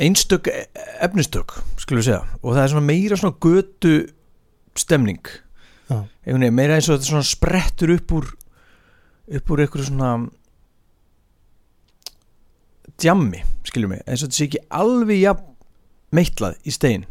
einstök 0.01 0.49
e- 0.49 0.67
efnistök 1.05 1.59
skulum 1.81 2.01
við 2.01 2.09
segja. 2.09 2.23
Og 2.41 2.55
það 2.55 2.63
er 2.63 2.73
svona 2.73 2.89
meira 2.89 3.19
svona 3.21 3.37
götu 3.45 3.95
stemning. 4.79 5.21
Já. 5.91 6.07
einhvern 6.25 6.45
veginn 6.47 6.57
meira 6.57 6.77
eins 6.79 6.89
og 6.89 6.97
þetta 6.97 7.11
svona 7.11 7.27
sprettur 7.29 7.95
upp 7.97 8.15
úr 8.17 8.29
upp 9.31 9.51
úr 9.51 9.63
einhverju 9.65 9.91
svona 9.91 10.13
djammi 13.01 13.43
skiljum 13.67 13.95
mig, 13.95 14.03
eins 14.07 14.23
og 14.23 14.31
þetta 14.31 14.39
sé 14.39 14.47
ekki 14.49 14.63
alveg 14.81 15.21
jafn 15.23 15.47
meitlað 16.17 16.57
í 16.67 16.75
stein. 16.75 17.05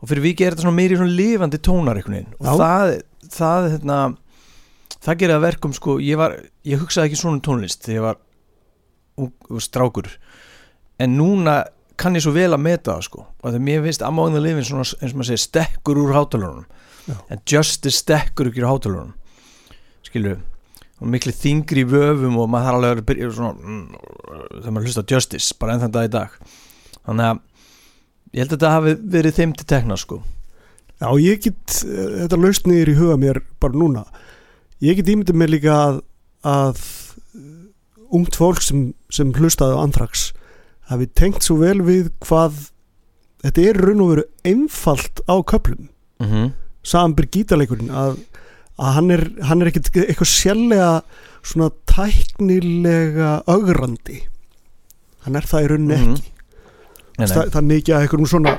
Og 0.00 0.08
fyrir 0.10 0.24
vikið 0.24 0.46
er 0.46 0.54
þetta 0.54 0.64
svona 0.66 0.78
meiri 0.78 0.96
svona 0.98 1.16
lifandi 1.16 1.60
tónar 1.64 1.98
einhvern 1.98 2.18
veginn. 2.18 2.36
Og 2.40 2.46
Já. 2.46 2.54
það, 2.60 2.94
það 3.32 3.70
hérna 3.72 3.98
það 5.04 5.18
gerir 5.20 5.36
að 5.36 5.46
verkum 5.46 5.74
sko 5.76 5.98
ég, 6.02 6.18
var, 6.20 6.36
ég 6.66 6.80
hugsaði 6.80 7.10
ekki 7.10 7.20
svona 7.20 7.38
um 7.38 7.44
tónlist 7.44 7.84
þegar 7.84 7.96
ég 7.96 8.06
var 8.08 8.20
ung, 9.24 9.60
strákur. 9.62 10.10
En 11.00 11.16
núna 11.18 11.62
kann 12.00 12.16
ég 12.18 12.24
svo 12.24 12.34
vel 12.34 12.50
að 12.52 12.64
meta 12.64 12.94
það 12.94 13.08
sko 13.08 13.26
og 13.26 13.44
þegar 13.48 13.66
mér 13.68 13.84
finnst 13.84 14.06
Among 14.06 14.34
the 14.34 14.42
Living 14.42 14.66
svona 14.66 14.86
eins 14.86 15.12
og 15.12 15.18
maður 15.18 15.30
segir 15.32 15.44
stekkur 15.44 16.00
úr 16.02 16.16
hátalunum. 16.16 16.64
En 17.30 17.42
Justice 17.46 18.00
stekkur 18.00 18.50
ekki 18.50 18.64
úr 18.64 18.72
hátalunum 18.72 19.14
skilju 20.14 20.36
og 21.02 21.10
miklu 21.10 21.32
þingri 21.34 21.82
vöfum 21.90 22.36
og 22.38 22.46
maður 22.50 22.68
þarf 22.68 22.78
alveg 22.78 23.00
að 23.00 23.08
byrja 23.08 23.30
svona 23.34 23.54
mm, 23.58 23.80
þegar 24.60 24.74
maður 24.76 24.86
hlusta 24.86 25.04
Justice 25.10 25.56
bara 25.58 25.74
enn 25.74 25.82
þann 25.82 25.94
dag 25.96 26.06
í 26.06 26.12
dag. 26.14 26.36
Þannig 27.04 27.30
að 27.30 27.40
ég 28.34 28.40
held 28.40 28.48
að 28.48 28.54
þetta 28.54 28.74
hafi 28.74 28.94
verið 29.16 29.38
þeim 29.40 29.54
til 29.58 29.68
tekna 29.74 29.98
sko 30.00 30.20
Já, 31.00 31.08
ég 31.20 31.40
get, 31.42 31.84
eh, 31.84 32.24
þetta 32.24 32.38
laust 32.40 32.66
niður 32.66 32.88
í 32.92 32.98
huga 32.98 33.16
mér 33.20 33.40
bara 33.60 33.74
núna. 33.74 34.04
Ég 34.80 34.96
get 34.96 35.08
ímyndið 35.10 35.34
mér 35.40 35.50
líka 35.50 35.74
að, 35.74 36.00
að 36.44 36.80
uh, 37.34 38.14
ungt 38.14 38.36
fólk 38.36 38.62
sem, 38.62 38.94
sem 39.10 39.32
hlustaði 39.32 39.74
á 39.76 39.82
Anthrax 39.82 40.32
hafi 40.90 41.06
tengt 41.16 41.42
svo 41.42 41.56
vel 41.62 41.80
við 41.82 42.10
hvað 42.20 42.70
þetta 43.44 43.62
er 43.70 43.80
raun 43.80 44.02
og 44.04 44.10
veru 44.12 44.24
einfalt 44.44 45.20
á 45.28 45.34
köplum 45.42 45.88
mm 46.20 46.26
-hmm. 46.28 46.52
samanbyr 46.84 47.26
gítarleikurinn 47.32 47.90
að, 47.90 48.18
að 48.78 48.92
hann 48.98 49.10
er, 49.10 49.24
hann 49.48 49.62
er 49.62 49.68
ekkit 49.72 49.90
eitthvað 49.96 50.28
sérlega 50.28 51.02
svona 51.42 51.70
tæknilega 51.86 53.42
ögrandi. 53.46 54.22
Hann 55.24 55.36
er 55.36 55.42
það 55.42 55.64
í 55.64 55.68
rauninni 55.68 55.96
Mhm. 55.96 56.12
ekki. 56.12 56.30
Það, 57.18 57.50
það 57.50 57.56
er 57.56 57.68
mikið 57.70 57.94
að 57.94 58.00
einhverjum 58.02 58.26
svona 58.28 58.58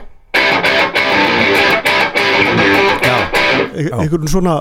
Já, 3.55 3.65
e- 3.81 3.91
einhverjum 4.03 4.31
svona 4.31 4.55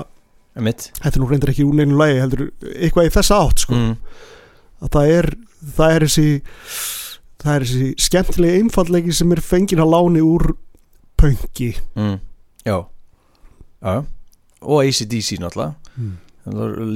mitt 0.65 0.89
þetta 1.01 1.11
er 1.17 1.21
nú 1.23 1.29
reyndir 1.29 1.51
ekki 1.51 1.65
úr 1.67 1.75
neinu 1.75 1.97
lagi 1.99 2.19
heldur 2.21 2.45
eitthvað 2.71 3.09
í 3.09 3.13
þessa 3.15 3.39
átt 3.43 3.65
sko. 3.65 3.75
Mm. 3.75 3.95
að 4.85 4.93
það 4.95 5.13
er, 5.15 5.27
það 5.75 5.95
er 5.95 6.05
þessi 6.07 6.27
það 7.45 7.55
er 7.55 7.65
þessi 7.69 7.89
skemmtilegi 8.07 8.61
einfallegi 8.63 9.15
sem 9.15 9.33
er 9.35 9.41
fengin 9.43 9.83
að 9.83 9.91
láni 9.95 10.23
úr 10.25 10.53
pöngi 11.19 11.73
Mm. 11.95 12.19
Já. 12.65 12.77
Já. 13.85 14.05
Og 14.65 14.79
ACDC 14.81 15.37
náttúrulega. 15.39 15.75
Mm. 15.97 16.13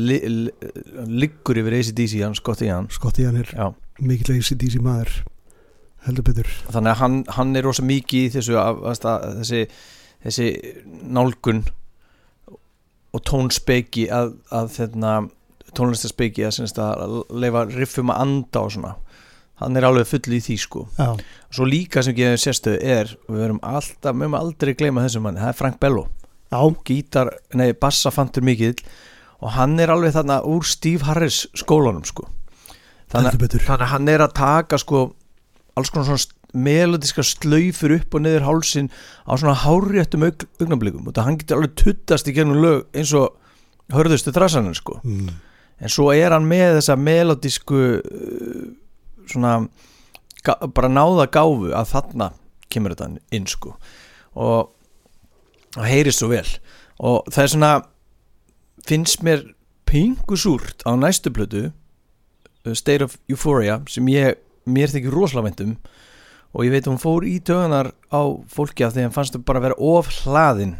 Li, 0.05 0.17
li, 0.29 0.51
liggur 1.21 1.57
yfir 1.57 1.75
ACDC 1.79 2.19
hann 2.21 2.35
skotti 2.37 2.67
í 2.67 2.71
hann 2.73 2.87
Skotti 2.93 3.25
hann 3.25 3.39
er 3.41 3.49
mikill 3.99 4.35
ACDC 4.37 4.77
maður 4.81 5.23
heldur 6.05 6.25
betur. 6.27 6.49
Þannig 6.69 6.91
að 6.93 6.99
hann, 7.01 7.17
hann 7.37 7.55
er 7.57 7.65
rosa 7.65 7.85
mikið 7.85 8.27
í 8.27 8.33
þessu 8.37 8.57
að, 8.61 8.83
að, 8.89 9.25
þessi, 9.41 9.61
þessi 10.25 10.49
nálgun 11.09 11.63
og 13.15 13.25
tónspeki 13.25 14.07
að, 14.13 14.33
að 14.53 14.71
þérna, 14.75 15.13
tónlistarspeki 15.77 16.45
að, 16.45 16.71
að 16.79 17.15
leifa 17.41 17.65
riffum 17.71 18.13
að 18.13 18.23
anda 18.25 18.63
og 18.63 18.73
svona. 18.75 18.95
Hann 19.59 19.75
er 19.75 19.89
alveg 19.89 20.07
full 20.07 20.37
í 20.37 20.39
því 20.43 20.55
sko. 20.61 20.85
Já, 20.95 21.09
svo 21.51 21.67
líka 21.67 22.03
sem 22.05 22.15
gefur 22.15 22.39
sérstöðu 22.39 22.79
er 22.79 23.13
og 23.27 23.35
við 23.35 23.43
verum 23.43 23.61
alltaf, 23.65 24.15
verum 24.15 24.37
aldrei 24.39 24.73
gleyma 24.79 25.03
þessum 25.03 25.25
manni, 25.27 25.41
það 25.43 25.51
er 25.51 25.59
Frank 25.59 25.79
Bello. 25.81 26.05
Já, 26.49 26.61
gítar, 26.87 27.33
nei, 27.59 27.73
bassafantur 27.77 28.45
mikill 28.45 28.77
og 29.39 29.53
hann 29.55 29.77
er 29.79 29.91
alveg 29.93 30.15
þarna 30.15 30.41
úr 30.47 30.65
Steve 30.67 31.07
Harris 31.07 31.45
skólanum 31.57 32.05
sko. 32.07 32.27
Þannig 33.09 33.65
að 33.65 33.87
hann 33.89 34.09
er 34.11 34.23
að 34.23 34.35
taka 34.37 34.79
sko 34.79 35.09
alls 35.79 35.91
konar 35.93 36.09
svona 36.11 36.38
melodiska 36.53 37.23
slaufur 37.25 37.93
upp 37.99 38.15
og 38.15 38.23
niður 38.25 38.47
hálsin 38.47 38.89
á 39.29 39.31
svona 39.37 39.57
háréttum 39.63 40.25
aug, 40.25 40.45
augnablikum 40.61 41.07
og 41.07 41.13
það 41.13 41.27
hann 41.27 41.37
getur 41.41 41.59
alveg 41.59 41.75
tuttast 41.77 42.29
í 42.29 42.33
gegnum 42.33 42.61
lög 42.63 42.87
eins 42.97 43.13
og 43.17 43.35
hörðustu 43.93 44.33
þrassanir 44.33 44.77
sko. 44.77 44.99
Mm. 45.03 45.29
en 45.79 45.93
svo 45.93 46.09
er 46.13 46.33
hann 46.35 46.47
með 46.49 46.79
þessa 46.79 46.97
melodísku 46.99 47.83
uh, 47.99 48.65
svona 49.29 49.53
bara 50.75 50.89
náða 50.89 51.29
gáfu 51.31 51.71
að 51.75 51.93
þarna 51.93 52.31
kemur 52.71 52.95
þetta 52.95 53.35
inn 53.35 53.47
sko. 53.49 53.75
Og 54.39 54.69
það 55.75 55.89
heyrist 55.89 56.21
svo 56.21 56.29
vel. 56.31 56.45
Og 56.99 57.29
það 57.31 57.43
er 57.43 57.53
svona 57.53 57.71
finnst 58.89 59.23
mér 59.25 59.45
pingu 59.89 60.37
súrt 60.37 60.83
á 60.85 60.93
næstu 60.97 61.31
plötu 61.33 61.69
uh, 61.69 62.73
State 62.73 63.05
of 63.05 63.17
Euphoria 63.29 63.79
sem 63.89 64.07
ég, 64.11 64.39
mér 64.65 64.91
þykir 64.91 65.13
rosalega 65.13 65.49
vænt 65.49 65.65
um 65.65 65.75
og 66.53 66.65
ég 66.65 66.73
veit 66.73 66.85
að 66.87 66.93
hún 66.93 67.01
fór 67.01 67.25
í 67.29 67.37
tögunar 67.45 67.91
á 68.09 68.21
fólki 68.49 68.85
af 68.85 68.95
því 68.95 69.03
að 69.03 69.07
hann 69.07 69.15
fannst 69.17 69.35
þau 69.35 69.43
bara 69.45 69.63
vera 69.67 69.77
of 69.77 70.09
hlaðin 70.23 70.77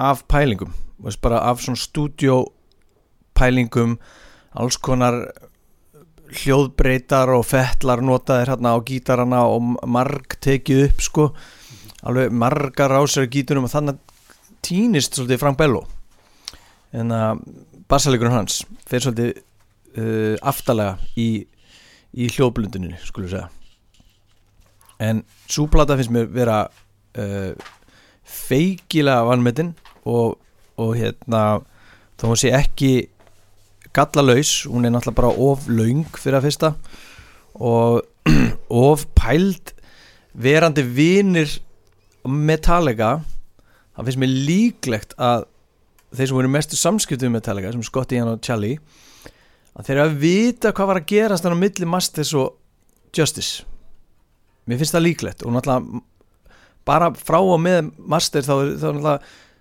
af 0.00 0.24
pælingum. 0.30 0.72
Veist, 1.00 1.20
bara 1.22 1.44
af 1.46 1.62
svona 1.62 1.78
stúdjó 1.78 2.42
pælingum 3.38 3.96
alls 4.58 4.76
konar 4.82 5.22
hljóðbreytar 6.30 7.30
og 7.34 7.46
fettlar 7.46 8.02
notaðir 8.04 8.52
hérna 8.52 8.74
á 8.74 8.78
gítarana 8.86 9.44
og 9.50 9.78
marg 9.86 10.36
tekið 10.42 10.84
upp 10.88 11.04
sko. 11.06 11.28
Alveg 12.06 12.32
margar 12.32 12.92
rásar 12.92 13.28
í 13.28 13.32
gítunum 13.34 13.68
og 13.68 13.72
þannig 13.72 14.00
týnist 14.64 15.16
svolítið 15.16 15.42
Frank 15.42 15.60
Bello. 15.60 15.84
En 16.90 17.14
að 17.14 17.44
bassalegur 17.90 18.32
hans 18.32 18.64
fer 18.88 19.04
svolítið 19.04 19.38
uh, 19.38 20.34
aftalega 20.42 20.98
í, 21.18 21.46
í 22.14 22.30
hljóðblundunni 22.34 22.98
skulum 23.06 23.30
segja 23.30 23.59
en 25.00 25.24
súplata 25.48 25.96
finnst 25.98 26.12
mér 26.14 26.28
vera 26.32 26.60
uh, 27.18 27.52
feikilega 28.24 29.24
vanmetin 29.26 29.72
og, 30.04 30.36
og 30.80 30.94
hérna 30.98 31.60
þó 32.20 32.28
hún 32.28 32.40
sé 32.40 32.52
ekki 32.54 32.92
gallalaus, 33.96 34.66
hún 34.70 34.84
er 34.86 34.92
náttúrulega 34.94 35.18
bara 35.18 35.32
of 35.34 35.66
laung 35.70 36.06
fyrir 36.14 36.38
að 36.38 36.46
fyrsta 36.46 36.72
og 37.58 38.04
of 38.84 39.06
pæld 39.18 39.72
verandi 40.36 40.84
vinir 40.84 41.56
Metallica 42.28 43.16
það 43.96 44.06
finnst 44.06 44.20
mér 44.20 44.36
líklegt 44.50 45.16
að 45.18 45.48
þeir 46.14 46.28
sem 46.28 46.38
voru 46.38 46.52
mestu 46.52 46.78
samskiptum 46.78 47.32
með 47.32 47.40
Metallica 47.40 47.72
sem 47.74 47.86
Scott 47.86 48.12
Ian 48.14 48.30
og 48.34 48.44
Charlie 48.44 48.78
að 49.74 49.86
þeir 49.86 49.96
eru 49.96 50.06
að 50.06 50.20
vita 50.22 50.74
hvað 50.76 50.92
var 50.92 51.00
að 51.00 51.10
gerast 51.10 51.46
þannig 51.46 51.58
á 51.58 51.64
milli 51.64 51.90
Masters 51.90 52.32
og 52.38 52.56
Justice 53.16 53.64
mér 54.70 54.80
finnst 54.80 54.96
það 54.96 55.06
líklegt 55.06 55.44
og 55.44 55.54
náttúrulega 55.56 56.02
bara 56.88 57.10
frá 57.18 57.38
og 57.40 57.58
með 57.62 57.90
Masters 57.98 58.48
þá, 58.48 58.54
þá, 58.80 59.18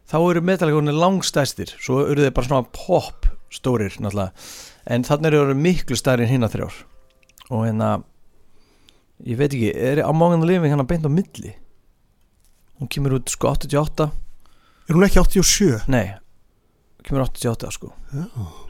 þá 0.09 0.17
eru 0.21 0.43
Metallica 0.45 0.95
langstæstir 0.95 1.73
svo 1.77 2.03
eru 2.05 2.23
þeir 2.23 2.35
bara 2.37 2.49
svona 2.49 2.69
pop 2.75 3.27
stórir 3.53 3.97
náttúrulega. 3.99 4.31
En 4.89 5.05
þannig 5.05 5.33
eru 5.33 5.49
þeir 5.51 5.61
miklu 5.65 5.97
stærri 5.99 6.25
en 6.25 6.33
hinna 6.33 6.49
þrjár. 6.51 6.77
Og 7.49 7.65
hérna 7.65 7.89
ég 9.27 9.39
veit 9.39 9.51
ekki, 9.51 9.73
er 9.73 10.03
Among 10.05 10.39
the 10.39 10.47
Living 10.47 10.73
hann 10.73 10.83
að 10.83 10.91
beint 10.93 11.09
á 11.09 11.11
milli? 11.11 11.53
Hún 12.79 12.89
kemur 12.91 13.17
út 13.17 13.31
sko 13.33 13.51
88 13.51 14.07
Er 14.89 14.97
hún 14.97 15.05
ekki 15.05 15.19
87? 15.21 15.83
nei, 15.91 16.15
kemur 17.05 17.27
88 17.27 17.69
sko. 17.75 17.91
Já. 18.09 18.68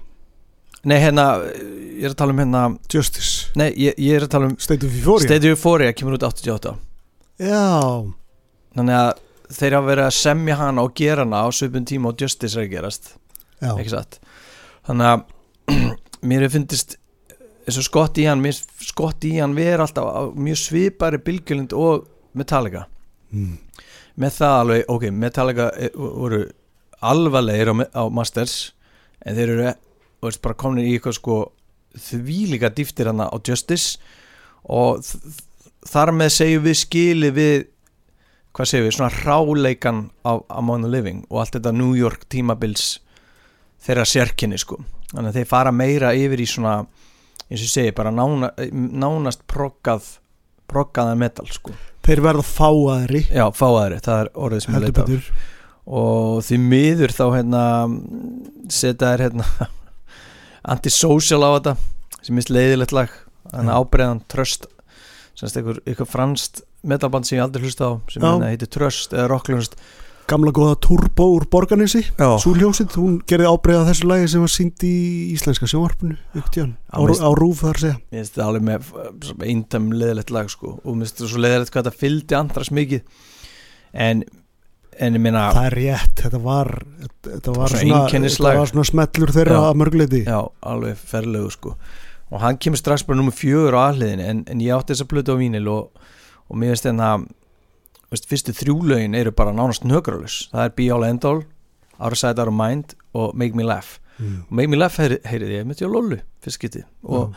Nei 0.88 1.00
hérna, 1.02 1.26
ég 2.00 2.06
er 2.08 2.14
að 2.14 2.20
tala 2.22 2.36
um 2.36 2.42
hérna 2.44 2.64
Justice. 2.92 3.50
Nei, 3.60 3.70
ég, 3.74 3.98
ég 4.00 4.20
er 4.20 4.28
að 4.28 4.36
tala 4.36 4.50
um 4.52 4.56
State 4.60 4.88
of 4.88 4.94
Euphoria. 4.94 5.28
State 5.28 5.50
of 5.50 5.58
Euphoria 5.58 5.96
kemur 5.96 6.16
út 6.20 6.28
88 6.28 6.76
Já, 7.40 7.66
þannig 8.76 9.00
að 9.00 9.12
þeir 9.56 9.76
hafa 9.78 9.90
verið 9.90 10.06
að 10.06 10.16
semja 10.20 10.60
hana 10.60 10.86
og 10.86 10.96
gera 11.00 11.26
hana 11.26 11.44
á 11.44 11.48
svipun 11.56 11.88
tíma 11.88 12.12
og 12.12 12.22
Justice 12.22 12.58
er 12.58 12.68
að 12.68 12.74
gerast. 12.74 13.14
Já, 13.60 13.74
ekki 13.74 13.94
satt? 13.94 14.20
Þannig 14.88 15.12
að 15.14 15.76
mér 16.30 16.46
er 16.46 16.54
fyndist 16.54 16.98
eins 17.70 17.80
og 17.80 17.86
skott 17.86 18.18
í 18.20 18.26
hann 18.26 18.42
mér 18.42 18.58
skott 18.84 19.26
í 19.28 19.36
hann 19.38 19.56
vera 19.58 19.86
alltaf 19.86 20.08
á 20.10 20.22
mjög 20.34 20.62
svipari 20.64 21.20
bylgjulund 21.24 21.76
og 21.78 22.08
Metallica. 22.38 22.88
Mm. 23.30 23.60
með 24.18 24.32
það 24.40 24.56
alveg, 24.60 24.84
ok, 24.90 25.04
Metallica 25.14 25.68
eh, 25.78 25.92
voru 25.94 26.40
alvarlegir 27.06 27.70
á, 27.70 27.74
á 27.94 28.04
Masters 28.10 28.56
en 29.22 29.38
þeir 29.38 29.52
eru 29.54 29.68
þú 30.20 30.30
veist, 30.30 30.42
bara 30.44 30.60
komin 30.60 30.86
í 30.86 30.94
eitthvað 30.94 31.18
sko 31.20 31.40
þvílíka 32.00 32.72
dýftir 32.76 33.10
hana 33.12 33.30
á 33.32 33.36
Justice. 33.40 33.98
Og 34.70 35.02
þar 35.90 36.14
með 36.16 36.34
segjum 36.36 36.66
við 36.68 36.80
skili 36.84 37.34
við 37.34 37.68
hvað 38.56 38.72
segjum 38.72 38.88
við, 38.88 38.96
svona 38.98 39.24
ráleikan 39.24 40.02
á 40.26 40.34
Among 40.52 40.86
the 40.86 40.92
Living 40.92 41.22
og 41.30 41.44
allt 41.44 41.56
þetta 41.58 41.74
New 41.76 41.94
York 41.98 42.26
tímabils 42.32 42.98
þeirra 43.86 44.08
sérkenni 44.10 44.60
sko. 44.60 44.80
Þannig 45.14 45.32
að 45.32 45.38
þeir 45.40 45.50
fara 45.50 45.74
meira 45.74 46.16
yfir 46.18 46.44
í 46.44 46.48
svona 46.50 46.80
eins 47.50 47.62
og 47.62 47.66
ég 47.66 47.72
segi, 47.72 47.94
bara 47.98 48.12
nána, 48.14 48.52
nánast 48.70 49.46
proggað 49.50 50.18
proggaðan 50.70 51.22
metal 51.22 51.48
sko. 51.50 51.74
Þeir 52.06 52.22
verða 52.26 52.46
fáaðri. 52.46 53.24
Já, 53.34 53.48
fáaðri, 53.54 54.02
það 54.06 54.22
er 54.24 54.30
orðið 54.38 54.66
sem 54.66 54.76
ég 54.76 54.86
leita 54.86 55.08
og 55.90 56.44
því 56.46 56.58
miður 56.62 57.14
þá 57.16 57.24
hérna 57.34 57.64
setja 58.70 59.16
þær 59.16 59.24
hérna 59.26 59.70
antisocial 60.70 61.42
á 61.46 61.50
þetta 61.58 61.76
sem 62.20 62.38
mist 62.38 62.52
leiðilegt 62.54 62.94
lag. 62.96 63.14
Þannig 63.50 63.74
Já. 63.74 63.80
ábreiðan 63.82 64.22
tröst 64.30 64.68
semst 65.40 65.58
einhver, 65.60 65.80
einhver 65.88 66.10
franst 66.10 66.64
metalband 66.88 67.28
sem 67.28 67.40
ég 67.40 67.46
aldrei 67.46 67.66
hlusta 67.68 67.88
á 67.88 67.92
sem 68.12 68.24
hérna 68.24 68.52
heitir 68.52 68.70
Tröst 68.72 69.16
eða 69.16 69.30
Rocklunst 69.32 69.78
gamla 70.30 70.52
góða 70.54 70.76
Turbo 70.84 71.26
úr 71.38 71.46
Borganesi 71.50 72.04
Já, 72.06 72.28
Súljósitt, 72.44 72.94
hún 73.00 73.18
gerði 73.28 73.48
ábreiða 73.50 73.88
þessu 73.88 74.10
lagi 74.12 74.28
sem 74.30 74.44
var 74.44 74.54
sínd 74.54 74.84
í 74.86 74.96
íslenska 75.34 75.70
sjónvarpinu 75.70 76.20
upptíðan, 76.38 76.76
á, 76.92 77.00
á 77.02 77.30
rúf 77.40 77.64
þar 77.64 77.80
að 77.80 77.86
segja. 77.86 77.96
Ég 78.14 78.20
finnst 78.20 78.38
það 78.38 78.52
alveg 78.52 78.68
með 78.68 79.48
eindam 79.50 79.90
leiðilegt 79.96 80.36
lag 80.36 80.52
sko 80.54 80.76
og 80.78 80.92
mér 80.92 81.08
finnst 81.08 81.24
það 81.24 81.34
svo 81.34 81.44
leiðilegt 81.46 81.74
hvað 81.74 81.88
þetta 81.88 82.04
fylgdi 82.04 82.38
andras 82.38 82.72
mikið. 82.76 83.26
En, 84.06 84.24
en 85.00 85.16
ég 85.18 85.24
meina 85.24 85.48
það 85.56 85.66
er 85.70 85.76
rétt, 85.80 86.16
þetta 86.26 86.42
var 86.44 86.70
þetta 87.26 87.56
var 87.56 87.72
Svona 87.74 87.82
svona, 87.82 88.30
þetta 88.30 88.68
svona 88.74 88.88
smellur 88.92 89.34
þeirra 89.36 89.58
Já. 89.58 89.64
að 89.70 89.80
mörgleiti 89.82 90.22
Já, 90.28 90.40
alveg 90.74 90.98
ferlegu 91.12 91.52
sko. 91.56 91.76
Og 92.30 92.42
hann 92.44 92.60
kemur 92.62 92.78
strax 92.78 93.06
bara 93.08 93.18
nummer 93.18 93.34
fjögur 93.34 93.74
á 93.80 93.90
aðliðin 93.90 94.22
en, 94.22 94.42
en 94.52 94.62
ég 94.62 94.76
átti 94.76 94.94
þessa 94.94 95.08
plötu 95.10 95.34
á 95.34 95.38
vínil 95.40 95.66
og, 95.72 96.04
og 96.50 96.60
mér 96.62 96.76
hérna 96.78 97.14
veist, 98.12 98.28
fyrstu 98.30 98.54
þrjúlaugin 98.58 99.16
eru 99.18 99.32
bara 99.36 99.54
nánast 99.56 99.86
nögralus 99.88 100.44
það 100.54 100.66
er 100.68 100.76
Be 100.78 100.90
All 100.94 101.08
End 101.08 101.26
All, 101.30 101.42
Our 102.00 102.16
Side 102.20 102.42
Our 102.44 102.52
Mind 102.54 102.96
og 103.18 103.34
Make 103.38 103.58
Me 103.58 103.66
Laugh. 103.66 103.98
Mm. 104.20 104.44
og 104.50 104.54
Make 104.60 104.70
Me 104.74 104.78
Laugh 104.80 105.00
heyri- 105.00 105.22
heyrið 105.26 105.56
ég 105.56 105.74
því 105.80 105.88
á 105.88 105.94
Lollu 105.96 106.20
fyrst 106.44 106.62
getið 106.62 106.86
og, 107.08 107.36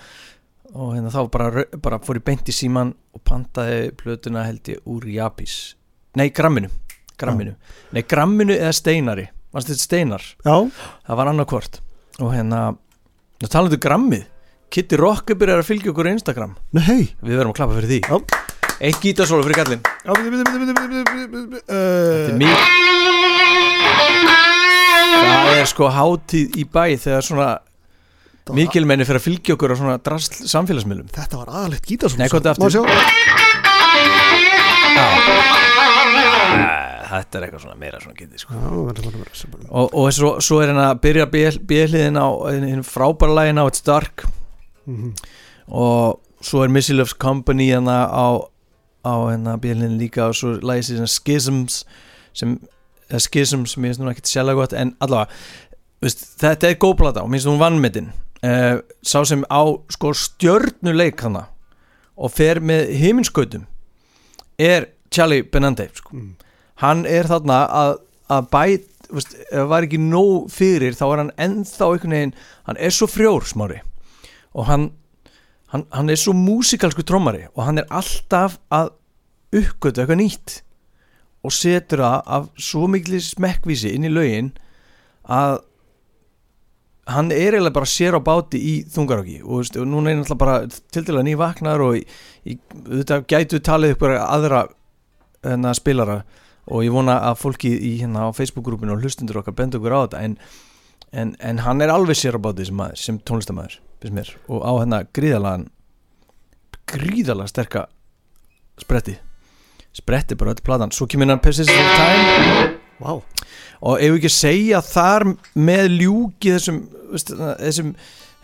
og 0.75 0.95
hérna 0.97 1.13
þá 1.15 1.21
bara, 1.31 1.65
bara 1.79 2.01
fór 2.03 2.19
ég 2.21 2.27
beint 2.27 2.49
í 2.51 2.55
síman 2.57 2.95
og 3.15 3.23
pantaði 3.29 3.93
plötuna 3.97 4.45
held 4.49 4.73
ég 4.73 4.83
úr 4.91 5.07
Japis 5.13 5.77
nei, 6.19 6.29
gramminu, 6.35 6.69
gramminu. 7.21 7.55
nei, 7.93 8.03
gramminu 8.09 8.55
eða 8.57 8.73
steinari 8.77 9.27
varst 9.53 9.69
þetta 9.71 9.85
steinar 9.87 10.23
Já, 10.45 10.57
það 11.07 11.19
var 11.21 11.33
annarkvort 11.33 11.81
og 12.21 12.33
hérna, 12.35 12.61
og 13.43 13.49
talandu 13.53 13.79
grammið 13.83 14.29
Kitty 14.73 14.97
Rock 14.97 15.35
er 15.35 15.53
að 15.59 15.67
fylgja 15.69 15.93
okkur 15.93 16.09
á 16.09 16.15
Instagram 16.17 16.55
nei 16.73 17.13
við 17.21 17.37
verðum 17.37 17.53
að 17.53 17.59
klappa 17.61 17.77
fyrir 17.81 17.91
því 17.93 18.01
Já. 18.09 18.17
eitt 18.89 19.03
gítasólu 19.05 19.45
fyrir 19.47 19.59
kallinn 19.61 19.83
þetta 20.05 20.57
er 20.57 21.13
uh, 21.69 22.39
mjög 22.41 22.57
það 25.13 25.61
er 25.61 25.69
sko 25.71 25.91
hátíð 25.93 26.57
í 26.59 26.65
bæ 26.65 26.85
þegar 26.97 27.27
svona 27.27 27.51
mikilmenni 28.57 29.07
fyrir 29.07 29.21
að 29.21 29.27
fylgja 29.29 29.55
okkur 29.57 29.75
á 29.75 29.77
svona 29.79 29.99
drasl 30.03 30.49
samfélagsmiðlum 30.51 31.13
Þetta 31.15 31.43
var 31.43 31.53
aðalegt 31.61 31.87
gítarsson 31.87 32.19
Nei, 32.23 32.31
komdu 32.33 32.51
aftur. 32.51 32.73
Þetta 37.13 37.39
er 37.39 37.45
eitthvað 37.47 37.63
svona 37.67 37.79
meira 37.81 38.01
svona 38.03 38.17
getið 38.19 38.43
sko. 38.43 38.55
Já, 38.57 39.67
og, 39.71 39.95
og 40.03 40.13
svo, 40.17 40.31
svo 40.45 40.61
er 40.63 40.71
hérna 40.73 40.89
að 40.93 41.01
byrja 41.05 41.27
bjöliðin 41.69 42.19
á 42.21 42.29
frábæra 42.89 43.37
lægin 43.39 43.61
á 43.63 43.65
It's 43.69 43.85
Dark 43.87 44.25
Mhm. 44.87 45.13
og 45.69 46.21
svo 46.43 46.65
er 46.65 46.69
Missy 46.75 46.93
Loves 46.93 47.13
Company 47.15 47.69
hérna 47.71 48.01
á, 48.11 48.43
á 49.07 49.15
hérna 49.31 49.57
bjöliðin 49.63 49.99
líka 50.01 50.25
og 50.29 50.35
svo 50.35 50.57
lægis 50.59 50.91
í 50.91 50.97
svona 50.99 51.07
Schisms 51.13 51.85
sem, 52.35 52.57
eða 53.11 53.21
Schisms 53.23 53.73
sem 53.77 53.85
ég 53.85 53.93
finnst 53.93 54.01
núna 54.03 54.11
ekkert 54.17 54.27
sjálf 54.33 54.57
gott 54.59 54.73
en 54.75 54.97
allavega 55.01 55.31
veist, 56.03 56.25
þetta 56.43 56.69
er 56.73 56.81
góð 56.83 56.97
plata 56.99 57.23
og 57.23 57.31
minnst 57.31 57.47
hún 57.47 57.61
vannmetinn 57.63 58.11
uh, 58.43 58.81
sá 59.07 59.23
sem 59.29 59.45
á 59.47 59.63
sko 59.95 60.11
stjörnuleik 60.19 61.21
hana 61.23 61.45
og 62.19 62.33
fer 62.35 62.59
með 62.61 62.91
heiminskautum 62.99 63.69
er 64.59 64.89
Charlie 65.13 65.43
Benante 65.47 65.87
sko. 65.95 66.11
Mm. 66.17 66.35
Hann 66.83 67.05
er 67.09 67.29
þarna 67.31 67.61
að, 67.83 67.95
að 68.33 68.49
bæt 68.53 68.89
veist, 69.13 69.37
ef 69.39 69.55
það 69.55 69.71
var 69.71 69.87
ekki 69.87 70.01
nóg 70.03 70.51
fyrir 70.53 70.97
þá 70.99 71.05
er 71.09 71.23
hann 71.23 71.33
ennþá 71.47 71.89
einhvern 71.89 72.17
veginn 72.17 72.35
hann 72.69 72.81
er 72.81 72.95
svo 72.95 73.09
frjór 73.11 73.47
smári. 73.49 73.81
Og 74.53 74.69
hann, 74.69 74.91
hann, 75.73 75.87
hann 75.95 76.13
er 76.13 76.21
svo 76.21 76.35
músikalsku 76.37 77.05
trommari 77.09 77.47
og 77.55 77.65
hann 77.69 77.83
er 77.83 77.89
alltaf 77.93 78.59
að 78.73 78.93
uppgötu 79.53 80.03
eitthvað 80.03 80.23
nýtt 80.23 80.61
og 81.43 81.55
setur 81.55 82.05
það 82.05 82.33
af 82.37 82.49
svo 82.63 82.87
mikli 82.91 83.21
smekkvísi 83.23 83.93
inn 83.97 84.07
í 84.09 84.13
lögin 84.13 84.53
að 85.27 85.61
hann 87.13 87.33
er 87.35 87.57
eiginlega 87.57 87.75
bara 87.75 87.91
sér 87.91 88.15
á 88.15 88.21
báti 88.23 88.61
í 88.63 88.75
þungarokki 88.91 89.41
og, 89.43 89.67
og 89.75 89.89
núna 89.91 90.13
er 90.13 90.17
hann 90.17 90.23
alltaf 90.23 90.39
bara 90.39 90.61
til 90.95 91.03
dæla 91.07 91.25
nývaknar 91.27 91.83
og 91.83 91.99
í, 91.99 92.05
í, 92.47 92.57
þetta 92.87 93.19
gætu 93.27 93.59
talið 93.65 93.97
ykkur 93.97 94.15
aðra 94.21 94.63
hérna, 95.43 95.75
spilara 95.75 96.21
og 96.71 96.85
ég 96.87 96.95
vona 96.95 97.19
að 97.31 97.41
fólki 97.43 97.73
í 97.73 97.97
hérna 98.01 98.29
á 98.29 98.37
Facebook-grúpinu 98.37 98.95
og 98.95 99.03
hlustundur 99.03 99.41
okkar 99.43 99.57
benda 99.59 99.81
okkur 99.81 99.97
á 99.97 100.01
þetta 100.05 100.23
en, 100.27 100.37
en, 101.11 101.35
en 101.41 101.63
hann 101.67 101.83
er 101.83 101.93
alveg 101.93 102.19
sér 102.19 102.39
á 102.39 102.41
báti 102.45 102.69
sem, 102.69 102.85
sem 102.95 103.19
tónlistamæður 103.19 103.81
og 104.51 104.63
á 104.63 104.73
hérna 104.79 105.03
gríðalagan 105.15 105.69
gríðalega 106.93 107.51
sterka 107.51 107.87
spretti. 108.81 109.17
Spretti 109.93 110.37
bara 110.39 110.55
öll 110.55 110.65
platan. 110.65 110.93
Svo 110.93 111.07
kemur 111.07 111.29
hann 111.31 111.43
Persistence 111.43 111.79
of 111.79 111.97
Time. 111.99 112.79
Vá, 113.03 113.17
og 113.83 113.99
ef 113.99 114.13
við 114.13 114.19
ekki 114.21 114.31
segja 114.31 114.81
þar 114.87 115.25
með 115.59 115.89
ljúki 115.99 116.53
þessum 116.55 116.85
þessum, 117.19 117.95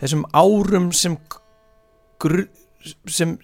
þessum 0.01 0.25
árum 0.35 0.89
sem 0.95 1.15
sem 3.07 3.37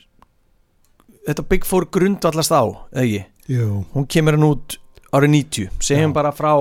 þetta 1.26 1.46
Big 1.50 1.66
Four 1.66 1.88
grundvallast 1.94 2.52
á 2.52 2.64
eða 2.92 3.06
ekki, 3.06 3.22
jú. 3.52 3.86
Hún 3.94 4.08
kemur 4.10 4.38
hann 4.38 4.48
út 4.48 4.78
árið 5.16 5.32
90, 5.36 5.70
segjum 5.80 6.12
Já. 6.12 6.18
bara 6.18 6.32
frá 6.36 6.52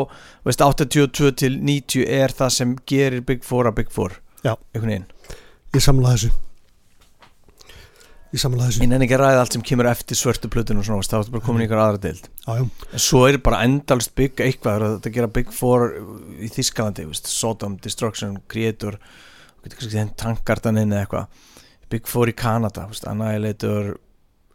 veist, 0.46 0.62
82 0.62 1.32
til 1.40 1.58
90 1.58 2.06
er 2.06 2.34
það 2.34 2.50
sem 2.54 2.74
gerir 2.86 3.24
Big 3.26 3.44
Four 3.46 3.70
að 3.70 3.78
Big 3.80 3.92
Four. 3.94 4.20
Já. 4.44 4.54
einhvern 4.74 4.90
veginn, 4.92 5.06
Ég 5.74 5.82
samla 5.82 6.12
þessu. 6.14 6.30
Ég 8.34 8.42
samla 8.42 8.68
þessu. 8.68 8.82
Ég 8.82 8.90
nenni 8.90 9.06
ekki 9.06 9.16
að 9.16 9.22
ræða 9.24 9.40
allt 9.44 9.56
sem 9.56 9.62
kemur 9.66 9.88
eftir 9.90 10.18
svörtu 10.18 10.50
plötun 10.50 10.78
og 10.78 10.86
svona, 10.86 11.06
þá 11.06 11.16
ertu 11.20 11.34
bara 11.34 11.44
komin 11.46 11.64
í 11.64 11.66
ykkur 11.68 11.80
aðra 11.82 12.00
deild. 12.02 12.28
En 12.50 13.02
svo 13.02 13.24
er 13.26 13.38
bara 13.42 13.62
endalst 13.66 14.14
bygg 14.18 14.42
eitthvað 14.42 14.86
að 14.86 15.10
gera 15.14 15.30
Big 15.34 15.50
Four 15.54 15.92
í 16.42 16.50
Þískalandi 16.50 17.06
veist, 17.08 17.30
Sodom, 17.30 17.76
Destruction, 17.82 18.36
Creator 18.50 18.98
getur 19.64 19.78
kannski 19.80 19.98
henn 19.98 20.14
tankartan 20.20 20.78
inn 20.82 20.92
eða 20.94 21.06
eitthvað. 21.06 21.44
Big 21.94 22.10
Four 22.10 22.30
í 22.30 22.36
Kanada 22.38 22.88
veist, 22.90 23.06
Annihilator 23.10 23.94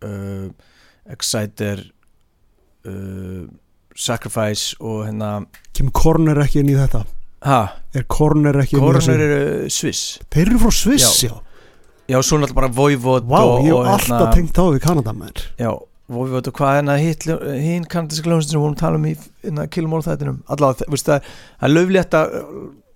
uh, 0.08 0.50
Exciter 1.10 1.84
uh, 2.86 3.48
Sacrifice 4.00 4.76
og 4.80 5.06
hérna 5.08 5.32
kemur 5.76 5.92
Korner 5.98 6.40
ekki 6.46 6.62
inn 6.64 6.70
í 6.72 6.78
þetta. 6.78 7.04
Ha, 7.48 7.60
Er 7.96 8.04
Korner 8.12 8.58
ekki 8.62 8.78
inn 8.78 8.84
í 8.84 8.86
Corner 8.86 9.02
þessu? 9.02 9.14
eru 9.20 9.70
Sviss. 9.74 10.20
Þeir 10.32 10.48
eru 10.54 10.60
frá 10.66 10.72
Sviss, 10.76 11.12
Já. 11.24 11.30
já. 11.30 11.38
Já, 12.10 12.18
svo 12.26 12.40
náttúrulega 12.42 12.56
bara 12.58 12.72
Voivod 12.74 13.28
Vá, 13.30 13.38
og, 13.46 13.60
ég 13.68 13.76
hef 13.76 13.92
alltaf 14.10 14.32
tengt 14.34 14.56
þá 14.58 14.64
við 14.74 14.80
Kanada 14.82 15.12
með 15.14 15.44
Já, 15.62 15.70
Voivod 16.10 16.48
og 16.50 16.56
hvað 16.58 16.72
hérna 16.80 16.96
hinn 16.98 17.84
kanadiska 17.86 18.26
hljómsveitin 18.26 18.50
sem 18.50 18.58
við 18.58 18.64
vorum 18.64 18.74
að 18.74 18.82
tala 18.82 18.98
um 18.98 19.06
í 19.06 19.12
hérna, 19.44 19.66
Killmore 19.70 20.06
þættinum 20.08 20.40
allavega, 20.50 20.88
það- 21.06 21.28
er 21.62 21.70
löflétt 21.70 22.18
að 22.18 22.34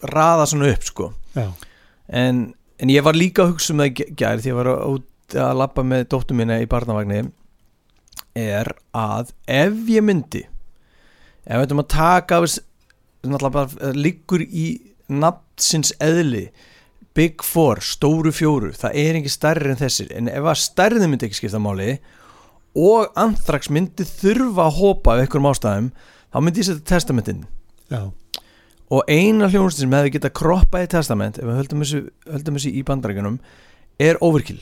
raða 0.10 0.48
svona 0.50 0.72
upp 0.74 0.84
sko. 0.90 1.12
En, 2.10 2.42
en 2.80 2.90
ég 2.90 3.06
var 3.06 3.14
líka 3.14 3.46
að 3.46 3.54
hugsa 3.54 3.74
um 3.76 3.84
það 3.84 3.92
í 3.92 4.08
gær 4.18 4.42
því 4.42 4.50
ég 4.50 4.58
var 4.58 4.72
út 4.90 5.38
að 5.46 5.58
labba 5.62 5.86
með 5.94 6.08
dóttur 6.10 6.36
minna 6.42 6.58
í 6.62 6.66
barnavagni 6.70 7.22
er 8.38 8.70
að 8.98 9.34
ef 9.48 9.90
ég 9.92 10.06
myndi 10.06 10.44
ef 11.44 11.58
við 11.58 11.66
ætlum 11.68 11.84
að 11.84 11.92
taka 11.94 12.42
bara 13.54 13.92
liggur 13.96 14.44
í 14.44 14.68
nafnsins 15.12 15.94
eðli 16.02 16.48
Big 17.14 17.44
Four, 17.46 17.84
stóru 17.86 18.32
fjóru 18.34 18.72
það 18.74 18.98
er 19.04 19.20
ekki 19.20 19.32
stærri 19.32 19.70
en 19.74 19.80
þessir 19.82 20.10
en 20.18 20.32
ef 20.32 20.50
að 20.50 20.62
stærði 20.64 21.10
myndi 21.10 21.30
ekki 21.30 21.44
skipta 21.44 21.62
máli 21.62 21.98
og 22.74 23.14
Anthrax 23.20 23.70
myndi 23.70 24.08
þurfa 24.08 24.66
að 24.66 24.78
hopa 24.80 25.14
af 25.14 25.24
einhverjum 25.24 25.52
ástæðum 25.52 25.92
þá 26.34 26.38
myndi 26.42 26.64
ég 26.64 26.70
setja 26.72 26.90
testamentin 26.96 27.44
já, 27.94 28.10
og 28.94 29.10
eina 29.10 29.50
hljónustin 29.50 29.88
sem 29.88 29.96
hefði 29.96 30.16
getað 30.18 30.36
kroppað 30.40 30.86
í 30.86 30.90
testament 30.94 31.40
ef 31.40 31.48
við 31.48 31.60
höldum 31.62 31.84
þessu, 31.84 32.72
í 32.74 32.84
bandarækjunum 32.86 33.40
er 34.02 34.20
overkill. 34.26 34.62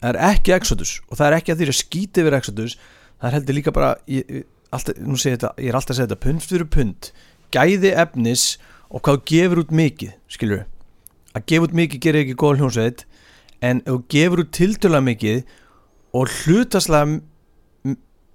Það 0.00 0.10
er 0.12 0.20
ekki 0.30 0.54
Exodus 0.56 0.96
og 1.08 1.18
það 1.18 1.26
er 1.26 1.36
ekki 1.38 1.54
að 1.54 1.60
því 1.60 1.68
að 1.70 1.78
skýti 1.80 2.24
yfir 2.24 2.38
Exodus 2.38 2.76
það 3.20 3.28
er 3.28 3.36
heldur 3.38 3.58
líka 3.58 3.74
bara 3.76 3.92
ég, 4.10 4.44
alltaf, 4.72 4.96
þetta, 4.96 5.52
ég 5.60 5.70
er 5.70 5.78
alltaf 5.78 5.94
að 5.94 5.98
segja 5.98 6.08
þetta 6.08 6.24
pund 6.26 6.46
fyrir 6.46 6.68
pund 6.76 7.10
gæði 7.54 7.94
efnis 8.04 8.44
og 8.90 9.04
hvað 9.06 9.22
gefur 9.30 9.62
út 9.64 9.74
mikið 9.74 10.14
skilur 10.30 10.66
að 11.36 11.46
gefa 11.52 11.68
út 11.68 11.76
mikið 11.80 12.04
gerir 12.06 12.24
ekki 12.24 12.38
góð 12.38 12.62
hljónsveit 12.62 13.04
en 13.60 13.82
ef 13.84 13.92
þú 13.92 14.00
gefur 14.14 14.44
út 14.44 14.52
tiltölulega 14.56 15.06
mikið 15.10 15.42
og 16.16 16.34
hlutaslega 16.40 17.20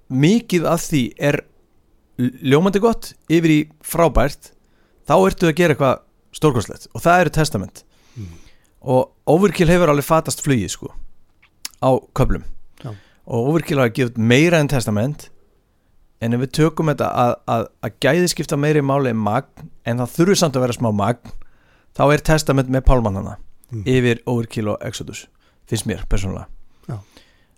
mikið 0.06 0.68
af 0.70 0.84
því 0.86 1.02
er 1.28 1.42
ljómandi 2.16 2.80
gott 2.80 3.12
yfir 3.28 3.52
í 3.52 3.60
frábært 3.84 4.52
þá 5.06 5.16
ertu 5.18 5.50
að 5.50 5.58
gera 5.58 5.74
eitthvað 5.74 6.04
stórkostlegt 6.36 6.88
og 6.92 7.02
það 7.04 7.22
eru 7.24 7.32
testament. 7.36 7.82
Mm. 8.16 8.32
og 8.80 9.10
Overkill 9.28 9.68
hefur 9.68 9.90
alveg 9.92 10.06
fatast 10.06 10.40
flugið 10.44 10.72
sko 10.72 10.92
á 11.82 11.90
köflum 12.16 12.44
Já. 12.82 12.92
og 13.26 13.62
gefa 13.66 13.88
út 14.10 14.18
meira 14.18 14.60
en 14.60 14.68
testament 14.68 15.30
en 16.20 16.32
ef 16.32 16.40
við 16.40 16.52
tökum 16.60 16.88
þetta 16.92 17.08
að, 17.12 17.34
að, 17.46 17.66
að 17.84 17.98
gæði 18.00 18.28
skipta 18.32 18.56
meiri 18.56 18.80
máli 18.84 19.12
en 19.12 19.20
magn 19.20 19.68
en 19.84 19.98
það 20.00 20.14
þurfi 20.16 20.38
samt 20.40 20.56
að 20.56 20.64
vera 20.66 20.76
smá 20.78 20.92
magn 20.92 21.34
þá 21.96 22.04
er 22.12 22.24
testament 22.24 22.72
með 22.72 22.86
pálmannana 22.88 23.36
Mm. 23.66 23.82
yfir 23.82 24.20
Overkill 24.30 24.68
og 24.70 24.76
Exodus 24.86 25.24
finnst 25.66 25.88
mér 25.90 26.04
persónulega 26.06 26.46
Já. 26.86 27.00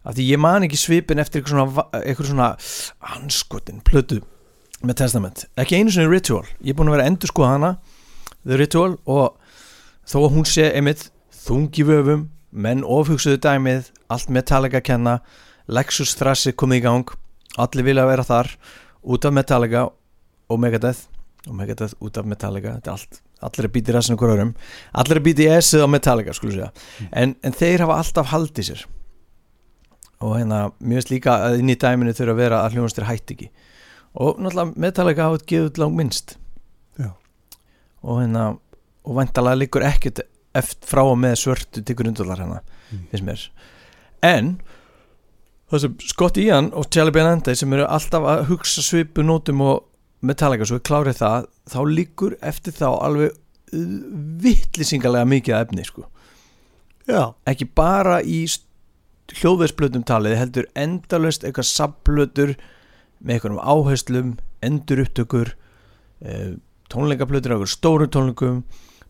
af 0.08 0.14
því 0.16 0.24
ég 0.24 0.38
man 0.40 0.64
ekki 0.64 0.78
svipin 0.80 1.20
eftir 1.20 1.42
eitthvað 1.42 2.30
svona, 2.30 2.54
svona 2.56 3.16
anskotin 3.18 3.82
plötu 3.84 4.22
með 4.80 5.02
testament 5.02 5.44
ekki 5.60 5.76
einu 5.76 5.92
sinni 5.92 6.08
Ritual, 6.08 6.46
ég 6.64 6.72
er 6.72 6.78
búin 6.78 6.88
að 6.88 6.96
vera 6.96 7.10
endur 7.10 7.28
skoða 7.28 7.50
hana 7.52 7.70
The 8.40 8.56
Ritual 8.56 8.96
og 9.04 9.36
þó 10.08 10.16
að 10.22 10.32
hún 10.38 10.48
sé 10.48 10.70
einmitt 10.72 11.10
þungi 11.44 11.84
vöfum, 11.84 12.24
menn 12.56 12.80
ofhugsuðu 12.80 13.42
dæmið, 13.44 13.92
allt 14.08 14.32
Metallica 14.32 14.80
kenna 14.84 15.18
Lexus 15.68 16.14
Thrassi 16.16 16.54
komið 16.56 16.80
í 16.80 16.84
gang 16.86 17.14
allir 17.60 17.86
vilja 17.86 18.06
vera 18.08 18.24
þar 18.24 18.50
út 19.08 19.24
af 19.28 19.34
Metallica 19.36 19.86
og 20.48 20.60
Megadeth 20.60 21.06
og 21.48 21.56
Megadeth 21.58 21.96
út 22.04 22.18
af 22.20 22.28
Metallica 22.28 22.76
þetta 22.78 22.90
er 22.90 22.96
allt, 22.96 23.20
allir 23.44 23.70
býta 23.72 23.92
í 23.92 23.96
rassinu 23.96 24.18
hver 24.20 24.34
öðrum 24.34 24.54
allir 25.02 25.20
að 25.20 25.26
býta 25.28 25.44
í 25.44 25.50
S-ið 25.58 25.84
á 25.84 25.88
Metallica 25.92 26.36
segja. 26.36 26.70
En, 27.12 27.36
en 27.42 27.56
þeir 27.56 27.84
hafa 27.84 27.98
alltaf 28.02 28.32
haldið 28.32 28.70
sér. 28.70 28.86
Og 30.24 30.34
hérna 30.34 30.62
mér 30.80 30.98
finnst 30.98 31.12
líka 31.12 31.36
að 31.46 31.60
inn 31.60 31.70
í 31.70 31.78
dæminu 31.78 32.14
þurfa 32.16 32.34
að 32.34 32.40
vera 32.42 32.62
að 32.64 32.74
hljónastir 32.74 33.06
hætti 33.06 33.36
ekki. 33.36 33.50
Og 34.18 34.40
náttúrulega 34.42 34.82
Metallica 34.82 35.28
hafa 35.28 35.44
gefið 35.46 35.78
lang 35.78 35.94
minnst 35.94 36.34
Já. 36.98 37.12
og 38.02 38.22
hérna 38.22 38.48
og 39.04 39.16
væntalega 39.20 39.60
liggur 39.60 39.84
ekkert 39.86 40.24
frá 40.88 41.04
og 41.04 41.16
með 41.20 41.36
svörtu 41.44 41.84
tyggur 41.84 42.08
undurlar 42.10 42.40
hérna 42.42 42.62
Mm. 42.88 43.02
En 44.26 44.56
það 45.68 45.84
sem 45.84 45.96
Scott 46.10 46.40
Ian 46.40 46.70
og 46.72 46.88
Charlie 46.92 47.14
Benante 47.14 47.54
sem 47.58 47.72
eru 47.76 47.86
alltaf 47.86 48.24
að 48.24 48.46
hugsa 48.52 48.84
svipu 48.84 49.24
nótum 49.26 49.62
og 49.64 49.84
Metallica 50.26 50.66
svo 50.66 50.80
klárið 50.82 51.20
það 51.20 51.50
þá 51.70 51.80
liggur 51.92 52.38
eftir 52.42 52.74
þá 52.74 52.88
alveg 52.90 53.36
vittlýsingalega 54.42 55.28
mikið 55.28 55.58
efni 55.58 55.84
sko. 55.84 56.06
Já, 57.08 57.34
ekki 57.48 57.68
bara 57.76 58.18
í 58.24 58.42
hljóðveðsplötum 59.36 60.04
talið 60.08 60.38
heldur 60.40 60.68
endalust 60.78 61.44
eitthvað 61.44 61.68
sabblötur 61.68 62.54
með 63.20 63.34
einhverjum 63.34 63.60
áherslum 63.60 64.34
endur 64.64 65.02
upptökur 65.04 65.52
e, 66.24 66.56
tónleikaplötur 66.92 67.52
á 67.52 67.56
einhverjum 67.56 67.74
stóru 67.74 68.08
tónleikum 68.12 68.62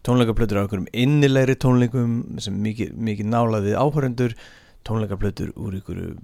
tónleikaplötur 0.06 0.58
á 0.58 0.62
einhverjum 0.64 0.88
innilegri 0.92 1.54
tónleikum 1.60 2.40
sem 2.42 2.56
mikið, 2.62 2.94
mikið 2.94 3.30
nálaði 3.30 3.76
áhörendur 3.78 4.34
tónleikaplötur 4.88 5.52
úr 5.56 5.76
einhverju 5.78 6.14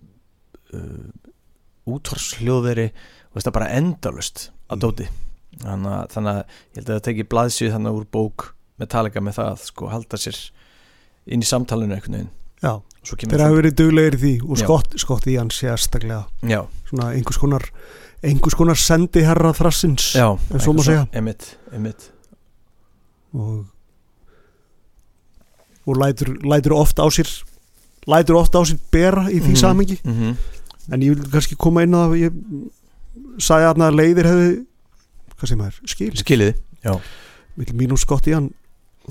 uh, 0.75 1.07
útvarsljóðveri 1.95 2.89
og 2.91 3.39
þetta 3.39 3.55
bara 3.55 3.73
endalust 3.77 4.49
að 4.73 4.87
dóti. 4.87 5.09
Þannig 5.61 5.93
að, 5.95 6.05
þannig 6.15 6.33
að 6.33 6.41
ég 6.41 6.79
held 6.79 6.89
að 6.89 6.95
það 6.95 7.05
teki 7.09 7.29
blaðsið 7.31 7.75
þannig 7.77 7.99
úr 8.01 8.07
bók 8.17 8.49
Metallica 8.83 9.21
með 9.23 9.37
það 9.39 9.51
að 9.53 9.67
sko 9.69 9.91
halda 9.93 10.19
sér 10.19 10.41
inn 11.31 11.45
í 11.45 11.47
samtalinu 11.47 11.95
einhvern 11.95 12.17
veginn. 12.19 12.33
Já, 12.65 12.73
þeir 13.05 13.43
hafa 13.45 13.59
verið 13.61 13.77
duglegir 13.79 14.17
í 14.17 14.21
því 14.23 14.33
og 14.49 14.59
skott, 14.59 14.97
skott 14.99 15.29
í 15.29 15.37
hann 15.37 15.53
sérstaklega. 15.53 16.25
Já, 16.49 16.63
svona 16.89 17.13
einhvers 17.13 17.39
konar 17.39 17.69
einhvers 18.25 18.57
konar 18.57 18.81
sendi 18.81 19.25
herra 19.27 19.53
þrassins 19.57 20.13
já, 20.17 20.27
ef 20.33 20.63
svo 20.65 20.73
eitthvað 20.73 20.89
segja. 20.89 21.07
emitt, 21.21 21.49
emitt 21.77 22.11
og 23.35 23.65
og 25.85 25.99
lætur, 26.01 26.31
lætur 26.49 26.73
oft 26.79 26.97
á 26.97 27.07
sér 27.13 27.29
lætur 28.07 28.37
oft 28.37 28.55
á 28.55 28.61
sér 28.65 28.79
bera 28.93 29.25
í 29.31 29.41
því 29.41 29.53
Mhm. 29.55 29.57
samengi 29.57 29.99
mm 30.05 30.13
-hmm. 30.13 30.37
en 30.93 31.01
ég 31.03 31.15
vil 31.15 31.31
kannski 31.31 31.57
koma 31.57 31.83
inn 31.83 31.95
á 31.95 32.05
það 32.05 32.19
ég 32.21 32.33
sagði 33.39 33.67
að 33.71 33.83
að 33.89 33.95
leiðir 34.01 34.27
hefði 34.31 34.67
hvað 35.39 35.49
sem 35.49 35.61
er, 35.61 35.75
skil 35.87 36.13
skiliði, 36.17 36.55
já, 36.85 37.01
mínum 37.73 37.97
skott 37.97 38.27
í 38.27 38.33
hann 38.35 38.51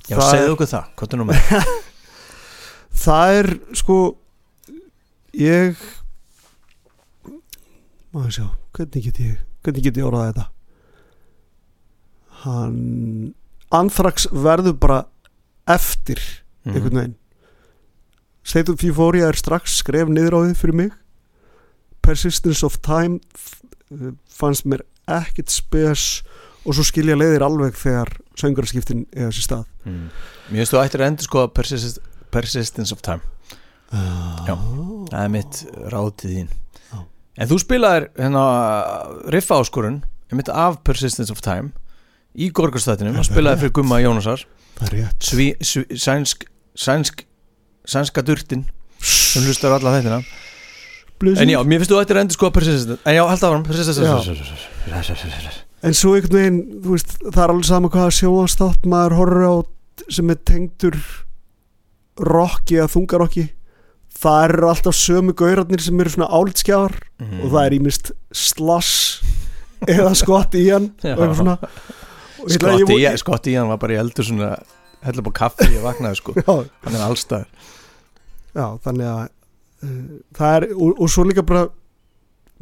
já 0.10 0.18
segðu 0.22 0.54
okkur 0.56 0.68
það 0.68 0.86
hvað 0.98 1.14
er 1.14 1.18
nú 1.18 1.26
með 1.26 1.38
það 3.06 3.30
er 3.40 3.60
sko 3.74 4.16
ég 5.34 5.76
maður 8.14 8.32
sjá 8.32 8.48
hvernig 8.74 9.04
get 9.04 9.20
ég, 9.20 9.38
hvernig 9.64 9.84
get 9.84 9.98
ég 9.98 10.06
orðað 10.06 10.34
þetta 10.34 10.48
hann 12.44 13.34
Anthrax 13.74 14.28
verður 14.32 14.76
bara 14.80 15.06
eftir 15.68 16.20
Mhm. 16.66 16.76
einhvern 16.76 16.96
veginn 17.00 17.16
State 18.44 18.72
of 18.74 18.84
Euphoria 18.84 19.30
er 19.32 19.38
strax 19.40 19.78
skref 19.80 20.10
niður 20.12 20.36
á 20.36 20.40
þið 20.50 20.56
fyrir 20.60 20.76
mig. 20.82 20.92
Persistence 22.04 22.64
of 22.68 22.78
Time 22.84 23.20
f- 23.38 23.62
fannst 24.34 24.66
mér 24.68 24.84
ekkit 25.08 25.52
spes 25.52 26.22
og 26.64 26.76
svo 26.76 26.84
skilja 26.88 27.16
leiðir 27.20 27.44
alveg 27.46 27.76
þegar 27.80 28.12
söngarskiptin 28.40 29.06
eða 29.14 29.32
sér 29.36 29.46
stað. 29.48 29.64
Mm. 29.88 30.10
mér 30.50 30.62
finnst 30.64 30.74
þú 30.74 30.82
ættir 30.82 31.04
að 31.04 31.10
endur 31.12 31.28
sko 31.28 31.46
persist, 31.56 32.00
Persistence 32.34 32.94
of 32.96 33.02
Time. 33.06 33.22
Já. 33.94 34.56
það 35.12 35.20
er 35.22 35.30
mitt 35.30 35.60
ráð 35.94 36.08
til 36.18 36.32
þín. 36.34 36.48
Já. 36.90 37.00
en 37.38 37.50
þú 37.52 37.60
spilaðir 37.62 38.08
hérna 38.18 38.46
riffa 39.36 39.60
áskorun 39.62 40.00
mitt 40.34 40.50
af 40.50 40.80
Persistence 40.84 41.30
of 41.32 41.44
Time 41.46 41.72
í 42.34 42.48
Gorgastættinum 42.50 43.20
og 43.22 43.28
spilaði 43.28 43.60
fyrir 43.62 43.76
Gumma 43.78 44.00
Jónasar. 44.02 44.48
Það 44.80 44.88
er 44.88 44.96
rétt. 44.98 45.20
Sví, 45.30 45.52
sví, 45.62 45.84
sænsk, 46.02 46.48
sænsk 46.74 47.22
sænska 47.86 48.22
durtin 48.26 48.66
sem 49.04 49.44
hlustar 49.44 49.76
alla 49.76 49.96
þettina 49.98 50.22
en 51.24 51.50
já, 51.50 51.60
mér 51.64 51.80
finnst 51.80 51.92
þú 51.92 52.00
að 52.02 52.18
endur 52.24 52.36
sko 52.38 52.50
Persistence 52.52 53.00
en 53.06 53.16
já, 53.16 53.24
held 53.28 53.44
Persistence 53.68 55.62
en 55.84 55.94
svo 55.94 56.14
einhvern 56.16 56.38
veginn 56.40 56.62
veist, 56.84 57.18
það 57.28 57.44
er 57.44 57.54
alveg 57.54 57.68
sama 57.68 57.90
hvaða 57.92 58.16
sjóanstátt 58.16 58.86
maður 58.88 59.18
horfir 59.20 59.48
á 59.48 59.56
sem 60.10 60.30
er 60.34 60.40
tengdur 60.48 60.98
rocki 62.20 62.78
eða 62.80 62.92
þungarocki 62.94 63.46
það 64.24 64.44
eru 64.48 64.68
alltaf 64.70 64.96
sömu 64.96 65.34
gaurarnir 65.36 65.82
sem 65.84 66.00
eru 66.00 66.10
svona 66.14 66.30
álitskjáðar 66.32 66.96
Mhm. 67.24 67.40
og 67.44 67.52
það 67.52 67.66
er 67.66 67.76
ímist 67.80 68.12
slash 68.32 69.24
eða 69.88 70.14
skott 70.16 70.56
í 70.56 70.66
hann 70.72 70.92
Skotti 73.18 73.54
í 73.54 73.58
hann 73.58 73.70
var 73.72 73.78
bara 73.80 73.94
í 73.96 74.00
eldur 74.02 74.26
svona 74.28 74.58
hella 75.04 75.26
på 75.26 75.34
kaffi 75.36 75.70
ég 75.74 75.84
vaknaði 75.86 76.20
sko. 76.20 76.36
Hann 76.84 76.98
er 76.98 77.06
allstæður 77.06 77.48
já, 78.54 78.66
þannig 78.86 79.10
að 79.10 79.24
uh, 79.24 80.20
það 80.38 80.58
er, 80.58 80.68
og, 80.76 81.00
og 81.02 81.12
svo 81.12 81.26
líka 81.28 81.46
bara 81.48 81.68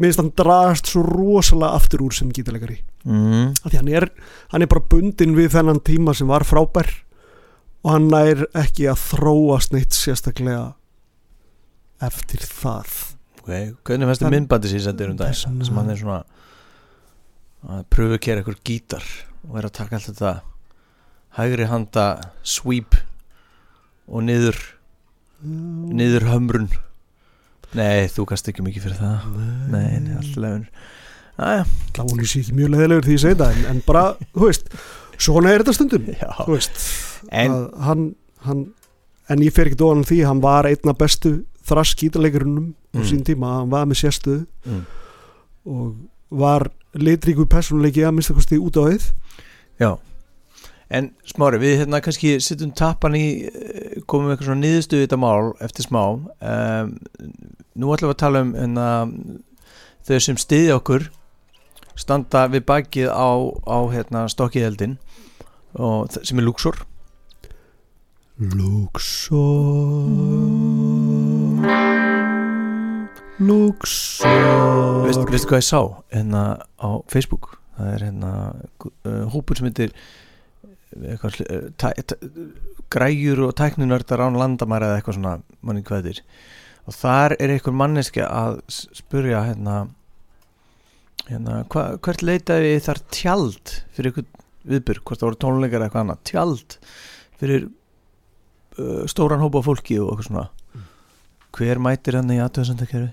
minnst 0.02 0.22
hann 0.22 0.32
dragast 0.38 0.90
svo 0.90 1.04
rosalega 1.06 1.78
aftur 1.78 2.06
úr 2.08 2.16
sem 2.16 2.32
gítalegari 2.34 2.80
mm. 3.06 3.54
því 3.68 3.78
hann 3.78 3.92
er, 3.92 4.08
hann 4.54 4.66
er 4.66 4.72
bara 4.72 4.86
bundin 4.94 5.36
við 5.38 5.52
þennan 5.56 5.82
tíma 5.86 6.16
sem 6.18 6.30
var 6.32 6.48
frábær 6.48 6.90
og 7.82 7.96
hann 7.96 8.12
er 8.18 8.46
ekki 8.58 8.88
að 8.92 9.02
þróast 9.10 9.74
neitt 9.74 9.96
sérstaklega 9.98 10.76
eftir 12.02 12.42
það. 12.46 12.92
Okay. 13.42 13.72
hvernig 13.86 14.10
fannst 14.10 14.24
þið 14.24 14.34
myndbandi 14.36 14.72
um 14.78 15.18
Þess- 15.18 15.44
sem 15.66 15.78
hann 15.78 15.90
er 15.90 16.00
svona 16.00 16.22
að 17.72 17.84
pröfu 17.94 18.18
að 18.18 18.24
gera 18.26 18.42
eitthvað 18.42 18.64
gítar 18.66 19.06
og 19.50 19.58
er 19.60 19.68
að 19.68 19.76
taka 19.78 19.98
allt 19.98 20.10
þetta 20.10 20.34
hægri 21.38 21.68
handa 21.72 22.06
sweep. 22.44 22.96
Og 24.12 24.26
niður 24.28 24.58
niður 25.42 26.26
hömrun. 26.30 26.68
Nei, 27.78 28.08
þú 28.12 28.26
gast 28.30 28.50
ekki 28.52 28.64
mikið 28.66 28.84
fyrir 28.90 29.00
það. 29.00 29.30
Nei, 29.72 30.00
nei, 30.04 30.18
alltaf 30.20 30.42
það 31.96 32.10
voru 32.12 32.26
ekki 32.28 32.56
mjög 32.58 32.74
leðilegur 32.76 33.08
því 33.08 33.16
ég 33.16 33.22
segi 33.24 33.38
það 33.40 33.56
en, 33.56 33.64
en 33.72 33.80
bara, 33.88 34.02
þú 34.36 34.44
veist, 34.50 34.68
svona 35.18 35.54
er 35.54 35.64
þetta 35.64 35.74
stundum 35.78 36.10
veist. 36.52 36.82
En, 37.32 37.56
að 37.56 37.88
hann, 37.88 38.04
hann 38.46 38.62
en 39.32 39.46
ég 39.46 39.56
fer 39.56 39.72
ekki 39.72 39.80
dóðan 39.80 40.04
því, 40.06 40.20
hann 40.28 40.44
var 40.44 40.68
einna 40.70 40.94
bestu 41.00 41.32
þrass 41.66 41.96
gítaleikurunum 42.02 42.74
á 42.92 43.00
Mm. 43.00 43.06
sín 43.08 43.22
tíma, 43.24 43.54
hann 43.62 43.70
var 43.72 43.86
með 43.88 44.02
sérstöðu 44.02 44.42
mm, 44.68 44.80
og 45.72 45.94
var 46.42 46.66
litríkur 47.00 47.48
persónuleiki 47.48 48.04
að 48.04 48.18
minnsta 48.18 48.36
kosti 48.36 48.58
út 48.60 48.76
á 48.76 48.84
auð 48.84 49.06
já 49.80 49.92
en 50.92 51.10
smári, 51.28 51.60
við 51.62 51.78
hérna 51.82 52.02
kannski 52.04 52.36
sittum 52.44 52.74
tappan 52.76 53.16
í 53.16 53.26
eh, 53.48 54.02
komum 54.06 54.28
við 54.28 54.36
eitthvað 54.36 54.50
svona 54.50 54.64
niðurstöðu 54.66 55.02
í 55.02 55.08
þetta 55.08 55.22
mál 55.24 55.52
eftir 55.64 55.88
smá. 55.88 56.04
Um, 56.44 56.94
nú 57.80 57.94
ætlum 57.96 58.12
við 58.12 58.16
að 58.18 58.22
tala 58.26 58.44
um 58.46 58.54
hérna, 58.58 58.88
þau 60.08 60.18
sem 60.28 60.40
stiði 60.42 60.76
okkur 60.76 61.08
standa 62.00 62.46
við 62.52 62.66
bakið 62.68 63.12
á, 63.12 63.32
á 63.68 63.78
hérna, 63.94 64.26
stokkiðeldin 64.32 64.98
sem 65.72 66.42
er 66.42 66.46
Luxor. 66.46 66.82
Luxor. 68.42 69.40
Luxor. 73.42 75.06
Veist, 75.06 75.24
veistu 75.30 75.48
hvað 75.50 75.62
ég 75.62 75.68
sá 75.68 75.82
hérna 76.12 76.44
á 76.82 76.90
Facebook? 77.12 77.56
Það 77.78 77.94
er 77.96 78.06
hérna 78.08 78.32
uh, 78.84 79.24
hópur 79.34 79.58
sem 79.58 79.70
heitir 79.70 79.96
græjur 82.92 83.46
og 83.48 83.56
tæknunördar 83.56 84.24
án 84.26 84.38
landamæra 84.40 84.92
eða 84.92 85.00
eitthvað 85.00 85.18
svona 85.18 85.36
manni 85.62 85.84
hvað 85.88 86.04
þetta 86.04 86.14
er. 86.14 86.22
Og 86.90 86.98
þar 86.98 87.36
er 87.38 87.54
einhver 87.54 87.76
manneski 87.78 88.24
að 88.26 88.60
spurja 88.72 89.44
hérna, 89.48 89.76
hérna 91.30 91.62
hva, 91.72 91.86
hvert 92.02 92.26
leitaði 92.26 92.74
þar 92.84 93.04
tjald 93.14 93.76
fyrir 93.96 94.12
einhvern 94.12 94.32
viðbyrg, 94.72 95.04
hvort 95.06 95.22
það 95.22 95.30
voru 95.30 95.42
tónleikar 95.42 95.80
eða 95.80 95.88
eitthvað 95.88 96.04
annað, 96.06 96.24
tjald 96.30 96.78
fyrir 97.42 97.68
uh, 98.78 99.06
stóran 99.10 99.42
hópa 99.42 99.64
fólki 99.66 99.98
og 100.02 100.12
eitthvað 100.12 100.30
svona. 100.30 100.48
Hver 101.52 101.82
mætir 101.84 102.16
hann 102.20 102.32
í 102.32 102.40
aðtöðsendakerfi? 102.40 103.12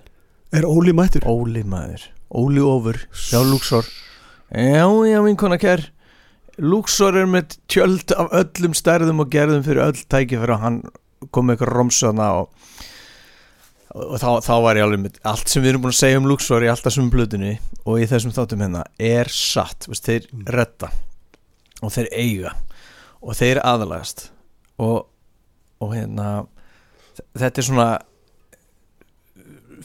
Er 0.55 0.65
Óli 0.65 0.95
mættur? 0.97 1.25
Óli 1.29 1.65
maður, 1.67 2.07
Óli 2.33 2.63
ofur 2.65 2.97
já 3.29 3.41
Luxor 3.45 3.85
já 4.49 4.87
já 5.05 5.19
vinkona 5.25 5.59
kær 5.61 5.83
Luxor 6.59 7.15
er 7.15 7.29
með 7.31 7.55
tjöld 7.71 8.13
af 8.19 8.33
öllum 8.35 8.75
stærðum 8.75 9.23
og 9.23 9.31
gerðum 9.31 9.65
fyrir 9.67 9.85
öll 9.85 10.01
tækifæri 10.11 10.55
og 10.57 10.63
hann 10.65 10.79
kom 11.35 11.47
með 11.47 11.59
eitthvað 11.59 11.75
romsana 11.75 12.29
og, 12.41 12.49
og 13.95 14.17
þá, 14.19 14.31
þá 14.43 14.55
var 14.65 14.79
ég 14.79 14.87
alveg 14.87 15.05
með 15.05 15.21
allt 15.31 15.53
sem 15.53 15.63
við 15.63 15.73
erum 15.73 15.85
búin 15.85 15.95
að 15.95 16.01
segja 16.01 16.21
um 16.21 16.27
Luxor 16.31 16.67
í 16.67 16.71
alltaf 16.71 16.95
sem 16.95 17.11
blöðunni 17.13 17.53
og 17.85 18.01
í 18.03 18.09
þessum 18.11 18.35
þáttum 18.35 18.65
hérna 18.65 18.83
er 18.99 19.31
satt, 19.33 19.87
veist, 19.91 20.09
þeir 20.09 20.27
redda 20.51 20.91
og 21.83 21.95
þeir 21.95 22.11
eiga 22.15 22.55
og 23.23 23.39
þeir 23.39 23.63
aðalagast 23.63 24.29
og, 24.83 25.07
og 25.83 25.95
hérna 25.95 26.29
þetta 27.39 27.63
er 27.63 27.69
svona 27.69 27.89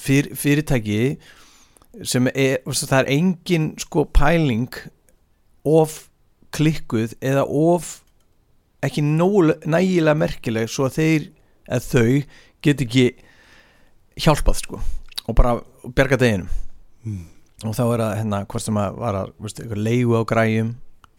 fyr, 0.02 0.32
fyrirtæki 0.38 1.00
sem 2.02 2.30
er, 2.34 2.64
veist, 2.66 2.88
það 2.90 3.00
er 3.04 3.14
engin 3.14 3.70
sko 3.82 4.08
pæling 4.10 4.74
of 5.70 6.08
klikkuð 6.54 7.16
eða 7.24 7.44
of 7.48 8.00
ekki 8.84 9.04
nógu, 9.06 9.54
nægilega 9.66 10.18
merkileg 10.20 10.72
svo 10.72 10.90
að 10.90 10.98
þeir 11.00 11.30
eða 11.68 11.84
þau 11.88 12.24
get 12.64 12.84
ekki 12.84 13.06
hjálpað 14.24 14.60
sko 14.62 14.82
og 15.28 15.38
bara 15.40 15.58
berga 15.96 16.20
deginum 16.20 16.52
Mm. 17.04 17.26
og 17.68 17.74
þá 17.76 17.82
er 17.84 18.00
það 18.00 18.14
hérna 18.22 18.38
hvort 18.48 18.64
sem 18.64 18.78
að 18.80 18.94
var 19.02 19.16
að 19.20 19.32
veist, 19.44 19.58
eitthvað 19.60 19.82
leigu 19.84 20.14
á 20.16 20.24
græjum 20.24 20.70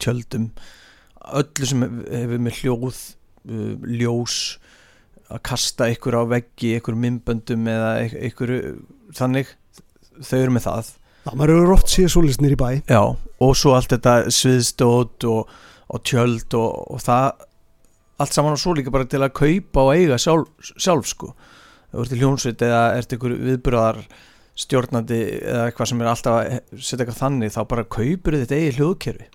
tjöldum 0.01 0.47
öllu 1.41 1.67
sem 1.69 1.83
hefur 1.85 2.41
með 2.41 2.61
hljóð 2.63 3.01
uh, 3.53 3.75
ljós 3.85 4.37
að 5.29 5.43
kasta 5.51 5.91
ykkur 5.93 6.17
á 6.17 6.23
veggi 6.33 6.71
ykkur 6.79 6.97
mymböndum 6.97 7.69
eða 7.69 7.91
ykkur, 8.07 8.25
ykkur 8.31 8.55
þannig 9.21 9.53
þau 10.25 10.39
eru 10.39 10.57
með 10.57 10.67
það 10.71 10.91
Já, 11.25 11.31
maður 11.33 11.55
eru 11.55 11.73
oft 11.73 11.89
síðan 11.89 12.13
svolítið 12.13 12.53
í 12.53 12.61
bæ. 12.61 12.69
Já, 12.85 13.01
og 13.17 13.53
svo 13.57 13.73
allt 13.73 13.95
þetta 13.95 14.15
sviðstótt 14.35 15.25
og, 15.31 15.53
og 15.89 16.03
tjöld 16.05 16.57
og, 16.59 16.83
og 16.93 17.01
það 17.01 17.47
allt 18.21 18.37
saman 18.37 18.55
og 18.55 18.61
svo 18.61 18.75
líka 18.77 18.93
bara 18.95 19.09
til 19.09 19.23
að 19.25 19.33
kaupa 19.39 19.87
og 19.89 19.95
eiga 19.97 20.19
sjálf, 20.21 20.51
sjálf 20.77 21.09
sko. 21.09 21.33
Þú 21.95 22.05
ert 22.05 22.15
í 22.15 22.19
hljónsveit 22.21 22.65
eða 22.67 22.83
ert 22.99 23.15
ykkur 23.17 23.37
viðburðar 23.41 24.03
stjórnandi 24.59 25.21
eða 25.41 25.65
eitthvað 25.71 25.91
sem 25.91 26.03
er 26.03 26.11
alltaf 26.11 26.37
að 26.37 26.53
setja 26.77 27.01
eitthvað 27.03 27.23
þannig 27.23 27.55
þá 27.55 27.61
bara 27.73 27.87
kaupir 27.97 28.39
þitt 28.43 28.55
eigi 28.55 28.77
hljóðkerfi. 28.77 29.31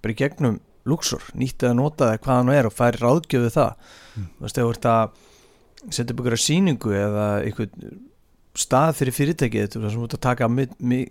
Bara 0.00 0.14
í 0.14 0.20
gegnum 0.20 0.60
luxor, 0.90 1.24
nýtt 1.38 1.64
eða 1.64 1.78
nota 1.78 2.10
það 2.10 2.22
hvað 2.26 2.38
hann 2.38 2.52
er 2.54 2.68
og 2.68 2.76
færi 2.76 3.00
ráðgjöfu 3.00 3.50
það. 3.56 3.90
Mm. 4.14 4.28
þú 4.36 4.46
veist, 4.46 4.60
ef 4.60 4.68
þú 4.68 4.76
ert 4.76 4.88
að 4.92 5.18
setja 5.88 6.12
upp 6.12 6.22
ykkur 6.22 6.40
síningu 6.44 6.94
eða 7.00 7.26
ykkur 7.48 7.72
stað 8.58 8.96
fyrir 8.98 9.16
fyrirtækið 9.16 9.68
þú 9.74 9.82
veist, 9.82 9.94
sem 9.94 10.00
þú 10.00 10.08
ert 10.08 10.16
að 10.16 10.24
taka 10.26 10.48
mi, 10.50 10.66
mi, 10.78 11.02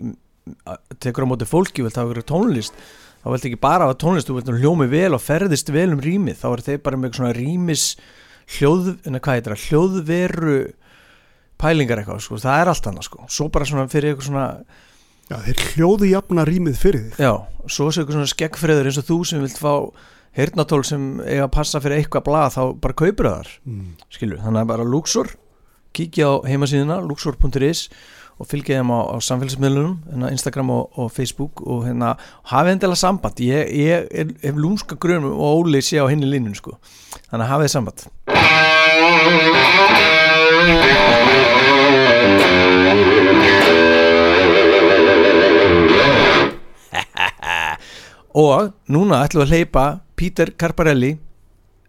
tekur 1.00 1.28
á 1.28 1.32
móti 1.32 1.48
fólki, 1.48 1.86
vilt 1.86 2.00
hafa 2.00 2.12
ykkur 2.12 2.28
tónlist 2.28 2.76
þá 3.24 3.30
vilt 3.34 3.48
ekki 3.50 3.62
bara 3.62 3.88
hafa 3.88 4.00
tónlist, 4.02 4.30
þú 4.30 4.40
vilt 4.40 4.52
nú 4.52 4.58
hljómi 4.60 4.90
vel 4.92 5.14
og 5.16 5.24
ferðist 5.24 5.72
vel 5.76 5.94
um 5.96 6.04
rýmið, 6.04 6.42
þá 6.42 6.50
er 6.52 6.66
þeir 6.68 6.84
bara 6.86 7.00
með 7.00 7.16
svona 7.20 7.32
rýmis 7.38 7.88
hljóð, 8.58 8.94
en 9.06 9.20
hvað 9.20 9.40
heitir 9.40 9.56
það, 9.56 9.66
hljóðveru 9.70 10.60
pælingar 11.60 12.02
eitthvað, 12.02 12.22
sko, 12.26 12.40
það 12.42 12.62
er 12.64 12.72
allt 12.72 12.92
annað 12.92 13.10
sko, 13.10 13.26
svo 13.30 13.50
bara 13.54 13.68
svona 13.70 13.90
fyrir 13.92 14.14
eitthvað 14.14 14.32
svona 14.32 14.48
Já, 15.30 15.36
þeir 15.46 15.60
hljóðu 15.76 16.08
jafna 16.10 16.42
rýmið 16.48 16.78
fyrir 16.82 17.02
þig. 17.04 17.20
Já, 17.22 17.36
svo 17.70 17.92
sé 17.94 18.02
eitthvað 18.02 18.16
svona 18.16 18.30
skeggfreður 18.32 18.88
eins 18.90 18.98
og 18.98 19.06
þú 19.06 19.18
sem 19.30 19.44
vilt 19.44 19.60
fá 19.62 19.74
heyrnatól 20.38 20.82
sem 20.88 21.04
eiga 21.22 21.46
að 21.46 21.54
passa 21.54 21.82
fyrir 21.84 22.02
eitthvað 22.02 22.26
blað 22.26 22.56
þá 22.56 22.62
bara 22.82 22.98
kaupir 22.98 23.28
það 23.28 23.38
þar 23.38 23.52
mm. 23.70 23.92
skilur, 24.16 24.42
þannig 24.42 24.62
að 24.62 24.72
bara 24.72 24.88
Luxor 24.90 25.32
kíkja 25.96 26.30
á 26.30 26.34
heimasíðuna, 26.48 27.00
luxor.is 27.06 27.88
og 28.40 28.48
fylgja 28.48 28.80
þeim 28.80 28.92
á, 28.96 29.00
á 29.12 29.18
samfélagsmiðlunum 29.20 29.98
hérna 30.08 30.32
Instagram 30.32 30.70
og, 30.72 30.84
og 30.96 31.12
Facebook 31.12 31.60
og 31.66 31.84
hérna 31.88 32.14
hafið 32.52 32.78
endilega 32.78 33.02
samband. 33.02 33.42
Ég, 33.44 33.68
ég 33.76 34.08
hef 34.46 34.56
lúmska 34.56 34.96
grunum 34.96 35.36
og 35.36 35.66
Óli 35.66 35.84
sé 35.84 36.00
á 36.00 36.08
hinni 36.08 36.30
línun 36.30 36.56
sko, 36.56 36.78
þannig 37.28 37.46
að 37.46 37.52
hafið 37.54 37.74
samband. 37.76 38.08
Og 48.40 48.72
núna 48.94 49.24
ætlum 49.26 49.42
við 49.42 49.48
að 49.48 49.54
hleypa 49.56 49.86
Peter 50.16 50.52
Carparelli 50.56 51.16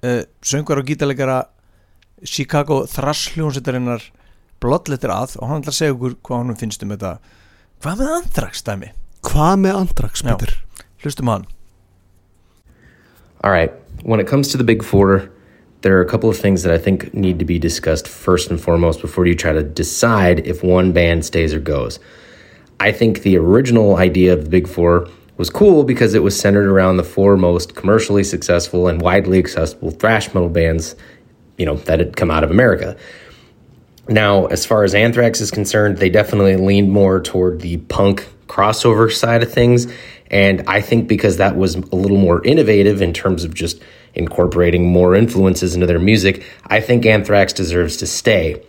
uh, 0.03 0.23
söngar 0.43 0.81
og 0.81 0.89
gítalegara 0.89 1.45
Chicago 2.25 2.85
Thrash 2.87 3.35
hljónsetarinnar 3.35 4.09
Bloodletter 4.61 5.13
að 5.15 5.39
og 5.41 5.49
hann 5.49 5.63
ætlar 5.63 5.73
að 5.73 5.79
segja 5.79 5.95
okkur 5.97 6.19
hvað 6.21 6.43
hann 6.43 6.61
finnst 6.61 6.83
um 6.85 6.93
þetta 6.93 7.15
hvað 7.81 8.03
með 8.03 8.17
andrax 8.19 8.67
dæmi 8.67 8.91
Hvað 9.21 9.57
með 9.61 9.75
Andrax, 9.83 10.23
Já. 10.25 10.37
Hlustum 11.03 11.29
hann 11.29 11.47
All 13.43 13.51
right. 13.51 13.73
When 14.03 14.21
it 14.21 14.27
comes 14.27 14.49
to 14.49 14.59
the 14.59 14.65
big 14.65 14.83
four, 14.83 15.31
there 15.81 15.97
are 15.97 16.03
a 16.03 16.07
couple 16.07 16.29
of 16.29 16.39
things 16.39 16.63
that 16.63 16.75
I 16.75 16.79
think 16.79 17.15
need 17.15 17.39
to 17.39 17.47
be 17.47 17.59
discussed 17.59 18.07
first 18.07 18.51
and 18.51 18.61
foremost 18.61 19.01
before 19.01 19.27
you 19.27 19.35
try 19.35 19.53
to 19.53 19.63
decide 19.63 20.47
if 20.47 20.63
one 20.63 20.93
band 20.93 21.25
stays 21.25 21.55
or 21.55 21.61
goes. 21.61 21.99
I 22.81 22.93
think 22.93 23.23
the 23.23 23.39
original 23.39 23.97
idea 23.97 24.35
of 24.35 24.45
the 24.45 24.51
big 24.51 24.69
four 24.69 25.09
was 25.39 25.49
cool 25.49 25.85
because 25.85 26.13
it 26.13 26.23
was 26.23 26.39
centered 26.39 26.69
around 26.69 26.99
the 26.99 27.03
four 27.03 27.37
most 27.39 27.75
commercially 27.75 28.25
successful 28.25 28.89
and 28.89 29.01
widely 29.01 29.39
accessible 29.39 29.91
thrash 29.91 30.29
metal 30.35 30.51
bands, 30.51 30.95
you 31.61 31.67
know, 31.67 31.77
that 31.77 31.99
had 31.99 32.17
come 32.17 32.31
out 32.31 32.43
of 32.43 32.51
America. 32.51 32.97
Now, 34.09 34.47
as 34.47 34.65
far 34.65 34.83
as 34.83 34.95
Anthrax 34.95 35.43
is 35.43 35.51
concerned, 35.51 35.99
they 35.99 36.09
definitely 36.09 36.57
leaned 36.57 36.91
more 36.91 37.21
toward 37.21 37.61
the 37.61 37.77
punk 37.77 38.27
crossover 38.49 39.13
side 39.13 39.43
of 39.43 39.53
things. 39.53 39.87
And 40.31 40.65
I 40.67 40.81
think 40.81 41.07
because 41.07 41.37
that 41.37 41.57
was 41.57 41.75
a 41.75 41.97
little 41.97 42.17
more 42.17 42.43
innovative 42.47 43.03
in 43.03 43.13
terms 43.13 43.45
of 43.45 43.53
just 43.53 43.83
incorporating 44.15 44.87
more 44.91 45.15
influences 45.15 45.75
into 45.75 45.87
their 45.87 45.99
music, 45.99 46.45
I 46.67 46.81
think 46.81 47.05
Anthrax 47.05 47.53
deserves 47.53 47.99
to 47.99 48.07
stay. 48.07 48.63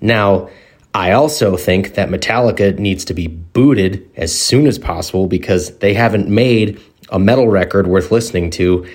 Now, 0.00 0.48
I 0.94 1.12
also 1.12 1.58
think 1.58 1.94
that 1.94 2.08
Metallica 2.08 2.78
needs 2.78 3.04
to 3.04 3.14
be 3.14 3.26
booted 3.26 4.10
as 4.16 4.36
soon 4.36 4.66
as 4.66 4.78
possible 4.78 5.26
because 5.26 5.76
they 5.78 5.92
haven't 5.92 6.30
made 6.30 6.80
a 7.10 7.18
metal 7.18 7.48
record 7.48 7.86
worth 7.86 8.10
listening 8.10 8.48
to 8.52 8.88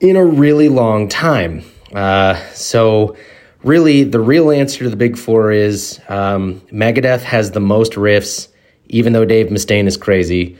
in 0.00 0.16
a 0.16 0.24
really 0.24 0.70
long 0.70 1.08
time. 1.08 1.62
Uh, 1.94 2.34
so, 2.52 3.16
really, 3.62 4.04
the 4.04 4.20
real 4.20 4.50
answer 4.50 4.84
to 4.84 4.90
the 4.90 4.96
big 4.96 5.16
four 5.16 5.52
is 5.52 6.00
um, 6.08 6.60
Megadeth 6.72 7.22
has 7.22 7.50
the 7.50 7.60
most 7.60 7.92
riffs, 7.92 8.48
even 8.86 9.12
though 9.12 9.24
Dave 9.24 9.48
Mustaine 9.48 9.86
is 9.86 9.96
crazy. 9.96 10.56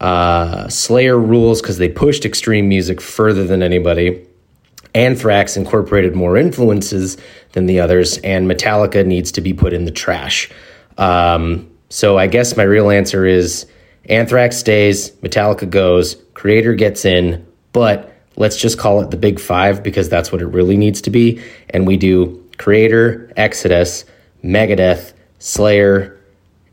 Uh, 0.00 0.68
Slayer 0.68 1.18
rules 1.18 1.60
because 1.60 1.78
they 1.78 1.88
pushed 1.88 2.24
extreme 2.24 2.68
music 2.68 3.00
further 3.00 3.44
than 3.44 3.62
anybody. 3.62 4.24
Anthrax 4.94 5.56
incorporated 5.56 6.14
more 6.14 6.36
influences 6.36 7.18
than 7.52 7.66
the 7.66 7.80
others, 7.80 8.18
and 8.18 8.50
Metallica 8.50 9.04
needs 9.04 9.32
to 9.32 9.40
be 9.40 9.52
put 9.52 9.72
in 9.72 9.84
the 9.84 9.90
trash. 9.90 10.50
Um, 10.96 11.70
so 11.88 12.18
I 12.18 12.26
guess 12.26 12.56
my 12.56 12.62
real 12.62 12.90
answer 12.90 13.26
is 13.26 13.66
Anthrax 14.08 14.56
stays, 14.56 15.10
Metallica 15.22 15.68
goes, 15.68 16.16
Creator 16.34 16.74
gets 16.74 17.04
in, 17.04 17.46
but 17.72 18.12
let's 18.38 18.56
just 18.56 18.78
call 18.78 19.00
it 19.02 19.10
the 19.10 19.16
Big 19.16 19.38
Five 19.38 19.82
because 19.82 20.08
that's 20.08 20.32
what 20.32 20.40
it 20.40 20.46
really 20.46 20.76
needs 20.76 21.02
to 21.02 21.10
be. 21.10 21.42
And 21.70 21.86
we 21.86 21.96
do 21.96 22.42
Creator, 22.56 23.32
Exodus, 23.36 24.04
Megadeth, 24.42 25.12
Slayer, 25.38 26.18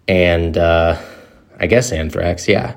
and 0.08 0.58
uh, 0.58 1.02
I 1.60 1.68
guess 1.68 1.92
Anthrax. 1.92 2.48
Yeah. 2.48 2.76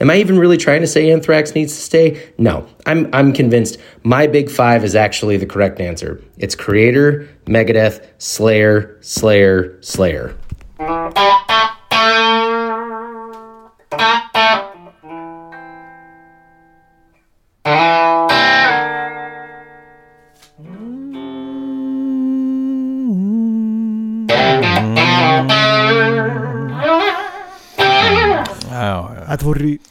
Am 0.00 0.08
I 0.10 0.16
even 0.16 0.38
really 0.38 0.56
trying 0.56 0.80
to 0.80 0.86
say 0.86 1.12
Anthrax 1.12 1.54
needs 1.54 1.74
to 1.74 1.80
stay? 1.80 2.32
No, 2.38 2.66
I'm 2.86 3.10
I'm 3.12 3.34
convinced 3.34 3.76
my 4.02 4.26
big 4.26 4.50
five 4.50 4.82
is 4.82 4.94
actually 4.94 5.36
the 5.36 5.44
correct 5.44 5.78
answer. 5.78 6.22
It's 6.38 6.54
Creator, 6.54 7.28
Megadeth, 7.44 8.06
Slayer, 8.16 8.96
Slayer, 9.02 9.76
Slayer. 9.82 10.34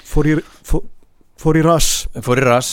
Fór 0.09 0.29
í, 0.31 0.35
fór 0.65 0.83
fór, 1.39 1.59
í 1.59 1.63
rass. 1.65 2.07
Fór 2.25 2.41
í 2.41 2.45
rass 2.47 2.71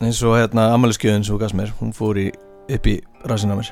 eins 0.00 0.20
og 0.22 0.36
hérna 0.38 0.68
amaliskjöðin 0.76 1.24
svo 1.26 1.38
gafst 1.40 1.56
mér 1.58 1.72
hún 1.80 1.90
fór 1.96 2.18
í, 2.22 2.28
upp 2.70 2.86
í 2.86 2.98
rassina 3.28 3.56
mér. 3.58 3.70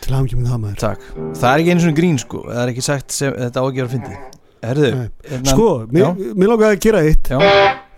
Til 0.00 0.08
til 0.08 0.14
hafa 0.16 0.36
með 0.38 0.46
það 0.52 0.60
maður. 0.62 0.76
Takk, 0.80 1.08
það 1.36 1.48
er 1.50 1.62
ekki 1.64 1.72
einu 1.74 1.82
svona 1.84 1.96
grín 1.98 2.20
sko. 2.22 2.44
Það 2.48 2.60
er 2.62 2.70
ekki 2.72 2.84
sagt 2.86 3.12
sem 3.16 3.34
þetta 3.36 3.60
á 3.60 3.64
að 3.66 3.74
gera 3.76 3.90
fyndið. 3.92 4.20
Herðu, 4.60 4.88
hérna- 5.30 5.52
Sko, 5.54 5.66
mér, 5.92 6.14
mér 6.36 6.50
langaði 6.52 6.76
að 6.76 6.80
gera 6.84 7.02
eitt. 7.08 7.28
Já, 7.32 7.38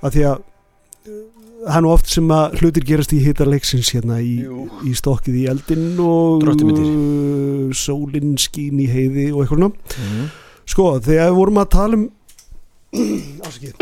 að 0.02 0.16
því 0.16 0.24
að 0.30 0.34
uh, 0.38 1.20
það 1.66 1.76
er 1.78 1.84
nú 1.86 1.90
oft 1.92 2.10
sem 2.10 2.28
að 2.34 2.56
hlutir 2.60 2.84
gerast 2.88 3.14
í 3.14 3.20
hitarleiksins 3.22 3.90
hérna 3.94 4.18
í, 4.22 4.34
í 4.86 4.92
stokkið 4.98 5.38
í 5.40 5.44
eldin 5.52 5.84
og 6.02 6.42
Drottumyndir. 6.42 6.88
uh, 6.88 7.74
sólin 7.76 8.34
skín 8.42 8.80
í 8.82 8.88
heiði 8.90 9.28
og 9.34 9.44
eitthvað 9.44 9.62
Mhm. 9.98 10.26
sko, 10.74 10.88
þegar 11.02 11.30
við 11.30 11.38
vorum 11.38 11.62
að 11.62 11.70
tala 11.76 11.98
um 12.00 12.08
ásakið 13.46 13.72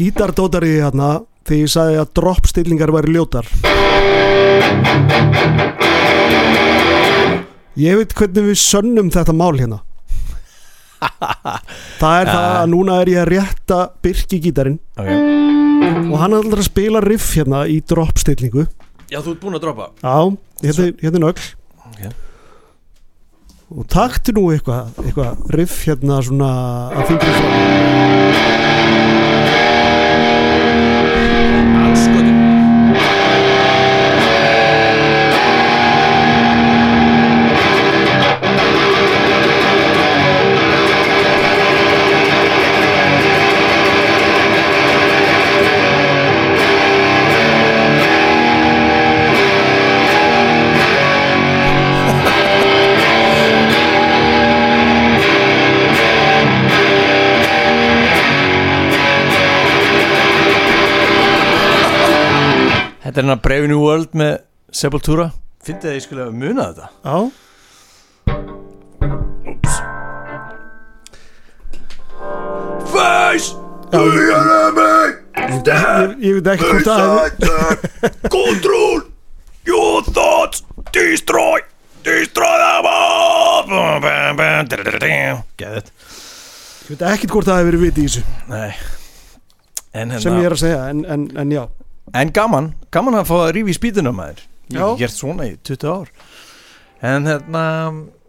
gítardótari 0.00 0.70
hérna 0.80 1.10
þegar 1.44 1.60
ég 1.64 1.72
sagði 1.72 1.98
að 2.00 2.12
droppstillingar 2.16 2.92
væri 2.94 3.12
ljótar. 3.16 3.46
Ég 7.80 7.96
veit 8.00 8.12
hvernig 8.16 8.46
við 8.50 8.58
sönnum 8.60 9.10
þetta 9.12 9.34
mál 9.36 9.54
hérna. 9.58 9.78
Það 12.00 12.16
er 12.20 12.28
það 12.28 12.48
að 12.60 12.66
núna 12.74 12.96
er 13.00 13.10
ég 13.12 13.20
að 13.22 13.30
rétta 13.30 13.78
Birki 14.04 14.40
gítarinn. 14.44 14.78
Ok. 15.00 15.08
Og 16.10 16.16
hann 16.20 16.34
er 16.34 16.40
alltaf 16.42 16.60
að 16.60 16.66
spila 16.68 17.00
riff 17.04 17.30
hérna 17.36 17.62
í 17.72 17.78
droppstillingu. 17.88 18.66
Já, 19.10 19.20
þú 19.24 19.32
ert 19.34 19.40
búin 19.44 19.56
að 19.56 19.64
droppa. 19.64 19.86
Já, 20.04 20.16
hérna, 20.64 20.84
er- 20.90 20.98
hérna 21.04 21.16
er 21.20 21.24
nögl. 21.24 21.46
Ok. 21.88 22.02
Og 23.70 23.86
taktu 23.90 24.34
nú 24.34 24.48
eitthvað 24.50 25.04
eitthva 25.04 25.28
riff 25.54 25.84
hérna 25.86 26.18
svona 26.26 26.50
að 26.90 27.12
fingri 27.12 27.36
frá 27.38 28.69
Þetta 63.10 63.24
er 63.24 63.26
hérna 63.26 63.42
Brave 63.42 63.66
New 63.66 63.80
World 63.82 64.12
með 64.14 64.36
Sepultura. 64.70 65.24
Fyndið 65.66 65.88
að 65.90 65.94
ég 65.96 66.02
skulle 66.04 66.22
hafa 66.22 66.36
munað 66.38 66.76
þetta. 66.76 66.86
Já, 67.02 67.16
Face! 72.92 73.48
Já. 73.90 73.98
ég, 75.50 76.14
ég 76.22 76.38
veit 76.38 76.52
ekki 76.52 76.70
hvort 76.70 76.86
það 76.86 77.02
hefur 77.02 78.30
Control 78.30 79.02
Your 79.66 80.06
thoughts. 80.14 80.62
Destroy 80.94 81.66
Destroy 82.06 82.62
them 82.62 82.86
all. 82.94 83.66
Geðið 85.58 85.90
ég 85.90 86.94
veit 86.94 87.06
ekki 87.10 87.26
hvort 87.34 87.50
það 87.50 87.58
hefur 87.58 87.72
verið 87.72 87.86
viti 87.88 88.06
í 88.06 88.06
þessu. 88.06 88.22
Nei. 88.54 88.70
En, 89.98 90.14
sem 90.14 90.30
ég 90.30 90.30
hérna, 90.30 90.46
er 90.46 90.54
að 90.54 90.62
segja 90.62 90.82
en, 90.94 91.06
en, 91.10 91.30
en 91.42 91.58
já, 91.58 91.66
en 92.14 92.32
gaman 92.34 92.72
Gaman 92.90 93.14
að 93.20 93.28
fá 93.30 93.36
að 93.44 93.52
rífa 93.56 93.70
í 93.70 93.76
spýtuna 93.78 94.12
maður. 94.14 94.40
Ég 94.70 94.78
hef 94.82 94.98
gert 94.98 95.14
svona 95.16 95.46
í 95.50 95.56
20 95.66 95.88
ár. 95.90 96.08
En 97.02 97.26
hérna 97.26 97.64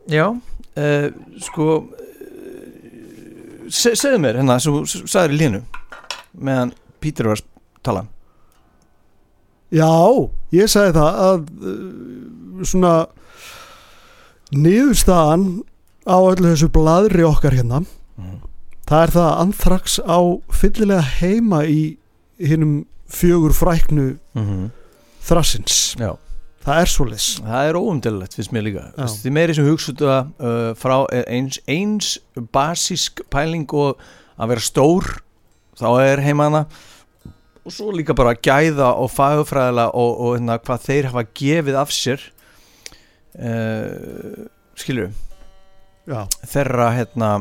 Já 0.09 0.27
uh, 0.31 1.07
Sko 1.43 1.65
uh, 1.81 1.85
se, 3.69 3.93
Segðu 3.99 4.19
mér 4.23 4.35
hérna 4.41 4.59
Svo 4.63 4.83
sagður 4.87 5.33
í 5.35 5.39
línu 5.41 5.61
Meðan 6.41 6.71
Pítur 7.01 7.27
var 7.31 7.39
að 7.41 7.45
tala. 7.83 8.03
Já 9.71 9.89
ég 10.53 10.67
sagði 10.69 10.93
það 10.99 11.11
að 11.25 11.37
uh, 11.63 12.63
svona 12.67 12.93
niðurstaðan 14.51 15.45
á 16.05 16.17
öllu 16.19 16.49
þessu 16.51 16.69
bladri 16.75 17.23
okkar 17.27 17.55
hérna 17.55 17.79
Mhm. 18.19 18.41
það 18.89 19.01
er 19.05 19.11
það 19.15 19.27
að 19.31 19.39
Anthrax 19.45 19.99
á 20.03 20.19
fyllilega 20.51 21.01
heima 21.21 21.61
í 21.65 21.97
hinnum 22.37 22.85
fjögur 23.11 23.53
fræknu 23.53 24.17
mm 24.33 24.45
-hmm. 24.45 24.69
þrassins. 25.21 25.95
Já. 25.99 26.15
Það 26.61 26.81
er 26.81 26.85
svo 26.85 27.05
leys 27.09 27.27
Það 27.41 27.67
er 27.67 27.77
óumdelilegt 27.77 28.35
finnst 28.37 28.53
mér 28.53 28.63
líka. 28.67 28.83
Því 28.97 29.31
meiri 29.33 29.53
sem 29.57 29.65
hugsa 29.65 29.91
þetta 29.91 30.17
uh, 30.39 30.73
frá 30.77 31.05
eins, 31.27 31.59
eins 31.67 32.19
basísk 32.53 33.23
pæling 33.33 33.65
og 33.73 33.97
að 34.37 34.53
vera 34.53 34.59
stór 34.59 35.09
þá 35.79 35.89
er 36.03 36.21
heimana. 36.21 36.65
Og 37.65 37.73
svo 37.73 37.91
líka 37.93 38.13
bara 38.13 38.35
gæða 38.37 38.93
og 38.93 39.09
fagufræðilega 39.11 39.89
og, 39.93 40.21
og 40.21 40.37
hérna, 40.37 40.59
hvað 40.61 40.85
þeir 40.85 41.09
hafa 41.11 41.25
gefið 41.33 41.75
af 41.81 41.89
sér 41.93 42.21
uh, 43.37 44.45
skilur 44.75 45.11
já, 46.09 46.25
þeirra 46.49 46.89
hérna 46.95 47.31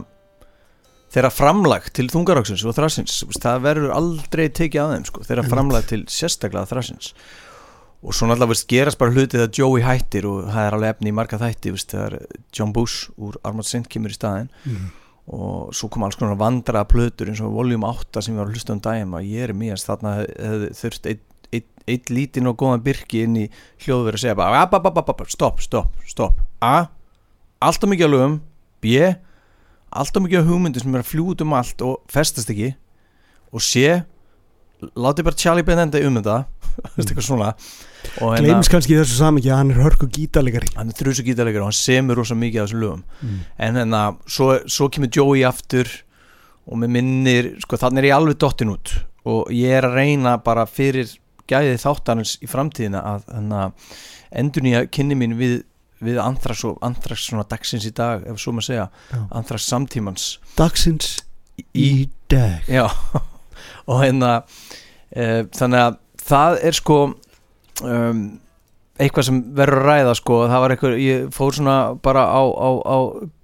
þeirra 1.11 1.31
framlag 1.35 1.89
til 1.97 2.07
þungaráksins 2.13 2.65
og 2.69 2.77
þrassins 2.77 3.21
það 3.43 3.63
verður 3.67 3.95
aldrei 3.97 4.49
tekið 4.49 4.83
að 4.85 4.93
þeim 4.95 5.07
sko, 5.09 5.25
þeirra 5.27 5.47
framlag 5.51 5.89
til 5.91 6.05
sérstaklega 6.07 6.69
þrassins 6.71 7.15
og 8.01 8.15
svo 8.17 8.29
náttúrulega 8.31 8.49
veist, 8.55 8.69
gerast 8.71 8.97
bara 9.01 9.13
hluti 9.13 9.37
þegar 9.37 9.51
Joey 9.59 9.83
hættir 9.85 10.25
og 10.31 10.47
það 10.49 10.67
er 10.69 10.77
alveg 10.79 10.95
efni 10.95 11.11
í 11.11 11.17
marga 11.19 11.37
þætti 11.43 11.73
veist, 11.75 11.91
þegar 11.93 12.15
John 12.57 12.71
Bush 12.73 13.11
úr 13.21 13.37
Armored 13.45 13.69
Saint 13.69 13.89
kemur 13.93 14.15
í 14.15 14.17
staðinn. 14.17 14.49
Mm. 14.65 14.87
og 15.31 15.75
svo 15.77 15.87
kom 15.93 16.03
alls 16.03 16.17
konar 16.19 16.35
vandraða 16.41 16.89
plötur 16.91 17.29
eins 17.31 17.43
og 17.45 17.53
Volume 17.55 17.87
8 17.87 18.23
sem 18.25 18.35
við 18.35 18.41
varum 18.41 18.51
að 18.51 18.57
hlusta 18.57 18.73
um 18.75 18.81
daginn 18.83 19.13
að 19.15 19.29
ég 19.31 19.45
er 19.45 19.53
mýjast 19.55 19.87
þarna 19.87 20.15
hef- 20.17 20.33
hefði 20.41 20.71
þurft 20.81 21.07
einn 21.13 21.21
ein, 21.53 21.67
ein 21.93 22.09
lítinn 22.17 22.49
og 22.51 22.57
góðan 22.59 22.83
byrki 22.87 23.21
inn 23.27 23.37
í 23.37 23.45
hljóðveri 23.85 24.17
að 24.19 24.23
segja 24.25 24.35
bara 24.41 24.63
"App, 24.65 24.75
app, 24.75 24.87
app, 24.91 24.99
app, 25.05 25.11
app, 25.21 25.31
stopp, 25.31 25.61
stopp, 25.63 25.93
stopp 26.09 26.41
A, 26.63 26.87
alltaf 27.63 27.91
mikið 27.93 28.09
að 28.09 28.15
lögum 28.17 28.41
B, 28.81 28.97
alltaf 29.91 30.25
mikið 30.25 30.43
að 30.43 30.49
hugmyndir 30.51 30.85
sem 30.85 30.95
er 30.95 31.05
að 31.05 31.11
fljúa 31.11 31.35
út 31.35 31.45
um 31.45 31.55
allt 31.59 31.85
og 31.87 32.01
festast 32.11 32.51
ekki. 32.53 32.73
Og 33.51 33.63
C, 33.65 34.03
látið 34.95 35.27
bara 35.27 35.39
Charlie 35.39 35.67
Benenda 35.67 36.01
um 36.07 36.19
þetta 36.21 36.43
veist 36.95 37.11
eitthvað 37.11 37.27
svona. 37.27 37.51
Og 38.25 38.37
gleims 38.41 38.71
kannski 38.73 38.97
þessu 38.97 39.19
samingi 39.19 39.51
að 39.51 39.61
hann 39.61 39.73
er 39.75 39.81
hörku 39.85 40.09
gítalegari 40.11 40.71
hann 40.77 40.93
er 40.93 40.97
þrjusu 40.97 41.25
gítarleikar 41.27 41.65
og 41.65 41.71
hann 41.71 41.77
semur 41.77 42.21
rosa 42.21 42.37
mikið 42.39 42.63
af 42.63 42.69
þessum 42.69 42.85
lögum. 42.85 43.03
Mm. 43.21 43.41
en 43.67 43.81
hérna, 43.81 44.03
svo, 44.31 44.53
svo 44.71 44.89
kemur 44.93 45.11
Joey 45.13 45.45
aftur 45.49 45.91
og 46.71 46.81
með 46.81 46.95
minnir 46.97 47.51
sko, 47.65 47.81
þannig 47.81 48.05
er 48.05 48.11
ég 48.11 48.17
alveg 48.17 48.39
dottin 48.41 48.73
út. 48.73 48.95
Og 49.29 49.51
ég 49.53 49.75
er 49.77 49.89
að 49.89 49.99
reyna 49.99 50.37
bara 50.45 50.67
fyrir 50.71 51.11
gæðið 51.51 51.83
þáttanins 51.83 52.37
í 52.41 52.49
framtíðina 52.51 53.03
að 53.15 53.27
hérna, 53.33 53.65
endur 54.41 54.65
nýja 54.65 54.85
kynni 54.95 55.19
mín 55.19 55.37
við, 55.41 55.61
við 56.05 56.21
Anthrax 56.23 56.65
og 56.69 56.79
Anthrax 56.85 57.27
svona 57.29 57.47
dagsins 57.49 57.87
í 57.89 57.93
dag, 57.97 58.25
ef 58.29 58.41
svo 58.41 58.55
maður 58.57 58.69
segja. 58.71 58.87
Anthrax 59.29 59.69
samtímans. 59.69 60.29
Dagsins 60.59 61.19
í, 61.61 61.65
í 61.77 61.91
dag. 62.33 62.69
Já, 62.71 62.87
og 63.91 64.03
hérna 64.03 64.37
e, 65.13 65.45
þannig 65.57 65.85
að 65.87 65.99
það 66.31 66.61
er 66.69 66.79
sko 66.79 67.01
um, 67.85 68.23
eitthvað 69.01 69.29
sem 69.31 69.41
verður 69.57 69.87
ræða 69.89 70.15
sko, 70.19 70.39
það 70.51 70.65
var 70.65 70.75
eitthvað, 70.75 70.97
ég 71.01 71.29
fór 71.35 71.57
svona 71.57 71.77
bara 72.05 72.27
á, 72.29 72.43
á, 72.45 72.69
á 72.85 72.99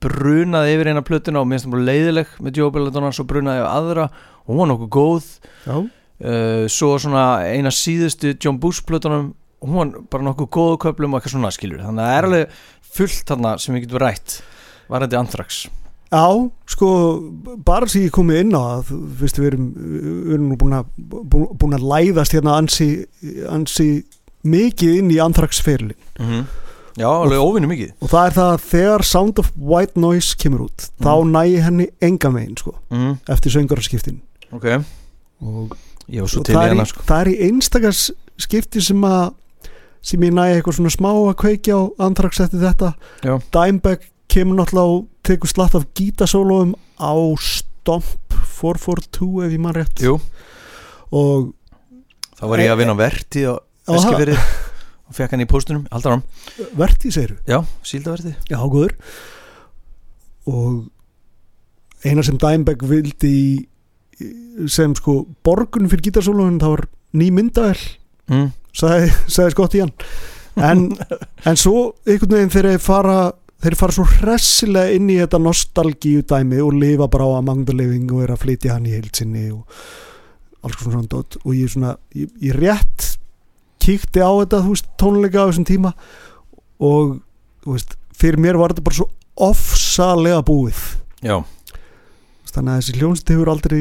brunaði 0.04 0.74
yfir 0.76 0.90
eina 0.92 1.04
plötuna 1.06 1.42
og 1.42 1.48
minnst 1.50 1.68
það 1.68 1.76
bara 1.76 1.88
leiðileg 1.90 2.34
með 2.44 2.60
Joe 2.60 2.74
Belladonna, 2.74 3.12
svo 3.16 3.24
brunaði 3.28 3.64
á 3.64 3.68
aðra 3.72 4.08
og 4.44 4.50
hún 4.52 4.62
var 4.62 4.70
nokkuð 4.72 4.92
góð. 4.96 5.30
Já, 5.64 5.76
uh, 5.80 6.64
svo 6.72 6.92
svona 7.02 7.26
eina 7.48 7.72
síðustu 7.72 8.34
John 8.36 8.60
Bush 8.62 8.84
plötunum 8.86 9.32
hún 9.62 9.94
bara 10.10 10.22
nokkuð 10.24 10.48
góðu 10.56 10.76
köflum 10.84 11.14
og 11.14 11.20
eitthvað 11.20 11.32
svona 11.36 11.50
skilur 11.54 11.80
þannig 11.84 12.02
að 12.02 12.10
það 12.10 12.18
er 12.18 12.24
alveg 12.24 12.48
fullt 12.96 13.24
þarna 13.30 13.58
sem 13.58 13.74
við 13.74 13.86
getum 13.86 13.98
rætt 14.02 14.42
var 14.88 15.00
þetta 15.02 15.18
Anthrax. 15.18 15.66
Já, 16.12 16.50
sko, 16.70 16.88
bara 17.66 17.86
sem 17.90 18.02
ég 18.06 18.12
komið 18.14 18.38
inn 18.44 18.52
á 18.54 18.62
það, 18.62 18.82
þú 18.92 18.98
veist, 19.20 19.38
við 19.42 19.46
erum, 19.50 19.64
við 19.74 20.34
erum 20.36 20.52
búin 20.60 20.76
að, 20.78 20.84
bú- 21.34 21.48
búin 21.58 21.74
að 21.74 21.86
læðast 21.90 22.32
hérna 22.36 22.54
ansi, 22.60 22.86
ansi 23.50 23.88
mikið 24.46 25.00
inn 25.00 25.10
í 25.10 25.18
anþraksferlin 25.18 25.96
mm 26.20 26.26
-hmm. 26.30 26.44
já, 26.96 27.08
alveg 27.10 27.38
óvinni 27.42 27.66
mikið. 27.66 27.90
og 28.00 28.08
það 28.08 28.26
er 28.26 28.32
það 28.38 28.52
að 28.54 28.62
þegar 28.70 29.02
Sound 29.04 29.38
of 29.38 29.50
White 29.56 30.00
Noise 30.00 30.36
kemur 30.38 30.60
út, 30.68 30.88
þá 31.02 31.10
Mhm. 31.24 31.32
næ 31.32 31.42
ég 31.56 31.62
henni 31.64 31.88
enga 32.00 32.30
megin, 32.30 32.56
sko, 32.56 32.74
mm, 32.90 33.18
eftir 33.28 33.50
söngarskiptin 33.50 34.20
ok, 34.52 34.64
og, 35.42 35.76
ég 36.08 36.20
var 36.20 36.28
svo 36.28 36.38
og 36.40 36.44
til 36.46 36.54
í 36.54 36.58
það, 36.58 36.70
er 36.70 36.74
í, 36.74 36.86
sko. 36.86 37.02
það 37.02 37.20
er 37.20 37.26
í 37.32 37.50
einstakars 37.50 38.10
skipti 38.38 38.80
sem 38.80 39.00
að 39.02 39.34
sem 40.04 40.22
ég 40.26 40.34
næ 40.34 40.44
eitthvað 40.56 40.78
svona 40.78 40.92
smá 40.94 41.10
að 41.12 41.36
kveikja 41.42 41.78
á 41.78 41.82
anþraks 42.08 42.42
eftir 42.46 42.64
þetta. 42.64 42.92
Já. 43.24 43.34
Dimebag 43.54 44.08
kemur 44.32 44.60
náttúrulega 44.60 44.96
og 44.96 45.06
tekur 45.26 45.50
slatt 45.50 45.76
af 45.78 45.86
gítasólóum 45.96 46.74
á 46.98 47.14
Stomp 47.40 48.36
442 48.56 49.46
ef 49.46 49.54
ég 49.54 49.62
mann 49.62 49.76
rétt. 49.76 50.02
Jú, 50.02 50.18
og 51.14 51.52
þá 52.38 52.44
var 52.50 52.64
ég 52.64 52.72
að 52.72 52.82
vinna 52.82 52.96
á 52.96 53.02
verti 53.02 53.46
á 53.46 53.54
Aha. 53.86 54.00
Eskifyrði 54.00 54.34
og 55.06 55.14
fekk 55.14 55.34
hann 55.34 55.44
í 55.44 55.46
póstunum, 55.46 55.86
haldar 55.92 56.16
hann 56.16 56.24
Verti 56.74 57.12
segiru 57.14 57.36
já, 57.46 57.60
síldaverði 57.86 58.34
Já, 58.50 58.58
góður. 58.66 58.96
Og 60.50 60.88
eina 62.06 62.24
sem 62.26 62.38
Dimebag 62.40 62.82
vildi 62.86 63.36
sem 64.72 64.94
sko 64.96 65.20
borgun 65.44 65.90
fyrir 65.92 66.08
gítarsólóðun 66.08 66.60
það 66.62 66.72
var 66.72 66.84
ný 67.16 67.28
myndavel 67.34 67.78
mm. 68.32 68.46
Sagði, 68.76 69.10
sagði 69.26 69.54
skott 69.54 69.76
í 69.76 69.82
hann. 69.84 69.92
En, 70.56 70.86
en 71.48 71.60
svo 71.60 71.90
einhvern 72.06 72.36
veginn 72.36 72.54
þeir 72.54 72.70
fara 72.82 73.18
þeir 73.64 73.76
fara 73.80 73.96
svo 73.96 74.04
hressilega 74.18 74.94
inn 74.96 75.08
í 75.10 75.18
þetta 75.18 75.40
nostalgíu 75.40 76.22
dæmi 76.28 76.60
og 76.62 76.76
lifa 76.76 77.08
bara 77.12 77.26
á 77.28 77.40
amangdalefing 77.40 78.10
og 78.12 78.26
er 78.26 78.34
að 78.34 78.42
flytja 78.44 78.76
hann 78.76 78.88
í 78.88 78.94
heilsinni 78.94 79.48
og 79.54 79.64
alls 80.62 80.76
konar 80.76 80.98
svona 80.98 81.10
dót. 81.10 81.38
Og 81.44 81.56
ég 81.56 81.72
svona, 81.72 81.96
ég, 82.16 82.30
ég 82.44 82.56
rétt 82.58 83.12
kíkti 83.82 84.20
á 84.20 84.30
þetta, 84.30 84.62
þú 84.64 84.74
veist, 84.74 84.88
tónleika 85.00 85.44
á 85.44 85.48
þessum 85.48 85.68
tíma 85.68 85.92
og 86.82 87.18
þú 87.64 87.76
veist, 87.76 87.96
fyrir 88.16 88.42
mér 88.42 88.60
var 88.60 88.74
þetta 88.74 88.86
bara 88.86 89.00
svo 89.00 89.10
ofsalega 89.46 90.40
búið. 90.46 90.80
Já, 91.24 91.40
þannig 92.56 92.72
að 92.72 92.80
þessi 92.80 93.00
hljónst 93.00 93.32
hefur 93.32 93.52
aldrei 93.52 93.80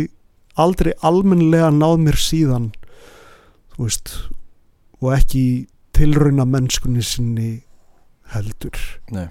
aldrei 0.60 0.94
almennlega 1.04 1.70
náð 1.74 2.02
mér 2.06 2.20
síðan 2.20 2.70
þú 3.76 3.88
veist 3.88 4.14
og 5.06 5.16
ekki 5.16 5.46
tilrauna 5.96 6.46
mennskunni 6.50 7.04
sinni 7.06 7.50
heldur 8.34 8.78
Nei. 9.14 9.28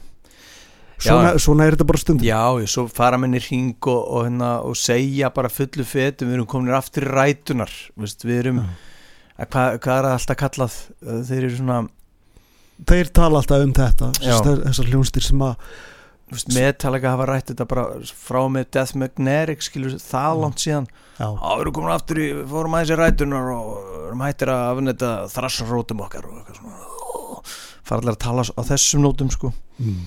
svona, 0.99 1.35
Já. 1.35 1.43
svona 1.43 1.67
er 1.67 1.77
þetta 1.77 1.89
bara 1.91 2.01
stundum 2.01 2.27
já, 2.27 2.41
ég 2.63 2.71
svo 2.71 2.87
fara 2.89 3.19
menn 3.21 3.37
í 3.37 3.43
ring 3.43 3.91
og, 3.91 4.01
og, 4.01 4.25
hérna, 4.29 4.53
og 4.65 4.79
segja 4.79 5.33
bara 5.35 5.53
fullu 5.53 5.87
fetum 5.89 6.31
við 6.31 6.39
erum 6.39 6.51
komin 6.51 6.77
aftur 6.77 7.09
í 7.09 7.13
rætunar 7.13 7.75
Vist, 8.01 8.25
við 8.25 8.45
erum, 8.45 8.63
að, 9.37 9.51
hvað, 9.51 9.81
hvað 9.85 9.99
er 9.99 10.11
alltaf 10.13 10.41
kallað 10.45 10.79
þeir 11.03 11.41
eru 11.43 11.57
svona 11.59 11.81
þeir 12.89 13.11
tala 13.15 13.43
alltaf 13.43 13.67
um 13.67 13.75
þetta 13.77 14.13
Já. 14.23 14.39
þessar 14.43 14.93
hljónstir 14.93 15.27
sem 15.27 15.43
að 15.45 15.59
Meðtalega 16.33 17.13
hafa 17.13 17.27
rætt 17.29 17.51
þetta 17.53 17.67
bara 17.69 17.85
frá 18.17 18.41
með 18.51 18.71
Death 18.75 18.97
Magnetic 18.99 19.67
skilur 19.67 19.99
það 20.01 20.41
langt 20.41 20.63
síðan. 20.63 20.87
Við 21.19 21.61
erum 21.61 21.75
komin 21.77 21.95
aftur 21.95 22.21
í, 22.23 22.29
fórum 22.49 22.77
aðeins 22.79 22.95
í 22.95 22.99
rætunar 22.99 23.51
og 23.55 23.91
erum 24.09 24.25
hættir 24.25 24.51
að 24.55 24.65
afnetta 24.71 25.11
þrassarrótum 25.35 26.03
okkar 26.07 26.31
og 26.31 26.41
eitthvað 26.41 26.61
svona. 26.63 26.91
Allir 27.95 28.15
að 28.15 28.23
tala 28.25 28.47
á 28.49 28.63
þessum 28.65 29.05
nótum 29.05 29.31
sko. 29.31 29.53
Mm. 29.79 30.05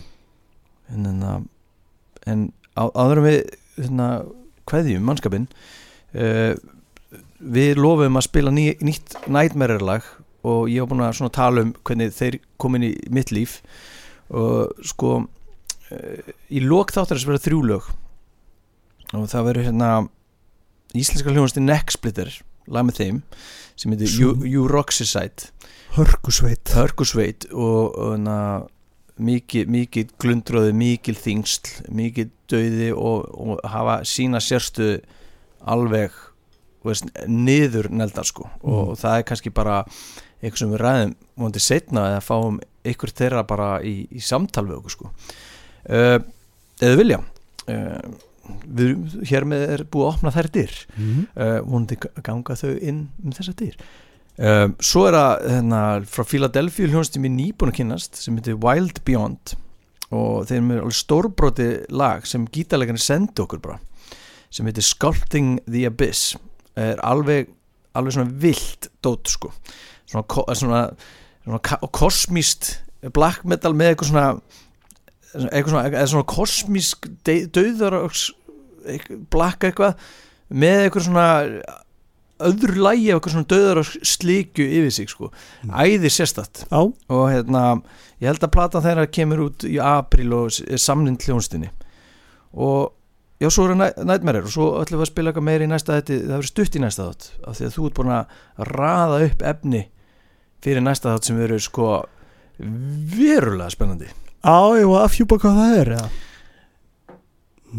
en, 0.96 1.06
en, 1.12 1.46
en 2.26 2.44
á, 2.74 2.84
áður 2.90 3.22
en 3.22 3.28
við 3.28 3.38
hérna, 3.78 4.08
kveðjum 4.68 5.04
mannskapin 5.06 5.48
uh, 6.16 6.56
við 7.38 7.78
lofum 7.78 8.18
að 8.18 8.26
spila 8.26 8.54
ný, 8.54 8.72
nýtt 8.82 9.18
Nightmare 9.30 9.78
lag 9.84 10.08
og 10.48 10.72
ég 10.72 10.82
var 10.82 10.92
búin 10.92 11.06
að 11.06 11.18
svona 11.20 11.36
tala 11.36 11.66
um 11.66 11.74
hvernig 11.86 12.16
þeir 12.16 12.40
komin 12.62 12.86
í 12.88 12.92
mitt 13.14 13.34
líf. 13.36 13.60
Og 14.34 14.74
sko 14.88 15.28
í 16.52 16.62
lok 16.64 16.92
þáttar 16.96 17.18
þess 17.18 17.28
verða 17.30 17.46
þrjú 17.48 17.62
lög. 17.72 17.90
Og 19.16 19.28
það 19.32 19.46
verður 19.48 19.68
hérna 19.70 19.92
íslenska 20.98 21.32
hljónasti 21.32 21.64
Necksplitter 21.64 22.32
lag 22.68 22.88
með 22.88 23.00
þeim 23.02 23.22
sem 23.80 23.94
heitir 23.94 24.12
Sú- 24.12 24.22
You, 24.24 24.34
you 24.48 24.68
Roxicide 24.68 25.52
hörkusveit. 25.98 26.74
Hörkusveit 26.76 27.48
og, 27.54 27.96
og 27.96 28.18
na, 28.20 28.38
mikið, 29.18 29.70
mikið 29.72 30.12
glundröðu 30.22 30.74
mikil 30.78 31.16
þingsl, 31.18 31.88
mikið 31.90 32.34
döiði 32.52 32.92
og, 32.94 33.28
og 33.34 33.62
hafa 33.68 34.02
sína 34.08 34.42
sérstu 34.44 34.98
alveg 35.68 36.14
veist, 36.86 37.10
niður 37.28 37.90
neldar 37.92 38.28
sko. 38.28 38.46
Mm. 38.62 38.72
og 38.72 38.92
það 39.00 39.18
er 39.20 39.26
kannski 39.28 39.52
bara 39.52 39.82
eitthvað 40.38 40.62
sem 40.62 40.72
við 40.76 40.82
ræðum 40.84 41.16
vonandi 41.36 41.64
setna 41.64 42.04
eða 42.14 42.24
fáum 42.24 42.60
ykkur 42.88 43.12
þeirra 43.18 43.42
bara 43.50 43.70
í, 43.84 44.06
í 44.14 44.22
samtal 44.24 44.68
við 44.70 44.78
okkur 44.78 44.94
sko 44.94 45.12
eða 45.88 46.98
vilja 47.00 47.22
uh, 47.22 48.18
við, 48.66 48.98
hér 49.30 49.48
með 49.48 49.64
er 49.76 49.86
búið 49.92 50.08
að 50.08 50.12
opna 50.16 50.34
þær 50.36 50.52
dyr. 50.58 50.76
Mm. 50.98 51.22
uh, 51.36 51.56
vonandi 51.64 52.00
ganga 52.26 52.58
þau 52.60 52.74
inn 52.76 53.08
um 53.24 53.36
þessa 53.36 53.56
dyr. 53.62 53.80
Svo 54.38 55.08
er 55.10 55.16
það 55.18 55.48
hérna, 55.50 55.78
frá 56.06 56.22
Philadelphia 56.30 56.92
hljónstum 56.92 57.24
í 57.26 57.32
nýbúin 57.34 57.72
að 57.72 57.80
kynnast 57.80 58.20
sem 58.22 58.36
heitir 58.38 58.60
Wild 58.62 59.00
Beyond. 59.08 59.56
Og 60.14 60.46
þeim 60.46 60.70
er 60.76 60.84
alveg 60.84 60.94
stórbroti 61.00 61.70
lag 61.90 62.28
sem 62.30 62.46
gítarleikarnir 62.46 63.02
sendi 63.02 63.42
okkur 63.42 63.64
bara 63.64 63.80
sem 64.54 64.68
heitir 64.70 64.86
Sculpting 64.86 65.58
the 65.66 65.88
Abyss. 65.90 66.36
Er 66.78 67.02
alveg, 67.06 67.50
alveg 67.98 68.14
svona 68.14 68.36
vilt 68.46 68.92
dót 69.02 69.34
sko. 69.34 69.50
Svona, 70.08 70.54
svona, 70.54 70.84
svona 71.44 71.90
kosmíst 71.98 72.76
black 73.18 73.42
metal 73.42 73.74
með 73.74 73.96
eitthvað 73.96 74.12
svona 74.12 74.28
eitthvað 75.46 75.74
svona, 75.74 75.88
eða 75.92 76.08
svona 76.14 76.30
kosmísk 76.34 77.10
döðar 77.28 78.00
black 79.34 79.68
eitthvað 79.68 80.08
með 80.48 80.86
eitthvað 80.86 81.08
svona 81.10 81.28
öðru 82.48 82.84
lægi 82.86 83.08
af 83.10 83.18
eitthvað 83.18 83.34
svona 83.34 83.50
döðar 83.52 83.82
og 83.82 83.94
slikju 84.06 84.68
yfir 84.68 84.94
sig 84.94 85.10
sko, 85.12 85.32
æði 85.74 86.12
sérstatt 86.14 86.66
já, 86.68 86.78
og 86.84 87.24
hérna, 87.32 87.64
ég 88.22 88.30
held 88.30 88.46
að 88.46 88.54
platan 88.54 88.86
þeirra 88.86 89.08
kemur 89.10 89.48
út 89.48 89.66
í 89.68 89.78
april 89.82 90.30
og 90.38 90.60
er 90.68 90.82
samlind 90.82 91.26
hljónstinni 91.26 91.72
og 92.54 92.94
já, 93.42 93.50
svo 93.50 93.68
eru 93.68 93.78
nætmerir 93.80 94.46
og 94.46 94.54
svo 94.54 94.70
ætlum 94.82 95.02
við 95.02 95.08
að 95.08 95.12
spila 95.12 95.34
eitthvað 95.34 95.48
meira 95.50 95.66
í 95.66 95.72
næsta 95.72 95.98
þetta 95.98 96.20
það 96.20 96.36
verður 96.36 96.52
stutt 96.52 96.78
í 96.78 96.84
næsta 96.84 97.08
þátt 97.10 97.28
af 97.42 97.58
því 97.58 97.68
að 97.68 97.76
þú 97.78 97.88
ert 97.90 97.98
búin 97.98 98.14
að 98.18 98.38
raða 98.74 99.20
upp 99.28 99.44
efni 99.54 99.84
fyrir 100.66 100.86
næsta 100.86 101.16
þátt 101.16 101.30
sem 101.30 101.42
verður 101.42 101.66
sko 101.66 101.92
verulega 103.18 103.74
spennandi 103.74 104.14
á, 104.44 104.60
ég 104.78 104.88
var 104.90 105.06
að 105.06 105.14
fjúpa 105.16 105.40
hvað 105.42 105.60
það 105.62 105.82
er 105.82 105.92
eða? 105.98 106.10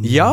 Já, 0.04 0.30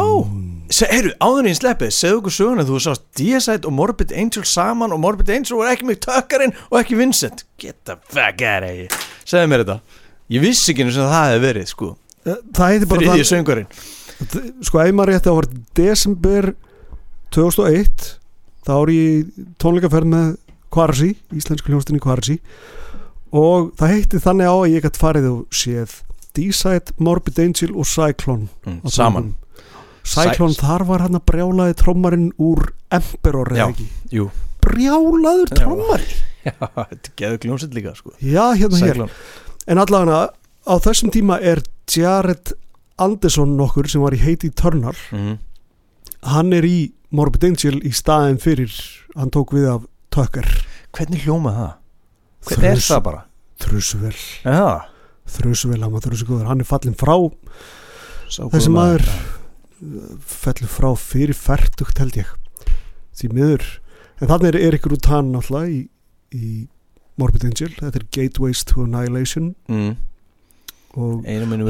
Se, 0.74 0.88
heyrðu, 0.90 1.12
áður 1.22 1.44
en 1.44 1.48
ég 1.52 1.58
sleppið, 1.60 1.92
segðu 1.94 2.16
okkur 2.20 2.34
söguna 2.34 2.64
þú 2.66 2.80
sást 2.82 3.04
Deicide 3.20 3.70
og 3.70 3.74
Morbid 3.78 4.10
Angel 4.18 4.42
saman 4.50 4.96
og 4.96 5.02
Morbid 5.04 5.30
Angel 5.30 5.60
var 5.60 5.70
ekki 5.70 5.86
með 5.86 6.00
tökkarinn 6.08 6.56
og 6.72 6.80
ekki 6.80 6.98
Vincent. 6.98 7.44
Get 7.62 7.78
the 7.86 8.00
fuck 8.10 8.42
out 8.42 8.66
of 8.66 8.74
here. 8.74 9.04
Segðu 9.30 9.52
mér 9.52 9.62
þetta. 9.62 9.76
Ég 10.34 10.42
vissi 10.42 10.74
ekki 10.74 10.88
eins 10.88 10.98
og 10.98 11.12
það 11.12 11.28
hefði 11.30 11.44
verið, 11.44 11.70
sko. 11.70 11.92
Eh, 12.26 12.40
það 12.58 12.74
heitir 12.74 12.90
bara 12.90 13.06
Þriðji 13.06 13.28
söngurinn. 13.30 13.70
Það, 14.16 14.48
sko 14.66 14.82
ef 14.82 14.96
maður 14.98 15.12
rétti 15.14 15.32
að 15.32 15.38
var 15.38 15.50
desember 15.78 16.50
2001 17.36 18.10
þá 18.66 18.74
er 18.80 18.94
ég 18.96 19.14
í 19.14 19.46
tónleikaferð 19.62 20.12
með 20.16 20.34
Kvarsi, 20.74 21.12
íslensku 21.36 21.70
hljónstinni 21.70 22.02
Kvarsi 22.04 22.40
og 23.36 23.70
það 23.78 23.94
heitti 23.94 24.24
þannig 24.24 24.50
á 24.50 24.56
að 24.56 24.72
ég 24.74 24.86
gætt 24.88 25.00
farið 25.00 25.30
og 25.30 25.56
séð 25.56 26.00
D-Side, 26.38 26.96
Morbid 27.00 27.40
Angel 27.42 27.74
og 27.76 27.88
Cyclone 27.90 28.48
mm, 28.66 28.82
Saman. 28.92 29.34
Cyclone, 30.06 30.54
þar 30.60 30.84
var 30.86 31.02
hann 31.06 31.18
að 31.18 31.24
brjálaði 31.32 31.78
trommarinn 31.82 32.28
úr 32.38 32.68
Emperor 32.94 33.50
eða 33.56 33.72
ekki 33.74 33.88
Jú 34.14 34.28
brjálaður 34.66 35.50
Já. 35.52 35.58
trommari 35.62 36.10
Já, 36.46 36.54
þetta 36.62 37.14
geður 37.18 37.40
kljónsitt 37.46 37.74
líka, 37.74 37.96
sko 37.98 38.14
já, 38.22 38.44
hérna 38.58 38.80
hér 38.82 38.94
Cyclone. 39.00 39.18
en 39.72 39.82
allavega 39.82 40.20
á 40.66 40.74
þessum 40.86 41.12
tíma 41.14 41.40
er 41.42 41.62
Jared 41.90 42.54
Anderson 43.02 43.56
nokkur 43.58 43.90
sem 43.92 44.02
var 44.04 44.14
í 44.16 44.22
Heidi 44.22 44.52
Turner 44.54 44.98
mm. 45.14 45.36
hann 46.34 46.54
er 46.56 46.66
í 46.70 46.78
Morbid 47.16 47.46
Angel 47.50 47.80
í 47.86 47.92
staðin 47.96 48.38
fyrir 48.42 48.74
hann 49.16 49.32
tók 49.34 49.54
við 49.56 49.70
af 49.74 49.86
Tucker 50.14 50.48
Hvernig 50.96 51.26
hljómað 51.26 51.58
það? 51.60 51.72
Hvernig 52.48 52.70
er 52.70 52.78
Þrus- 52.78 52.90
það 52.94 53.02
bara? 53.10 53.22
Þrusvel 53.66 54.16
Já, 54.46 54.70
Þrusvel, 55.26 55.82
hann 55.82 55.92
var 55.96 56.04
þrusugóður 56.06 56.50
hann 56.52 56.62
er 56.62 56.70
fallin 56.70 56.96
frá 56.98 57.16
Þessi 58.30 58.46
góður 58.52 58.76
maður- 58.76 59.10
fellur 60.26 60.72
frá 60.72 60.90
fyrir 60.98 61.36
færtugt 61.38 61.98
held 62.02 62.16
ég. 62.20 62.30
Því 63.16 63.30
miður. 63.36 63.66
En 64.22 64.30
þannig 64.32 64.54
er 64.54 64.60
Erik 64.70 64.86
Rutan 64.88 65.32
náttúrulega 65.34 65.70
í, 65.72 65.82
í 66.36 66.68
Morbid 67.20 67.46
Angel. 67.48 67.70
Þetta 67.80 68.00
er 68.02 68.08
Gateways 68.16 68.64
to 68.68 68.84
Annihilation. 68.86 69.54
Mm. 69.70 69.96
og 70.96 71.26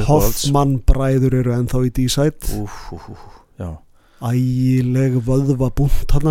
Hoffmann 0.05 0.75
bræður 0.85 1.33
eru 1.41 1.53
ennþá 1.55 1.79
í 1.87 1.91
D-Side. 1.97 2.51
Ægileg 4.25 5.17
vöðva 5.25 5.71
búnt 5.75 6.13
hann 6.13 6.29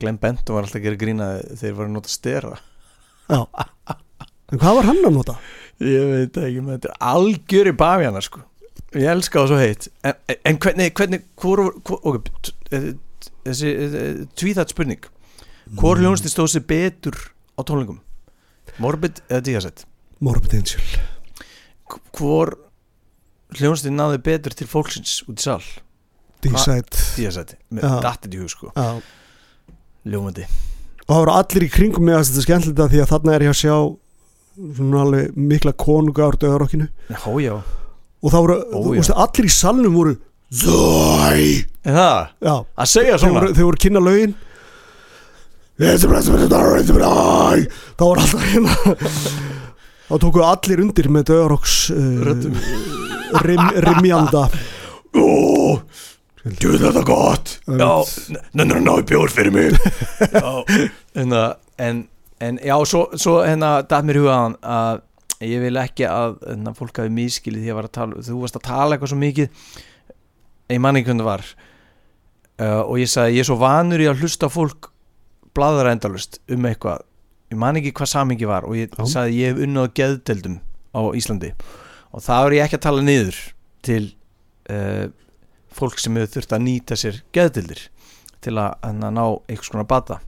Glenn 0.00 0.16
Benton 0.16 0.54
var 0.56 0.64
alltaf 0.64 0.78
að 0.80 0.84
gera 0.86 0.96
grína 0.96 1.26
þegar 1.58 1.74
var 1.76 1.88
að 1.90 1.94
nota 1.98 2.08
stera. 2.08 2.52
Já. 3.28 3.40
en 4.50 4.58
hvað 4.62 4.78
var 4.78 4.88
hann 4.88 5.02
að 5.04 5.12
nota? 5.18 5.34
Ég 5.80 6.08
veit 6.10 6.38
ekki, 6.42 6.60
menn 6.60 6.76
þetta 6.76 6.90
er 6.92 7.04
algjör 7.10 7.70
í 7.70 7.76
bafjana 7.80 8.20
sko 8.24 8.42
Ég 8.98 9.06
elska 9.12 9.40
það 9.42 9.50
svo 9.52 9.60
heitt 9.60 9.86
En, 10.04 10.16
en 10.50 10.58
hvernig, 10.60 10.92
hvernig, 10.98 11.22
hvor, 11.40 11.62
hvor 11.86 12.00
ok, 12.10 12.30
eh, 12.74 12.90
þessi 13.46 13.74
tvíþætt 14.40 14.74
spurning 14.74 15.06
Hvor 15.80 16.00
hljónsti 16.00 16.32
stóð 16.32 16.50
sér 16.54 16.66
betur 16.68 17.16
á 17.56 17.60
tónleikum? 17.64 18.00
Morbid 18.82 19.22
eða 19.28 19.44
Díasett? 19.46 19.86
Morbid 20.20 20.58
Angel 20.58 20.84
Hvor 22.16 22.56
hljónsti 23.56 23.92
náði 23.94 24.20
betur 24.26 24.56
til 24.58 24.68
fólksins 24.70 25.20
út 25.30 25.40
í 25.40 25.46
sal? 25.46 25.62
D-Side 26.44 27.00
Díasett, 27.16 27.56
með 27.72 27.86
Já. 27.88 27.96
dattit 28.04 28.36
í 28.36 28.42
hug 28.42 28.52
sko 28.52 28.74
Já. 28.74 29.00
Ljómandi 30.08 30.46
og 31.10 31.16
það 31.16 31.24
voru 31.24 31.32
allir 31.34 31.64
í 31.66 31.68
kringum 31.74 32.04
mig 32.06 32.14
að 32.14 32.28
þetta 32.28 32.38
er 32.38 32.44
skemmtilegt 32.44 32.80
að 32.84 32.92
því 32.92 32.98
að 33.02 33.08
þarna 33.10 33.32
er 33.34 33.42
ég 33.42 33.50
að 33.50 33.56
sjá 33.58 33.72
svona 34.56 35.02
alveg 35.04 35.36
mikla 35.36 35.72
konunga 35.78 36.26
á 36.26 36.30
döðarokkinu 36.42 36.88
og 38.20 38.32
það 38.34 38.40
voru, 38.44 38.56
Ó, 38.60 38.78
þú 38.84 38.94
veist, 38.96 39.12
allir 39.14 39.46
í 39.48 39.52
salnum 39.54 39.94
voru 39.96 40.16
það, 41.86 42.30
Já, 42.42 42.54
að 42.82 42.88
segja 42.90 43.18
svona? 43.22 43.44
þeir 43.54 43.64
voru 43.68 43.80
kynna 43.80 44.00
lögin. 44.02 44.32
Það 47.96 48.08
var 48.10 48.18
alltaf 48.20 48.42
hérna 48.50 48.74
þá 50.10 50.14
tóku 50.24 50.42
allir 50.44 50.82
undir 50.82 51.08
með 51.14 51.28
döðarokks 51.30 51.76
uh, 51.94 52.00
rim, 53.46 53.62
rimjanda 53.86 54.42
Ó, 55.16 55.78
djú 56.60 56.74
þetta 56.82 57.02
gott. 57.06 57.54
Já, 57.66 57.90
nennur 58.58 58.80
að 58.80 58.84
ná 58.86 58.92
í 59.00 59.06
bjór 59.08 59.32
fyrir 59.32 59.54
mig? 59.54 59.78
Já, 60.34 60.50
en, 61.22 61.32
að- 61.32 61.56
en, 61.80 62.02
en 62.40 62.60
já, 62.64 62.76
svo, 62.88 63.06
svo 63.20 63.40
hérna 63.44 63.80
dætt 63.84 64.06
mér 64.08 64.20
hugaðan 64.22 64.58
að 64.64 65.02
ég 65.44 65.64
vil 65.64 65.80
ekki 65.80 66.06
að 66.08 66.38
hérna, 66.44 66.74
fólk 66.76 67.00
hafi 67.00 67.12
miskilið 67.16 67.66
því 67.66 67.76
að 67.76 67.90
tala 67.96 68.24
þú 68.24 68.38
varst 68.42 68.60
að 68.60 68.66
tala 68.68 68.96
eitthvað 68.96 69.12
svo 69.12 69.20
mikið 69.20 69.66
ég 70.70 70.80
man 70.80 70.98
ekki 70.98 71.10
hvernig 71.10 71.24
það 71.24 71.30
var 71.30 71.44
uh, 72.60 72.82
og 72.84 72.96
ég 73.00 73.10
sagði 73.10 73.38
ég 73.38 73.44
er 73.44 73.50
svo 73.50 73.58
vanur 73.60 74.02
í 74.02 74.08
að 74.10 74.24
hlusta 74.24 74.50
fólk 74.52 74.90
bladra 75.56 75.92
endalust 75.94 76.38
um 76.50 76.66
eitthvað. 76.68 77.04
Ég 77.50 77.58
man 77.58 77.78
ekki 77.80 77.94
hvað 77.98 78.12
samingi 78.12 78.46
var 78.48 78.66
og 78.68 78.76
ég 78.78 78.92
Já. 78.94 79.06
sagði 79.16 79.40
ég 79.40 79.52
hef 79.52 79.62
unnað 79.66 79.94
geðdeldum 79.98 80.60
á 80.94 81.00
Íslandi. 81.18 81.50
Og 82.14 82.22
það 82.22 82.46
er 82.46 82.56
ég 82.56 82.66
ekki 82.66 82.78
að 82.78 82.86
tala 82.86 83.06
niður 83.06 83.40
til 83.86 84.02
uh, 84.70 85.06
fólk 85.74 85.98
sem 86.02 86.18
hefur 86.18 86.34
þurft 86.36 86.54
að 86.54 86.64
nýta 86.66 86.98
sér 86.98 87.22
geðdeldir 87.34 87.86
til 88.44 88.56
að, 88.56 88.76
að 88.86 89.02
ná 89.02 89.24
einhvers 89.26 89.72
konar 89.72 89.88
bata 89.90 90.20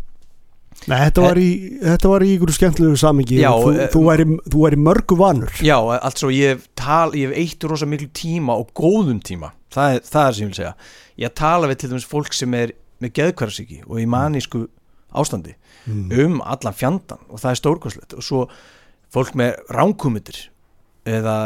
Nei, 0.91 0.97
þetta 1.07 1.23
var 1.23 1.39
í, 1.39 1.49
þetta 1.83 2.11
var 2.11 2.25
í 2.27 2.29
ykkur 2.35 2.53
skemmtilegu 2.57 2.99
samingi 2.99 3.39
Já, 3.39 3.51
þú, 3.55 3.73
eh, 3.77 3.89
þú, 3.93 4.03
væri, 4.09 4.27
þú 4.51 4.63
væri 4.65 4.79
mörgu 4.83 5.19
vanur. 5.21 5.55
Já, 5.63 5.77
altså 5.95 6.31
ég 6.35 6.57
hef, 6.57 6.69
tal, 6.79 7.15
ég 7.19 7.31
hef 7.31 7.39
eitt 7.39 7.67
rosa 7.71 7.87
miklu 7.89 8.09
tíma 8.17 8.57
og 8.59 8.73
góðum 8.75 9.21
tíma. 9.23 9.53
Það 9.73 9.97
er 9.97 10.07
það 10.09 10.27
er 10.27 10.37
sem 10.37 10.45
ég 10.45 10.51
vil 10.51 10.59
segja. 10.59 10.75
Ég 11.23 11.35
tala 11.39 11.71
við 11.71 11.81
til 11.83 11.93
dæmis 11.93 12.09
fólk 12.09 12.37
sem 12.37 12.59
er 12.59 12.75
með 13.03 13.15
geðkvarðsíki 13.19 13.83
og 13.87 14.03
í 14.03 14.09
manísku 14.11 14.65
ástandi 15.13 15.55
mm. 15.87 16.09
um 16.25 16.41
allan 16.43 16.77
fjandan 16.77 17.23
og 17.29 17.43
það 17.43 17.55
er 17.55 17.63
stórkostlegt. 17.63 18.17
Og 18.19 18.27
svo 18.27 18.43
fólk 19.13 19.37
með 19.39 19.61
ránkumitir 19.71 20.49
eða 21.07 21.37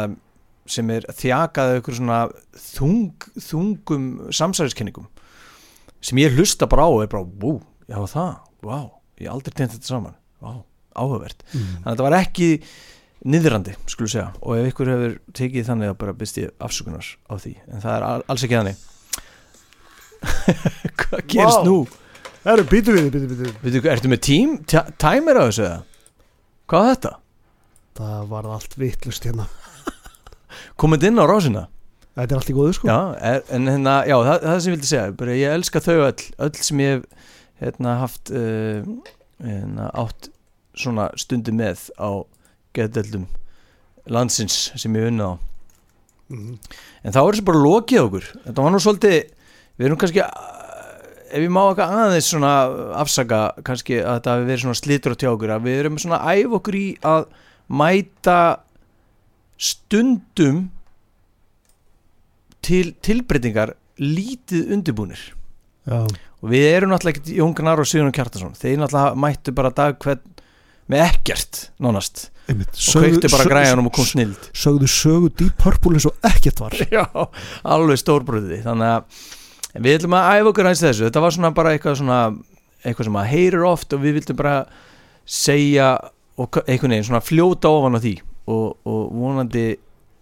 sem 0.67 0.89
er 0.91 1.05
þjakaði 1.15 1.79
ykkur 1.79 1.99
svona 1.99 2.19
þung, 2.59 3.27
þungum 3.39 4.07
samsæriskenningum 4.35 5.07
sem 6.03 6.19
ég 6.21 6.35
hlusta 6.35 6.67
bara 6.69 6.85
á 6.85 6.89
og 6.91 7.03
er 7.05 7.11
bara, 7.11 7.25
wow, 7.41 7.61
já 7.87 8.01
það, 8.11 8.33
wow 8.67 8.96
ég 9.23 9.31
aldrei 9.33 9.53
tegnt 9.57 9.73
þetta 9.77 9.89
saman, 9.93 10.15
wow, 10.43 10.61
áhugavert 10.97 11.43
Mm. 11.53 11.59
þannig 11.61 11.87
að 11.87 11.91
þetta 11.95 12.07
var 12.07 12.17
ekki 12.21 12.49
niðrandi, 13.27 13.73
skulum 13.89 14.11
segja 14.13 14.27
og 14.41 14.57
ef 14.59 14.67
ykkur 14.71 14.91
hefur 14.93 15.15
tekið 15.39 15.65
þannig 15.71 15.89
að 15.93 15.97
bara 16.03 16.13
byrst 16.19 16.37
ég 16.41 16.51
afsökunar 16.61 17.07
á 17.27 17.33
því, 17.41 17.53
en 17.73 17.81
það 17.81 17.95
er 17.97 18.05
al- 18.11 18.25
alls 18.29 18.43
ekki 18.45 18.59
þannig 18.59 18.77
hvað 21.01 21.23
gerist 21.31 21.61
Vá. 21.61 21.65
nú? 21.67 21.77
Það 22.43 22.51
eru, 22.53 22.65
býtu 22.71 22.93
við, 22.95 23.07
býtu, 23.11 23.27
býtu 23.31 23.53
Veitu, 23.63 23.81
ertu 23.91 24.11
með 24.11 24.21
tím, 24.23 24.53
timer 25.01 25.39
á 25.41 25.43
þessu 25.49 25.65
eða? 25.67 25.79
Hvað 26.67 26.83
var 26.85 26.93
þetta? 26.95 27.11
Það 27.97 28.27
var 28.31 28.47
allt 28.55 28.77
vitlust 28.79 29.25
hérna 29.27 29.47
Komið 30.79 31.07
inn 31.09 31.19
á 31.21 31.25
rásina? 31.27 31.65
Þetta 32.17 32.33
er 32.33 32.39
allt 32.39 32.49
í 32.53 32.55
góðu 32.57 32.75
sko 32.77 32.89
Já, 32.89 32.97
er, 33.31 33.41
en 33.53 33.67
hérna, 33.69 33.97
já, 34.09 34.15
það, 34.25 34.45
það 34.47 34.59
sem 34.63 34.71
ég 34.71 34.77
vildi 34.77 34.89
segja 34.91 35.09
bara, 35.19 35.35
ég 35.37 35.57
elska 35.57 35.81
þau 35.85 35.97
öll, 36.07 36.27
öll 36.47 36.53
sem 36.69 36.81
ég 36.85 36.95
hef 36.95 37.33
hérna 37.61 37.97
haft 38.01 38.31
uh, 38.31 38.85
hérna, 39.43 39.89
átt 39.97 40.29
svona 40.77 41.09
stundi 41.17 41.53
með 41.55 41.87
á 41.97 42.21
geðdeldum 42.77 43.25
landsins 44.07 44.71
sem 44.77 44.95
ég 44.95 45.09
unna 45.11 45.33
á. 45.33 45.39
Mhm. 46.27 46.57
en 47.03 47.13
þá 47.15 47.21
er 47.21 47.31
þessu 47.31 47.47
bara 47.47 47.63
lokið 47.63 48.03
okkur. 48.03 48.25
Þetta 48.45 48.63
var 48.63 48.71
nú 48.71 48.79
svolítið, 48.83 49.17
við 49.79 49.85
erum 49.87 49.99
kannski 50.01 50.23
ef 51.27 51.43
ég 51.43 51.51
má 51.51 51.61
eitthvað 51.65 51.93
aðeins 52.01 52.29
svona 52.31 52.53
afsaka 53.01 53.39
kannski 53.67 53.99
að 53.99 54.17
þetta 54.19 54.33
hafi 54.33 54.47
verið 54.47 54.63
svona 54.63 54.79
slitur 54.79 55.15
á 55.15 55.19
tjá 55.19 55.29
okkur 55.31 55.53
að 55.55 55.67
við 55.67 55.79
erum 55.81 55.99
svona 56.01 56.19
æfa 56.23 56.59
okkur 56.59 56.77
í 56.79 56.87
að 57.07 57.27
mæta 57.67 58.39
stundum 59.57 60.61
til 62.63 62.93
tilbreytingar 63.03 63.75
lítið 63.99 64.71
undirbúnir 64.75 65.23
Já, 65.87 66.01
og 66.03 66.49
við 66.51 66.65
erum 66.69 66.91
náttúrulega 66.91 67.21
ekki 67.21 67.37
Jón 67.39 67.53
Gnar 67.57 67.81
og 67.81 67.87
Sigurinn 67.87 68.15
Kjartason 68.15 68.57
þeir 68.57 68.81
náttúrulega 68.81 69.21
mættu 69.23 69.53
bara 69.55 69.71
dag 69.75 69.95
hvern 70.03 70.23
með 70.91 71.03
ekkert 71.03 71.61
nánast. 71.83 72.27
Einmitt. 72.47 72.71
Og 72.71 73.03
kveiktu 73.03 73.31
bara 73.31 73.47
græjanum 73.49 73.89
og 73.89 73.93
kom 73.97 74.05
snild 74.07 74.45
Sögðu 74.55 74.87
sögu 74.87 75.31
Deep 75.35 75.57
Purple 75.59 75.97
eins 75.97 76.07
og 76.07 76.27
ekkert 76.27 76.61
var. 76.63 76.75
Já, 76.95 77.03
alveg 77.67 77.99
stórbröði 77.99 78.61
þannig 78.63 78.93
að 78.93 79.81
við 79.83 79.97
ætlum 79.97 80.15
að 80.17 80.29
æfa 80.31 80.51
okkur 80.53 80.69
aðeins 80.69 80.83
þessu. 80.85 81.07
Þetta 81.07 81.23
var 81.23 81.35
svona 81.35 81.51
bara 81.57 81.73
eitthvað 81.75 81.99
svona 81.99 82.19
eitthvað 82.83 83.09
sem 83.09 83.19
að 83.19 83.29
heyrir 83.33 83.67
oft 83.67 83.93
og 83.93 84.03
við 84.03 84.19
vildum 84.19 84.39
bara 84.39 84.55
segja 85.27 85.89
einhvern 86.37 86.93
veginn 86.93 87.07
svona 87.09 87.23
fljóta 87.25 87.71
ofan 87.73 87.99
á 87.99 88.01
því. 88.01 88.15
Og, 88.47 88.67
og 88.87 89.01
vonandi 89.11 89.67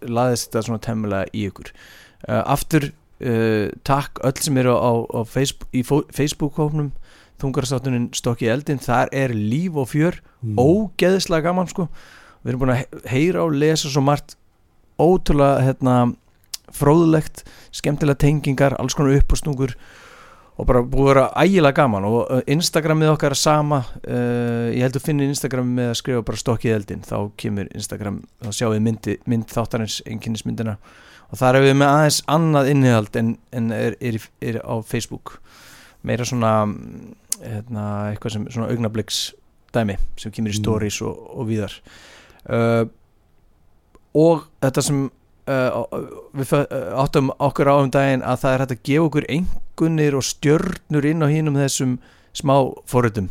laðist 0.06 0.50
þetta 0.50 0.64
svona 0.66 0.82
temmilega 0.82 1.30
í 1.30 1.46
ykkur. 1.50 1.70
Uh, 2.26 2.42
aftur 2.42 2.90
uh, 3.24 3.68
takk 3.84 4.20
öll 4.24 4.36
sem 4.42 4.56
eru 4.60 4.74
á, 4.76 4.92
á 5.16 5.20
Facebook, 5.24 5.68
í 5.72 5.82
Facebook-hófnum 5.86 6.92
þungarstáttunin 7.40 8.10
stokki 8.16 8.48
eldin 8.48 8.78
þar 8.80 9.08
er 9.12 9.34
líf 9.36 9.76
og 9.76 9.88
fjör 9.92 10.20
Mm. 10.46 10.58
ógeðslega 10.62 11.42
gaman 11.48 11.66
sko. 11.66 11.88
Við 12.44 12.52
erum 12.52 12.60
búin 12.60 12.70
að 12.70 12.76
he- 12.84 13.08
heyra 13.10 13.40
og 13.42 13.54
lesa 13.56 13.88
svo 13.90 14.02
margt 14.04 14.36
ótrúlega 15.00 15.64
hérna, 15.64 15.94
fróðlegt, 16.72 17.42
skemmtilega 17.74 18.18
tengingar 18.20 18.76
alls 18.78 18.94
konar 18.94 19.16
uppástungur 19.18 19.74
og 20.56 20.66
bara 20.68 20.80
búið 20.82 21.02
að 21.02 21.10
vera 21.10 21.24
ægilega 21.42 21.76
gaman. 21.80 22.04
Og 22.08 22.30
uh, 22.30 22.40
Instagramið 22.46 23.10
okkar 23.12 23.34
er 23.34 23.40
sama. 23.40 23.80
Uh, 24.06 24.70
ég 24.72 24.84
held 24.86 24.96
að 25.00 25.04
finna 25.08 25.26
Instagramið 25.28 25.74
með 25.80 25.90
að 25.90 25.98
skrifa 26.00 26.22
bara 26.30 26.40
stokkið 26.44 26.76
eldin, 26.78 27.02
þá 27.04 27.16
kemur 27.36 27.68
Instagram 27.74 28.22
þá 28.44 28.48
sjáum 28.56 28.72
við 28.76 28.84
myndi, 28.86 29.16
mynd 29.26 29.50
þáttarins 29.52 29.98
einkennismyndina 30.06 30.76
og 31.30 31.40
þar 31.40 31.58
er 31.58 31.66
við 31.66 31.76
með 31.80 31.92
aðeins 31.92 32.20
annað 32.30 32.70
innihald 32.72 33.16
en, 33.20 33.32
en 33.52 33.70
er, 33.74 33.96
er, 34.00 34.18
er 34.40 34.60
á 34.62 34.74
Facebook. 34.86 35.38
Meira 36.06 36.26
svona 36.28 36.52
mm, 36.68 37.14
hérna, 37.42 37.86
eitthvað 38.12 38.36
sem 38.36 38.46
svona 38.54 38.70
augnabliks 38.70 39.20
dæmi 39.74 39.96
sem 40.16 40.32
kemur 40.32 40.52
í 40.52 40.56
Mm. 40.56 40.62
stories 40.62 41.00
og, 41.02 41.16
og 41.36 41.48
víðar. 41.50 41.74
Uh, 42.46 42.86
og 44.16 44.46
þetta 44.62 44.84
sem 44.86 45.00
uh, 45.50 45.80
við 46.36 46.52
uh, 46.62 46.92
áttum 47.02 47.32
okkur 47.42 47.68
á 47.68 47.74
um 47.82 47.90
daginn 47.90 48.22
að 48.22 48.44
það 48.44 48.52
er 48.54 48.62
hægt 48.64 48.76
að 48.76 48.84
gefa 48.90 49.08
okkur 49.10 49.26
engunir 49.34 50.16
og 50.16 50.24
stjörnur 50.24 51.10
inn 51.10 51.26
á 51.26 51.28
hínum 51.28 51.58
þessum 51.58 51.98
smá 52.36 52.54
forritum. 52.86 53.28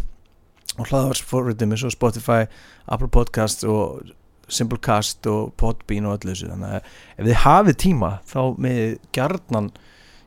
Og 0.75 0.89
hlaðvarsforritum 0.91 1.71
eins 1.71 1.85
og 1.87 1.93
Spotify, 1.95 2.45
Apple 2.91 3.07
Podcast 3.07 3.63
og 3.63 4.03
Simplecast 4.51 5.25
og 5.31 5.53
Podbean 5.59 6.07
og 6.09 6.19
öllu 6.19 6.33
þessu. 6.33 6.51
Þannig 6.51 6.75
að 6.75 6.89
ef 7.15 7.27
þið 7.29 7.41
hafið 7.45 7.79
tíma 7.85 8.11
þá 8.29 8.39
með 8.65 8.81
gjarnan 9.15 9.71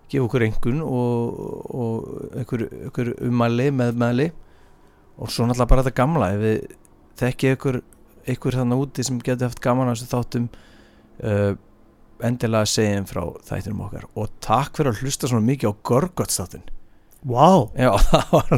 gefa 0.08 0.24
okkur 0.24 0.46
engun 0.48 0.82
og, 0.84 1.38
og 1.68 2.32
einhver, 2.38 2.66
einhver 2.88 3.12
umæli 3.28 3.68
meðmæli. 3.74 4.30
Og 5.18 5.32
svo 5.34 5.46
náttúrulega 5.46 5.70
bara 5.72 5.86
þetta 5.86 6.00
gamla 6.00 6.32
ef 6.34 6.42
við 6.42 6.58
þekkið 7.18 7.56
ykkur 7.56 7.80
ykkur 8.28 8.58
þannig 8.60 8.82
úti 8.84 9.04
sem 9.06 9.20
getur 9.24 9.48
haft 9.48 9.62
gaman 9.64 9.88
að 9.90 9.98
þessu 9.98 10.10
þáttum 10.12 10.48
uh, 11.24 11.52
endilega 12.28 12.68
segjum 12.68 13.06
frá 13.08 13.22
þættinum 13.48 13.86
okkar. 13.86 14.08
Og 14.18 14.32
takk 14.44 14.78
fyrir 14.78 14.92
að 14.92 15.04
hlusta 15.04 15.30
svona 15.30 15.46
mikið 15.46 15.72
á 15.72 15.80
Gorgots 15.90 16.40
þáttin 16.40 16.66
Vá, 17.26 17.66
já 17.74 17.90
það 18.10 18.28
var 18.32 18.52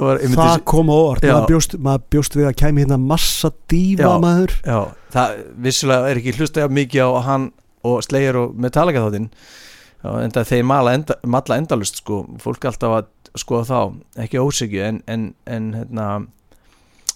var 0.00 0.20
það 0.22 0.60
kom 0.70 0.92
á 0.94 0.98
Já. 1.26 1.32
maður 1.34 1.48
bjóst, 1.50 1.72
maður 1.82 2.04
bjóst 2.14 2.36
við 2.38 2.46
að 2.50 2.58
kæmi 2.62 2.84
hérna 2.84 2.98
massa 3.02 3.50
dífa 3.70 4.06
Já. 4.06 4.18
maður. 4.22 4.54
já. 4.62 4.78
Það 5.10 5.40
vissulega 5.66 6.10
er 6.12 6.20
ekki 6.20 6.36
hlusta 6.38 6.62
jafn 6.62 6.76
mikið 6.78 7.02
á 7.02 7.10
hann 7.26 7.48
og 7.82 8.02
Slayer 8.06 8.38
og 8.38 8.54
Metallica 8.54 9.02
þáttin 9.06 9.30
já, 9.32 10.10
en 10.22 10.34
það 10.36 10.50
þeir 10.52 10.68
mala, 10.70 10.92
enda, 10.94 11.16
mala 11.26 11.56
endalust 11.58 11.98
sko. 12.02 12.20
Fólk 12.40 12.68
alltaf 12.70 12.94
að 13.00 13.08
skoða 13.40 13.66
þá 13.66 14.22
ekki 14.26 14.38
ósegju 14.42 14.84
en, 14.86 15.02
en, 15.10 15.26
en 15.46 15.72
hérna, 15.80 16.06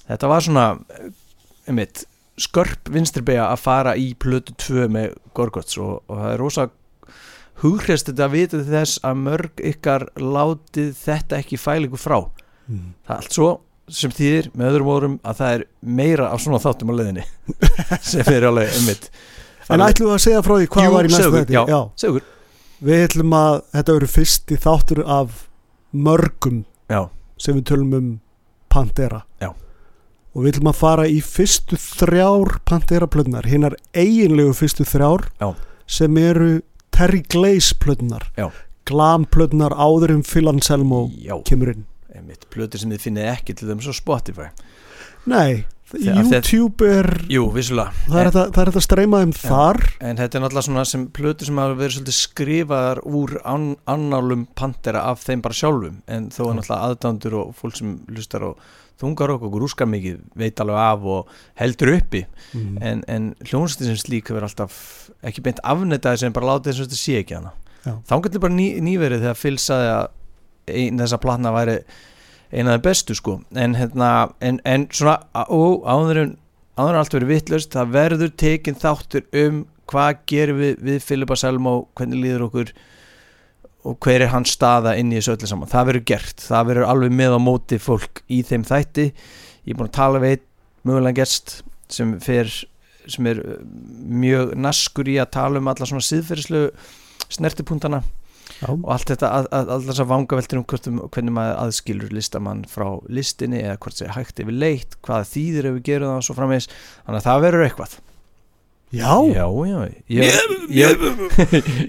þetta 0.08 0.30
var 0.30 0.44
svona 0.46 0.66
einmitt 1.68 2.04
skörp 2.40 2.90
vinstribeja 2.90 3.46
að 3.52 3.62
fara 3.62 3.94
í 3.94 4.10
plötu 4.18 4.54
2 4.58 4.88
með 4.90 5.14
Gorgots 5.38 5.78
og, 5.78 6.00
og 6.10 6.18
það 6.18 6.32
er 6.32 6.42
rosa 6.42 6.66
hughrest 7.62 8.08
þetta 8.10 8.26
að 8.26 8.34
vita 8.34 8.62
þess 8.66 9.02
að 9.06 9.20
mörg 9.26 9.62
ykkar 9.72 10.08
látið 10.18 10.90
þetta 11.04 11.38
ekki 11.38 11.60
ykkur 11.60 12.00
frá 12.00 12.18
mm. 12.66 12.90
það 13.06 13.14
er 13.14 13.20
allt 13.20 13.38
svo 13.38 13.52
sem 13.92 14.12
þýðir 14.14 14.50
með 14.56 14.70
öðrum 14.70 14.90
orðum 14.94 15.16
að 15.22 15.40
það 15.40 15.54
er 15.54 15.64
meira 16.00 16.28
af 16.32 16.40
svona 16.40 16.60
þáttum 16.62 16.92
á 16.92 16.94
leiðinni 16.98 17.24
sem 18.12 18.30
er 18.32 18.48
alveg 18.48 18.76
einmitt 18.78 19.10
En 19.72 19.80
ætlum 19.80 20.10
við 20.10 20.14
að 20.18 20.24
segja 20.26 20.40
frá 20.44 20.54
því 20.58 20.66
hvað 20.74 20.84
Jú, 20.84 20.92
var 20.92 21.06
í 21.06 21.10
næstu 21.12 21.32
þetta 21.32 21.62
já. 21.72 21.78
segur 22.00 22.24
Við 22.84 23.02
ætlum 23.06 23.34
að 23.38 23.54
þetta 23.72 23.94
verður 23.96 24.12
fyrsti 24.12 24.56
þáttur 24.60 25.00
af 25.08 25.36
mörgum 25.94 26.58
já, 26.90 27.00
sem 27.40 27.56
við 27.56 27.68
tölum 27.70 27.94
um 27.96 28.08
Pantera 28.74 29.22
Já. 29.40 29.52
og 30.34 30.42
við 30.42 30.56
ætlum 30.56 30.72
að 30.72 30.80
fara 30.80 31.06
í 31.08 31.20
fyrstu 31.24 31.78
þrjár 31.80 32.58
Pantera 32.66 33.08
plötunar, 33.08 33.46
hinnar 33.48 33.76
eiginlegu 33.94 34.52
fyrstu 34.58 34.84
þrjár 34.88 35.28
Já. 35.40 35.52
sem 35.86 36.18
eru 36.20 36.50
Terry 36.94 37.22
Glaze 37.26 37.74
plötunar 37.82 38.28
glam 38.88 39.24
plötunar 39.26 39.72
áður 39.74 40.14
um 40.18 40.22
Phil 40.22 40.48
Anselmo 40.50 41.06
Já, 41.16 41.36
kemur 41.48 41.72
inn. 41.74 41.84
Einmitt, 42.14 42.46
plötur 42.52 42.78
sem 42.78 42.92
þið 42.94 43.00
finnið 43.08 43.30
ekki 43.32 43.54
til 43.58 43.68
þeim 43.70 43.80
svo 43.82 43.94
Spotify. 43.96 44.50
Nei, 45.26 45.64
Þegar- 45.94 46.24
YouTube 46.24 46.86
er 46.88 47.08
Jú, 47.30 47.50
vissulega. 47.52 47.92
Það 48.08 48.20
er, 48.20 48.30
þetta, 48.34 48.62
er 48.62 48.70
að 48.70 48.84
streyma 48.86 49.20
þeim 49.22 49.34
þar. 49.36 49.80
En 50.00 50.16
þetta 50.16 50.38
er 50.38 50.42
náttúrulega 50.44 50.66
svona 50.68 50.84
sem 50.88 51.06
plötur 51.08 51.46
sem 51.46 51.60
hafa 51.60 51.76
verið 51.78 52.10
skrifaðar 52.16 53.00
úr 53.04 53.34
an, 53.44 53.66
annálum 53.86 54.46
Pantera 54.56 55.04
af 55.10 55.22
þeim 55.24 55.42
bara 55.44 55.54
sjálfum. 55.54 56.00
En 56.08 56.30
þó 56.30 56.50
er 56.50 56.58
náttúrulega 56.58 56.88
aðdándur 56.88 57.36
og 57.42 57.54
fólk 57.54 57.76
sem 57.76 57.98
hlustar 58.10 58.42
og 58.48 58.58
þungar 59.00 59.34
okkur 59.34 59.50
og 59.50 59.60
rúskar 59.64 59.88
mikið 59.90 60.20
veit 60.38 60.60
alveg 60.62 60.80
af 60.80 61.06
og 61.16 61.34
heldur 61.58 61.94
uppi 61.96 62.24
mm. 62.54 62.78
en, 62.80 63.02
en 63.10 63.28
hljónstinn 63.42 63.90
sem 63.90 64.00
slík 64.00 64.30
hefur 64.30 64.46
alltaf 64.46 64.78
ekki 65.26 65.44
beint 65.44 65.62
afnetaði 65.66 66.22
sem 66.22 66.34
bara 66.36 66.54
látið 66.54 66.70
þess 66.72 66.84
að 66.84 66.88
þetta 66.88 67.00
sé 67.00 67.18
ekki 67.22 67.38
hana 67.38 67.54
Já. 67.84 67.94
þá 68.08 68.14
getur 68.24 68.44
bara 68.46 68.56
ný, 68.56 68.68
nýverið 68.84 69.26
þegar 69.26 69.40
Phil 69.40 69.58
saði 69.60 69.90
að 69.92 70.06
ein 70.80 71.02
þessa 71.02 71.20
platna 71.20 71.52
væri 71.52 71.76
eina 72.54 72.78
af 72.78 72.84
bestu 72.86 73.16
sko 73.18 73.40
en, 73.52 73.76
hérna, 73.76 74.10
en, 74.40 74.60
en 74.64 74.86
svona 74.94 75.18
á- 75.34 75.50
og 75.50 75.84
áður 75.84 76.98
allt 77.00 77.16
verið 77.16 77.32
vittlust 77.34 77.74
það 77.74 77.94
verður 77.98 78.34
tekin 78.40 78.78
þáttur 78.78 79.26
um 79.44 79.64
hvað 79.90 80.22
gerum 80.30 80.60
við 80.62 80.84
við 80.86 81.04
Filipa 81.04 81.36
Selmo 81.36 81.74
hvernig 81.98 82.22
líður 82.22 82.46
okkur 82.48 82.72
og 83.84 83.98
hver 84.04 84.24
er 84.24 84.32
hans 84.32 84.54
staða 84.56 84.94
inn 85.00 85.12
í 85.12 85.18
þessu 85.18 85.34
öllu 85.36 85.50
saman? 85.50 85.70
Það 85.70 85.88
verður 85.90 86.06
gert, 86.10 86.44
það 86.44 86.68
verður 86.70 86.90
alveg 86.90 87.16
með 87.20 87.36
á 87.36 87.40
móti 87.42 87.78
fólk 87.82 88.22
í 88.32 88.40
þeim 88.46 88.64
þætti. 88.68 89.06
Ég 89.64 89.74
er 89.74 89.78
búin 89.80 89.90
að 89.90 89.98
tala 89.98 90.22
við 90.22 90.36
einn 90.36 90.46
mögulega 90.84 91.20
gest 91.22 91.58
sem 91.92 92.16
fer 92.24 92.50
sem 93.10 93.26
er 93.28 93.40
uh, 93.40 93.56
mjög 94.24 94.54
naskur 94.56 95.08
í 95.12 95.18
að 95.20 95.32
tala 95.36 95.60
um 95.60 95.68
alla 95.68 95.88
svona 95.88 96.04
síðferðislu 96.04 96.66
snertipuntana 97.32 98.00
Já. 98.60 98.70
og 98.70 98.88
allt 98.92 99.10
þetta, 99.12 99.28
að, 99.28 99.50
að, 99.56 99.70
allt 99.74 99.86
þess 99.90 100.02
að 100.04 100.10
vanga 100.12 100.38
veldur 100.38 100.60
um 100.60 100.66
hvort 100.70 100.88
um 100.88 101.02
hvernig 101.12 101.36
maður 101.36 101.60
aðskilur 101.64 102.16
listamann 102.16 102.64
frá 102.70 102.86
listinni 103.12 103.60
eða 103.60 103.78
hvort 103.84 104.00
sé 104.00 104.08
hægt 104.14 104.40
yfir 104.40 104.56
leitt 104.56 104.96
hvað 105.04 105.28
þýðir 105.32 105.70
ef 105.70 105.78
við 105.78 105.86
gerum 105.90 106.12
það 106.12 106.20
og 106.20 106.26
svo 106.28 106.36
framvegis. 106.38 106.70
Þannig 107.04 107.20
að 107.20 107.28
það 107.28 107.46
verður 107.46 107.66
eitthvað 107.68 107.96
Já, 108.94 109.14
já, 109.34 109.44
já, 109.66 109.78
ég, 110.14 110.38
ég, 110.70 111.04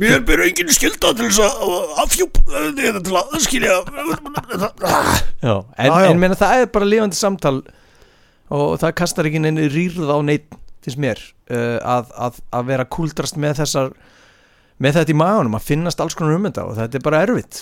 mér 0.02 0.24
byrju 0.28 0.50
engin 0.50 0.74
skilda 0.74 1.14
til 1.14 1.30
þess 1.30 1.42
að 1.46 1.96
afhjúp 2.04 2.40
til 2.50 3.16
að 3.20 3.36
skilja 3.46 3.80
já, 5.46 5.56
en, 5.86 6.22
meina 6.22 6.38
það 6.40 6.64
er 6.64 6.70
bara 6.74 6.90
lifandi 6.90 7.20
samtal 7.20 7.60
og 8.54 8.78
það 8.82 8.96
kastar 9.02 9.30
ekki 9.30 9.42
neini 9.44 9.70
rýrð 9.70 10.10
á 10.10 10.18
neitt 10.26 10.50
finnst 10.86 11.02
mér 11.02 11.22
uh, 11.50 11.78
að, 11.82 12.12
að, 12.28 12.42
að 12.54 12.68
vera 12.70 12.86
kúldrast 12.98 13.40
með 13.42 13.62
þessar 13.62 13.94
með 14.82 14.98
þetta 15.00 15.14
í 15.14 15.18
maðunum, 15.18 15.56
að 15.58 15.68
finnast 15.70 16.02
alls 16.04 16.18
konar 16.18 16.36
um 16.36 16.48
þetta 16.50 16.66
og 16.68 16.76
þetta 16.76 17.00
er 17.00 17.04
bara 17.06 17.22
erfitt. 17.24 17.62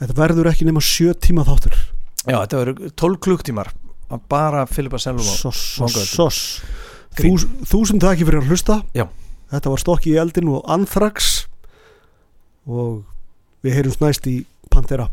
Þetta 0.00 0.16
verður 0.16 0.48
ekki 0.48 0.68
nema 0.68 0.82
sjö 0.84 1.12
tíma 1.12 1.44
þáttur. 1.46 1.76
Já, 2.24 2.38
þetta 2.38 2.62
verður 2.62 2.94
12 3.02 3.20
klukktímar 3.26 3.72
að 4.06 4.22
bara 4.30 4.64
Filipa 4.70 5.00
Selvo 5.02 5.26
soss 5.26 6.46
Þús, 7.16 7.46
Þúsund 7.68 8.02
takki 8.04 8.26
fyrir 8.28 8.42
að 8.42 8.50
hlusta. 8.52 8.80
Já. 8.96 9.06
Þetta 9.52 9.72
var 9.72 9.82
stokki 9.82 10.12
í 10.12 10.18
eldin 10.20 10.50
og 10.52 10.66
anþrax 10.68 11.46
og 12.66 13.04
við 13.64 13.78
heyrjumst 13.78 14.02
næst 14.02 14.26
í 14.30 14.40
Pantera 14.72 15.06